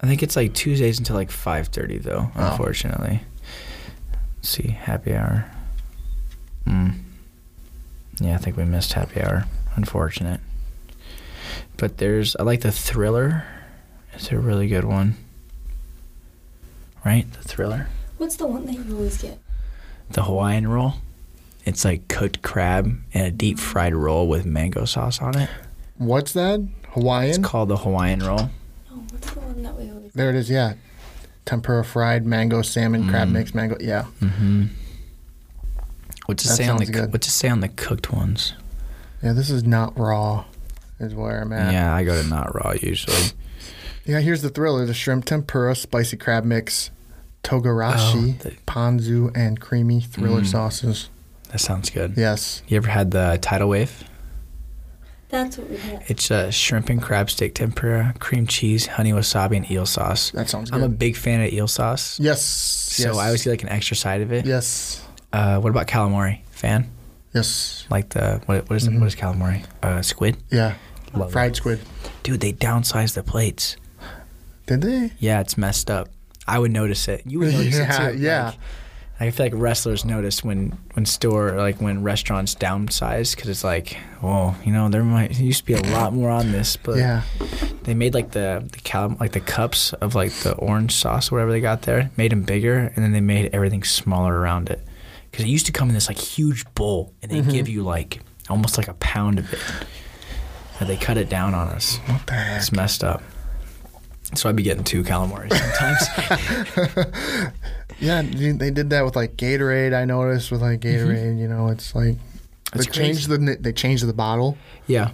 I 0.00 0.06
think 0.06 0.22
it's 0.22 0.36
like 0.36 0.52
Tuesdays 0.54 0.98
until 0.98 1.16
like 1.16 1.30
five 1.30 1.68
thirty 1.68 1.98
though. 1.98 2.30
Oh. 2.36 2.50
Unfortunately. 2.50 3.22
Let's 4.36 4.48
see 4.48 4.68
happy 4.70 5.14
hour. 5.14 5.46
Hmm. 6.66 6.90
Yeah, 8.20 8.34
I 8.34 8.38
think 8.38 8.56
we 8.56 8.64
missed 8.64 8.92
happy 8.92 9.20
hour. 9.22 9.44
Unfortunate. 9.76 10.40
But 11.76 11.98
there's 11.98 12.36
I 12.36 12.42
like 12.42 12.60
the 12.60 12.72
thriller. 12.72 13.44
It's 14.14 14.30
a 14.32 14.38
really 14.38 14.68
good 14.68 14.84
one. 14.84 15.16
Right, 17.04 17.30
the 17.32 17.42
thriller, 17.46 17.88
What's 18.16 18.36
the 18.36 18.46
one 18.46 18.64
that 18.66 18.72
you 18.74 18.96
always 18.96 19.20
get? 19.20 19.38
the 20.10 20.22
Hawaiian 20.22 20.66
roll. 20.68 20.94
It's 21.66 21.84
like 21.84 22.08
cooked 22.08 22.40
crab 22.42 22.96
and 23.12 23.26
a 23.26 23.30
deep 23.30 23.58
fried 23.58 23.94
roll 23.94 24.28
with 24.28 24.44
mango 24.46 24.84
sauce 24.84 25.20
on 25.20 25.36
it. 25.36 25.50
What's 25.98 26.32
that? 26.34 26.66
Hawaiian. 26.90 27.30
It's 27.30 27.38
called 27.38 27.68
the 27.70 27.76
Hawaiian 27.78 28.20
roll. 28.20 28.50
Oh, 28.92 29.04
what's 29.10 29.30
the 29.30 29.40
one 29.40 29.62
that 29.62 29.74
we 29.76 29.90
always 29.90 30.12
there 30.12 30.30
it 30.30 30.36
is. 30.36 30.48
Yeah, 30.50 30.74
tempura 31.44 31.84
fried 31.84 32.24
mango 32.26 32.62
salmon 32.62 33.08
crab 33.08 33.28
Mm. 33.28 33.32
mix 33.32 33.54
mango. 33.54 33.76
Yeah. 33.80 34.04
Mm-hmm. 34.20 34.66
What's 36.26 36.44
it 36.44 36.48
That 36.48 36.56
say 36.56 36.68
on 36.68 36.76
the 36.78 36.86
sounds 36.86 36.96
coo- 36.96 37.00
good. 37.02 37.12
What's 37.12 37.26
it 37.26 37.30
say 37.32 37.48
on 37.48 37.60
the 37.60 37.68
cooked 37.68 38.12
ones? 38.12 38.54
Yeah, 39.22 39.32
this 39.34 39.50
is 39.50 39.64
not 39.64 39.98
raw. 39.98 40.44
Is 41.00 41.14
where 41.14 41.40
I'm 41.40 41.52
at. 41.52 41.72
Yeah, 41.72 41.94
I 41.94 42.04
go 42.04 42.20
to 42.20 42.28
not 42.28 42.54
raw 42.54 42.72
usually. 42.80 43.32
Yeah, 44.04 44.20
here's 44.20 44.42
the 44.42 44.48
thriller: 44.48 44.86
the 44.86 44.94
shrimp 44.94 45.24
tempura, 45.24 45.74
spicy 45.74 46.16
crab 46.16 46.44
mix, 46.44 46.90
togarashi, 47.42 48.34
Oh, 48.34 48.42
the- 48.42 48.50
ponzu, 48.66 49.30
and 49.36 49.60
creamy 49.60 50.00
thriller 50.00 50.42
Mm. 50.42 50.46
sauces. 50.46 51.08
That 51.50 51.58
sounds 51.58 51.90
good. 51.90 52.14
Yes. 52.16 52.62
You 52.68 52.76
ever 52.76 52.88
had 52.88 53.10
the 53.10 53.38
tidal 53.40 53.68
wave? 53.68 54.04
That's 55.30 55.58
what 55.58 55.68
we 55.70 55.76
had. 55.78 56.02
It's 56.06 56.30
a 56.30 56.52
shrimp 56.52 56.88
and 56.90 57.02
crab 57.02 57.28
steak 57.30 57.54
tempura, 57.54 58.14
cream 58.20 58.46
cheese, 58.46 58.86
honey 58.86 59.12
wasabi, 59.12 59.56
and 59.56 59.70
eel 59.70 59.86
sauce. 59.86 60.30
That 60.30 60.48
sounds 60.48 60.70
I'm 60.72 60.82
a 60.82 60.88
big 60.88 61.16
fan 61.16 61.40
of 61.40 61.52
eel 61.52 61.66
sauce. 61.66 62.20
Yes. 62.20 62.42
So 62.44 63.08
yes. 63.08 63.16
I 63.18 63.26
always 63.26 63.42
get 63.42 63.50
like 63.50 63.62
an 63.62 63.68
extra 63.70 63.96
side 63.96 64.20
of 64.20 64.32
it. 64.32 64.46
Yes. 64.46 65.00
Uh, 65.32 65.58
what 65.58 65.70
about 65.70 65.88
calamari? 65.88 66.40
Fan? 66.50 66.88
Yes. 67.34 67.86
Like 67.90 68.10
the 68.10 68.40
what? 68.46 68.68
What 68.70 68.76
is 68.76 68.88
what 68.88 69.06
is 69.06 69.14
calamari? 69.16 69.64
Uh, 69.82 70.02
squid. 70.02 70.36
Yeah. 70.50 70.74
Love 71.14 71.32
Fried 71.32 71.54
squid. 71.56 71.80
Dude, 72.22 72.40
they 72.40 72.52
downsized 72.52 73.14
the 73.14 73.22
plates. 73.22 73.76
Did 74.66 74.80
they? 74.82 75.12
Yeah, 75.18 75.40
it's 75.40 75.58
messed 75.58 75.90
up. 75.90 76.08
I 76.46 76.58
would 76.58 76.72
notice 76.72 77.06
it. 77.08 77.22
You 77.26 77.40
would 77.40 77.52
notice 77.52 77.74
Yeah, 77.78 78.08
it 78.08 78.12
too. 78.12 78.18
yeah. 78.18 78.44
Like, 79.20 79.28
I 79.28 79.30
feel 79.30 79.46
like 79.46 79.52
wrestlers 79.54 80.04
notice 80.04 80.42
when 80.42 80.76
when 80.94 81.06
store 81.06 81.52
like 81.52 81.80
when 81.80 82.02
restaurants 82.02 82.54
downsize 82.54 83.34
because 83.34 83.48
it's 83.48 83.62
like, 83.64 83.96
well, 84.22 84.56
you 84.64 84.72
know, 84.72 84.88
there 84.88 85.04
might 85.04 85.32
there 85.32 85.42
used 85.42 85.60
to 85.60 85.66
be 85.66 85.74
a 85.74 85.82
lot 85.92 86.12
more 86.12 86.30
on 86.30 86.50
this, 86.52 86.76
but 86.76 86.96
Yeah. 86.96 87.22
they 87.84 87.94
made 87.94 88.12
like 88.14 88.32
the 88.32 88.66
the 88.72 88.78
cal- 88.80 89.16
like 89.20 89.32
the 89.32 89.40
cups 89.40 89.92
of 89.94 90.14
like 90.16 90.32
the 90.42 90.54
orange 90.54 90.92
sauce 90.92 91.30
or 91.30 91.36
whatever 91.36 91.52
they 91.52 91.60
got 91.60 91.82
there, 91.82 92.10
made 92.16 92.32
them 92.32 92.42
bigger, 92.42 92.92
and 92.96 93.04
then 93.04 93.12
they 93.12 93.20
made 93.20 93.54
everything 93.54 93.84
smaller 93.84 94.36
around 94.36 94.68
it 94.68 94.80
because 95.34 95.46
it 95.46 95.48
used 95.48 95.66
to 95.66 95.72
come 95.72 95.88
in 95.88 95.94
this 95.94 96.06
like 96.06 96.16
huge 96.16 96.64
bowl, 96.76 97.12
and 97.20 97.28
they 97.28 97.40
give 97.40 97.66
mm-hmm. 97.66 97.74
you 97.74 97.82
like 97.82 98.20
almost 98.48 98.78
like 98.78 98.86
a 98.86 98.94
pound 98.94 99.40
of 99.40 99.52
it. 99.52 99.58
And 100.78 100.88
they 100.88 100.96
cut 100.96 101.16
it 101.16 101.28
down 101.28 101.54
on 101.54 101.68
us. 101.68 101.96
What 102.06 102.24
the 102.26 102.34
heck? 102.34 102.60
It's 102.60 102.70
messed 102.70 103.02
up. 103.02 103.20
So 104.34 104.48
I'd 104.48 104.56
be 104.56 104.62
getting 104.62 104.84
two 104.84 105.02
calamari 105.02 105.52
sometimes. 105.52 107.52
Yeah, 108.00 108.22
they 108.22 108.70
did 108.70 108.90
that 108.90 109.04
with 109.04 109.16
like 109.16 109.36
Gatorade. 109.36 109.94
I 109.94 110.04
noticed 110.04 110.50
with 110.50 110.62
like 110.62 110.80
mm-hmm. 110.80 111.08
Gatorade. 111.08 111.38
You 111.38 111.48
know, 111.48 111.68
it's 111.68 111.94
like 111.94 112.16
they 112.72 112.84
changed 112.84 113.28
the 113.28 113.56
they 113.60 113.72
changed 113.72 114.06
the 114.06 114.12
bottle 114.12 114.58
yeah. 114.86 115.12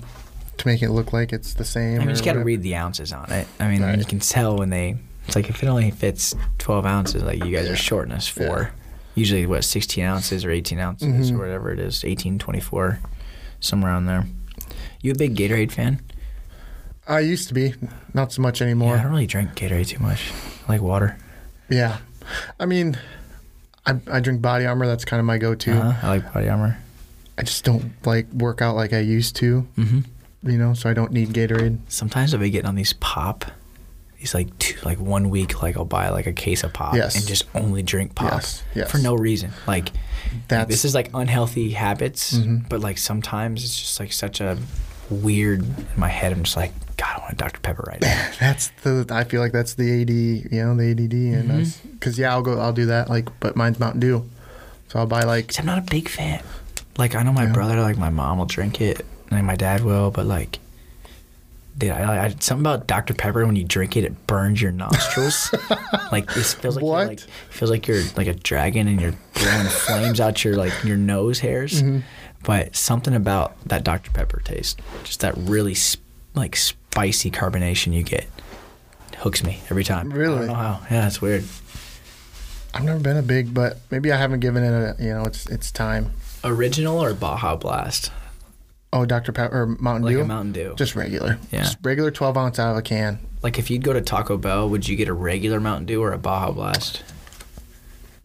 to 0.56 0.66
make 0.66 0.82
it 0.82 0.90
look 0.90 1.12
like 1.12 1.32
it's 1.32 1.54
the 1.54 1.64
same. 1.64 1.96
I 1.96 1.98
mean, 1.98 2.08
you 2.08 2.14
just 2.14 2.24
got 2.24 2.32
to 2.32 2.40
read 2.40 2.62
the 2.62 2.76
ounces 2.76 3.12
on 3.12 3.30
it. 3.30 3.46
I 3.58 3.68
mean, 3.68 3.82
Right. 3.82 3.98
you 3.98 4.04
can 4.04 4.18
tell 4.18 4.58
when 4.58 4.70
they. 4.70 4.96
It's 5.26 5.36
like 5.36 5.50
if 5.50 5.62
it 5.62 5.66
only 5.66 5.90
fits 5.90 6.34
12 6.58 6.86
ounces, 6.86 7.22
like 7.22 7.44
you 7.44 7.54
guys 7.54 7.68
are 7.68 7.76
shorting 7.76 8.12
us 8.12 8.26
for. 8.26 8.42
Yeah. 8.42 8.70
Usually, 9.14 9.44
what 9.46 9.64
16 9.64 10.04
ounces 10.04 10.44
or 10.44 10.50
18 10.50 10.78
ounces 10.78 11.30
Mhm. 11.30 11.34
or 11.34 11.38
whatever 11.38 11.72
it 11.72 11.78
is, 11.80 12.04
18, 12.04 12.38
24, 12.38 13.00
somewhere 13.58 13.90
around 13.92 14.06
there. 14.06 14.26
You 15.02 15.12
a 15.12 15.14
big 15.14 15.34
Gatorade 15.34 15.72
fan? 15.72 16.00
I 17.08 17.20
used 17.20 17.48
to 17.48 17.54
be, 17.54 17.74
not 18.14 18.32
so 18.32 18.40
much 18.42 18.62
anymore. 18.62 18.94
Yeah, 18.94 19.00
I 19.00 19.02
don't 19.02 19.12
really 19.12 19.26
drink 19.26 19.54
Gatorade 19.54 19.88
too 19.88 19.98
much. 19.98 20.30
I 20.68 20.72
like 20.72 20.80
water. 20.82 21.16
Yeah. 21.68 21.98
I 22.60 22.66
mean, 22.66 22.96
I, 23.84 23.96
I 24.10 24.20
drink 24.20 24.40
Body 24.42 24.64
Armor. 24.66 24.86
That's 24.86 25.04
kind 25.04 25.18
of 25.18 25.26
my 25.26 25.38
go-to. 25.38 25.72
Uh-huh. 25.72 26.06
I 26.06 26.10
like 26.10 26.32
Body 26.32 26.48
Armor. 26.48 26.78
I 27.36 27.42
just 27.42 27.64
don't 27.64 27.92
like 28.06 28.30
work 28.32 28.60
out 28.62 28.76
like 28.76 28.92
I 28.92 29.00
used 29.00 29.34
to, 29.36 29.62
hmm 29.76 30.00
you 30.42 30.56
know, 30.56 30.72
so 30.72 30.88
I 30.88 30.94
don't 30.94 31.12
need 31.12 31.30
Gatorade. 31.30 31.78
Sometimes 31.88 32.32
I'll 32.32 32.40
be 32.40 32.48
getting 32.48 32.68
on 32.68 32.74
these 32.74 32.92
pop. 32.94 33.44
These 34.20 34.34
like 34.34 34.56
two, 34.58 34.78
like 34.84 35.00
one 35.00 35.30
week, 35.30 35.62
like 35.62 35.76
I'll 35.78 35.84
buy 35.86 36.10
like 36.10 36.26
a 36.26 36.32
case 36.32 36.62
of 36.62 36.72
pop 36.74 36.94
Yes. 36.94 37.16
and 37.16 37.26
just 37.26 37.44
only 37.54 37.82
drink 37.82 38.14
pop 38.14 38.32
Yes, 38.32 38.62
yes. 38.74 38.90
for 38.90 38.98
no 38.98 39.14
reason. 39.14 39.50
Like 39.66 39.90
That's 40.46 40.68
this 40.70 40.84
is 40.84 40.94
like 40.94 41.08
unhealthy 41.14 41.70
habits, 41.70 42.34
Mhm. 42.36 42.68
but 42.68 42.80
like 42.80 42.98
sometimes 42.98 43.64
it's 43.64 43.76
just 43.78 43.98
like 43.98 44.12
such 44.12 44.40
a 44.42 44.58
weird 45.08 45.62
in 45.62 45.86
my 45.96 46.08
head. 46.08 46.32
I'm 46.32 46.42
just 46.44 46.56
like, 46.56 46.72
God, 46.98 47.16
I 47.16 47.20
want 47.20 47.32
a 47.32 47.36
Dr 47.36 47.60
Pepper 47.60 47.84
right 47.88 48.00
now. 48.00 48.28
that's 48.40 48.70
the 48.82 49.06
I 49.10 49.24
feel 49.24 49.40
like 49.40 49.52
that's 49.52 49.72
the 49.74 50.02
AD, 50.02 50.10
you 50.10 50.62
know, 50.64 50.76
the 50.76 50.90
ADD, 50.90 51.14
and 51.34 51.48
Mhm. 51.50 51.56
that's 51.56 51.76
because 51.78 52.18
yeah, 52.18 52.30
I'll 52.30 52.42
go, 52.42 52.60
I'll 52.60 52.74
do 52.74 52.86
that. 52.86 53.08
Like, 53.08 53.28
but 53.40 53.56
mine's 53.56 53.80
Mountain 53.80 54.00
Dew, 54.00 54.28
so 54.88 54.98
I'll 54.98 55.06
buy 55.06 55.22
like 55.22 55.48
'Cause 55.48 55.58
I'm 55.60 55.66
not 55.66 55.78
a 55.78 55.82
big 55.90 56.10
fan. 56.10 56.42
Like 56.98 57.14
I 57.14 57.22
know 57.22 57.32
my 57.32 57.44
Yeah. 57.44 57.52
brother, 57.52 57.80
like 57.80 57.96
my 57.96 58.10
mom 58.10 58.36
will 58.36 58.44
drink 58.44 58.82
it, 58.82 59.06
and 59.30 59.46
my 59.46 59.56
dad 59.56 59.82
will, 59.82 60.10
but 60.10 60.26
like. 60.26 60.58
Dude, 61.80 61.92
I, 61.92 62.26
I, 62.26 62.28
something 62.40 62.60
about 62.60 62.86
Dr 62.86 63.14
Pepper 63.14 63.44
when 63.46 63.56
you 63.56 63.64
drink 63.64 63.96
it, 63.96 64.04
it 64.04 64.26
burns 64.26 64.60
your 64.60 64.70
nostrils. 64.70 65.52
like 66.12 66.32
this 66.34 66.52
feels 66.52 66.76
like 66.76 66.84
What? 66.84 66.98
you're 66.98 67.08
like 67.08 67.20
feels 67.48 67.70
like 67.70 67.88
you're 67.88 68.02
like 68.16 68.26
a 68.26 68.34
dragon 68.34 68.86
and 68.86 69.00
you're 69.00 69.14
blowing 69.34 69.66
flames 69.68 70.20
out 70.20 70.44
your 70.44 70.56
like 70.56 70.72
your 70.84 70.98
nose 70.98 71.40
hairs. 71.40 71.82
Mm-hmm. 71.82 72.00
But 72.42 72.76
something 72.76 73.14
about 73.14 73.58
that 73.66 73.82
Dr 73.82 74.10
Pepper 74.10 74.40
taste, 74.44 74.80
just 75.04 75.20
that 75.20 75.34
really 75.38 75.72
sp- 75.74 76.04
like 76.34 76.54
spicy 76.54 77.30
carbonation 77.30 77.94
you 77.94 78.02
get, 78.02 78.26
hooks 79.16 79.42
me 79.42 79.60
every 79.70 79.84
time. 79.84 80.10
Really? 80.12 80.34
I 80.34 80.38
don't 80.40 80.46
know 80.48 80.54
how. 80.54 80.80
Yeah, 80.90 81.06
it's 81.06 81.22
weird. 81.22 81.44
I've 82.74 82.84
never 82.84 83.00
been 83.00 83.16
a 83.16 83.22
big, 83.22 83.54
but 83.54 83.78
maybe 83.90 84.12
I 84.12 84.18
haven't 84.18 84.40
given 84.40 84.62
it 84.62 84.68
a, 84.72 85.02
you 85.02 85.14
know, 85.14 85.22
it's 85.24 85.46
it's 85.46 85.70
time. 85.72 86.12
Original 86.44 87.02
or 87.02 87.14
Baja 87.14 87.56
Blast? 87.56 88.12
Oh, 88.92 89.06
Dr 89.06 89.30
Pepper 89.32 89.62
or 89.62 89.66
Mountain 89.66 90.02
Like 90.04 90.14
Dew, 90.16 90.20
a 90.22 90.24
Mountain 90.24 90.52
Dew. 90.52 90.74
just 90.76 90.96
regular, 90.96 91.38
Yeah. 91.52 91.62
just 91.62 91.78
regular 91.82 92.10
twelve 92.10 92.36
ounce 92.36 92.58
out 92.58 92.72
of 92.72 92.76
a 92.76 92.82
can. 92.82 93.18
Like 93.42 93.58
if 93.58 93.70
you'd 93.70 93.84
go 93.84 93.92
to 93.92 94.00
Taco 94.00 94.36
Bell, 94.36 94.68
would 94.68 94.88
you 94.88 94.96
get 94.96 95.06
a 95.08 95.12
regular 95.12 95.60
Mountain 95.60 95.86
Dew 95.86 96.02
or 96.02 96.12
a 96.12 96.18
Baja 96.18 96.50
Blast? 96.50 97.02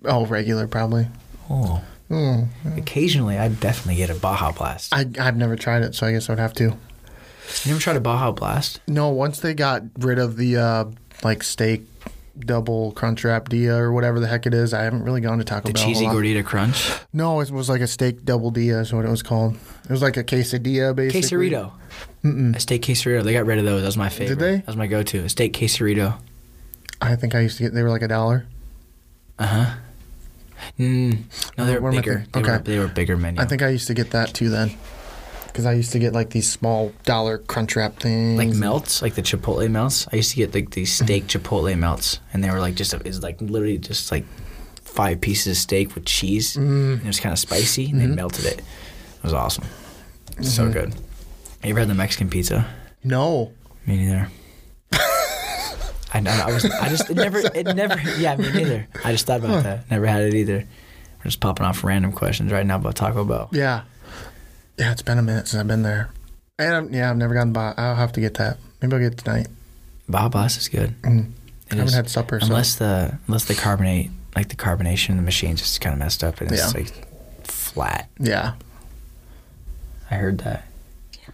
Oh, 0.03 0.26
regular 0.26 0.68
probably. 0.68 1.07
Oh. 1.49 1.84
Mm. 2.09 2.49
Occasionally, 2.78 3.38
I'd 3.38 3.59
definitely 3.59 3.95
get 3.95 4.09
a 4.09 4.16
Baja 4.16 4.51
Blast. 4.51 4.93
I 4.93 5.05
I've 5.20 5.38
never 5.38 5.55
tried 5.55 5.84
it, 5.84 5.95
so 5.95 6.05
I 6.07 6.11
guess 6.11 6.30
I'd 6.30 6.39
have 6.39 6.53
to. 6.55 6.63
You 6.63 6.76
never 7.68 7.80
tried 7.80 7.95
a 7.95 7.99
Baja 8.01 8.32
Blast? 8.32 8.80
No, 8.88 9.09
once 9.09 9.39
they 9.39 9.53
got 9.53 9.84
rid 9.99 10.20
of 10.20 10.38
the 10.38 10.57
uh, 10.57 10.86
like 11.24 11.41
steak 11.43 11.84
double 12.39 12.91
crunch 12.91 13.23
wrap 13.23 13.49
dia 13.49 13.73
or 13.75 13.91
whatever 13.93 14.19
the 14.19 14.27
heck 14.27 14.45
it 14.45 14.53
is, 14.53 14.73
I 14.73 14.83
haven't 14.83 15.03
really 15.03 15.21
gone 15.21 15.38
to 15.38 15.43
Taco 15.43 15.67
The 15.69 15.73
Bell. 15.73 15.83
a 15.83 15.86
cheesy 15.86 16.05
gordita 16.05 16.43
crunch? 16.43 16.91
No, 17.13 17.39
it 17.39 17.49
was 17.51 17.69
like 17.69 17.81
a 17.81 17.88
steak 17.88 18.25
double 18.25 18.51
dia 18.51 18.79
is 18.79 18.91
what 18.93 19.05
it 19.05 19.09
was 19.09 19.23
called. 19.23 19.55
It 19.86 19.89
was 19.91 20.01
like 20.01 20.17
a 20.17 20.23
quesadilla 20.23 20.95
basically. 20.95 21.49
Quesarito. 21.49 21.71
A 22.55 22.59
steak 22.59 22.81
quesarito. 22.81 23.23
They 23.23 23.33
got 23.33 23.45
rid 23.45 23.59
of 23.59 23.65
those. 23.65 23.81
That 23.81 23.88
was 23.88 23.97
my 23.97 24.09
favorite. 24.09 24.39
they? 24.39 24.55
That 24.57 24.67
was 24.67 24.75
my 24.75 24.88
go-to. 24.88 25.19
A 25.25 25.29
steak 25.29 25.53
quesarito. 25.53 26.17
I 27.01 27.15
think 27.15 27.36
I 27.36 27.41
used 27.41 27.57
to 27.57 27.63
get. 27.63 27.73
They 27.73 27.83
were 27.83 27.89
like 27.89 28.01
a 28.01 28.07
dollar. 28.07 28.47
Uh 29.38 29.45
huh. 29.45 29.75
Mm, 30.79 31.19
no, 31.57 31.65
they 31.65 31.77
were 31.77 31.91
bigger. 31.91 32.25
They, 32.31 32.41
were, 32.41 32.49
Okay. 32.49 32.63
they 32.63 32.79
were 32.79 32.88
bigger 32.88 33.17
menu. 33.17 33.39
I 33.41 33.45
think 33.45 33.61
I 33.61 33.69
used 33.69 33.88
to 33.88 33.93
get 33.93 34.11
that 34.11 34.33
too 34.33 34.49
then, 34.49 34.71
because 35.56 35.66
I 35.66 35.72
used 35.74 35.93
to 35.93 35.99
get 35.99 36.12
like 36.12 36.32
these 36.32 36.51
small 36.51 36.91
dollar 37.06 37.38
crunch 37.38 37.78
wrap 37.78 37.95
things. 37.99 38.38
like 38.38 38.49
melts, 38.49 39.01
like 39.01 39.16
the 39.16 39.22
Chipotle 39.22 39.72
melts. 39.72 40.06
I 40.12 40.18
used 40.18 40.32
to 40.32 40.36
get 40.38 40.53
like 40.53 40.72
these 40.72 40.93
steak 40.93 41.28
Mm-hmm. 41.28 41.47
Chipotle 41.47 41.78
melts, 41.80 42.20
and 42.34 42.43
they 42.43 42.49
were 42.51 42.60
like 42.60 42.76
just 42.76 42.93
it's 42.93 43.22
like 43.24 43.39
literally 43.39 43.78
just 43.78 44.12
like 44.12 44.26
five 44.84 45.22
pieces 45.22 45.47
of 45.47 45.58
steak 45.58 45.95
with 45.95 46.03
cheese. 46.06 46.56
Mm-hmm. 46.58 46.93
And 46.93 47.01
it 47.01 47.08
was 47.08 47.20
kind 47.22 47.32
of 47.32 47.39
spicy, 47.39 47.89
and 47.89 48.01
they 48.01 48.08
melted 48.08 48.45
it. 48.45 48.60
It 48.60 49.24
was 49.24 49.34
awesome. 49.34 49.64
So 50.41 50.64
Mm-hmm. 50.64 50.72
good. 50.74 50.93
You 51.64 51.70
ever 51.72 51.80
had 51.80 51.89
the 51.89 51.93
Mexican 51.95 52.30
pizza? 52.30 52.68
No, 53.03 53.53
Me 53.88 53.97
neither. 53.97 54.28
I 56.14 56.20
know. 56.22 56.32
I 56.32 56.51
was. 56.53 56.66
I 56.66 56.89
just. 56.89 57.10
It 57.10 57.16
never. 57.16 57.39
It 57.39 57.66
never. 57.76 57.99
Yeah, 58.20 58.36
me 58.36 58.51
neither. 58.51 58.88
I 59.03 59.12
just 59.12 59.26
thought 59.26 59.39
about 59.39 59.64
that. 59.64 59.89
Never 59.91 60.06
had 60.06 60.22
it 60.24 60.34
either. 60.34 60.60
We're 61.20 61.24
just 61.24 61.39
popping 61.39 61.66
off 61.66 61.84
random 61.84 62.12
questions 62.12 62.51
right 62.51 62.66
now 62.66 62.76
about 62.76 62.95
Taco 62.95 63.24
Bell. 63.26 63.49
yeah, 63.51 63.82
yeah. 64.78 64.91
It's 64.91 65.01
been 65.01 65.17
a 65.17 65.21
minute 65.21 65.47
since 65.47 65.59
I've 65.59 65.67
been 65.67 65.84
there, 65.84 66.09
and 66.59 66.76
I'm, 66.76 66.93
yeah, 66.93 67.09
I've 67.09 67.17
never 67.17 67.34
gotten 67.34 67.53
by. 67.53 67.73
I'll 67.78 67.95
have 67.95 68.11
to 68.13 68.19
get 68.21 68.36
that. 68.36 68.57
Maybe 68.82 68.93
I'll 68.95 69.01
get 69.01 69.13
it 69.13 69.17
tonight. 69.19 69.47
Baja 70.07 70.30
Blast 70.30 70.57
is 70.57 70.67
good. 70.69 70.99
Mm. 71.01 71.32
It 71.67 71.73
I 71.73 71.76
haven't 71.76 71.88
is. 71.88 71.93
had 71.95 72.09
supper, 72.09 72.39
so 72.39 72.45
Unless 72.47 72.76
the 72.76 73.17
unless 73.27 73.45
the 73.45 73.56
carbonate 73.56 74.11
like 74.35 74.49
the 74.49 74.56
carbonation 74.56 75.10
in 75.10 75.18
the 75.18 75.23
machine 75.23 75.56
just 75.56 75.80
kind 75.81 75.93
of 75.93 75.99
messed 75.99 76.23
up 76.23 76.41
and 76.41 76.52
it's 76.52 76.61
Yeah. 76.73 76.80
like 76.81 77.07
flat. 77.47 78.10
yeah. 78.19 78.53
I 80.11 80.15
heard 80.15 80.38
that. 80.39 80.65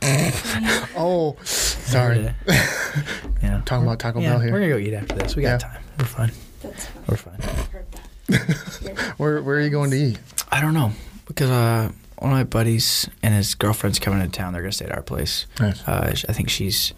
Oh, 0.95 1.35
sorry. 1.43 2.33
yeah. 2.47 3.61
Talking 3.65 3.83
about 3.85 3.99
Taco 3.99 4.19
yeah, 4.19 4.31
Bell 4.31 4.39
here. 4.39 4.51
We're 4.53 4.59
gonna 4.61 4.71
go 4.73 4.77
eat 4.77 4.93
after 4.93 5.15
this. 5.15 5.35
We 5.35 5.41
got 5.43 5.61
Yeah. 5.61 5.69
time. 5.69 5.81
We're 5.99 6.05
fine. 6.05 6.31
That's 6.63 6.85
fine. 6.85 7.03
We're 7.07 7.15
fine. 7.17 7.35
I've 7.41 7.67
heard 7.67 7.85
that. 7.91 9.13
Where 9.17 9.41
Where 9.43 9.57
are 9.57 9.61
you 9.61 9.69
going 9.69 9.91
to 9.91 9.97
eat? 9.97 10.19
I 10.51 10.61
don't 10.61 10.73
know 10.73 10.93
because 11.27 11.49
uh, 11.49 11.91
one 12.21 12.31
of 12.31 12.37
my 12.37 12.43
buddies 12.43 13.09
and 13.23 13.33
his 13.33 13.55
girlfriend's 13.55 13.99
coming 13.99 14.21
to 14.21 14.27
town. 14.29 14.53
They're 14.53 14.61
gonna 14.61 14.71
stay 14.71 14.85
at 14.85 14.91
our 14.91 15.01
place. 15.01 15.45
Nice. 15.59 15.85
Uh, 15.87 16.13
I 16.29 16.33
think 16.33 16.49
she's. 16.49 16.93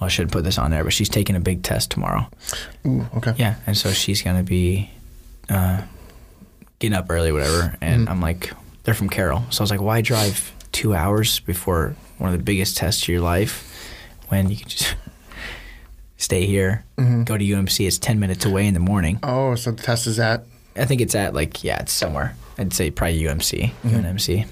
Well, 0.00 0.06
I 0.06 0.08
shouldn't 0.08 0.32
put 0.32 0.44
this 0.44 0.58
on 0.58 0.70
there, 0.70 0.82
but 0.84 0.92
she's 0.92 1.08
taking 1.08 1.36
a 1.36 1.40
big 1.40 1.62
test 1.62 1.90
tomorrow. 1.90 2.26
Ooh, 2.86 3.06
okay. 3.16 3.34
Yeah, 3.36 3.56
and 3.66 3.76
so 3.76 3.90
she's 3.92 4.20
gonna 4.22 4.42
be 4.42 4.90
uh, 5.48 5.82
getting 6.80 6.96
up 6.96 7.06
early, 7.10 7.32
whatever. 7.32 7.76
And 7.80 8.06
Mhm. 8.06 8.10
I'm 8.10 8.20
like, 8.20 8.52
they're 8.84 8.94
from 8.94 9.08
Carroll, 9.08 9.44
so 9.50 9.60
I 9.60 9.64
was 9.64 9.70
like, 9.70 9.80
why 9.80 10.00
drive 10.00 10.52
two 10.72 10.94
hours 10.94 11.40
before 11.40 11.94
one 12.18 12.32
of 12.32 12.36
the 12.38 12.42
biggest 12.44 12.76
tests 12.76 13.02
of 13.02 13.08
your 13.08 13.20
life 13.20 13.68
when 14.28 14.48
you 14.50 14.56
can 14.56 14.68
just 14.68 14.94
stay 16.16 16.46
here, 16.46 16.84
Mhm. 16.98 17.24
go 17.24 17.36
to 17.38 17.44
UMC. 17.44 17.86
It's 17.86 17.98
ten 17.98 18.18
minutes 18.20 18.44
away 18.44 18.66
in 18.66 18.74
the 18.74 18.80
morning. 18.80 19.18
Oh, 19.22 19.54
so 19.54 19.70
the 19.70 19.82
test 19.82 20.06
is 20.06 20.18
at. 20.18 20.44
I 20.76 20.84
think 20.86 21.00
it's 21.00 21.14
at 21.14 21.34
like 21.34 21.62
yeah, 21.64 21.80
it's 21.80 21.92
somewhere. 21.92 22.34
I'd 22.58 22.72
say 22.72 22.90
probably 22.90 23.20
UMC, 23.22 23.70
Mm-hmm. 23.84 23.88
UNMC. 23.96 24.46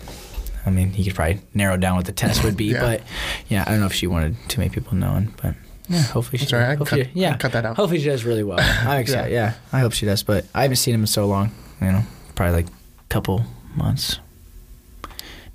I 0.66 0.70
mean, 0.70 0.90
he 0.90 1.04
could 1.04 1.14
probably 1.14 1.40
narrow 1.54 1.76
down 1.78 1.96
what 1.96 2.04
the 2.04 2.12
test 2.12 2.44
would 2.44 2.56
be, 2.56 2.64
Yeah. 2.72 2.80
but 2.80 3.02
yeah, 3.48 3.64
I 3.66 3.70
don't 3.70 3.80
know 3.80 3.86
if 3.86 3.94
she 3.94 4.06
wanted 4.06 4.36
too 4.48 4.60
many 4.60 4.70
people 4.70 4.94
knowing, 4.96 5.32
but 5.42 5.54
yeah, 5.88 6.02
hopefully 6.02 6.38
she. 6.38 6.44
That's 6.44 6.52
all 6.52 6.60
right, 6.60 6.70
I 6.70 6.74
hopefully, 6.74 7.04
cut- 7.06 7.16
yeah, 7.16 7.36
cut 7.36 7.52
that 7.52 7.64
out. 7.64 7.76
Hopefully 7.76 7.98
she 8.00 8.06
does 8.06 8.24
really 8.24 8.42
well. 8.44 8.58
I'm 8.60 9.00
excited. 9.00 9.32
yeah. 9.32 9.54
I 9.72 9.80
hope 9.80 9.92
she 9.92 10.04
does, 10.06 10.22
but 10.22 10.44
I 10.54 10.62
haven't 10.62 10.76
seen 10.76 10.94
him 10.94 11.00
in 11.02 11.06
so 11.06 11.26
long. 11.26 11.50
You 11.80 11.92
know, 11.92 12.02
probably 12.34 12.56
like 12.56 12.66
a 12.68 13.08
couple 13.08 13.44
months. 13.74 14.18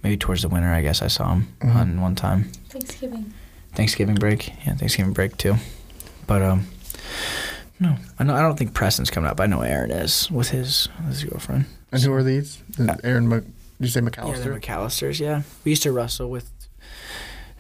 Maybe 0.04 0.18
towards 0.18 0.42
the 0.44 0.50
winter, 0.50 0.70
I 0.70 0.82
guess 0.82 1.02
I 1.02 1.08
saw 1.08 1.34
him 1.34 1.48
Mhm. 1.62 1.76
on 1.76 2.02
one 2.02 2.16
time. 2.16 2.52
Thanksgiving. 2.70 3.34
Thanksgiving 3.74 4.16
break, 4.16 4.50
yeah, 4.66 4.76
Thanksgiving 4.76 5.14
break 5.14 5.36
too. 5.38 5.56
But 6.28 6.42
um, 6.42 6.68
no, 7.80 7.96
I 8.20 8.24
know 8.24 8.36
I 8.36 8.42
don't 8.42 8.58
think 8.58 8.74
Preston's 8.74 9.10
coming 9.10 9.30
up. 9.30 9.40
I 9.40 9.46
know 9.48 9.62
Aaron 9.62 9.92
is 9.92 10.30
with 10.32 10.50
his 10.50 10.88
with 11.00 11.10
his 11.10 11.24
girlfriend. 11.26 11.66
And 11.92 12.02
who 12.02 12.14
are 12.14 12.24
these? 12.24 12.62
The 12.78 12.92
uh, 12.94 12.98
Aaron, 13.04 13.28
Mc, 13.30 13.44
did 13.44 13.54
you 13.80 13.88
say 13.88 14.00
Yeah, 14.02 14.10
McAllister? 14.10 14.44
the 14.44 14.50
McAllisters. 14.60 15.20
Yeah, 15.20 15.42
we 15.64 15.72
used 15.72 15.84
to 15.84 15.92
wrestle 15.92 16.30
with. 16.30 16.52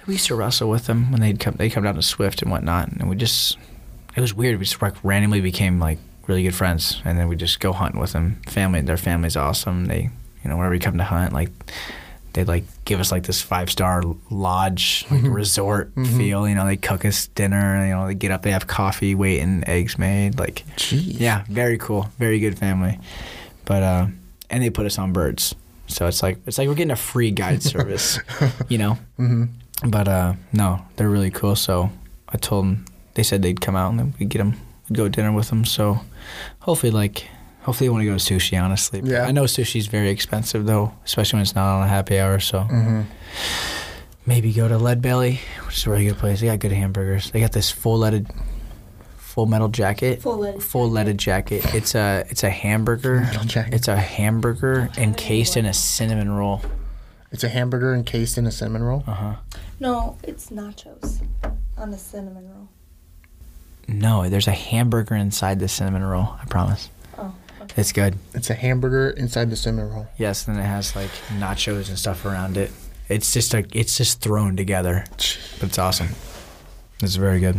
We 0.07 0.13
used 0.15 0.27
to 0.27 0.35
wrestle 0.35 0.69
with 0.69 0.85
them 0.85 1.11
when 1.11 1.21
they'd 1.21 1.39
come. 1.39 1.55
They 1.57 1.69
come 1.69 1.83
down 1.83 1.95
to 1.95 2.01
Swift 2.01 2.41
and 2.41 2.51
whatnot, 2.51 2.89
and 2.89 3.09
we 3.09 3.15
just. 3.15 3.57
It 4.15 4.21
was 4.21 4.33
weird. 4.33 4.57
We 4.59 4.65
just 4.65 4.81
like 4.81 4.95
randomly 5.03 5.41
became 5.41 5.79
like 5.79 5.99
really 6.27 6.43
good 6.43 6.55
friends, 6.55 7.01
and 7.05 7.17
then 7.17 7.27
we 7.27 7.35
just 7.35 7.59
go 7.59 7.73
hunting 7.73 7.99
with 7.99 8.13
them. 8.13 8.41
Family, 8.47 8.81
their 8.81 8.97
family's 8.97 9.35
awesome. 9.35 9.85
They, 9.85 10.09
you 10.43 10.49
know, 10.49 10.55
whenever 10.57 10.71
we 10.71 10.79
come 10.79 10.97
to 10.97 11.03
hunt, 11.03 11.33
like 11.33 11.49
they'd 12.35 12.49
like 12.49 12.65
give 12.83 12.99
us 12.99 13.13
like 13.13 13.23
this 13.23 13.41
five 13.41 13.71
star 13.71 14.03
lodge 14.29 15.05
like 15.09 15.23
resort 15.23 15.93
feel. 15.95 16.47
You 16.47 16.53
know, 16.53 16.65
they 16.65 16.75
cook 16.75 17.05
us 17.05 17.27
dinner. 17.27 17.85
You 17.87 17.93
know, 17.93 18.07
they 18.07 18.13
get 18.13 18.31
up, 18.31 18.43
they 18.43 18.51
have 18.51 18.67
coffee, 18.67 19.15
waiting, 19.15 19.63
eggs 19.65 19.97
made. 19.97 20.37
Like, 20.37 20.63
Jeez. 20.75 21.19
yeah, 21.19 21.45
very 21.49 21.77
cool, 21.77 22.09
very 22.19 22.39
good 22.39 22.59
family. 22.59 22.99
But 23.63 23.83
uh, 23.83 24.07
and 24.49 24.61
they 24.61 24.69
put 24.69 24.85
us 24.85 24.99
on 24.99 25.13
birds, 25.13 25.55
so 25.87 26.07
it's 26.07 26.21
like 26.21 26.37
it's 26.45 26.57
like 26.57 26.67
we're 26.67 26.75
getting 26.75 26.91
a 26.91 26.97
free 26.97 27.31
guide 27.31 27.63
service, 27.73 28.19
you 28.67 28.77
know. 28.77 28.97
Mm-hmm. 29.17 29.89
But 29.89 30.07
uh, 30.07 30.33
no, 30.51 30.85
they're 30.97 31.09
really 31.09 31.31
cool. 31.31 31.55
So 31.55 31.89
I 32.29 32.37
told 32.37 32.65
them 32.65 32.85
they 33.13 33.23
said 33.23 33.41
they'd 33.41 33.61
come 33.61 33.75
out 33.77 33.91
and 33.91 33.99
then 33.99 34.13
we'd 34.19 34.29
get 34.29 34.39
them, 34.39 34.59
we'd 34.89 34.97
go 34.97 35.07
dinner 35.07 35.31
with 35.31 35.49
them. 35.49 35.65
So 35.65 36.01
hopefully, 36.59 36.91
like. 36.91 37.27
Hopefully, 37.65 37.87
they 37.87 37.91
want 37.91 38.01
to 38.03 38.05
go 38.05 38.17
to 38.17 38.33
sushi. 38.33 38.61
Honestly, 38.61 39.01
But 39.01 39.09
Yeah. 39.09 39.23
I 39.25 39.31
know 39.31 39.43
sushi's 39.43 39.87
very 39.87 40.09
expensive 40.09 40.65
though, 40.65 40.93
especially 41.03 41.37
when 41.37 41.41
it's 41.41 41.55
not 41.55 41.77
on 41.77 41.83
a 41.83 41.87
happy 41.87 42.19
hour. 42.19 42.39
So 42.39 42.59
Mm-hmm. 42.61 43.01
maybe 44.25 44.53
go 44.53 44.67
to 44.67 44.77
Lead 44.77 45.01
Belly, 45.01 45.39
which 45.65 45.77
is 45.77 45.85
a 45.85 45.89
really 45.89 46.05
good 46.05 46.17
place. 46.17 46.39
They 46.41 46.47
got 46.47 46.59
good 46.59 46.71
hamburgers. 46.71 47.31
They 47.31 47.39
got 47.39 47.51
this 47.51 47.71
full 47.71 47.99
leaded, 47.99 48.27
full 49.17 49.45
metal 49.47 49.67
jacket. 49.67 50.21
Full 50.21 50.37
leaded 50.37 50.63
Full 50.63 50.89
leaded 50.89 51.17
jacket. 51.17 51.73
It's 51.73 51.95
a 51.95 52.25
it's 52.29 52.43
a 52.43 52.49
hamburger. 52.49 53.21
Metal 53.21 53.43
jacket. 53.45 53.73
It's 53.73 53.87
a 53.87 53.95
hamburger 53.97 54.89
encased 54.97 55.57
in 55.57 55.65
a 55.65 55.73
cinnamon 55.73 56.29
roll. 56.31 56.61
It's 57.31 57.43
a 57.43 57.49
hamburger 57.49 57.93
encased 57.93 58.37
in 58.37 58.45
a 58.45 58.51
cinnamon 58.51 58.83
roll. 58.83 59.03
Uh 59.07 59.13
huh. 59.13 59.35
No, 59.79 60.17
it's 60.23 60.51
nachos 60.51 61.19
on 61.77 61.91
a 61.93 61.97
cinnamon 61.97 62.47
roll. 62.49 62.69
No, 63.87 64.29
there's 64.29 64.47
a 64.47 64.51
hamburger 64.51 65.15
inside 65.15 65.59
the 65.59 65.67
cinnamon 65.67 66.03
roll. 66.03 66.35
I 66.41 66.45
promise. 66.45 66.89
Okay. 67.65 67.81
It's 67.81 67.91
good. 67.91 68.15
It's 68.33 68.49
a 68.49 68.53
hamburger 68.53 69.09
inside 69.09 69.49
the 69.49 69.55
cinnamon 69.55 69.91
roll. 69.91 70.07
Yes, 70.17 70.47
and 70.47 70.55
then 70.55 70.63
it 70.63 70.67
has 70.67 70.95
like 70.95 71.09
nachos 71.37 71.89
and 71.89 71.97
stuff 71.97 72.25
around 72.25 72.57
it. 72.57 72.71
It's 73.09 73.33
just 73.33 73.53
like 73.53 73.75
it's 73.75 73.97
just 73.97 74.21
thrown 74.21 74.55
together, 74.55 75.05
but 75.09 75.63
it's 75.63 75.77
awesome. 75.79 76.09
It's 77.01 77.15
very 77.15 77.39
good. 77.39 77.57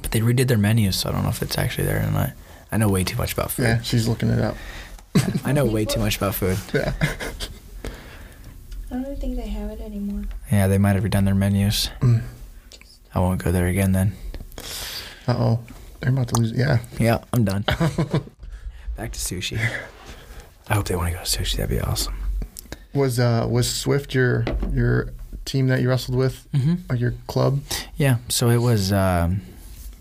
But 0.00 0.12
they 0.12 0.20
redid 0.20 0.48
their 0.48 0.58
menus, 0.58 0.96
so 0.96 1.08
I 1.08 1.12
don't 1.12 1.22
know 1.24 1.28
if 1.28 1.42
it's 1.42 1.58
actually 1.58 1.84
there 1.84 2.06
or 2.06 2.10
not. 2.10 2.30
I 2.72 2.76
know 2.76 2.88
way 2.88 3.04
too 3.04 3.16
much 3.16 3.32
about 3.32 3.50
food. 3.50 3.64
Yeah, 3.64 3.82
she's 3.82 4.06
looking 4.08 4.28
it 4.30 4.38
up. 4.38 4.56
I 5.44 5.52
know 5.52 5.64
way 5.64 5.84
too 5.84 6.00
much 6.00 6.16
about 6.16 6.34
food. 6.34 6.58
Yeah. 6.72 6.92
I 8.92 8.94
don't 9.02 9.18
think 9.20 9.36
they 9.36 9.48
have 9.48 9.70
it 9.70 9.80
anymore. 9.80 10.24
Yeah, 10.50 10.68
they 10.68 10.78
might 10.78 10.94
have 10.94 11.04
redone 11.04 11.24
their 11.24 11.34
menus. 11.34 11.90
Mm. 12.00 12.22
I 13.14 13.20
won't 13.20 13.42
go 13.42 13.50
there 13.52 13.66
again 13.66 13.92
then. 13.92 14.12
Uh 15.26 15.34
oh. 15.36 15.60
They're 16.00 16.10
about 16.10 16.28
to 16.28 16.40
lose. 16.40 16.52
Yeah. 16.52 16.78
Yeah, 16.98 17.18
I'm 17.32 17.44
done. 17.44 17.64
Back 19.00 19.12
to 19.12 19.18
sushi. 19.18 19.58
I 20.68 20.74
hope 20.74 20.84
they 20.84 20.94
want 20.94 21.10
to 21.12 21.16
go 21.18 21.24
to 21.24 21.38
sushi. 21.38 21.56
That'd 21.56 21.70
be 21.70 21.80
awesome. 21.80 22.14
Was 22.92 23.18
uh 23.18 23.46
was 23.48 23.66
Swift 23.74 24.12
your 24.14 24.44
your 24.74 25.08
team 25.46 25.68
that 25.68 25.80
you 25.80 25.88
wrestled 25.88 26.18
with 26.18 26.46
Mm-hmm. 26.52 26.74
or 26.92 26.96
your 26.96 27.14
club? 27.26 27.60
Yeah, 27.96 28.18
so 28.28 28.50
it 28.50 28.58
was 28.58 28.92
um, 28.92 29.40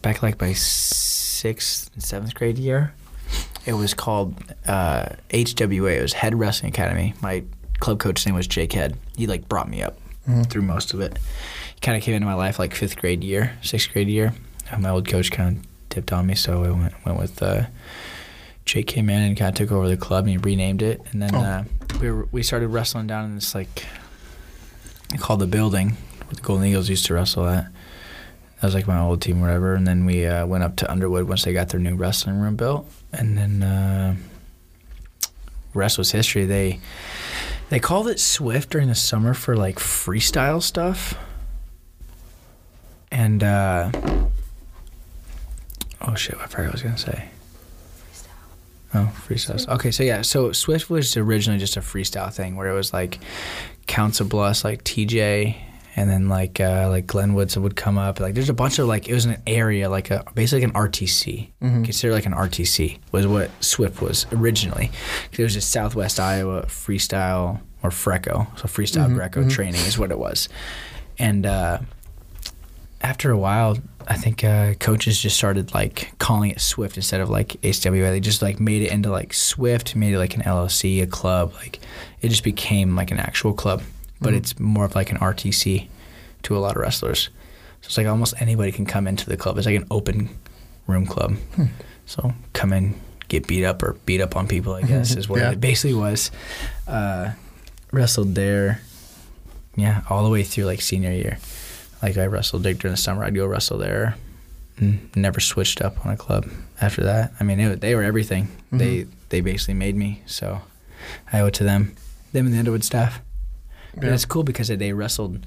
back 0.01 0.21
like 0.21 0.37
by 0.37 0.51
sixth 0.51 1.89
and 1.93 2.03
seventh 2.03 2.33
grade 2.35 2.57
year. 2.59 2.93
It 3.65 3.71
was 3.73 3.93
called 3.93 4.35
uh, 4.67 5.05
HWA. 5.29 5.97
It 5.97 6.01
was 6.01 6.11
Head 6.11 6.35
Wrestling 6.37 6.73
Academy. 6.73 7.13
My 7.21 7.45
club 7.79 7.99
coach's 7.99 8.25
name 8.25 8.35
was 8.35 8.47
Jake 8.47 8.73
Head. 8.73 8.97
He 9.15 9.27
like 9.27 9.47
brought 9.47 9.69
me 9.69 9.81
up 9.81 9.97
through 10.49 10.63
most 10.63 10.93
of 10.93 10.99
it. 10.99 11.17
He 11.73 11.79
kind 11.79 11.95
of 11.97 12.03
came 12.03 12.15
into 12.15 12.27
my 12.27 12.33
life 12.33 12.59
like 12.59 12.75
fifth 12.75 12.97
grade 12.97 13.23
year, 13.23 13.53
sixth 13.61 13.93
grade 13.93 14.09
year. 14.09 14.33
And 14.69 14.83
my 14.83 14.89
old 14.89 15.07
coach 15.07 15.31
kind 15.31 15.55
of 15.57 15.65
tipped 15.89 16.11
on 16.11 16.27
me, 16.27 16.35
so 16.35 16.65
I 16.65 16.69
went 16.71 17.05
went 17.05 17.17
with. 17.17 17.41
Uh, 17.41 17.67
Jake 18.69 18.85
came 18.85 19.09
in 19.09 19.19
and 19.23 19.35
kind 19.35 19.49
of 19.49 19.55
took 19.55 19.71
over 19.75 19.87
the 19.89 19.97
club 19.97 20.25
and 20.25 20.29
he 20.29 20.37
renamed 20.37 20.83
it. 20.83 21.01
And 21.11 21.21
then 21.23 21.33
Oh. 21.33 21.39
uh, 21.41 21.63
we 21.99 22.11
were, 22.11 22.27
we 22.31 22.43
started 22.43 22.67
wrestling 22.67 23.07
down 23.07 23.25
in 23.25 23.33
this 23.33 23.55
like 23.55 23.85
called 25.17 25.39
the 25.39 25.47
building 25.47 25.89
where 26.25 26.35
the 26.35 26.41
Golden 26.41 26.67
Eagles 26.67 26.87
used 26.87 27.07
to 27.07 27.15
wrestle 27.15 27.47
at. 27.47 27.65
That 27.65 28.63
was 28.67 28.75
like 28.75 28.85
my 28.85 28.99
old 28.99 29.23
team, 29.23 29.39
or 29.39 29.47
whatever. 29.47 29.73
And 29.73 29.87
then 29.87 30.05
we 30.05 30.27
uh, 30.27 30.45
went 30.45 30.63
up 30.63 30.75
to 30.77 30.91
Underwood 30.91 31.27
once 31.27 31.45
they 31.45 31.51
got 31.53 31.69
their 31.69 31.79
new 31.79 31.95
wrestling 31.95 32.37
room 32.39 32.55
built. 32.57 32.87
And 33.11 33.35
then 33.37 33.63
uh, 33.63 34.15
rest 35.73 35.97
was 35.97 36.11
history. 36.11 36.45
They 36.45 36.79
they 37.69 37.79
called 37.79 38.07
it 38.07 38.19
Swift 38.19 38.69
during 38.69 38.87
the 38.87 38.93
summer 38.95 39.33
for 39.33 39.55
like 39.57 39.77
freestyle 39.79 40.61
stuff. 40.61 41.15
And 43.11 43.43
uh, 43.43 43.91
oh 46.01 46.13
shit, 46.15 46.35
I 46.39 46.45
forgot 46.45 46.57
what 46.57 46.67
I 46.67 46.71
was 46.71 46.83
gonna 46.83 46.97
say. 46.99 47.29
Oh, 48.93 49.11
freestyle. 49.27 49.67
Okay, 49.69 49.91
so 49.91 50.03
yeah, 50.03 50.21
so 50.23 50.51
Swift 50.51 50.89
was 50.89 51.15
originally 51.15 51.59
just 51.59 51.77
a 51.77 51.81
freestyle 51.81 52.33
thing 52.33 52.55
where 52.55 52.67
it 52.67 52.73
was 52.73 52.91
like 52.91 53.19
Council 53.87 54.25
Bluffs, 54.25 54.63
like 54.63 54.83
TJ, 54.83 55.55
and 55.95 56.09
then 56.09 56.27
like 56.27 56.59
uh, 56.59 56.87
like 56.89 57.05
Glenwood 57.05 57.55
would 57.55 57.75
come 57.75 57.97
up. 57.99 58.19
Like 58.19 58.33
there's 58.33 58.49
a 58.49 58.53
bunch 58.53 58.79
of 58.79 58.87
like 58.87 59.07
it 59.07 59.13
was 59.13 59.25
an 59.25 59.37
area 59.45 59.89
like 59.89 60.09
a 60.09 60.23
basically 60.33 60.65
like 60.65 60.75
an 60.75 60.81
RTC. 60.91 61.49
Consider 61.59 62.13
like 62.13 62.25
an 62.25 62.33
RTC 62.33 62.97
was 63.11 63.27
what 63.27 63.51
Swift 63.63 64.01
was 64.01 64.25
originally. 64.31 64.89
It 65.31 65.43
was 65.43 65.53
just 65.53 65.71
Southwest 65.71 66.19
Iowa 66.19 66.63
freestyle 66.63 67.61
or 67.83 67.91
Freco, 67.91 68.47
so 68.57 68.63
freestyle 68.65 69.13
Greco 69.13 69.47
training 69.49 69.81
is 69.81 69.97
what 69.99 70.11
it 70.11 70.17
was, 70.19 70.49
and. 71.17 71.45
uh 71.45 71.79
after 73.01 73.31
a 73.31 73.37
while, 73.37 73.77
I 74.07 74.15
think 74.15 74.43
uh, 74.43 74.73
coaches 74.75 75.19
just 75.19 75.37
started 75.37 75.73
like 75.73 76.13
calling 76.19 76.51
it 76.51 76.59
Swift 76.61 76.97
instead 76.97 77.21
of 77.21 77.29
like 77.29 77.49
HWA. 77.61 78.09
They 78.11 78.19
just 78.19 78.41
like 78.41 78.59
made 78.59 78.81
it 78.81 78.91
into 78.91 79.09
like 79.11 79.33
Swift, 79.33 79.95
made 79.95 80.13
it 80.13 80.17
like 80.19 80.35
an 80.35 80.41
LLC, 80.41 81.01
a 81.03 81.07
club. 81.07 81.53
Like 81.55 81.79
it 82.21 82.29
just 82.29 82.43
became 82.43 82.95
like 82.95 83.11
an 83.11 83.19
actual 83.19 83.53
club, 83.53 83.83
but 84.21 84.33
it's 84.33 84.59
more 84.59 84.85
of 84.85 84.95
like 84.95 85.11
an 85.11 85.17
RTC 85.17 85.87
to 86.43 86.57
a 86.57 86.59
lot 86.59 86.75
of 86.75 86.81
wrestlers. 86.81 87.29
So 87.81 87.87
it's 87.87 87.97
like 87.97 88.07
almost 88.07 88.33
anybody 88.41 88.71
can 88.71 88.85
come 88.85 89.07
into 89.07 89.29
the 89.29 89.37
club. 89.37 89.57
It's 89.57 89.67
like 89.67 89.75
an 89.75 89.87
open 89.91 90.29
room 90.87 91.05
club. 91.05 91.35
So 92.05 92.33
come 92.53 92.73
in, 92.73 92.99
get 93.27 93.45
beat 93.47 93.63
up 93.63 93.83
or 93.83 93.93
beat 94.05 94.21
up 94.21 94.35
on 94.35 94.47
people. 94.47 94.73
I 94.73 94.81
guess 94.81 95.15
is 95.15 95.29
what 95.29 95.39
Yeah. 95.39 95.51
it 95.51 95.61
basically 95.61 95.93
was. 95.93 96.31
Uh, 96.87 97.31
wrestled 97.91 98.33
there, 98.35 98.81
yeah, 99.75 100.01
all 100.09 100.23
the 100.23 100.29
way 100.29 100.43
through 100.43 100.65
like 100.65 100.81
senior 100.81 101.11
year. 101.11 101.37
Like 102.01 102.17
I 102.17 102.25
wrestled 102.25 102.63
Dick 102.63 102.79
during 102.79 102.93
the 102.93 103.01
summer. 103.01 103.23
I'd 103.23 103.35
go 103.35 103.45
wrestle 103.45 103.77
there. 103.77 104.15
Mm, 104.79 105.15
never 105.15 105.39
switched 105.39 105.81
up 105.81 106.05
on 106.05 106.13
a 106.13 106.17
club 106.17 106.47
after 106.79 107.03
that. 107.03 107.33
I 107.39 107.43
mean, 107.43 107.59
it, 107.59 107.81
they 107.81 107.95
were 107.95 108.03
everything. 108.03 108.45
Mm-hmm. 108.45 108.77
They 108.77 109.07
they 109.29 109.41
basically 109.41 109.73
made 109.73 109.95
me. 109.95 110.21
So 110.25 110.61
I 111.31 111.39
owe 111.41 111.47
it 111.47 111.53
to 111.55 111.63
them, 111.63 111.95
them 112.31 112.45
and 112.45 112.55
the 112.55 112.59
Underwood 112.59 112.83
staff. 112.83 113.21
And 113.93 114.05
it's 114.05 114.25
cool 114.25 114.43
because 114.43 114.67
they 114.69 114.93
wrestled 114.93 115.45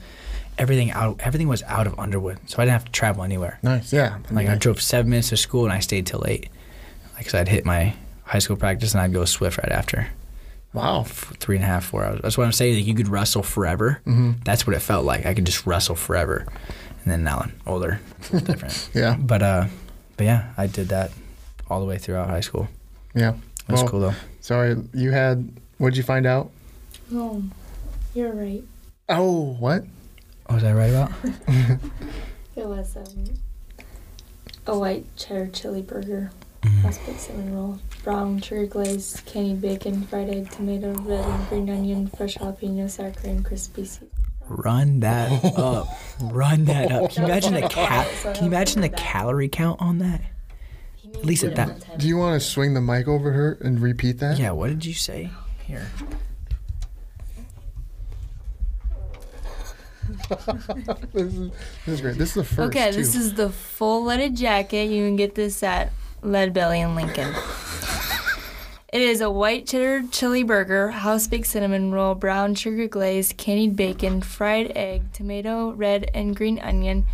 everything 0.59 0.91
out. 0.91 1.21
Everything 1.21 1.49
was 1.49 1.63
out 1.63 1.87
of 1.87 1.99
Underwood, 1.99 2.39
so 2.47 2.59
I 2.59 2.67
didn't 2.67 2.73
have 2.73 2.85
to 2.85 2.93
travel 2.93 3.23
anywhere. 3.23 3.59
Nice. 3.63 3.93
Yeah. 3.93 4.19
Like 4.31 4.49
I 4.49 4.57
drove 4.57 4.83
seven 4.83 5.11
minutes 5.11 5.31
to 5.31 5.37
school 5.37 5.65
and 5.65 5.73
I 5.73 5.79
stayed 5.79 6.07
till 6.07 6.25
eight. 6.27 6.51
Like, 7.15 7.25
cause 7.25 7.35
I'd 7.35 7.49
hit 7.49 7.65
my 7.65 7.95
high 8.25 8.41
school 8.41 8.57
practice 8.57 8.93
and 8.93 9.01
I'd 9.01 9.13
go 9.13 9.25
Swift 9.25 9.59
right 9.59 9.73
after. 9.73 10.09
Wow. 10.75 11.03
Three 11.05 11.57
and 11.57 11.65
a 11.65 11.69
half, 11.69 11.85
four 11.85 12.05
hours. 12.05 12.21
That's 12.23 12.39
what 12.39 12.45
I'm 12.45 12.53
saying. 12.53 12.77
Like 12.77 12.87
you 12.87 12.95
could 12.95 13.09
wrestle 13.09 13.43
forever. 13.43 14.01
Mm-hmm. 14.07 14.33
That's 14.45 14.67
what 14.67 14.75
it 14.75 14.81
felt 14.81 15.05
like. 15.05 15.27
I 15.27 15.35
could 15.35 15.45
just 15.47 15.67
wrestle 15.67 15.95
forever. 15.97 16.47
And 17.05 17.13
then 17.13 17.25
now 17.25 17.39
I'm 17.41 17.53
older. 17.67 18.01
It's 18.21 18.31
different. 18.43 18.91
Yeah. 18.95 19.17
But 19.19 19.43
uh, 19.43 19.67
but 20.17 20.25
yeah, 20.25 20.53
I 20.57 20.67
did 20.67 20.89
that 20.89 21.11
all 21.69 21.81
the 21.81 21.87
way 21.87 21.99
throughout 21.99 22.29
high 22.31 22.41
school. 22.41 22.69
Yeah. 23.15 23.31
It 23.69 23.73
was 23.73 23.83
Well, 23.83 23.89
cool 23.91 24.01
though. 24.01 24.15
Sorry, 24.41 24.77
you 24.95 25.11
had. 25.11 25.51
What'd 25.79 25.97
you 25.97 26.03
find 26.03 26.27
out? 26.27 26.51
Oh, 27.13 27.43
you're 28.15 28.33
right. 28.33 28.63
Oh, 29.09 29.55
what? 29.59 29.85
What 30.47 30.55
was 30.57 30.65
I 30.65 30.73
right 30.73 30.91
about? 30.91 31.13
It 32.55 32.67
was 32.67 32.97
um, 32.97 33.25
a 34.67 34.79
white 34.79 35.07
cheddar 35.17 35.49
chili 35.49 35.81
burger, 35.83 36.31
Mm. 36.63 36.85
aspect 36.85 37.19
cinnamon 37.21 37.55
roll, 37.57 37.79
brown 38.03 38.41
sugar 38.41 38.67
glazed, 38.67 39.25
candied 39.27 39.61
bacon, 39.61 40.03
fried 40.03 40.29
egg, 40.31 40.51
tomato, 40.51 40.93
red 40.95 41.25
and 41.25 41.49
green 41.49 41.71
onion, 41.71 42.07
fresh 42.09 42.37
jalapeno, 42.37 42.89
sour 42.91 43.13
cream, 43.13 43.43
crispy 43.43 43.85
seasoning. 43.85 44.11
Run 44.49 45.01
that 45.01 45.45
up. 45.57 45.89
Run 46.21 46.65
that 46.65 46.91
up. 46.93 47.11
Can 47.13 47.23
you 47.23 47.29
imagine 47.29 47.55
the 47.55 47.63
cal- 47.71 48.09
Can 48.35 48.45
you 48.45 48.51
imagine 48.51 48.81
the 48.83 48.89
calorie 48.89 49.49
count 49.49 49.81
on 49.81 49.99
that? 49.99 50.21
At 51.15 51.25
least 51.25 51.45
at 51.45 51.55
that. 51.57 51.99
Do 51.99 52.09
you 52.09 52.17
want 52.17 52.41
to 52.41 52.47
swing 52.47 52.75
the 52.75 52.81
mic 52.81 53.07
over 53.07 53.33
her 53.33 53.59
and 53.61 53.81
repeat 53.81 54.19
that? 54.19 54.39
Yeah. 54.39 54.51
What 54.53 54.69
did 54.69 54.85
you 54.85 54.95
say? 54.95 55.31
Here. 55.65 55.87
This 61.13 61.35
is, 61.35 61.51
this 61.87 61.95
is 61.95 62.01
great. 62.01 62.19
This 62.19 62.29
is 62.31 62.35
the 62.35 62.45
first. 62.45 62.77
Okay, 62.77 62.91
too. 62.91 62.97
this 62.97 63.15
is 63.15 63.35
the 63.35 63.51
full 63.51 64.05
leaded 64.05 64.37
jacket. 64.37 64.89
You 64.91 65.07
can 65.07 65.17
get 65.17 65.35
this 65.35 65.63
at 65.63 65.93
Lead 66.23 66.53
Belly 66.53 66.81
in 66.81 66.95
Lincoln. 66.95 67.33
It 68.93 69.01
is 69.01 69.23
a 69.23 69.31
white 69.31 69.67
cheddar 69.67 70.03
chili 70.11 70.43
burger, 70.43 70.91
house 70.91 71.27
baked 71.27 71.47
cinnamon 71.47 71.93
roll, 71.93 72.15
brown 72.15 72.55
sugar 72.55 72.87
glaze, 72.87 73.33
candied 73.33 73.75
bacon, 73.75 74.21
fried 74.21 74.71
egg, 74.77 75.11
tomato, 75.15 75.73
red 75.73 76.11
and 76.13 76.37
green 76.37 76.59
onion, 76.59 77.07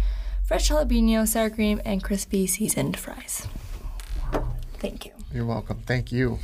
fresh 0.44 0.68
jalapeno, 0.68 1.26
sour 1.26 1.50
cream, 1.50 1.80
and 1.84 2.02
crispy 2.02 2.48
seasoned 2.48 2.96
fries. 2.96 3.46
Thank 4.78 5.06
you. 5.06 5.12
You're 5.32 5.44
welcome. 5.46 5.80
Thank 5.86 6.10
you. 6.10 6.40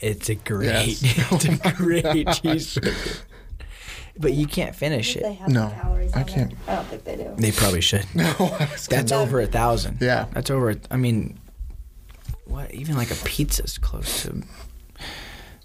It's 0.00 0.28
a 0.30 0.34
great, 0.36 1.02
Yes. 1.02 1.02
it's 1.32 1.44
a 1.44 1.52
oh 1.64 1.70
great 1.76 2.26
cheeseburger. 2.26 3.20
But 4.18 4.32
you 4.32 4.46
can't 4.46 4.74
finish 4.74 5.12
They 5.14 5.20
it. 5.20 5.32
have 5.34 5.48
No, 5.50 5.74
I 6.14 6.22
can't. 6.22 6.54
I 6.66 6.76
don't 6.76 6.86
think 6.86 7.04
they 7.04 7.16
do. 7.16 7.34
They 7.36 7.52
probably 7.52 7.82
should. 7.82 8.06
No, 8.14 8.32
That's 8.88 9.12
over 9.12 9.40
a 9.40 9.46
thousand. 9.46 9.98
Yeah. 10.00 10.24
That's 10.32 10.50
over. 10.50 10.74
I 10.90 10.96
mean, 10.96 11.38
what? 12.46 12.72
Even 12.74 12.96
like 12.96 13.10
a 13.10 13.14
pizza's 13.16 13.78
close 13.78 14.22
to. 14.22 14.42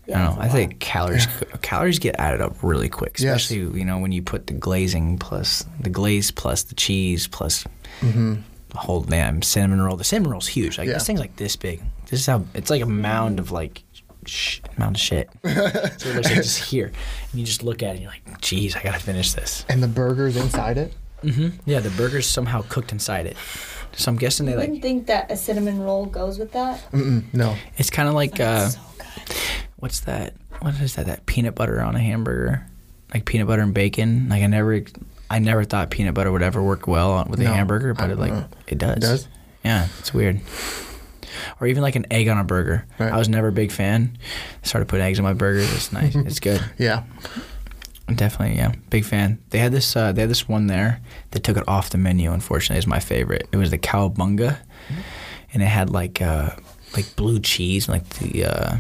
I 0.08 0.12
don't 0.26 0.36
know. 0.36 0.42
I 0.42 0.50
think 0.50 0.80
calories 0.80 1.28
calories 1.62 2.00
get 2.00 2.16
added 2.20 2.42
up 2.42 2.62
really 2.64 2.90
quick, 2.90 3.18
especially 3.20 3.58
you 3.80 3.86
know 3.86 4.00
when 4.00 4.12
you 4.12 4.22
put 4.22 4.48
the 4.48 4.54
glazing 4.54 5.18
plus 5.20 5.64
the 5.80 5.90
glaze 5.90 6.32
plus 6.32 6.64
the 6.64 6.76
cheese 6.76 7.28
plus 7.28 7.66
the 8.02 8.78
whole 8.78 9.02
damn 9.02 9.42
cinnamon 9.42 9.82
roll. 9.82 9.96
The 9.96 10.04
cinnamon 10.04 10.32
roll's 10.32 10.48
huge. 10.48 10.78
Like 10.78 10.88
Mm-hmm. 10.88 10.94
This 10.96 11.06
thing's 11.08 11.20
like 11.20 11.36
this 11.38 11.56
big. 11.56 11.82
This 12.08 12.20
is 12.20 12.26
how 12.26 12.44
it's 12.54 12.70
like 12.70 12.82
a 12.82 12.86
mound 12.88 13.40
of 13.40 13.52
like 13.52 13.84
sh- 14.26 14.60
mound 14.78 14.96
of 14.98 15.02
shit. 15.02 15.30
so 15.46 15.50
it 15.50 16.16
looks 16.16 16.28
like 16.28 16.36
just 16.36 16.64
here, 16.64 16.88
and 17.32 17.40
you 17.40 17.46
just 17.46 17.64
look 17.64 17.82
at 17.84 17.90
it, 17.90 17.92
and 17.92 18.02
you're 18.02 18.12
like, 18.12 18.42
"Geez, 18.42 18.76
I 18.76 18.82
gotta 18.84 19.00
finish 19.00 19.32
this." 19.34 19.66
And 19.70 19.82
the 19.82 19.88
burger's 19.88 20.36
inside 20.36 20.78
it. 20.78 20.94
hmm 21.22 21.50
Yeah, 21.66 21.80
the 21.80 21.90
burger's 21.92 22.26
somehow 22.26 22.64
cooked 22.68 22.92
inside 22.92 23.28
it. 23.28 23.38
So 23.96 24.12
I'm 24.12 24.18
guessing 24.18 24.46
they 24.46 24.54
like 24.56 24.64
I 24.64 24.66
didn't 24.68 24.76
like. 24.76 24.82
think 24.84 25.08
that 25.08 25.32
a 25.32 25.38
cinnamon 25.38 25.80
roll 25.82 26.06
goes 26.06 26.40
with 26.40 26.54
that. 26.54 26.80
Mm-mm, 26.92 27.24
no. 27.34 27.56
It's 27.78 27.90
kind 27.90 28.08
of 28.08 28.16
like 28.16 28.40
uh, 28.40 28.70
so 28.70 28.80
good. 28.98 29.38
what's 29.78 30.02
that? 30.02 30.34
What 30.62 30.76
is 30.76 30.96
that? 30.96 31.08
That 31.08 31.26
peanut 31.26 31.56
butter 31.56 31.82
on 31.82 31.96
a 31.96 32.00
hamburger, 32.00 32.66
like 33.14 33.26
peanut 33.26 33.48
butter 33.48 33.62
and 33.64 33.74
bacon. 33.74 34.30
Like 34.30 34.44
I 34.44 34.48
never, 34.48 34.82
I 35.30 35.40
never 35.40 35.64
thought 35.64 35.90
peanut 35.90 36.14
butter 36.14 36.32
would 36.32 36.42
ever 36.44 36.62
work 36.64 36.88
well 36.88 37.12
on- 37.12 37.30
with 37.30 37.40
a 37.42 37.48
hamburger, 37.48 37.94
but 37.94 38.10
it 38.10 38.18
like 38.20 38.32
know. 38.32 38.48
it 38.68 38.78
does. 38.78 38.98
It 38.98 39.02
does? 39.02 39.28
Yeah, 39.64 39.88
it's 40.00 40.14
weird. 40.14 40.40
Or 41.60 41.68
even 41.68 41.82
like 41.82 41.96
an 41.96 42.06
egg 42.12 42.28
on 42.28 42.38
a 42.38 42.44
burger. 42.44 42.86
Right. 43.00 43.12
I 43.12 43.18
was 43.18 43.30
never 43.30 43.48
a 43.48 43.52
big 43.52 43.72
fan. 43.72 44.18
started 44.64 44.88
putting 44.88 45.06
eggs 45.06 45.18
on 45.20 45.24
my 45.24 45.34
burgers. 45.34 45.72
It's 45.74 45.92
nice. 45.94 46.16
it's 46.16 46.40
good. 46.40 46.64
Yeah. 46.78 47.04
Definitely, 48.16 48.58
yeah, 48.58 48.74
big 48.90 49.06
fan. 49.06 49.40
They 49.50 49.60
had 49.60 49.72
this. 49.72 49.96
Uh, 49.96 50.12
they 50.12 50.22
had 50.22 50.30
this 50.30 50.48
one 50.48 50.68
there. 50.68 51.00
They 51.32 51.40
took 51.40 51.58
it 51.58 51.68
off 51.68 51.90
the 51.90 51.98
menu. 51.98 52.32
Unfortunately, 52.32 52.78
is 52.80 52.88
my 52.88 53.00
favorite. 53.00 53.48
It 53.52 53.58
was 53.58 53.72
the 53.72 53.78
cowabunga, 53.78 54.58
and 55.54 55.64
it 55.64 55.68
had 55.68 55.90
like 55.90 56.22
uh, 56.22 56.52
like 56.96 57.16
blue 57.16 57.40
cheese, 57.40 57.88
like 57.90 58.08
the 58.20 58.46
uh, 58.46 58.78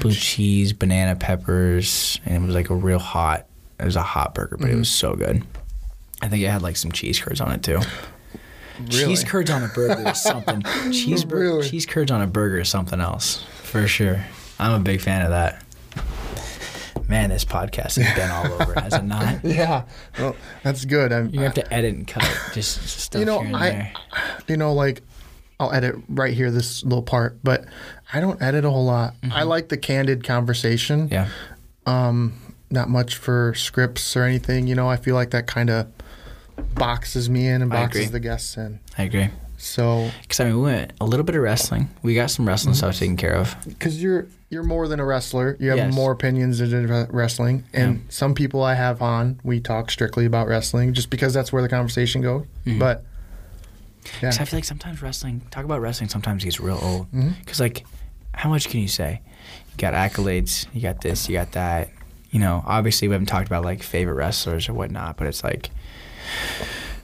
blue 0.00 0.12
cheese, 0.12 0.72
banana 0.72 1.16
peppers, 1.16 2.20
and 2.24 2.42
it 2.44 2.46
was 2.46 2.54
like 2.54 2.70
a 2.70 2.74
real 2.74 2.98
hot. 2.98 3.46
It 3.78 3.84
was 3.84 3.96
a 3.96 4.02
hot 4.02 4.34
burger, 4.34 4.56
but 4.58 4.70
it 4.70 4.76
was 4.76 4.90
so 4.90 5.14
good. 5.14 5.42
I 6.22 6.28
think 6.28 6.42
it 6.42 6.48
had 6.48 6.62
like 6.62 6.76
some 6.76 6.92
cheese 6.92 7.18
curds 7.20 7.40
on 7.40 7.50
it 7.52 7.62
too. 7.62 7.80
Cheese 8.88 9.24
curds 9.24 9.50
on 9.50 9.62
a 9.62 9.68
burger 9.68 10.08
is 10.08 10.22
something. 10.22 10.62
Cheese 10.92 11.24
bur- 11.24 11.38
Really? 11.40 11.68
cheese 11.68 11.86
curds 11.86 12.10
on 12.10 12.22
a 12.22 12.26
burger 12.26 12.58
is 12.60 12.68
something 12.68 13.00
else 13.00 13.42
for 13.62 13.86
sure. 13.86 14.24
I'm 14.58 14.72
a 14.80 14.82
big 14.82 15.00
fan 15.00 15.22
of 15.22 15.30
that. 15.30 15.62
Man, 17.08 17.30
this 17.30 17.44
podcast 17.44 18.00
has 18.02 18.14
been 18.16 18.30
all 18.30 18.60
over, 18.62 18.74
has 18.80 18.94
it 18.94 19.04
not? 19.04 19.44
Yeah. 19.44 19.84
Well, 20.18 20.36
that's 20.62 20.84
good. 20.84 21.12
I'm, 21.12 21.30
You 21.30 21.40
have 21.40 21.54
to 21.54 21.72
edit 21.74 21.94
and 21.94 22.06
cut 22.06 22.22
just 22.54 22.86
stuff 22.88 23.18
you 23.20 23.24
know, 23.26 23.38
here 23.40 23.46
and 23.48 23.56
I, 23.56 23.70
there. 23.70 23.92
you 24.48 24.56
know, 24.56 24.72
like 24.72 25.02
I'll 25.58 25.72
edit 25.72 25.96
right 26.08 26.32
here 26.32 26.50
this 26.50 26.82
little 26.84 27.02
part, 27.02 27.38
but 27.42 27.64
I 28.12 28.20
don't 28.20 28.40
edit 28.40 28.64
a 28.64 28.70
whole 28.70 28.84
lot. 28.84 29.14
I 29.32 29.42
like 29.42 29.68
the 29.68 29.76
candid 29.76 30.24
conversation. 30.24 31.08
Yeah, 31.10 31.28
Um, 31.86 32.54
Not 32.70 32.88
much 32.88 33.16
for 33.16 33.54
scripts 33.54 34.16
or 34.16 34.24
anything. 34.24 34.66
You 34.66 34.74
know, 34.74 34.88
I 34.88 34.96
feel 34.96 35.14
like 35.14 35.30
that 35.30 35.46
kind 35.46 35.68
of 35.70 35.88
boxes 36.74 37.28
me 37.28 37.46
in 37.48 37.62
and 37.62 37.70
boxes 37.70 38.10
the 38.10 38.20
guests 38.20 38.56
in. 38.56 38.80
I 38.96 39.04
agree. 39.04 39.28
So, 39.58 40.10
Because 40.22 40.40
I 40.40 40.44
mean, 40.44 40.56
we 40.56 40.62
went 40.62 40.92
a 41.00 41.04
little 41.04 41.24
bit 41.24 41.34
of 41.36 41.42
wrestling. 41.42 41.90
We 42.02 42.14
got 42.14 42.30
some 42.30 42.48
wrestling 42.48 42.74
stuff 42.74 42.96
taken 42.98 43.16
care 43.16 43.34
of. 43.34 43.54
because 43.68 44.02
you're 44.02 44.26
you're 44.50 44.62
more 44.64 44.88
than 44.88 44.98
a 45.00 45.04
wrestler, 45.04 45.56
you 45.60 45.70
have 45.70 45.78
Yes. 45.78 45.94
more 45.94 46.10
opinions 46.12 46.58
than 46.58 47.06
wrestling. 47.10 47.64
And 47.72 48.04
some 48.08 48.34
people 48.34 48.62
I 48.62 48.74
have 48.74 49.00
on, 49.00 49.40
we 49.44 49.60
talk 49.60 49.90
strictly 49.90 50.26
about 50.26 50.48
wrestling, 50.48 50.92
just 50.92 51.08
because 51.08 51.32
that's 51.32 51.52
where 51.52 51.62
the 51.62 51.68
conversation 51.68 52.20
goes. 52.20 52.44
But 52.66 53.04
yeah, 54.20 54.30
I 54.30 54.44
feel 54.44 54.56
like 54.58 54.64
sometimes 54.64 55.00
wrestling, 55.02 55.42
talk 55.50 55.64
about 55.64 55.80
wrestling, 55.80 56.08
sometimes 56.10 56.42
gets 56.44 56.58
real 56.58 56.78
old. 56.82 57.06
Mm-hmm. 57.08 57.30
Because 57.40 57.60
like, 57.60 57.86
how 58.34 58.48
much 58.48 58.68
can 58.68 58.80
you 58.80 58.88
say? 58.88 59.20
You 59.70 59.76
got 59.78 59.94
accolades, 59.94 60.66
you 60.74 60.80
got 60.80 61.00
this, 61.00 61.28
you 61.28 61.36
got 61.36 61.52
that. 61.52 61.90
You 62.30 62.40
know, 62.40 62.62
obviously 62.66 63.08
we 63.08 63.12
haven't 63.14 63.26
talked 63.26 63.46
about 63.46 63.64
like 63.64 63.82
favorite 63.82 64.14
wrestlers 64.14 64.68
or 64.68 64.74
whatnot, 64.74 65.16
but 65.16 65.26
it's 65.26 65.44
like. 65.44 65.70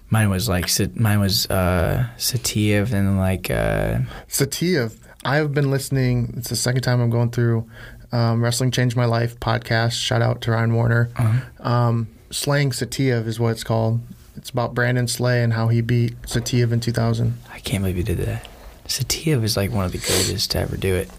Mine 0.09 0.31
was 0.31 0.49
like 0.49 0.69
mine 0.95 1.19
was 1.19 1.47
uh, 1.51 2.07
Saitiev 2.17 2.93
and 2.93 3.19
like 3.19 3.51
uh, 3.51 3.99
Saitiev, 4.29 4.97
I 5.27 5.37
have 5.39 5.53
been 5.53 5.73
listening. 5.73 6.35
It's 6.37 6.51
the 6.51 6.57
second 6.57 6.83
time 6.83 7.01
I'm 7.01 7.11
going 7.11 7.33
through 7.33 7.69
um, 8.13 8.45
Wrestling 8.45 8.71
Changed 8.71 8.97
My 8.97 9.07
Life 9.07 9.41
podcast. 9.41 10.01
Shout 10.01 10.23
out 10.23 10.41
to 10.43 10.53
Ryan 10.53 10.73
Warner. 10.73 11.11
Um, 11.59 12.07
Slaying 12.31 12.71
Saitiev 12.71 13.27
is 13.27 13.41
what 13.41 13.51
it's 13.51 13.65
called. 13.65 13.99
It's 14.37 14.51
about 14.51 14.73
Brandon 14.73 15.09
Slay 15.09 15.43
and 15.43 15.53
how 15.53 15.67
he 15.67 15.81
beat 15.81 16.21
Saitiev 16.23 16.71
in 16.71 16.79
2000. 16.79 17.37
I 17.53 17.59
can't 17.59 17.83
believe 17.83 17.97
he 17.97 18.05
did 18.05 18.19
that. 18.19 18.47
Saitiev 18.87 19.43
is 19.43 19.57
like 19.57 19.73
one 19.73 19.85
of 19.85 19.91
the 19.91 19.99
greatest 19.99 20.53
to 20.53 20.61
ever 20.61 20.77
do 20.77 20.95
it. 20.95 21.11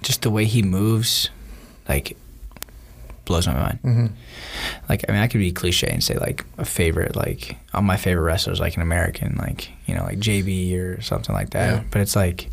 Just 0.00 0.22
the 0.22 0.30
way 0.30 0.46
he 0.46 0.62
moves, 0.62 1.28
like, 1.86 2.16
blows 3.26 3.46
my 3.46 3.52
mind. 3.52 3.78
Mm-hmm. 3.84 4.06
Like, 4.88 5.04
I 5.06 5.12
mean, 5.12 5.20
I 5.20 5.26
could 5.26 5.40
be 5.40 5.52
cliche 5.52 5.88
and 5.88 6.02
say 6.02 6.16
like 6.16 6.46
a 6.56 6.64
favorite, 6.64 7.14
like, 7.14 7.58
all 7.74 7.82
my 7.82 7.98
favorite 7.98 8.22
wrestlers, 8.22 8.58
like 8.58 8.76
an 8.76 8.82
American, 8.82 9.36
like 9.36 9.68
you 9.84 9.94
know, 9.94 10.04
like 10.04 10.18
JB 10.18 10.78
or 10.78 11.02
something 11.02 11.34
like 11.34 11.50
that. 11.50 11.74
Yeah. 11.74 11.84
But 11.90 12.00
it's 12.00 12.16
like, 12.16 12.48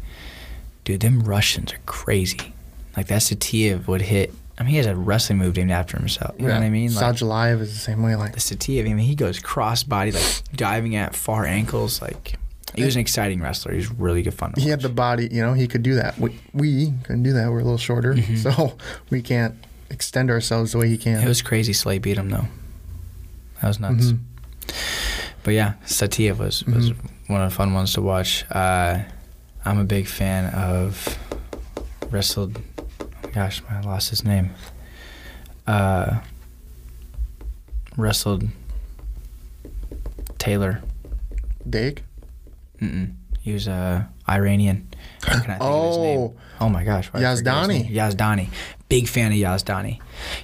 dude, 0.86 1.02
them 1.02 1.22
Russians 1.24 1.74
are 1.74 1.80
crazy. 1.86 2.54
Like 2.96 3.08
that 3.08 3.22
Saitiev 3.22 3.88
would 3.88 4.04
hit. 4.04 4.34
I 4.58 4.64
mean, 4.64 4.72
he 4.72 4.78
has 4.78 4.86
a 4.86 4.96
wrestling 4.96 5.38
move 5.40 5.58
named 5.58 5.72
after 5.72 5.98
himself. 5.98 6.34
You 6.40 6.48
know 6.48 6.54
what 6.54 6.64
I 6.64 6.70
mean? 6.70 6.96
Like, 6.96 7.04
Sadulaev 7.16 7.60
is 7.60 7.74
the 7.74 7.80
same 7.80 8.02
way. 8.02 8.16
Like 8.16 8.32
the 8.32 8.40
Saitiev, 8.40 8.82
I 8.90 8.94
mean, 8.94 9.00
he 9.00 9.14
goes 9.16 9.38
cross 9.38 9.84
body, 9.84 10.14
like 10.14 10.24
diving 10.56 10.96
at 10.96 11.14
far 11.14 11.46
ankles. 11.46 12.02
Like, 12.02 12.38
he 12.74 12.86
was 12.86 12.96
an 12.96 13.02
exciting 13.02 13.42
wrestler. 13.42 13.72
He 13.74 13.78
was 13.80 13.92
really 13.92 14.22
good 14.22 14.34
fun. 14.34 14.54
To 14.54 14.62
he 14.62 14.70
had 14.70 14.80
the 14.80 14.88
body, 14.88 15.28
you 15.30 15.42
know, 15.42 15.52
he 15.52 15.68
could 15.68 15.84
do 15.84 15.96
that. 15.96 16.18
We, 16.18 16.40
we 16.54 16.94
couldn't 17.04 17.24
do 17.24 17.34
that. 17.34 17.52
We're 17.52 17.60
a 17.60 17.64
little 17.64 17.78
shorter, 17.78 18.16
so 18.38 18.78
we 19.10 19.22
can't 19.22 19.56
extend 19.90 20.30
ourselves 20.32 20.72
the 20.72 20.78
way 20.78 20.88
he 20.88 20.98
can. 20.98 21.22
It 21.22 21.28
was 21.28 21.42
crazy. 21.42 21.74
Slay 21.74 22.00
beat 22.00 22.18
him 22.18 22.30
though. 22.30 22.46
That 23.62 23.68
was 23.68 23.80
nuts. 23.82 24.12
Mhm. 24.14 24.20
But 25.44 25.54
yeah, 25.54 25.74
Saitiev 25.86 26.38
was 26.38 26.66
was 26.66 26.92
one 27.28 27.42
of 27.42 27.50
the 27.50 27.56
fun 27.56 27.74
ones 27.74 27.94
to 27.94 28.02
watch. 28.02 28.46
Uh, 28.50 29.00
I'm 29.66 29.80
a 29.80 29.84
big 29.84 30.08
fan 30.08 30.54
of 30.54 31.18
wrestled. 32.12 32.60
oh 32.80 33.08
Gosh, 33.34 33.62
I 33.70 33.82
lost 33.82 34.10
his 34.12 34.24
name. 34.24 34.52
Uh, 35.66 36.20
wrestled 37.98 38.48
Taylor. 40.38 40.82
Dake. 41.68 42.04
Mm-mm. 42.80 43.16
He 43.42 43.54
was 43.54 43.68
uh, 43.68 44.04
Iranian. 44.30 44.88
Can 45.22 45.34
I 45.34 45.58
think 45.58 45.62
of 45.62 45.88
his 45.88 45.98
name? 45.98 46.20
Oh. 46.20 46.34
Oh 46.62 46.70
my 46.70 46.84
gosh. 46.84 47.08
why 47.12 47.20
did 47.20 47.28
I 47.28 47.36
forget 47.36 47.58
his 47.68 47.90
Yazdani. 47.90 47.92
Yazdani. 47.92 48.50
Big 48.88 49.08
fan 49.08 49.32
of 49.32 49.38
Yazdani. 49.38 50.00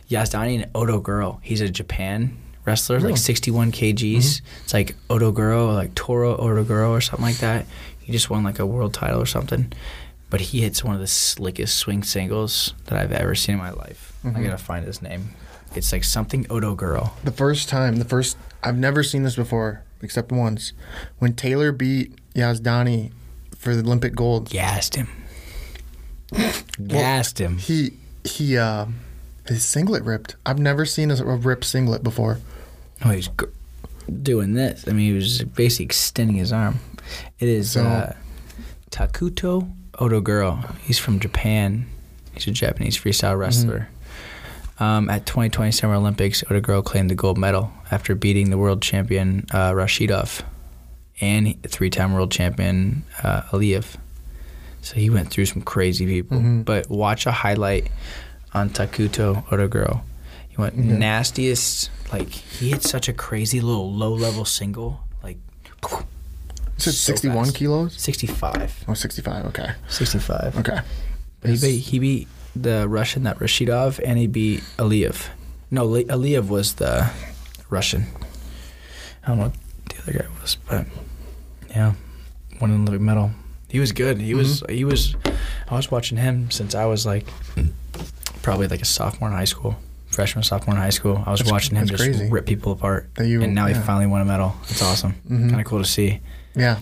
Yazdani 0.09 0.63
and 0.63 0.73
Otoguro. 0.73 1.39
He's 1.41 1.61
a 1.61 1.69
Japan 1.69 2.37
wrestler, 2.65 2.99
like 2.99 3.17
61 3.17 3.71
kgs. 3.71 4.41
It's 4.63 4.73
like 4.73 4.95
Otoguro, 5.09 5.73
like 5.73 5.95
Toro 5.95 6.35
Odo 6.37 6.63
Girl 6.63 6.91
or 6.91 7.01
something 7.01 7.25
like 7.25 7.37
that. 7.37 7.65
He 8.01 8.11
just 8.11 8.29
won 8.29 8.43
like 8.43 8.59
a 8.59 8.65
world 8.65 8.93
title 8.93 9.21
or 9.21 9.25
something. 9.25 9.71
But 10.29 10.41
he 10.41 10.61
hits 10.61 10.83
one 10.83 10.95
of 10.95 11.01
the 11.01 11.07
slickest 11.07 11.77
swing 11.77 12.03
singles 12.03 12.73
that 12.85 12.97
I've 12.97 13.11
ever 13.11 13.35
seen 13.35 13.53
in 13.55 13.59
my 13.59 13.71
life. 13.71 14.13
I 14.23 14.41
gotta 14.41 14.57
find 14.57 14.85
his 14.85 15.01
name. 15.01 15.31
It's 15.75 15.91
like 15.91 16.03
something 16.03 16.45
Otoguro. 16.45 17.11
The 17.23 17.31
first 17.31 17.69
time, 17.69 17.97
the 17.97 18.05
first, 18.05 18.37
I've 18.63 18.77
never 18.77 19.03
seen 19.03 19.23
this 19.23 19.35
before 19.35 19.83
except 20.01 20.31
once, 20.31 20.73
when 21.19 21.33
Taylor 21.33 21.71
beat 21.71 22.13
Yazdani 22.33 23.11
for 23.57 23.75
the 23.75 23.81
Olympic 23.81 24.15
gold. 24.15 24.49
Gassed 24.49 24.95
him. 24.95 25.07
Gassed 26.87 27.39
him. 27.39 27.57
He 27.57 27.97
he 28.23 28.57
uh, 28.57 28.87
his 29.47 29.63
singlet 29.65 30.03
ripped. 30.03 30.35
I've 30.45 30.59
never 30.59 30.85
seen 30.85 31.11
a, 31.11 31.15
a 31.15 31.35
ripped 31.35 31.65
singlet 31.65 32.03
before. 32.03 32.39
Oh, 33.03 33.09
he's 33.09 33.27
gr- 33.27 33.45
doing 34.21 34.53
this. 34.53 34.87
I 34.87 34.91
mean, 34.91 35.07
he 35.07 35.13
was 35.13 35.43
basically 35.43 35.85
extending 35.85 36.37
his 36.37 36.53
arm. 36.53 36.79
It 37.39 37.49
is 37.49 37.71
So- 37.71 37.83
uh, 37.85 38.13
Takuto 38.89 39.71
Otoguro. 39.93 40.75
He's 40.81 40.97
from 40.99 41.19
Japan. 41.19 41.85
He's 42.33 42.47
a 42.47 42.51
Japanese 42.51 42.97
freestyle 42.97 43.37
wrestler. 43.37 43.89
Um, 44.79 45.09
at 45.09 45.25
2020 45.25 45.71
Summer 45.71 45.93
Olympics, 45.95 46.43
Otoguro 46.43 46.83
claimed 46.83 47.09
the 47.09 47.15
gold 47.15 47.37
medal 47.37 47.71
after 47.91 48.15
beating 48.15 48.49
the 48.49 48.57
world 48.57 48.81
champion 48.81 49.45
uh, 49.51 49.71
Rashidov 49.71 50.41
and 51.19 51.61
three-time 51.63 52.13
world 52.13 52.31
champion 52.31 53.03
uh, 53.23 53.41
Aliyev. 53.51 53.95
So 54.81 54.95
he 54.95 55.11
went 55.11 55.29
through 55.29 55.45
some 55.45 55.61
crazy 55.61 56.07
people. 56.07 56.37
Mm-hmm. 56.37 56.61
But 56.63 56.89
watch 56.89 57.27
a 57.27 57.31
highlight 57.31 57.91
on 58.55 58.71
Takuto 58.71 59.45
Odoguro. 59.49 60.01
He 60.49 60.57
went 60.57 60.75
Mm-hmm. 60.75 60.97
nastiest. 60.97 61.91
Like 62.11 62.29
he 62.29 62.71
hit 62.71 62.81
such 62.81 63.07
a 63.07 63.13
crazy 63.13 63.61
little 63.61 63.93
low 63.93 64.13
level 64.13 64.45
single. 64.45 65.01
Like 65.21 65.37
said 66.81 66.93
So 66.93 67.13
61 67.13 67.45
fast. 67.45 67.55
kilos? 67.57 67.93
65. 68.01 68.85
Oh, 68.87 68.93
65. 68.93 69.45
Okay. 69.47 69.71
65. 69.87 70.57
Okay. 70.59 70.79
He 71.43 71.57
beat, 71.57 71.77
he 71.79 71.99
beat 71.99 72.27
the 72.55 72.87
Russian, 72.87 73.23
that 73.23 73.39
Rashidov, 73.39 73.99
and 74.05 74.17
he 74.17 74.27
beat 74.27 74.61
Aliyev. 74.77 75.27
No, 75.71 75.83
Ali- 75.83 76.05
Aliyev 76.05 76.47
was 76.49 76.73
the 76.75 77.09
Russian. 77.69 78.05
I 79.23 79.27
don't 79.29 79.37
know 79.37 79.43
what 79.45 79.53
the 79.89 80.01
other 80.01 80.11
guy 80.19 80.41
was, 80.41 80.57
but 80.67 80.85
yeah, 81.69 81.93
won 82.59 82.71
an 82.71 82.81
Olympic 82.81 83.01
medal. 83.01 83.31
He 83.69 83.79
was 83.79 83.91
good. 83.93 84.19
He 84.19 84.33
was 84.33 84.61
Mm-hmm. 84.61 84.73
he 84.75 84.83
was. 84.83 85.15
I 85.69 85.75
was 85.75 85.89
watching 85.89 86.17
him 86.17 86.51
since 86.51 86.75
I 86.75 86.85
was 86.85 87.05
like 87.05 87.25
probably 88.41 88.67
like 88.67 88.81
a 88.81 88.85
sophomore 88.85 89.29
in 89.29 89.35
high 89.35 89.45
school, 89.45 89.75
freshman, 90.07 90.43
sophomore 90.43 90.75
in 90.75 90.81
high 90.81 90.89
school. 90.89 91.23
I 91.25 91.31
was 91.31 91.39
That's- 91.39 91.51
watching 91.51 91.77
him 91.77 91.85
just 91.87 92.03
crazy. 92.03 92.29
rip 92.29 92.45
people 92.45 92.73
apart, 92.73 93.09
That 93.15 93.27
you- 93.27 93.41
and 93.41 93.55
now 93.55 93.67
he 93.67 93.71
yeah. 93.71 93.77
Mm-hmm. 93.77 93.87
finally 93.87 94.07
won 94.07 94.21
a 94.21 94.25
medal. 94.25 94.55
It's 94.69 94.81
awesome. 94.81 95.15
Kind 95.29 95.59
of 95.59 95.65
cool 95.65 95.79
to 95.79 95.85
see. 95.89 96.19
Yeah. 96.55 96.79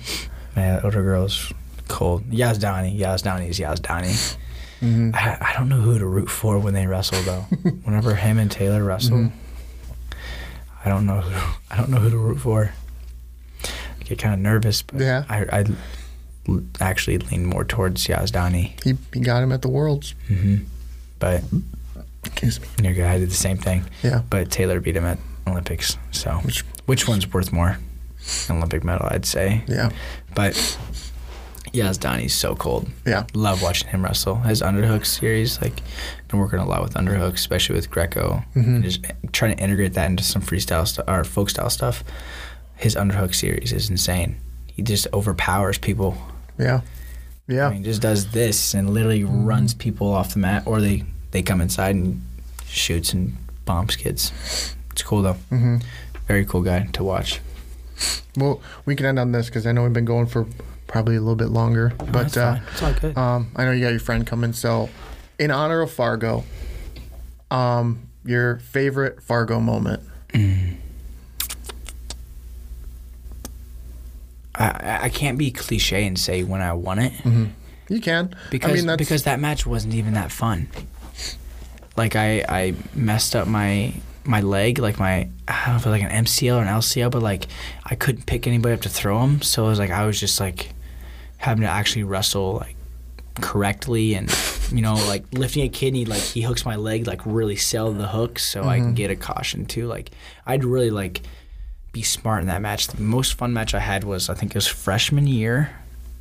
Man, 0.55 0.81
Otoguro's 0.81 1.51
cold. 1.87 2.25
Yazdani, 2.29 2.97
Yazdani 2.97 3.49
is 3.49 3.59
Yazdani. 3.59 4.37
Mm-hmm. 4.81 5.11
I, 5.13 5.37
I 5.41 5.53
don't 5.57 5.67
know 5.69 5.81
who 5.81 5.99
to 5.99 6.05
root 6.05 6.29
for 6.29 6.57
when 6.59 6.73
they 6.73 6.87
wrestle 6.87 7.21
though. 7.23 7.41
Whenever 7.83 8.15
him 8.15 8.37
and 8.39 8.49
Taylor 8.51 8.83
wrestle, 8.83 9.17
Mm-hmm. 9.17 9.35
I 10.85 10.89
don't 10.89 11.05
know. 11.05 11.19
Who, 11.21 11.57
I 11.69 11.77
don't 11.77 11.89
know 11.89 11.97
who 11.97 12.09
to 12.09 12.17
root 12.17 12.39
for. 12.39 12.71
I 13.65 14.03
get 14.05 14.17
kind 14.19 14.33
of 14.33 14.39
nervous, 14.39 14.81
but 14.81 15.01
Yeah. 15.01 15.25
I, 15.27 15.41
I 15.59 15.65
actually 16.79 17.17
lean 17.17 17.45
more 17.45 17.65
towards 17.65 18.07
Yazdani. 18.07 18.81
He, 18.83 18.95
he 19.13 19.19
got 19.19 19.43
him 19.43 19.51
at 19.51 19.61
the 19.61 19.67
Worlds. 19.69 20.15
hmm 20.27 20.55
But 21.19 21.43
Excuse 22.25 22.59
me. 22.61 22.67
your 22.81 22.93
guy 22.93 23.17
did 23.19 23.29
the 23.29 23.33
same 23.35 23.57
thing. 23.57 23.83
Yeah. 24.03 24.21
But 24.29 24.49
Taylor 24.51 24.79
beat 24.79 24.95
him 24.95 25.05
at 25.05 25.19
Olympics. 25.45 25.97
So 26.11 26.31
Which- 26.43 26.63
which 26.85 27.07
one's 27.07 27.31
worth 27.31 27.51
more? 27.51 27.77
An 28.49 28.57
Olympic 28.57 28.83
medal, 28.83 29.07
I'd 29.11 29.25
say. 29.25 29.63
Yeah. 29.67 29.89
But 30.35 30.53
Yazdani's 31.73 32.33
so 32.33 32.55
cold. 32.55 32.89
Yeah. 33.05 33.25
love 33.33 33.61
watching 33.61 33.89
him 33.89 34.03
wrestle. 34.03 34.35
His 34.35 34.61
underhook 34.61 35.05
series, 35.05 35.61
like, 35.61 35.81
been 36.27 36.39
working 36.39 36.59
a 36.59 36.65
lot 36.67 36.81
with 36.81 36.93
underhooks, 36.95 37.35
especially 37.35 37.75
with 37.75 37.89
Greco, 37.91 38.43
Mm-hmm. 38.55 38.75
and 38.75 38.83
just 38.83 39.05
trying 39.31 39.55
to 39.55 39.63
integrate 39.63 39.93
that 39.93 40.09
into 40.09 40.23
some 40.23 40.41
freestyle 40.41 40.87
stuff 40.87 41.05
or 41.07 41.23
folk 41.23 41.49
style 41.49 41.69
stuff. 41.69 42.03
His 42.75 42.95
underhook 42.95 43.35
series 43.35 43.71
is 43.71 43.89
insane. 43.89 44.37
He 44.67 44.81
just 44.81 45.07
overpowers 45.13 45.77
people. 45.77 46.17
Yeah. 46.57 46.81
Yeah. 47.47 47.67
I 47.67 47.73
mean, 47.73 47.83
just 47.83 48.01
does 48.01 48.31
this 48.31 48.73
and 48.73 48.89
literally 48.91 49.21
Mm-hmm. 49.23 49.45
runs 49.45 49.73
people 49.73 50.07
off 50.13 50.33
the 50.33 50.39
mat, 50.39 50.63
or 50.65 50.79
they 50.81 51.03
they 51.31 51.41
come 51.43 51.61
inside 51.61 51.95
and 51.95 52.21
shoots 52.65 53.13
and 53.13 53.35
bombs 53.65 53.95
kids. 53.95 54.31
It's 54.91 55.03
cool 55.03 55.21
though. 55.21 55.35
Mm-hmm. 55.51 55.77
Very 56.27 56.45
cool 56.45 56.61
guy 56.61 56.87
to 56.93 57.03
watch. 57.03 57.39
Well, 58.37 58.61
we 58.85 58.95
can 58.95 59.05
end 59.05 59.19
on 59.19 59.31
this 59.33 59.47
because 59.47 59.65
I 59.67 59.71
know 59.73 59.83
we've 59.83 59.91
been 59.91 60.05
going 60.05 60.27
for 60.27 60.45
probably 60.87 61.15
a 61.15 61.19
little 61.19 61.35
bit 61.35 61.49
longer. 61.49 61.91
but 61.97 62.11
That's 62.13 62.37
uh, 62.37 62.55
fine. 62.55 62.63
it's 62.71 62.83
all 62.83 62.93
good. 62.93 63.17
um, 63.17 63.51
I 63.55 63.65
know 63.65 63.71
you 63.71 63.81
got 63.81 63.89
your 63.89 63.99
friend 63.99 64.25
coming. 64.25 64.53
So, 64.53 64.87
in 65.37 65.51
honor 65.51 65.81
of 65.81 65.91
Fargo, 65.91 66.45
um, 67.51 68.07
your 68.23 68.59
favorite 68.59 69.21
Fargo 69.21 69.59
moment? 69.59 70.03
I- 70.33 70.77
I 74.55 74.99
I 75.03 75.09
can't 75.09 75.37
be 75.37 75.51
cliche 75.51 76.05
and 76.05 76.17
say 76.17 76.43
when 76.43 76.61
I 76.61 76.73
won 76.73 76.99
it. 76.99 77.13
You 77.89 77.99
can. 78.01 78.35
because 78.51 78.69
I 78.83 78.85
mean, 78.85 78.97
because 78.97 79.23
that 79.23 79.39
match 79.39 79.65
wasn't 79.65 79.95
even 79.95 80.13
that 80.13 80.31
fun. 80.31 80.67
Like 81.97 82.15
I 82.15 82.45
I 82.47 82.75
messed 82.93 83.35
up 83.35 83.47
my 83.47 83.93
my 84.23 84.41
leg, 84.41 84.79
like 84.79 84.99
my 84.99 85.29
I 85.47 85.65
don't 85.65 85.73
know 85.73 85.75
if 85.77 85.85
it 85.85 85.89
was 85.89 86.01
like 86.01 86.11
an 86.11 86.25
MCL 86.25 86.57
or 86.57 86.61
an 86.61 86.67
LCL, 86.67 87.11
but 87.11 87.21
like 87.21 87.47
I 87.85 87.95
couldn't 87.95 88.25
pick 88.25 88.47
anybody 88.47 88.73
up 88.73 88.81
to 88.81 88.89
throw 88.89 89.21
them, 89.21 89.41
so 89.41 89.65
it 89.65 89.69
was 89.69 89.79
like 89.79 89.91
I 89.91 90.05
was 90.05 90.19
just 90.19 90.39
like 90.39 90.69
having 91.37 91.61
to 91.61 91.69
actually 91.69 92.03
wrestle 92.03 92.55
like 92.55 92.75
correctly 93.41 94.15
and 94.15 94.29
you 94.71 94.81
know 94.81 94.95
like 95.07 95.23
lifting 95.31 95.63
a 95.63 95.69
kid 95.69 95.87
and 95.87 95.95
he 95.95 96.05
like 96.05 96.21
he 96.21 96.41
hooks 96.41 96.65
my 96.65 96.75
leg 96.75 97.07
like 97.07 97.21
really 97.25 97.55
sell 97.55 97.91
the 97.93 98.07
hook 98.07 98.37
so 98.37 98.63
I 98.63 98.77
can 98.77 98.87
mm-hmm. 98.87 98.95
get 98.95 99.11
a 99.11 99.15
caution 99.15 99.65
too. 99.65 99.87
Like 99.87 100.11
I'd 100.45 100.63
really 100.63 100.91
like 100.91 101.21
be 101.91 102.01
smart 102.03 102.41
in 102.41 102.47
that 102.47 102.61
match. 102.61 102.87
The 102.87 103.01
most 103.01 103.33
fun 103.33 103.53
match 103.53 103.73
I 103.73 103.79
had 103.79 104.03
was 104.03 104.29
I 104.29 104.33
think 104.33 104.51
it 104.51 104.55
was 104.55 104.67
freshman 104.67 105.27
year. 105.27 105.75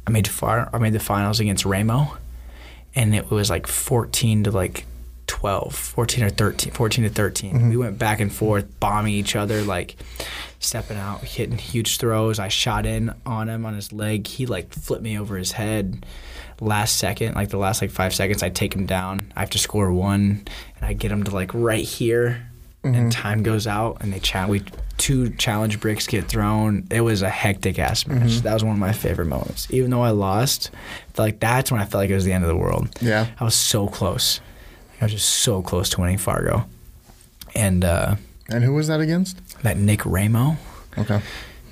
I 0.07 0.11
made 0.11 0.29
far 0.29 0.71
I 0.73 0.79
made 0.79 0.93
the 0.93 1.01
finals 1.01 1.41
against 1.41 1.65
Ramo, 1.65 2.17
and 2.95 3.15
it 3.15 3.31
was 3.31 3.51
like 3.51 3.67
14 3.67 4.45
to 4.45 4.51
like 4.51 4.87
12, 5.29 5.75
14 5.75 6.25
or 6.25 6.31
13, 6.31 6.73
14 6.73 7.05
to 7.05 7.11
13. 7.11 7.53
Mm-hmm. 7.53 7.69
We 7.69 7.77
went 7.77 7.99
back 7.99 8.19
and 8.19 8.33
forth, 8.33 8.81
bombing 8.81 9.15
each 9.15 9.37
other, 9.37 9.63
like 9.63 9.97
stepping 10.59 10.97
out, 10.97 11.23
hitting 11.23 11.59
huge 11.59 11.99
throws. 11.99 12.39
I 12.41 12.49
shot 12.49 12.87
in 12.87 13.15
on 13.25 13.49
him 13.49 13.65
on 13.65 13.75
his 13.75 13.93
leg. 13.93 14.27
He 14.27 14.47
like 14.47 14.73
flipped 14.73 15.05
me 15.05 15.19
over 15.19 15.37
his 15.37 15.53
head. 15.53 16.05
Last 16.61 16.97
second, 16.97 17.37
like 17.37 17.51
the 17.51 17.57
last 17.57 17.81
like 17.81 17.93
five 17.93 18.13
seconds, 18.13 18.43
I 18.43 18.49
take 18.49 18.75
him 18.75 18.85
down. 18.85 19.33
I 19.37 19.41
have 19.41 19.51
to 19.51 19.59
score 19.59 19.93
one, 19.93 20.45
and 20.77 20.85
I 20.85 20.93
get 20.93 21.13
him 21.13 21.23
to 21.23 21.31
like 21.31 21.55
right 21.55 21.85
here, 21.85 22.49
and 22.83 22.97
mm-hmm. 22.97 23.09
time 23.11 23.45
goes 23.45 23.69
out, 23.69 23.99
and 24.01 24.13
they 24.13 24.19
chat. 24.19 24.49
We 24.49 24.65
two 24.97 25.31
challenge 25.37 25.79
bricks 25.79 26.09
get 26.09 26.25
thrown. 26.25 26.89
It 26.91 27.03
was 27.03 27.23
a 27.23 27.31
hectic 27.31 27.79
ass 27.79 28.09
match. 28.09 28.19
Mm-hmm. 28.19 28.43
That 28.43 28.55
was 28.55 28.65
one 28.65 28.73
of 28.73 28.81
my 28.81 28.93
favorite 28.93 29.27
moments. 29.27 29.69
Even 29.71 29.91
though 29.93 30.03
I 30.03 30.11
lost, 30.11 30.73
like 31.17 31.39
that's 31.39 31.71
when 31.71 31.81
I 31.81 31.85
felt 31.85 32.03
like 32.03 32.11
it 32.11 32.15
was 32.15 32.25
the 32.25 32.33
end 32.33 32.43
of 32.43 32.49
the 32.49 32.57
world. 32.57 32.89
Yeah. 33.01 33.29
I 33.39 33.45
was 33.45 33.55
so 33.55 33.87
close. 33.87 34.41
I 35.01 35.05
was 35.05 35.13
just 35.13 35.29
so 35.29 35.63
close 35.63 35.89
to 35.91 36.01
winning 36.01 36.19
Fargo. 36.19 36.67
And 37.55 37.85
uh, 37.85 38.17
And 38.49 38.65
who 38.65 38.75
was 38.75 38.89
that 38.89 39.01
against? 39.01 39.39
that 39.63 39.77
Nick 39.77 40.05
Ramo, 40.07 40.57
Okay. 40.97 41.21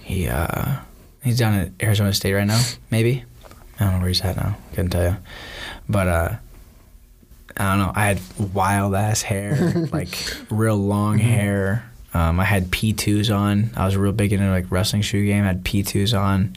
he 0.02 0.28
uh, 0.28 0.76
he's 1.22 1.38
down 1.38 1.54
at 1.54 1.70
Arizona 1.82 2.12
State 2.12 2.34
right 2.34 2.46
now, 2.46 2.60
maybe. 2.90 3.24
I 3.78 3.84
don't 3.84 3.92
know 3.94 3.98
where 4.00 4.08
he's 4.08 4.20
at 4.22 4.36
now. 4.36 4.56
Couldn't 4.74 4.90
tell 4.90 5.04
you. 5.04 5.16
But 5.88 6.08
uh, 6.08 6.34
I 7.56 7.70
don't 7.70 7.78
know. 7.86 7.92
I 7.94 8.06
had 8.06 8.20
wild 8.54 8.94
ass 8.94 9.22
hair, 9.22 9.72
like 9.92 10.16
real 10.50 10.76
long 10.76 11.18
hair. 11.18 11.90
Um, 12.14 12.40
I 12.40 12.44
had 12.44 12.66
P2s 12.70 13.34
on. 13.34 13.70
I 13.76 13.84
was 13.84 13.96
real 13.96 14.12
big 14.12 14.32
into 14.32 14.48
like 14.50 14.70
wrestling 14.70 15.02
shoe 15.02 15.26
game. 15.26 15.44
I 15.44 15.48
had 15.48 15.64
P2s 15.64 16.18
on. 16.18 16.56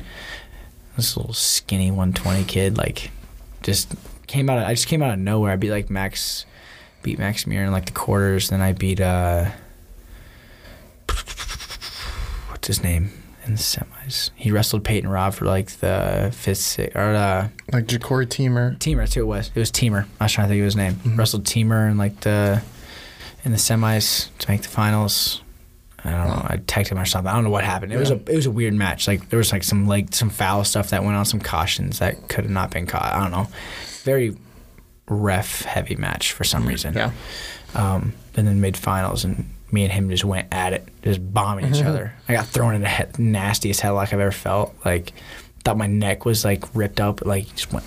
This 0.95 1.15
little 1.17 1.33
skinny 1.33 1.91
120 1.91 2.43
kid, 2.45 2.77
like, 2.77 3.11
just 3.63 3.93
came 4.27 4.49
out. 4.49 4.57
Of, 4.59 4.65
I 4.65 4.73
just 4.73 4.87
came 4.87 5.01
out 5.01 5.13
of 5.13 5.19
nowhere. 5.19 5.51
I'd 5.51 5.59
be 5.59 5.71
like 5.71 5.89
Max, 5.89 6.45
beat 7.01 7.19
Max 7.19 7.45
Muir 7.47 7.63
in 7.63 7.71
like 7.71 7.85
the 7.85 7.91
quarters. 7.91 8.49
Then 8.49 8.61
I 8.61 8.73
beat 8.73 8.99
uh, 8.99 9.49
what's 12.49 12.67
his 12.67 12.83
name 12.83 13.11
in 13.45 13.53
the 13.53 13.59
semis? 13.59 14.29
He 14.35 14.51
wrestled 14.51 14.83
Peyton 14.83 15.09
Robb 15.09 15.33
for 15.33 15.45
like 15.45 15.69
the 15.71 16.29
fifth 16.33 16.59
six, 16.59 16.95
or 16.95 17.01
uh, 17.15 17.47
Like 17.71 17.85
Jacori 17.87 18.25
Teemer. 18.27 18.77
Teemer. 18.77 18.97
That's 18.97 19.13
who 19.13 19.21
it 19.21 19.25
was. 19.25 19.51
It 19.53 19.59
was 19.59 19.71
Teemer. 19.71 20.05
I 20.19 20.25
was 20.25 20.33
trying 20.33 20.47
to 20.47 20.53
think 20.53 20.59
of 20.61 20.65
his 20.65 20.75
name. 20.75 20.99
Wrestled 21.15 21.45
Teemer 21.45 21.89
in 21.89 21.97
like 21.97 22.19
the 22.21 22.61
in 23.43 23.51
the 23.51 23.57
semis 23.57 24.29
to 24.39 24.51
make 24.51 24.61
the 24.61 24.67
finals. 24.69 25.41
I 26.03 26.11
don't 26.11 26.27
know. 26.27 26.45
I 26.47 26.61
tagged 26.65 26.89
him 26.89 26.97
or 26.97 27.05
something. 27.05 27.29
I 27.29 27.33
don't 27.33 27.43
know 27.43 27.49
what 27.49 27.65
happened. 27.65 27.91
It 27.91 27.97
was 27.97 28.09
a 28.11 28.15
it 28.15 28.35
was 28.35 28.45
a 28.45 28.51
weird 28.51 28.73
match. 28.73 29.07
Like 29.07 29.29
there 29.29 29.37
was 29.37 29.51
like 29.51 29.63
some 29.63 29.85
like 29.87 30.13
some 30.13 30.29
foul 30.29 30.63
stuff 30.63 30.91
that 30.91 31.03
went 31.03 31.15
on, 31.17 31.25
some 31.25 31.41
cautions 31.41 31.99
that 31.99 32.29
could 32.29 32.45
have 32.45 32.51
not 32.53 32.71
been 32.71 32.85
caught. 32.85 33.03
I 33.03 33.19
don't 33.21 33.31
know. 33.31 33.47
Very 34.03 34.35
ref 35.09 35.61
heavy 35.63 35.95
match 35.95 36.31
for 36.31 36.43
some 36.43 36.67
reason. 36.67 36.93
Yeah. 36.93 37.11
Um, 37.75 38.13
and 38.35 38.47
then 38.47 38.61
made 38.61 38.77
finals, 38.77 39.25
and 39.25 39.49
me 39.71 39.83
and 39.83 39.91
him 39.91 40.09
just 40.09 40.25
went 40.25 40.47
at 40.51 40.73
it, 40.73 40.87
just 41.03 41.33
bombing 41.33 41.73
each 41.73 41.83
other. 41.83 42.13
I 42.27 42.33
got 42.33 42.47
thrown 42.47 42.73
in 42.75 42.81
the 42.81 42.87
head, 42.87 43.19
nastiest 43.19 43.81
headlock 43.81 44.13
I've 44.13 44.13
ever 44.13 44.31
felt. 44.31 44.73
Like, 44.85 45.13
thought 45.63 45.77
my 45.77 45.87
neck 45.87 46.25
was 46.25 46.45
like 46.45 46.63
ripped 46.73 46.99
up, 46.99 47.25
like 47.25 47.53
just 47.55 47.71
went. 47.73 47.85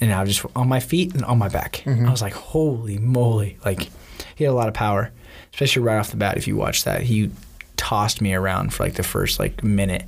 And 0.00 0.12
I 0.12 0.20
was 0.20 0.36
just 0.36 0.56
on 0.56 0.68
my 0.68 0.80
feet 0.80 1.14
and 1.14 1.24
on 1.24 1.38
my 1.38 1.48
back. 1.48 1.86
I 1.86 2.10
was 2.10 2.22
like, 2.22 2.32
holy 2.32 2.98
moly! 2.98 3.58
Like, 3.64 3.90
he 4.34 4.44
had 4.44 4.50
a 4.50 4.54
lot 4.54 4.66
of 4.68 4.74
power, 4.74 5.12
especially 5.52 5.82
right 5.82 5.98
off 5.98 6.10
the 6.10 6.16
bat. 6.16 6.36
If 6.36 6.48
you 6.48 6.56
watch 6.56 6.84
that, 6.84 7.02
he 7.02 7.30
tossed 7.76 8.20
me 8.20 8.34
around 8.34 8.74
for 8.74 8.82
like 8.82 8.94
the 8.94 9.02
first 9.02 9.38
like 9.38 9.62
minute, 9.62 10.04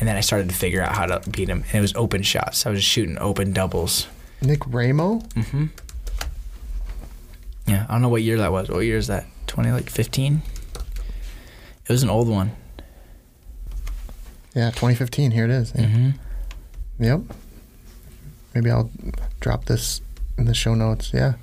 and 0.00 0.08
then 0.08 0.16
I 0.16 0.20
started 0.20 0.48
to 0.48 0.54
figure 0.54 0.82
out 0.82 0.94
how 0.94 1.06
to 1.06 1.30
beat 1.30 1.48
him. 1.48 1.62
And 1.68 1.74
it 1.74 1.80
was 1.80 1.94
open 1.94 2.22
shots. 2.22 2.64
I 2.66 2.70
was 2.70 2.80
just 2.80 2.90
shooting 2.90 3.18
open 3.18 3.52
doubles. 3.52 4.06
Nick 4.44 4.60
Ramo? 4.66 5.22
Yeah, 7.66 7.86
I 7.88 7.92
don't 7.92 8.02
know 8.02 8.08
what 8.08 8.22
year 8.22 8.38
that 8.38 8.52
was. 8.52 8.68
What 8.68 8.80
year 8.80 8.98
is 8.98 9.06
that? 9.06 9.26
Twenty 9.46 9.70
like 9.70 9.88
fifteen. 9.88 10.42
It 11.84 11.88
was 11.88 12.02
an 12.02 12.10
old 12.10 12.28
one. 12.28 12.52
Yeah, 14.54 14.70
2015. 14.70 15.32
Here 15.32 15.44
it 15.44 15.50
is. 15.50 15.72
Yeah. 15.74 15.84
Mm-hmm. 15.86 17.02
Yep. 17.04 17.20
Maybe 18.54 18.70
I'll 18.70 18.90
drop 19.40 19.64
this 19.64 20.00
in 20.38 20.44
the 20.44 20.54
show 20.54 20.74
notes. 20.74 21.10
Yeah. 21.12 21.34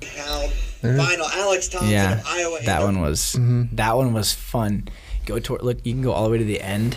There. 0.80 0.96
Final 0.96 1.26
Alex 1.26 1.68
Thomsen 1.68 1.90
Yeah, 1.90 2.14
of 2.18 2.26
Iowa. 2.26 2.58
that 2.64 2.82
one 2.82 3.00
was 3.00 3.36
that 3.72 3.96
one 3.96 4.12
was 4.12 4.32
fun. 4.32 4.88
Go 5.26 5.38
to 5.38 5.56
look. 5.58 5.84
You 5.86 5.92
can 5.92 6.02
go 6.02 6.12
all 6.12 6.24
the 6.24 6.30
way 6.30 6.38
to 6.38 6.44
the 6.44 6.60
end. 6.60 6.96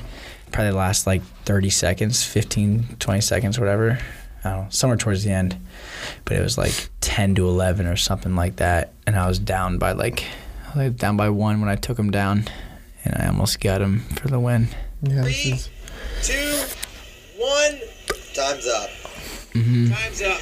Probably 0.52 0.72
last 0.72 1.06
like 1.06 1.22
thirty 1.44 1.70
seconds, 1.70 2.24
15, 2.24 2.96
20 3.00 3.22
seconds, 3.22 3.60
whatever. 3.60 4.00
I 4.46 4.50
don't 4.52 4.64
know, 4.66 4.68
somewhere 4.70 4.98
towards 4.98 5.24
the 5.24 5.32
end, 5.32 5.58
but 6.24 6.38
it 6.38 6.42
was 6.42 6.58
like 6.58 6.90
ten 7.02 7.34
to 7.36 7.48
eleven 7.48 7.88
or 7.88 7.96
something 7.96 8.36
like 8.36 8.58
that, 8.58 8.94
and 9.08 9.16
I 9.18 9.28
was 9.28 9.40
down 9.40 9.78
by 9.80 9.94
like, 9.94 10.24
I 10.76 10.86
was 10.86 10.94
down 10.94 11.18
by 11.18 11.30
one 11.30 11.60
when 11.62 11.70
I 11.70 11.76
took 11.76 11.98
him 11.98 12.12
down, 12.12 12.46
and 13.04 13.16
I 13.22 13.28
almost 13.28 13.60
got 13.60 13.82
him 13.82 14.02
for 14.02 14.28
the 14.28 14.40
win. 14.40 14.68
Yeah. 15.02 15.24
This 15.24 15.46
is, 15.46 15.70
two, 16.22 17.42
one. 17.42 17.80
Time's 18.36 18.68
up. 18.68 18.90
Mm-hmm. 19.54 19.92
Time's 19.94 20.22
up. 20.22 20.40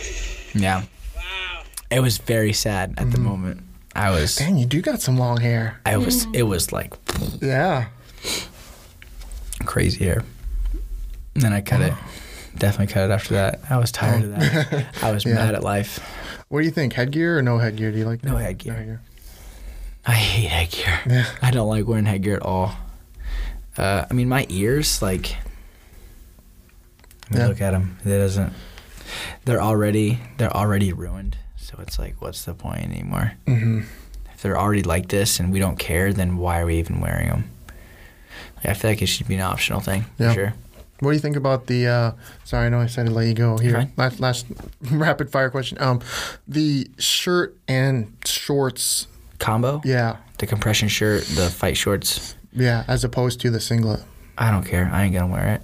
Yeah, 0.55 0.81
Wow. 1.15 1.63
it 1.91 1.99
was 2.01 2.17
very 2.17 2.51
sad 2.53 2.95
at 2.97 3.11
the 3.11 3.19
moment. 3.19 3.61
I 3.95 4.09
was, 4.09 4.35
dang, 4.35 4.57
you 4.57 4.65
do 4.65 4.81
got 4.81 4.99
some 5.01 5.17
long 5.17 5.39
hair. 5.39 5.79
I 5.85 5.97
was, 5.97 6.25
it 6.33 6.43
was 6.43 6.71
like 6.73 6.93
Yeah. 7.41 7.85
crazy 9.65 10.03
hair. 10.05 10.23
And 11.35 11.43
then 11.43 11.53
I 11.53 11.61
cut 11.61 11.81
it. 11.81 11.93
Definitely 12.57 12.93
cut 12.93 13.09
it 13.09 13.13
after 13.13 13.33
that. 13.35 13.59
I 13.69 13.77
was 13.77 13.91
tired 13.91 14.23
of 14.23 14.31
that. 14.39 14.85
I 15.03 15.11
was 15.11 15.25
Yeah. 15.25 15.33
mad 15.35 15.55
at 15.55 15.63
life. 15.63 15.99
What 16.49 16.59
do 16.59 16.65
you 16.65 16.71
think? 16.71 16.93
Headgear 16.93 17.39
or 17.39 17.41
no 17.41 17.57
headgear? 17.57 17.91
Do 17.91 17.97
you 17.97 18.05
like 18.05 18.23
No 18.23 18.35
that? 18.37 18.43
headgear. 18.43 19.01
I 20.05 20.11
hate 20.13 20.49
headgear. 20.49 20.99
Yeah. 21.09 21.25
I 21.41 21.51
don't 21.51 21.67
like 21.67 21.87
wearing 21.87 22.05
headgear 22.05 22.35
at 22.35 22.41
all. 22.43 22.75
Uh, 23.77 24.05
I 24.09 24.13
mean, 24.13 24.29
my 24.29 24.45
ears, 24.49 25.01
like, 25.01 25.35
Yeah. 27.31 27.47
look 27.47 27.61
at 27.61 27.71
them. 27.71 27.97
It 28.05 28.09
doesn't. 28.17 28.53
They're 29.45 29.61
already 29.61 30.19
they're 30.37 30.55
already 30.55 30.93
ruined. 30.93 31.37
So 31.57 31.75
it's 31.79 31.97
like, 31.97 32.21
what's 32.21 32.45
the 32.45 32.53
point 32.53 32.83
anymore? 32.83 33.33
hmm 33.47 33.81
If 34.33 34.41
they're 34.41 34.59
already 34.59 34.83
like 34.83 35.07
this 35.09 35.39
and 35.39 35.51
we 35.51 35.59
don't 35.59 35.79
care, 35.79 36.13
then 36.13 36.37
why 36.37 36.59
are 36.59 36.65
we 36.65 36.77
even 36.77 36.99
wearing 37.01 37.27
them? 37.29 37.49
Like, 38.57 38.67
I 38.67 38.73
feel 38.73 38.91
like 38.91 39.01
it 39.01 39.07
should 39.07 39.27
be 39.27 39.35
an 39.35 39.41
optional 39.41 39.79
thing. 39.79 40.05
Yeah. 40.19 40.29
For 40.29 40.33
sure. 40.33 40.53
What 41.03 41.11
do 41.11 41.15
you 41.15 41.21
think 41.21 41.35
about 41.35 41.67
the? 41.67 41.87
Uh, 41.87 42.11
sorry, 42.43 42.65
I 42.65 42.69
know 42.69 42.79
I 42.79 42.87
said 42.87 43.05
to 43.07 43.11
let 43.11 43.27
you 43.27 43.33
go 43.33 43.57
here. 43.57 43.91
Last, 43.97 44.19
last 44.19 44.45
rapid 44.91 45.29
fire 45.31 45.49
question. 45.49 45.77
Um, 45.81 46.01
the 46.47 46.87
shirt 46.97 47.55
and 47.67 48.15
shorts. 48.25 49.07
Combo. 49.39 49.81
Yeah, 49.83 50.17
The 50.37 50.47
compression 50.47 50.87
shirt, 50.87 51.23
the 51.25 51.49
fight 51.49 51.75
shorts. 51.75 52.35
yeah. 52.53 52.85
As 52.87 53.03
opposed 53.03 53.41
to 53.41 53.49
the 53.51 53.59
singlet. 53.59 54.01
I 54.37 54.49
don't 54.51 54.63
care. 54.65 54.89
I 54.91 55.03
ain't 55.03 55.13
gonna 55.13 55.31
wear 55.31 55.55
it. 55.55 55.61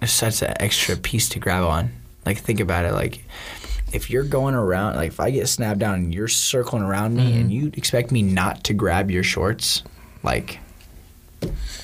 It's 0.00 0.12
such 0.12 0.42
an 0.42 0.54
extra 0.60 0.96
piece 0.96 1.28
to 1.30 1.38
grab 1.40 1.64
on. 1.64 1.90
Like 2.24 2.38
think 2.38 2.60
about 2.60 2.84
it. 2.84 2.92
Like 2.92 3.24
if 3.92 4.08
you're 4.10 4.22
going 4.24 4.54
around, 4.54 4.96
like 4.96 5.08
if 5.08 5.18
I 5.20 5.30
get 5.30 5.48
snapped 5.48 5.78
down 5.80 5.94
and 5.94 6.14
you're 6.14 6.28
circling 6.28 6.82
around 6.82 7.16
me 7.16 7.38
and 7.40 7.50
you 7.52 7.68
expect 7.74 8.12
me 8.12 8.22
not 8.22 8.62
to 8.64 8.74
grab 8.74 9.10
your 9.10 9.22
shorts, 9.24 9.82
like 10.22 10.58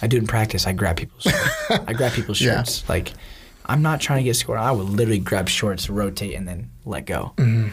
I 0.00 0.06
do 0.06 0.16
in 0.16 0.26
practice. 0.26 0.66
I 0.66 0.72
grab 0.72 0.96
people's. 0.96 1.26
I 1.70 1.92
grab 1.92 2.12
people's 2.12 2.40
Yeah. 2.40 2.56
shorts. 2.56 2.88
Like 2.88 3.12
I'm 3.66 3.82
not 3.82 4.00
trying 4.00 4.18
to 4.18 4.24
get 4.24 4.34
scored. 4.36 4.58
I 4.58 4.72
would 4.72 4.88
literally 4.88 5.18
grab 5.20 5.48
shorts, 5.48 5.88
rotate, 5.90 6.34
and 6.34 6.46
then 6.48 6.70
let 6.84 7.06
go. 7.06 7.32
Mm-hmm. 7.36 7.68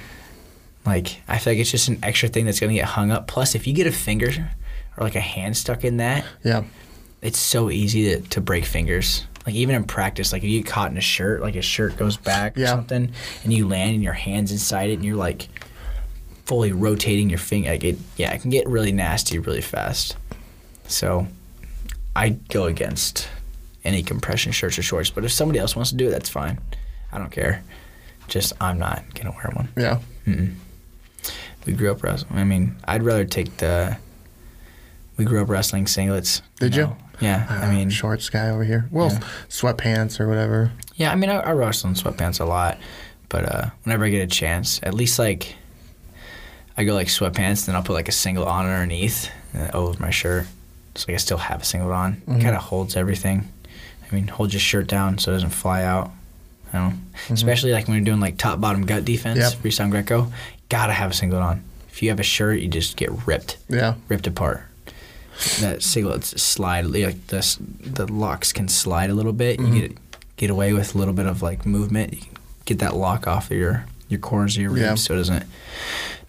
Like 0.85 1.21
I 1.27 1.37
feel 1.39 1.53
like 1.53 1.59
it's 1.59 1.71
just 1.71 1.87
an 1.87 1.99
extra 2.03 2.29
thing 2.29 2.45
that's 2.45 2.59
gonna 2.59 2.73
get 2.73 2.85
hung 2.85 3.11
up. 3.11 3.27
Plus, 3.27 3.55
if 3.55 3.67
you 3.67 3.73
get 3.73 3.87
a 3.87 3.91
finger 3.91 4.51
or 4.97 5.03
like 5.03 5.15
a 5.15 5.19
hand 5.21 5.57
stuck 5.57 5.83
in 5.83 5.97
that, 5.97 6.25
Yeah. 6.43 6.63
it's 7.21 7.39
so 7.39 7.69
easy 7.69 8.15
to, 8.15 8.21
to 8.29 8.41
break 8.41 8.65
fingers. 8.65 9.25
Like 9.45 9.55
even 9.55 9.73
in 9.75 9.83
practice, 9.85 10.31
like 10.33 10.43
if 10.43 10.49
you 10.49 10.61
get 10.61 10.69
caught 10.71 10.91
in 10.91 10.97
a 10.97 11.01
shirt, 11.01 11.41
like 11.41 11.55
a 11.55 11.61
shirt 11.61 11.97
goes 11.97 12.17
back 12.17 12.57
or 12.57 12.65
something, 12.67 13.11
and 13.43 13.53
you 13.53 13.67
land 13.67 13.95
and 13.95 14.03
your 14.03 14.13
hands 14.13 14.51
inside 14.51 14.89
it, 14.89 14.93
and 14.95 15.05
you're 15.05 15.15
like 15.15 15.47
fully 16.45 16.71
rotating 16.71 17.29
your 17.29 17.39
finger. 17.39 17.69
Like 17.71 17.83
it, 17.83 17.97
yeah, 18.17 18.31
it 18.33 18.41
can 18.41 18.49
get 18.51 18.67
really 18.67 18.91
nasty 18.91 19.39
really 19.39 19.61
fast. 19.61 20.17
So 20.87 21.27
I 22.15 22.29
go 22.29 22.65
against 22.65 23.27
any 23.83 24.03
compression 24.03 24.51
shirts 24.51 24.77
or 24.77 24.81
shorts. 24.83 25.09
But 25.09 25.25
if 25.25 25.31
somebody 25.31 25.59
else 25.59 25.75
wants 25.75 25.91
to 25.91 25.97
do 25.97 26.07
it, 26.07 26.11
that's 26.11 26.29
fine. 26.29 26.59
I 27.11 27.17
don't 27.17 27.31
care. 27.31 27.63
Just 28.27 28.53
I'm 28.61 28.77
not 28.77 29.03
gonna 29.15 29.31
wear 29.31 29.49
one. 29.53 29.69
Yeah. 29.77 29.99
We 31.65 31.73
grew 31.73 31.91
up 31.91 32.03
wrestling. 32.03 32.37
I 32.39 32.43
mean, 32.43 32.75
I'd 32.85 33.03
rather 33.03 33.25
take 33.25 33.57
the. 33.57 33.97
We 35.17 35.25
grew 35.25 35.41
up 35.41 35.49
wrestling 35.49 35.85
singlets. 35.85 36.41
Did 36.59 36.75
you? 36.75 36.83
know? 36.83 36.97
Yeah. 37.19 37.45
I 37.49 37.65
Uh, 37.67 37.71
mean, 37.73 37.89
shorts 37.89 38.29
guy 38.29 38.49
over 38.49 38.63
here. 38.63 38.87
Well, 38.91 39.09
Yeah. 39.11 39.19
sweatpants 39.49 40.19
or 40.19 40.27
whatever. 40.29 40.71
Yeah, 40.95 41.11
I 41.11 41.15
mean, 41.15 41.29
I, 41.29 41.37
I 41.39 41.51
wrestle 41.51 41.89
in 41.89 41.95
sweatpants 41.95 42.39
a 42.39 42.45
lot, 42.45 42.77
but 43.27 43.43
uh, 43.53 43.69
whenever 43.83 44.05
I 44.05 44.09
get 44.09 44.21
a 44.23 44.27
chance, 44.27 44.79
at 44.83 44.93
least 44.93 45.19
like 45.19 45.55
I 46.77 46.85
go 46.85 46.93
like 46.93 47.07
sweatpants, 47.07 47.65
then 47.65 47.75
I'll 47.75 47.83
put 47.83 47.93
like 47.93 48.07
a 48.07 48.13
single 48.13 48.45
on 48.45 48.65
underneath 48.65 49.29
uh, 49.53 49.69
over 49.73 49.99
my 50.01 50.11
shirt, 50.11 50.45
so 50.95 51.11
I 51.13 51.17
still 51.17 51.37
have 51.37 51.61
a 51.61 51.65
singlet 51.65 51.93
on. 51.93 52.13
Mm-hmm. 52.15 52.35
It 52.37 52.43
kind 52.43 52.55
of 52.55 52.61
holds 52.61 52.95
everything. 52.95 53.47
I 54.11 54.15
mean, 54.15 54.27
hold 54.27 54.53
your 54.53 54.59
shirt 54.59 54.87
down 54.87 55.17
so 55.19 55.31
it 55.31 55.35
doesn't 55.35 55.49
fly 55.51 55.83
out. 55.83 56.11
I 56.73 56.77
don't 56.77 56.89
know. 56.89 56.95
Especially 57.33 57.71
like 57.71 57.87
when 57.87 57.97
you're 57.97 58.05
doing 58.05 58.19
like 58.19 58.37
top 58.37 58.59
bottom 58.61 58.85
gut 58.85 59.05
defense, 59.05 59.39
Mm-hmm. 59.39 59.63
Yep. 59.65 59.73
freestyle 59.73 59.91
Greco, 59.91 60.31
gotta 60.69 60.93
have 60.93 61.11
a 61.11 61.13
singlet 61.13 61.41
on. 61.41 61.63
If 61.89 62.01
you 62.03 62.09
have 62.09 62.19
a 62.19 62.23
shirt, 62.23 62.59
you 62.59 62.67
just 62.67 62.95
get 62.97 63.09
ripped 63.27 63.57
Yeah. 63.69 63.95
ripped 64.07 64.27
apart. 64.27 64.63
That 65.61 65.79
singlets 65.79 66.37
slide 66.37 66.85
like 66.85 67.27
the 67.27 67.57
the 67.81 68.11
locks 68.11 68.51
can 68.51 68.67
slide 68.67 69.09
a 69.09 69.13
little 69.13 69.31
bit. 69.33 69.59
You 69.59 69.79
get 69.87 69.97
get 70.37 70.49
away 70.49 70.73
with 70.73 70.95
a 70.95 70.97
little 70.97 71.13
bit 71.13 71.25
of 71.27 71.41
like 71.41 71.65
movement. 71.65 72.13
You 72.13 72.19
can 72.19 72.35
get 72.65 72.79
that 72.79 72.95
lock 72.95 73.25
off 73.25 73.49
of 73.49 73.57
your 73.57 73.85
your 74.09 74.19
corners 74.19 74.55
of 74.57 74.61
your 74.61 74.71
ribs, 74.71 74.81
Yeah. 74.83 74.95
so 74.95 75.13
it 75.13 75.17
doesn't 75.17 75.43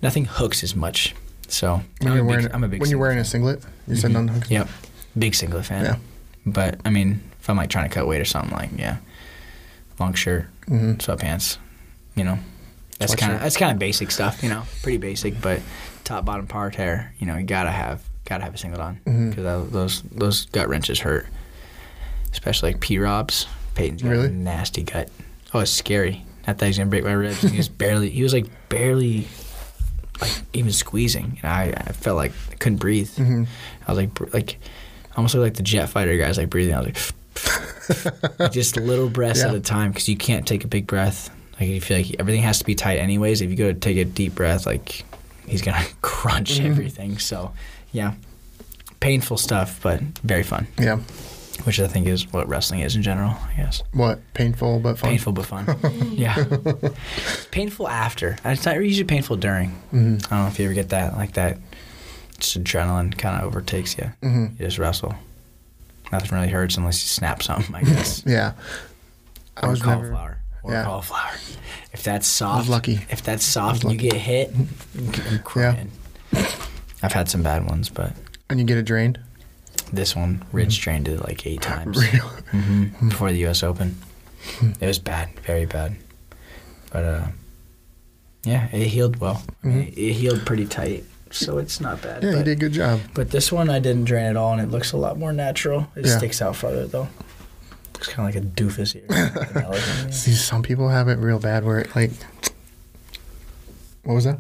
nothing 0.01 0.27
hooks 0.27 0.63
as 0.63 0.77
much. 0.77 1.15
So 1.53 1.83
When 2.01 2.13
I'm 2.13 2.17
you're 2.17 2.17
a 2.17 2.17
big, 2.19 2.27
wearing 2.29 2.55
I'm 2.55 2.65
a 2.65 2.69
big 2.69 2.81
when 2.81 2.91
you're 2.91 2.99
singlet 2.99 3.01
wearing 3.01 3.19
a 3.19 3.25
singlet, 3.25 3.65
you 3.89 3.97
said 3.97 4.13
none. 4.13 4.29
hooks? 4.29 4.51
Yep, 4.51 4.69
big 5.19 5.35
singlet 5.35 5.65
fan. 5.67 5.85
Yeah. 5.85 5.97
But 6.47 6.81
I 6.85 6.91
mean, 6.91 7.21
if 7.41 7.51
I'm 7.51 7.57
like 7.57 7.71
trying 7.71 7.89
to 7.89 7.95
cut 7.95 8.07
weight 8.07 8.21
or 8.21 8.25
something, 8.25 8.53
like 8.57 8.71
yeah, 8.77 8.99
long 9.99 10.15
shirt, 10.15 10.47
Mhm. 10.69 10.99
sweatpants, 10.99 11.59
you 12.15 12.25
know, 12.25 12.39
that's 12.99 13.15
kind 13.15 13.33
of 13.33 13.41
that's 13.41 13.57
kind 13.57 13.73
of 13.73 13.79
basic 13.79 14.11
stuff, 14.11 14.43
you 14.43 14.49
know, 14.49 14.63
pretty 14.83 14.99
basic. 14.99 15.41
But 15.41 15.61
top 16.05 16.25
bottom 16.25 16.47
part 16.47 16.77
hair, 16.77 17.13
you 17.19 17.27
know, 17.27 17.37
you 17.37 17.45
gotta 17.45 17.71
have 17.71 18.03
gotta 18.25 18.45
have 18.45 18.55
a 18.55 18.59
singlet 18.59 18.81
on 18.81 19.01
because 19.31 19.71
those 19.73 20.03
those 20.03 20.47
gut 20.47 20.69
wrenches 20.69 21.01
hurt, 21.01 21.27
especially 22.33 22.73
like 22.73 22.81
P 22.81 22.99
Rob's. 22.99 23.47
Peyton's 23.75 24.03
got 24.03 24.11
Really? 24.11 24.27
a 24.29 24.31
nasty 24.31 24.83
gut. 24.83 25.09
Oh, 25.55 25.61
it's 25.61 25.71
scary. 25.71 26.25
I 26.47 26.53
thought 26.53 26.67
he 26.67 26.69
was 26.71 26.79
gonna 26.79 26.91
break 26.91 27.05
my 27.05 27.13
ribs. 27.13 27.41
He 27.43 27.57
was 27.57 27.69
barely. 27.83 28.11
He 28.11 28.23
was 28.23 28.33
like 28.33 28.47
barely, 28.69 29.27
like 30.21 30.33
even 30.53 30.73
squeezing. 30.73 31.39
And 31.43 31.51
I, 31.53 31.73
I 31.77 31.93
felt 31.93 32.17
like 32.17 32.33
I 32.51 32.55
couldn't 32.57 32.79
breathe. 32.79 33.11
Mhm. 33.11 33.47
I 33.87 33.91
was 33.93 33.99
like, 33.99 34.15
br- 34.15 34.29
like, 34.33 34.59
almost 35.17 35.35
like 35.35 35.55
the 35.55 35.63
jet 35.63 35.87
fighter 35.87 36.17
guys, 36.17 36.39
like 36.39 36.51
breathing. 36.51 36.75
I 36.75 36.81
was 36.81 36.87
like, 36.87 38.39
like, 38.39 38.53
just 38.53 38.77
little 38.77 39.09
breaths 39.09 39.43
at 39.43 39.55
a 39.55 39.61
time 39.61 39.91
because 39.93 40.09
you 40.09 40.17
can't 40.17 40.47
take 40.47 40.65
a 40.65 40.69
big 40.69 40.87
breath. 40.87 41.31
Like 41.59 41.69
you 41.69 41.81
feel 41.81 41.99
like 41.99 42.17
everything 42.19 42.43
has 42.43 42.59
to 42.61 42.65
be 42.65 42.75
tight 42.75 42.99
anyways. 42.99 43.41
If 43.43 43.51
you 43.51 43.57
go 43.57 43.73
to 43.73 43.79
take 43.79 43.97
a 43.99 44.05
deep 44.05 44.35
breath, 44.35 44.67
like 44.67 45.05
he's 45.47 45.63
gonna 45.63 45.85
crunch 46.03 46.53
Mm-hmm. 46.59 46.67
everything. 46.71 47.19
So, 47.19 47.53
yeah, 47.93 48.15
painful 49.01 49.37
stuff, 49.37 49.81
but 49.83 50.01
very 50.23 50.43
fun. 50.43 50.67
Yeah. 50.79 51.01
Which 51.65 51.79
I 51.81 51.87
think 51.89 52.07
is 52.07 52.33
what 52.33 52.49
wrestling 52.49 52.81
is 52.81 52.97
in 52.97 53.03
general. 53.03 53.31
I 53.31 53.55
guess 53.57 53.83
What? 53.93 54.21
Painful 54.35 54.81
but 54.81 54.99
fun. 54.99 55.11
painful 55.11 55.33
but 55.33 55.47
fun. 55.47 55.67
yeah, 56.13 56.45
painful 57.51 57.89
after. 57.89 58.37
It's 58.45 58.65
not 58.65 58.77
usually 58.77 59.05
painful 59.05 59.37
during. 59.37 59.71
Mhm. 59.93 60.25
I 60.27 60.29
don't 60.37 60.43
know 60.43 60.47
if 60.49 60.59
you 60.59 60.65
ever 60.67 60.75
get 60.75 60.89
that 60.91 61.17
like 61.17 61.33
that. 61.35 61.59
Just 62.39 62.63
adrenaline 62.63 63.17
kind 63.19 63.37
of 63.41 63.47
overtakes 63.47 63.97
you. 63.99 64.11
Mhm. 64.23 64.59
You 64.59 64.67
just 64.67 64.79
wrestle. 64.79 65.15
Nothing 66.13 66.31
really 66.39 66.49
hurts 66.51 66.77
unless 66.77 67.03
you 67.03 67.09
snap 67.09 67.43
something, 67.43 67.75
I 67.75 67.83
guess. 67.83 68.23
Yeah. 68.27 68.53
I 69.57 69.67
or 69.67 69.71
was 69.71 69.81
never. 69.85 69.95
cauliflower. 70.09 70.39
Or 70.63 70.73
yeah. 70.73 70.85
cauliflower. 70.85 71.33
If 71.93 72.03
that's 72.03 72.27
soft, 72.27 72.69
lucky. 72.69 73.01
If 73.11 73.23
that's 73.23 73.45
soft 73.45 73.83
and 73.85 73.93
you 73.93 73.99
get 73.99 74.15
hit, 74.15 74.53
I'm 74.97 75.39
crying. 75.45 75.91
I've 77.03 77.13
had 77.13 77.29
some 77.29 77.43
bad 77.43 77.67
ones, 77.69 77.89
but 77.89 78.13
And 78.49 78.59
you 78.61 78.65
get 78.67 78.79
it 78.79 78.85
drained. 78.85 79.19
This 79.93 80.15
one, 80.17 80.45
Ridge 80.53 80.81
trained 80.81 81.09
it 81.09 81.21
like 81.21 81.47
eight 81.47 81.63
times 81.73 81.97
Real. 82.13 82.27
hmm 82.51 83.09
before 83.09 83.31
the 83.31 83.39
U.S. 83.41 83.63
Open. 83.63 83.97
It 84.81 84.87
was 84.87 84.99
bad, 84.99 85.29
very 85.41 85.67
bad. 85.67 85.97
But 86.93 87.05
uh, 87.05 87.27
yeah, 88.45 88.69
it 88.73 88.87
healed 88.89 89.21
well. 89.21 89.43
I 89.63 89.67
mean, 89.67 89.79
it, 89.89 89.99
it 89.99 90.13
healed 90.15 90.47
pretty 90.47 90.67
tight, 90.67 91.05
so 91.31 91.59
it's 91.59 91.81
not 91.81 92.01
bad. 92.03 92.23
Yeah, 92.23 92.31
you 92.39 92.43
did 92.45 92.49
a 92.49 92.57
good 92.57 92.73
job. 92.73 93.01
But 93.15 93.31
this 93.31 93.53
one 93.53 93.69
I 93.71 93.79
didn't 93.79 94.05
drain 94.07 94.27
at 94.27 94.37
all, 94.37 94.53
and 94.53 94.63
it 94.63 94.71
looks 94.71 94.93
a 94.93 94.97
lot 94.97 95.19
more 95.19 95.33
natural. 95.33 95.89
It 95.95 96.07
Yeah. 96.07 96.17
sticks 96.19 96.41
out 96.41 96.57
farther 96.57 96.87
though. 96.87 97.09
Looks 97.95 98.09
kind 98.09 98.29
of 98.29 98.35
like 98.35 98.43
a 98.43 98.47
doofus 98.47 98.93
here. 98.95 99.05
Like. 99.69 100.13
See, 100.13 100.33
some 100.33 100.63
people 100.63 100.89
have 100.89 101.09
it 101.09 101.19
real 101.19 101.39
bad 101.39 101.65
where 101.65 101.81
it 101.81 101.95
like. 101.95 102.13
What 104.05 104.15
was 104.15 104.25
that? 104.25 104.39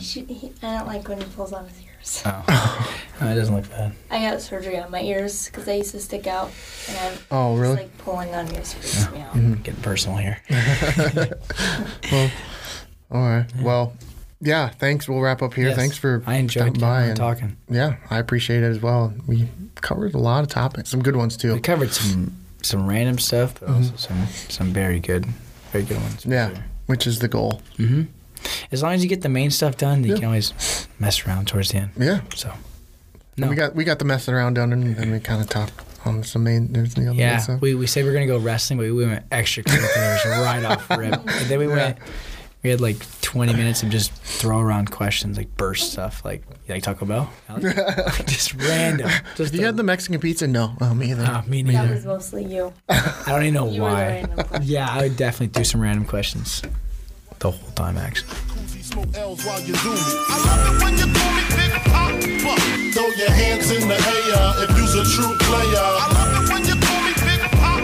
She, 0.00 0.24
he, 0.24 0.52
I 0.62 0.78
don't 0.78 0.86
like 0.86 1.06
when 1.08 1.18
he 1.18 1.24
pulls 1.24 1.52
on 1.52 1.66
his 1.66 1.78
ears. 2.04 2.22
Oh. 2.26 2.96
No, 3.20 3.28
it 3.32 3.34
doesn't 3.34 3.54
look 3.54 3.68
bad. 3.70 3.92
I 4.10 4.30
got 4.30 4.40
surgery 4.40 4.78
on 4.78 4.90
my 4.90 5.00
ears 5.02 5.46
because 5.46 5.64
they 5.64 5.78
used 5.78 5.92
to 5.92 6.00
stick 6.00 6.26
out, 6.26 6.50
and 6.88 6.98
I'm 6.98 7.18
Oh, 7.30 7.56
really? 7.56 7.74
It's 7.74 7.82
like 7.82 7.98
pulling 7.98 8.34
on 8.34 8.52
ears 8.54 8.72
freaks 8.74 9.10
me 9.12 9.20
out. 9.20 9.34
Mm-hmm. 9.34 9.54
Getting 9.62 9.82
personal 9.82 10.18
here. 10.18 10.40
Well, 12.10 12.30
all 13.10 13.20
right. 13.28 13.46
Well, 13.62 13.92
yeah. 14.40 14.68
Thanks. 14.70 15.08
We'll 15.08 15.20
wrap 15.20 15.42
up 15.42 15.54
here. 15.54 15.68
Yes. 15.68 15.76
Thanks 15.76 15.96
for 15.98 16.22
I 16.26 16.36
enjoyed 16.36 16.64
stopping 16.64 16.80
by 16.80 17.00
by 17.00 17.02
and 17.06 17.16
talking. 17.16 17.56
yeah, 17.68 17.96
I 18.10 18.18
appreciate 18.18 18.62
it 18.62 18.66
as 18.66 18.80
well. 18.80 19.14
We 19.26 19.48
covered 19.76 20.14
a 20.14 20.18
lot 20.18 20.42
of 20.42 20.48
topics, 20.50 20.88
some 20.90 21.02
good 21.02 21.16
ones 21.16 21.36
too. 21.36 21.52
We 21.54 21.60
covered 21.60 21.92
some 21.92 22.34
some 22.62 22.86
random 22.86 23.18
stuff, 23.18 23.60
but 23.60 23.68
Mm-hmm. 23.68 23.82
also 23.82 23.96
some 23.96 24.26
some 24.48 24.72
very 24.72 25.00
good 25.00 25.26
very 25.72 25.84
good 25.84 25.98
ones. 25.98 26.24
Yeah, 26.26 26.48
sure. 26.54 26.64
which 26.86 27.06
is 27.06 27.18
the 27.20 27.28
goal. 27.28 27.62
As 28.72 28.82
long 28.82 28.92
as 28.92 29.02
you 29.02 29.08
get 29.08 29.22
the 29.22 29.28
main 29.28 29.50
stuff 29.50 29.76
done, 29.76 30.02
you 30.04 30.10
Yeah. 30.10 30.16
can 30.16 30.24
always 30.26 30.86
mess 30.98 31.26
around 31.26 31.48
towards 31.48 31.70
the 31.70 31.78
end. 31.78 31.90
Yeah. 31.98 32.20
So. 32.34 32.52
No. 33.36 33.48
We 33.48 33.56
got 33.56 33.74
we 33.74 33.84
got 33.84 33.98
the 33.98 34.04
messing 34.04 34.32
around 34.34 34.54
done, 34.54 34.72
and 34.72 34.94
then 34.96 35.10
we 35.10 35.18
kind 35.20 35.42
of 35.42 35.48
talked 35.48 35.72
on 36.06 36.22
some 36.22 36.44
main. 36.44 36.72
There's 36.72 36.94
the 36.94 37.08
other 37.10 37.18
Yeah, 37.18 37.38
stuff. 37.38 37.60
we, 37.60 37.74
we 37.74 37.86
said 37.88 38.04
we 38.04 38.10
are 38.10 38.12
gonna 38.12 38.26
go 38.26 38.38
wrestling, 38.38 38.78
but 38.78 38.84
we 38.84 38.92
went 39.06 39.28
extracurriculars 39.30 40.24
right 40.44 40.64
off 40.64 40.88
rip. 40.90 41.14
And 41.14 41.46
then 41.50 41.58
we 41.58 41.66
went. 41.66 41.98
We 42.62 42.70
had 42.70 42.80
like 42.80 42.96
20 43.20 43.52
minutes 43.52 43.82
of 43.82 43.90
just 43.90 44.10
throw 44.14 44.58
around 44.58 44.90
questions, 44.90 45.36
like 45.36 45.54
burst 45.58 45.92
stuff, 45.92 46.24
like 46.24 46.44
you 46.66 46.72
like 46.74 46.82
Taco 46.82 47.04
Bell, 47.04 47.30
Alex? 47.50 47.74
just 48.24 48.54
random. 48.54 49.10
Just 49.36 49.52
you 49.52 49.66
had 49.66 49.76
the 49.76 49.82
Mexican 49.82 50.18
pizza? 50.18 50.46
No, 50.46 50.74
oh, 50.80 50.94
me 50.94 51.10
either. 51.10 51.24
Ah, 51.26 51.44
me 51.46 51.62
That 51.62 51.72
neither. 51.72 51.94
was 51.94 52.06
mostly 52.06 52.42
you. 52.46 52.72
I 52.88 53.24
don't 53.26 53.42
even 53.42 53.52
know 53.52 53.68
You 53.70 53.82
why. 53.82 54.24
Yeah, 54.62 54.88
I 54.90 55.02
would 55.02 55.16
definitely 55.18 55.48
do 55.48 55.62
some 55.64 55.82
random 55.82 56.06
questions 56.06 56.62
the 57.38 57.50
whole 57.50 57.70
time, 57.72 57.96
actually. 57.98 58.36
Smoke 58.82 59.16
L's 59.16 59.44
while 59.44 59.60
you 59.60 59.74
do 59.74 59.90
me. 59.90 60.00
I 60.28 60.36
love 60.44 60.62
it 60.68 60.84
when 60.84 60.94
you 61.00 61.08
call 61.08 61.32
me 61.34 61.44
Big 61.56 61.72
Papa. 61.88 62.54
Throw 62.94 63.08
your 63.16 63.32
hands 63.32 63.70
in 63.70 63.88
the 63.88 63.96
air 63.96 64.46
if 64.64 64.70
you's 64.76 64.94
a 64.94 65.04
true 65.08 65.34
player. 65.46 65.82
I 65.82 66.06
love 66.14 66.32
it 66.38 66.52
when 66.52 66.62
you 66.68 66.76
call 66.78 67.00
me 67.02 67.12
Big 67.26 67.40
Papa. 67.58 67.82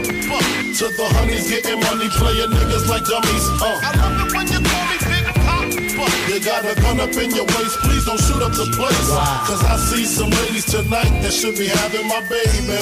To 0.79 0.87
the 0.97 1.07
honeys 1.17 1.51
getting 1.51 1.81
money, 1.81 2.09
playing 2.15 2.51
niggas 2.53 2.87
like 2.89 3.05
dummies. 3.05 3.47
Uh. 3.59 3.81
I 3.83 3.91
love 3.97 4.27
it 4.27 4.31
when 4.37 4.47
you 4.53 4.61
call 4.61 4.85
me 4.87 4.97
Big 5.09 5.25
Papa. 5.35 6.07
You 6.31 6.39
got 6.45 6.65
a 6.65 6.75
gun 6.81 7.01
up 7.01 7.13
in 7.17 7.31
your 7.35 7.45
waist, 7.59 7.77
please 7.83 8.05
don't 8.05 8.21
shoot 8.21 8.43
up 8.43 8.53
the 8.53 8.71
place. 8.77 9.09
Cause 9.49 9.65
I 9.65 9.77
see 9.91 10.05
some 10.05 10.31
ladies 10.31 10.67
tonight 10.67 11.11
that 11.23 11.33
should 11.33 11.57
be 11.59 11.67
having 11.67 12.07
my 12.07 12.21
baby. 12.29 12.79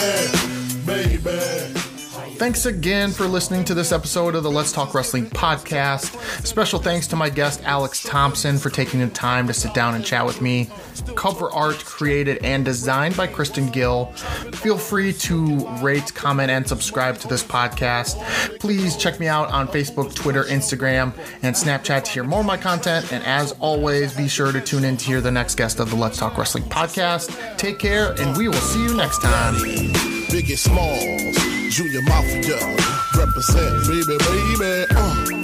Baby. 0.84 1.87
Thanks 2.38 2.66
again 2.66 3.10
for 3.10 3.26
listening 3.26 3.64
to 3.64 3.74
this 3.74 3.90
episode 3.90 4.36
of 4.36 4.44
the 4.44 4.50
Let's 4.50 4.70
Talk 4.70 4.94
Wrestling 4.94 5.26
podcast. 5.26 6.16
Special 6.46 6.78
thanks 6.78 7.08
to 7.08 7.16
my 7.16 7.28
guest 7.28 7.60
Alex 7.64 8.00
Thompson 8.04 8.58
for 8.58 8.70
taking 8.70 9.00
the 9.00 9.08
time 9.08 9.48
to 9.48 9.52
sit 9.52 9.74
down 9.74 9.96
and 9.96 10.04
chat 10.04 10.24
with 10.24 10.40
me. 10.40 10.70
Cover 11.16 11.50
art 11.50 11.84
created 11.84 12.38
and 12.44 12.64
designed 12.64 13.16
by 13.16 13.26
Kristen 13.26 13.66
Gill. 13.70 14.12
Feel 14.52 14.78
free 14.78 15.12
to 15.14 15.66
rate, 15.80 16.14
comment, 16.14 16.48
and 16.48 16.66
subscribe 16.66 17.18
to 17.18 17.28
this 17.28 17.42
podcast. 17.42 18.16
Please 18.60 18.96
check 18.96 19.18
me 19.18 19.26
out 19.26 19.50
on 19.50 19.66
Facebook, 19.66 20.14
Twitter, 20.14 20.44
Instagram, 20.44 21.12
and 21.42 21.56
Snapchat 21.56 22.04
to 22.04 22.10
hear 22.12 22.24
more 22.24 22.40
of 22.40 22.46
my 22.46 22.56
content. 22.56 23.12
And 23.12 23.24
as 23.24 23.50
always, 23.58 24.14
be 24.14 24.28
sure 24.28 24.52
to 24.52 24.60
tune 24.60 24.84
in 24.84 24.96
to 24.96 25.04
hear 25.04 25.20
the 25.20 25.32
next 25.32 25.56
guest 25.56 25.80
of 25.80 25.90
the 25.90 25.96
Let's 25.96 26.18
Talk 26.18 26.38
Wrestling 26.38 26.64
podcast. 26.64 27.58
Take 27.58 27.80
care, 27.80 28.12
and 28.20 28.36
we 28.36 28.46
will 28.46 28.54
see 28.54 28.84
you 28.84 28.94
next 28.94 29.22
time. 29.22 29.56
Biggie 30.28 30.56
Smalls, 30.56 31.57
Junior 31.70 32.00
Mafia. 32.02 32.56
Represent, 33.14 33.86
baby, 33.86 34.16
baby. 34.18 34.86
Uh. 34.96 35.37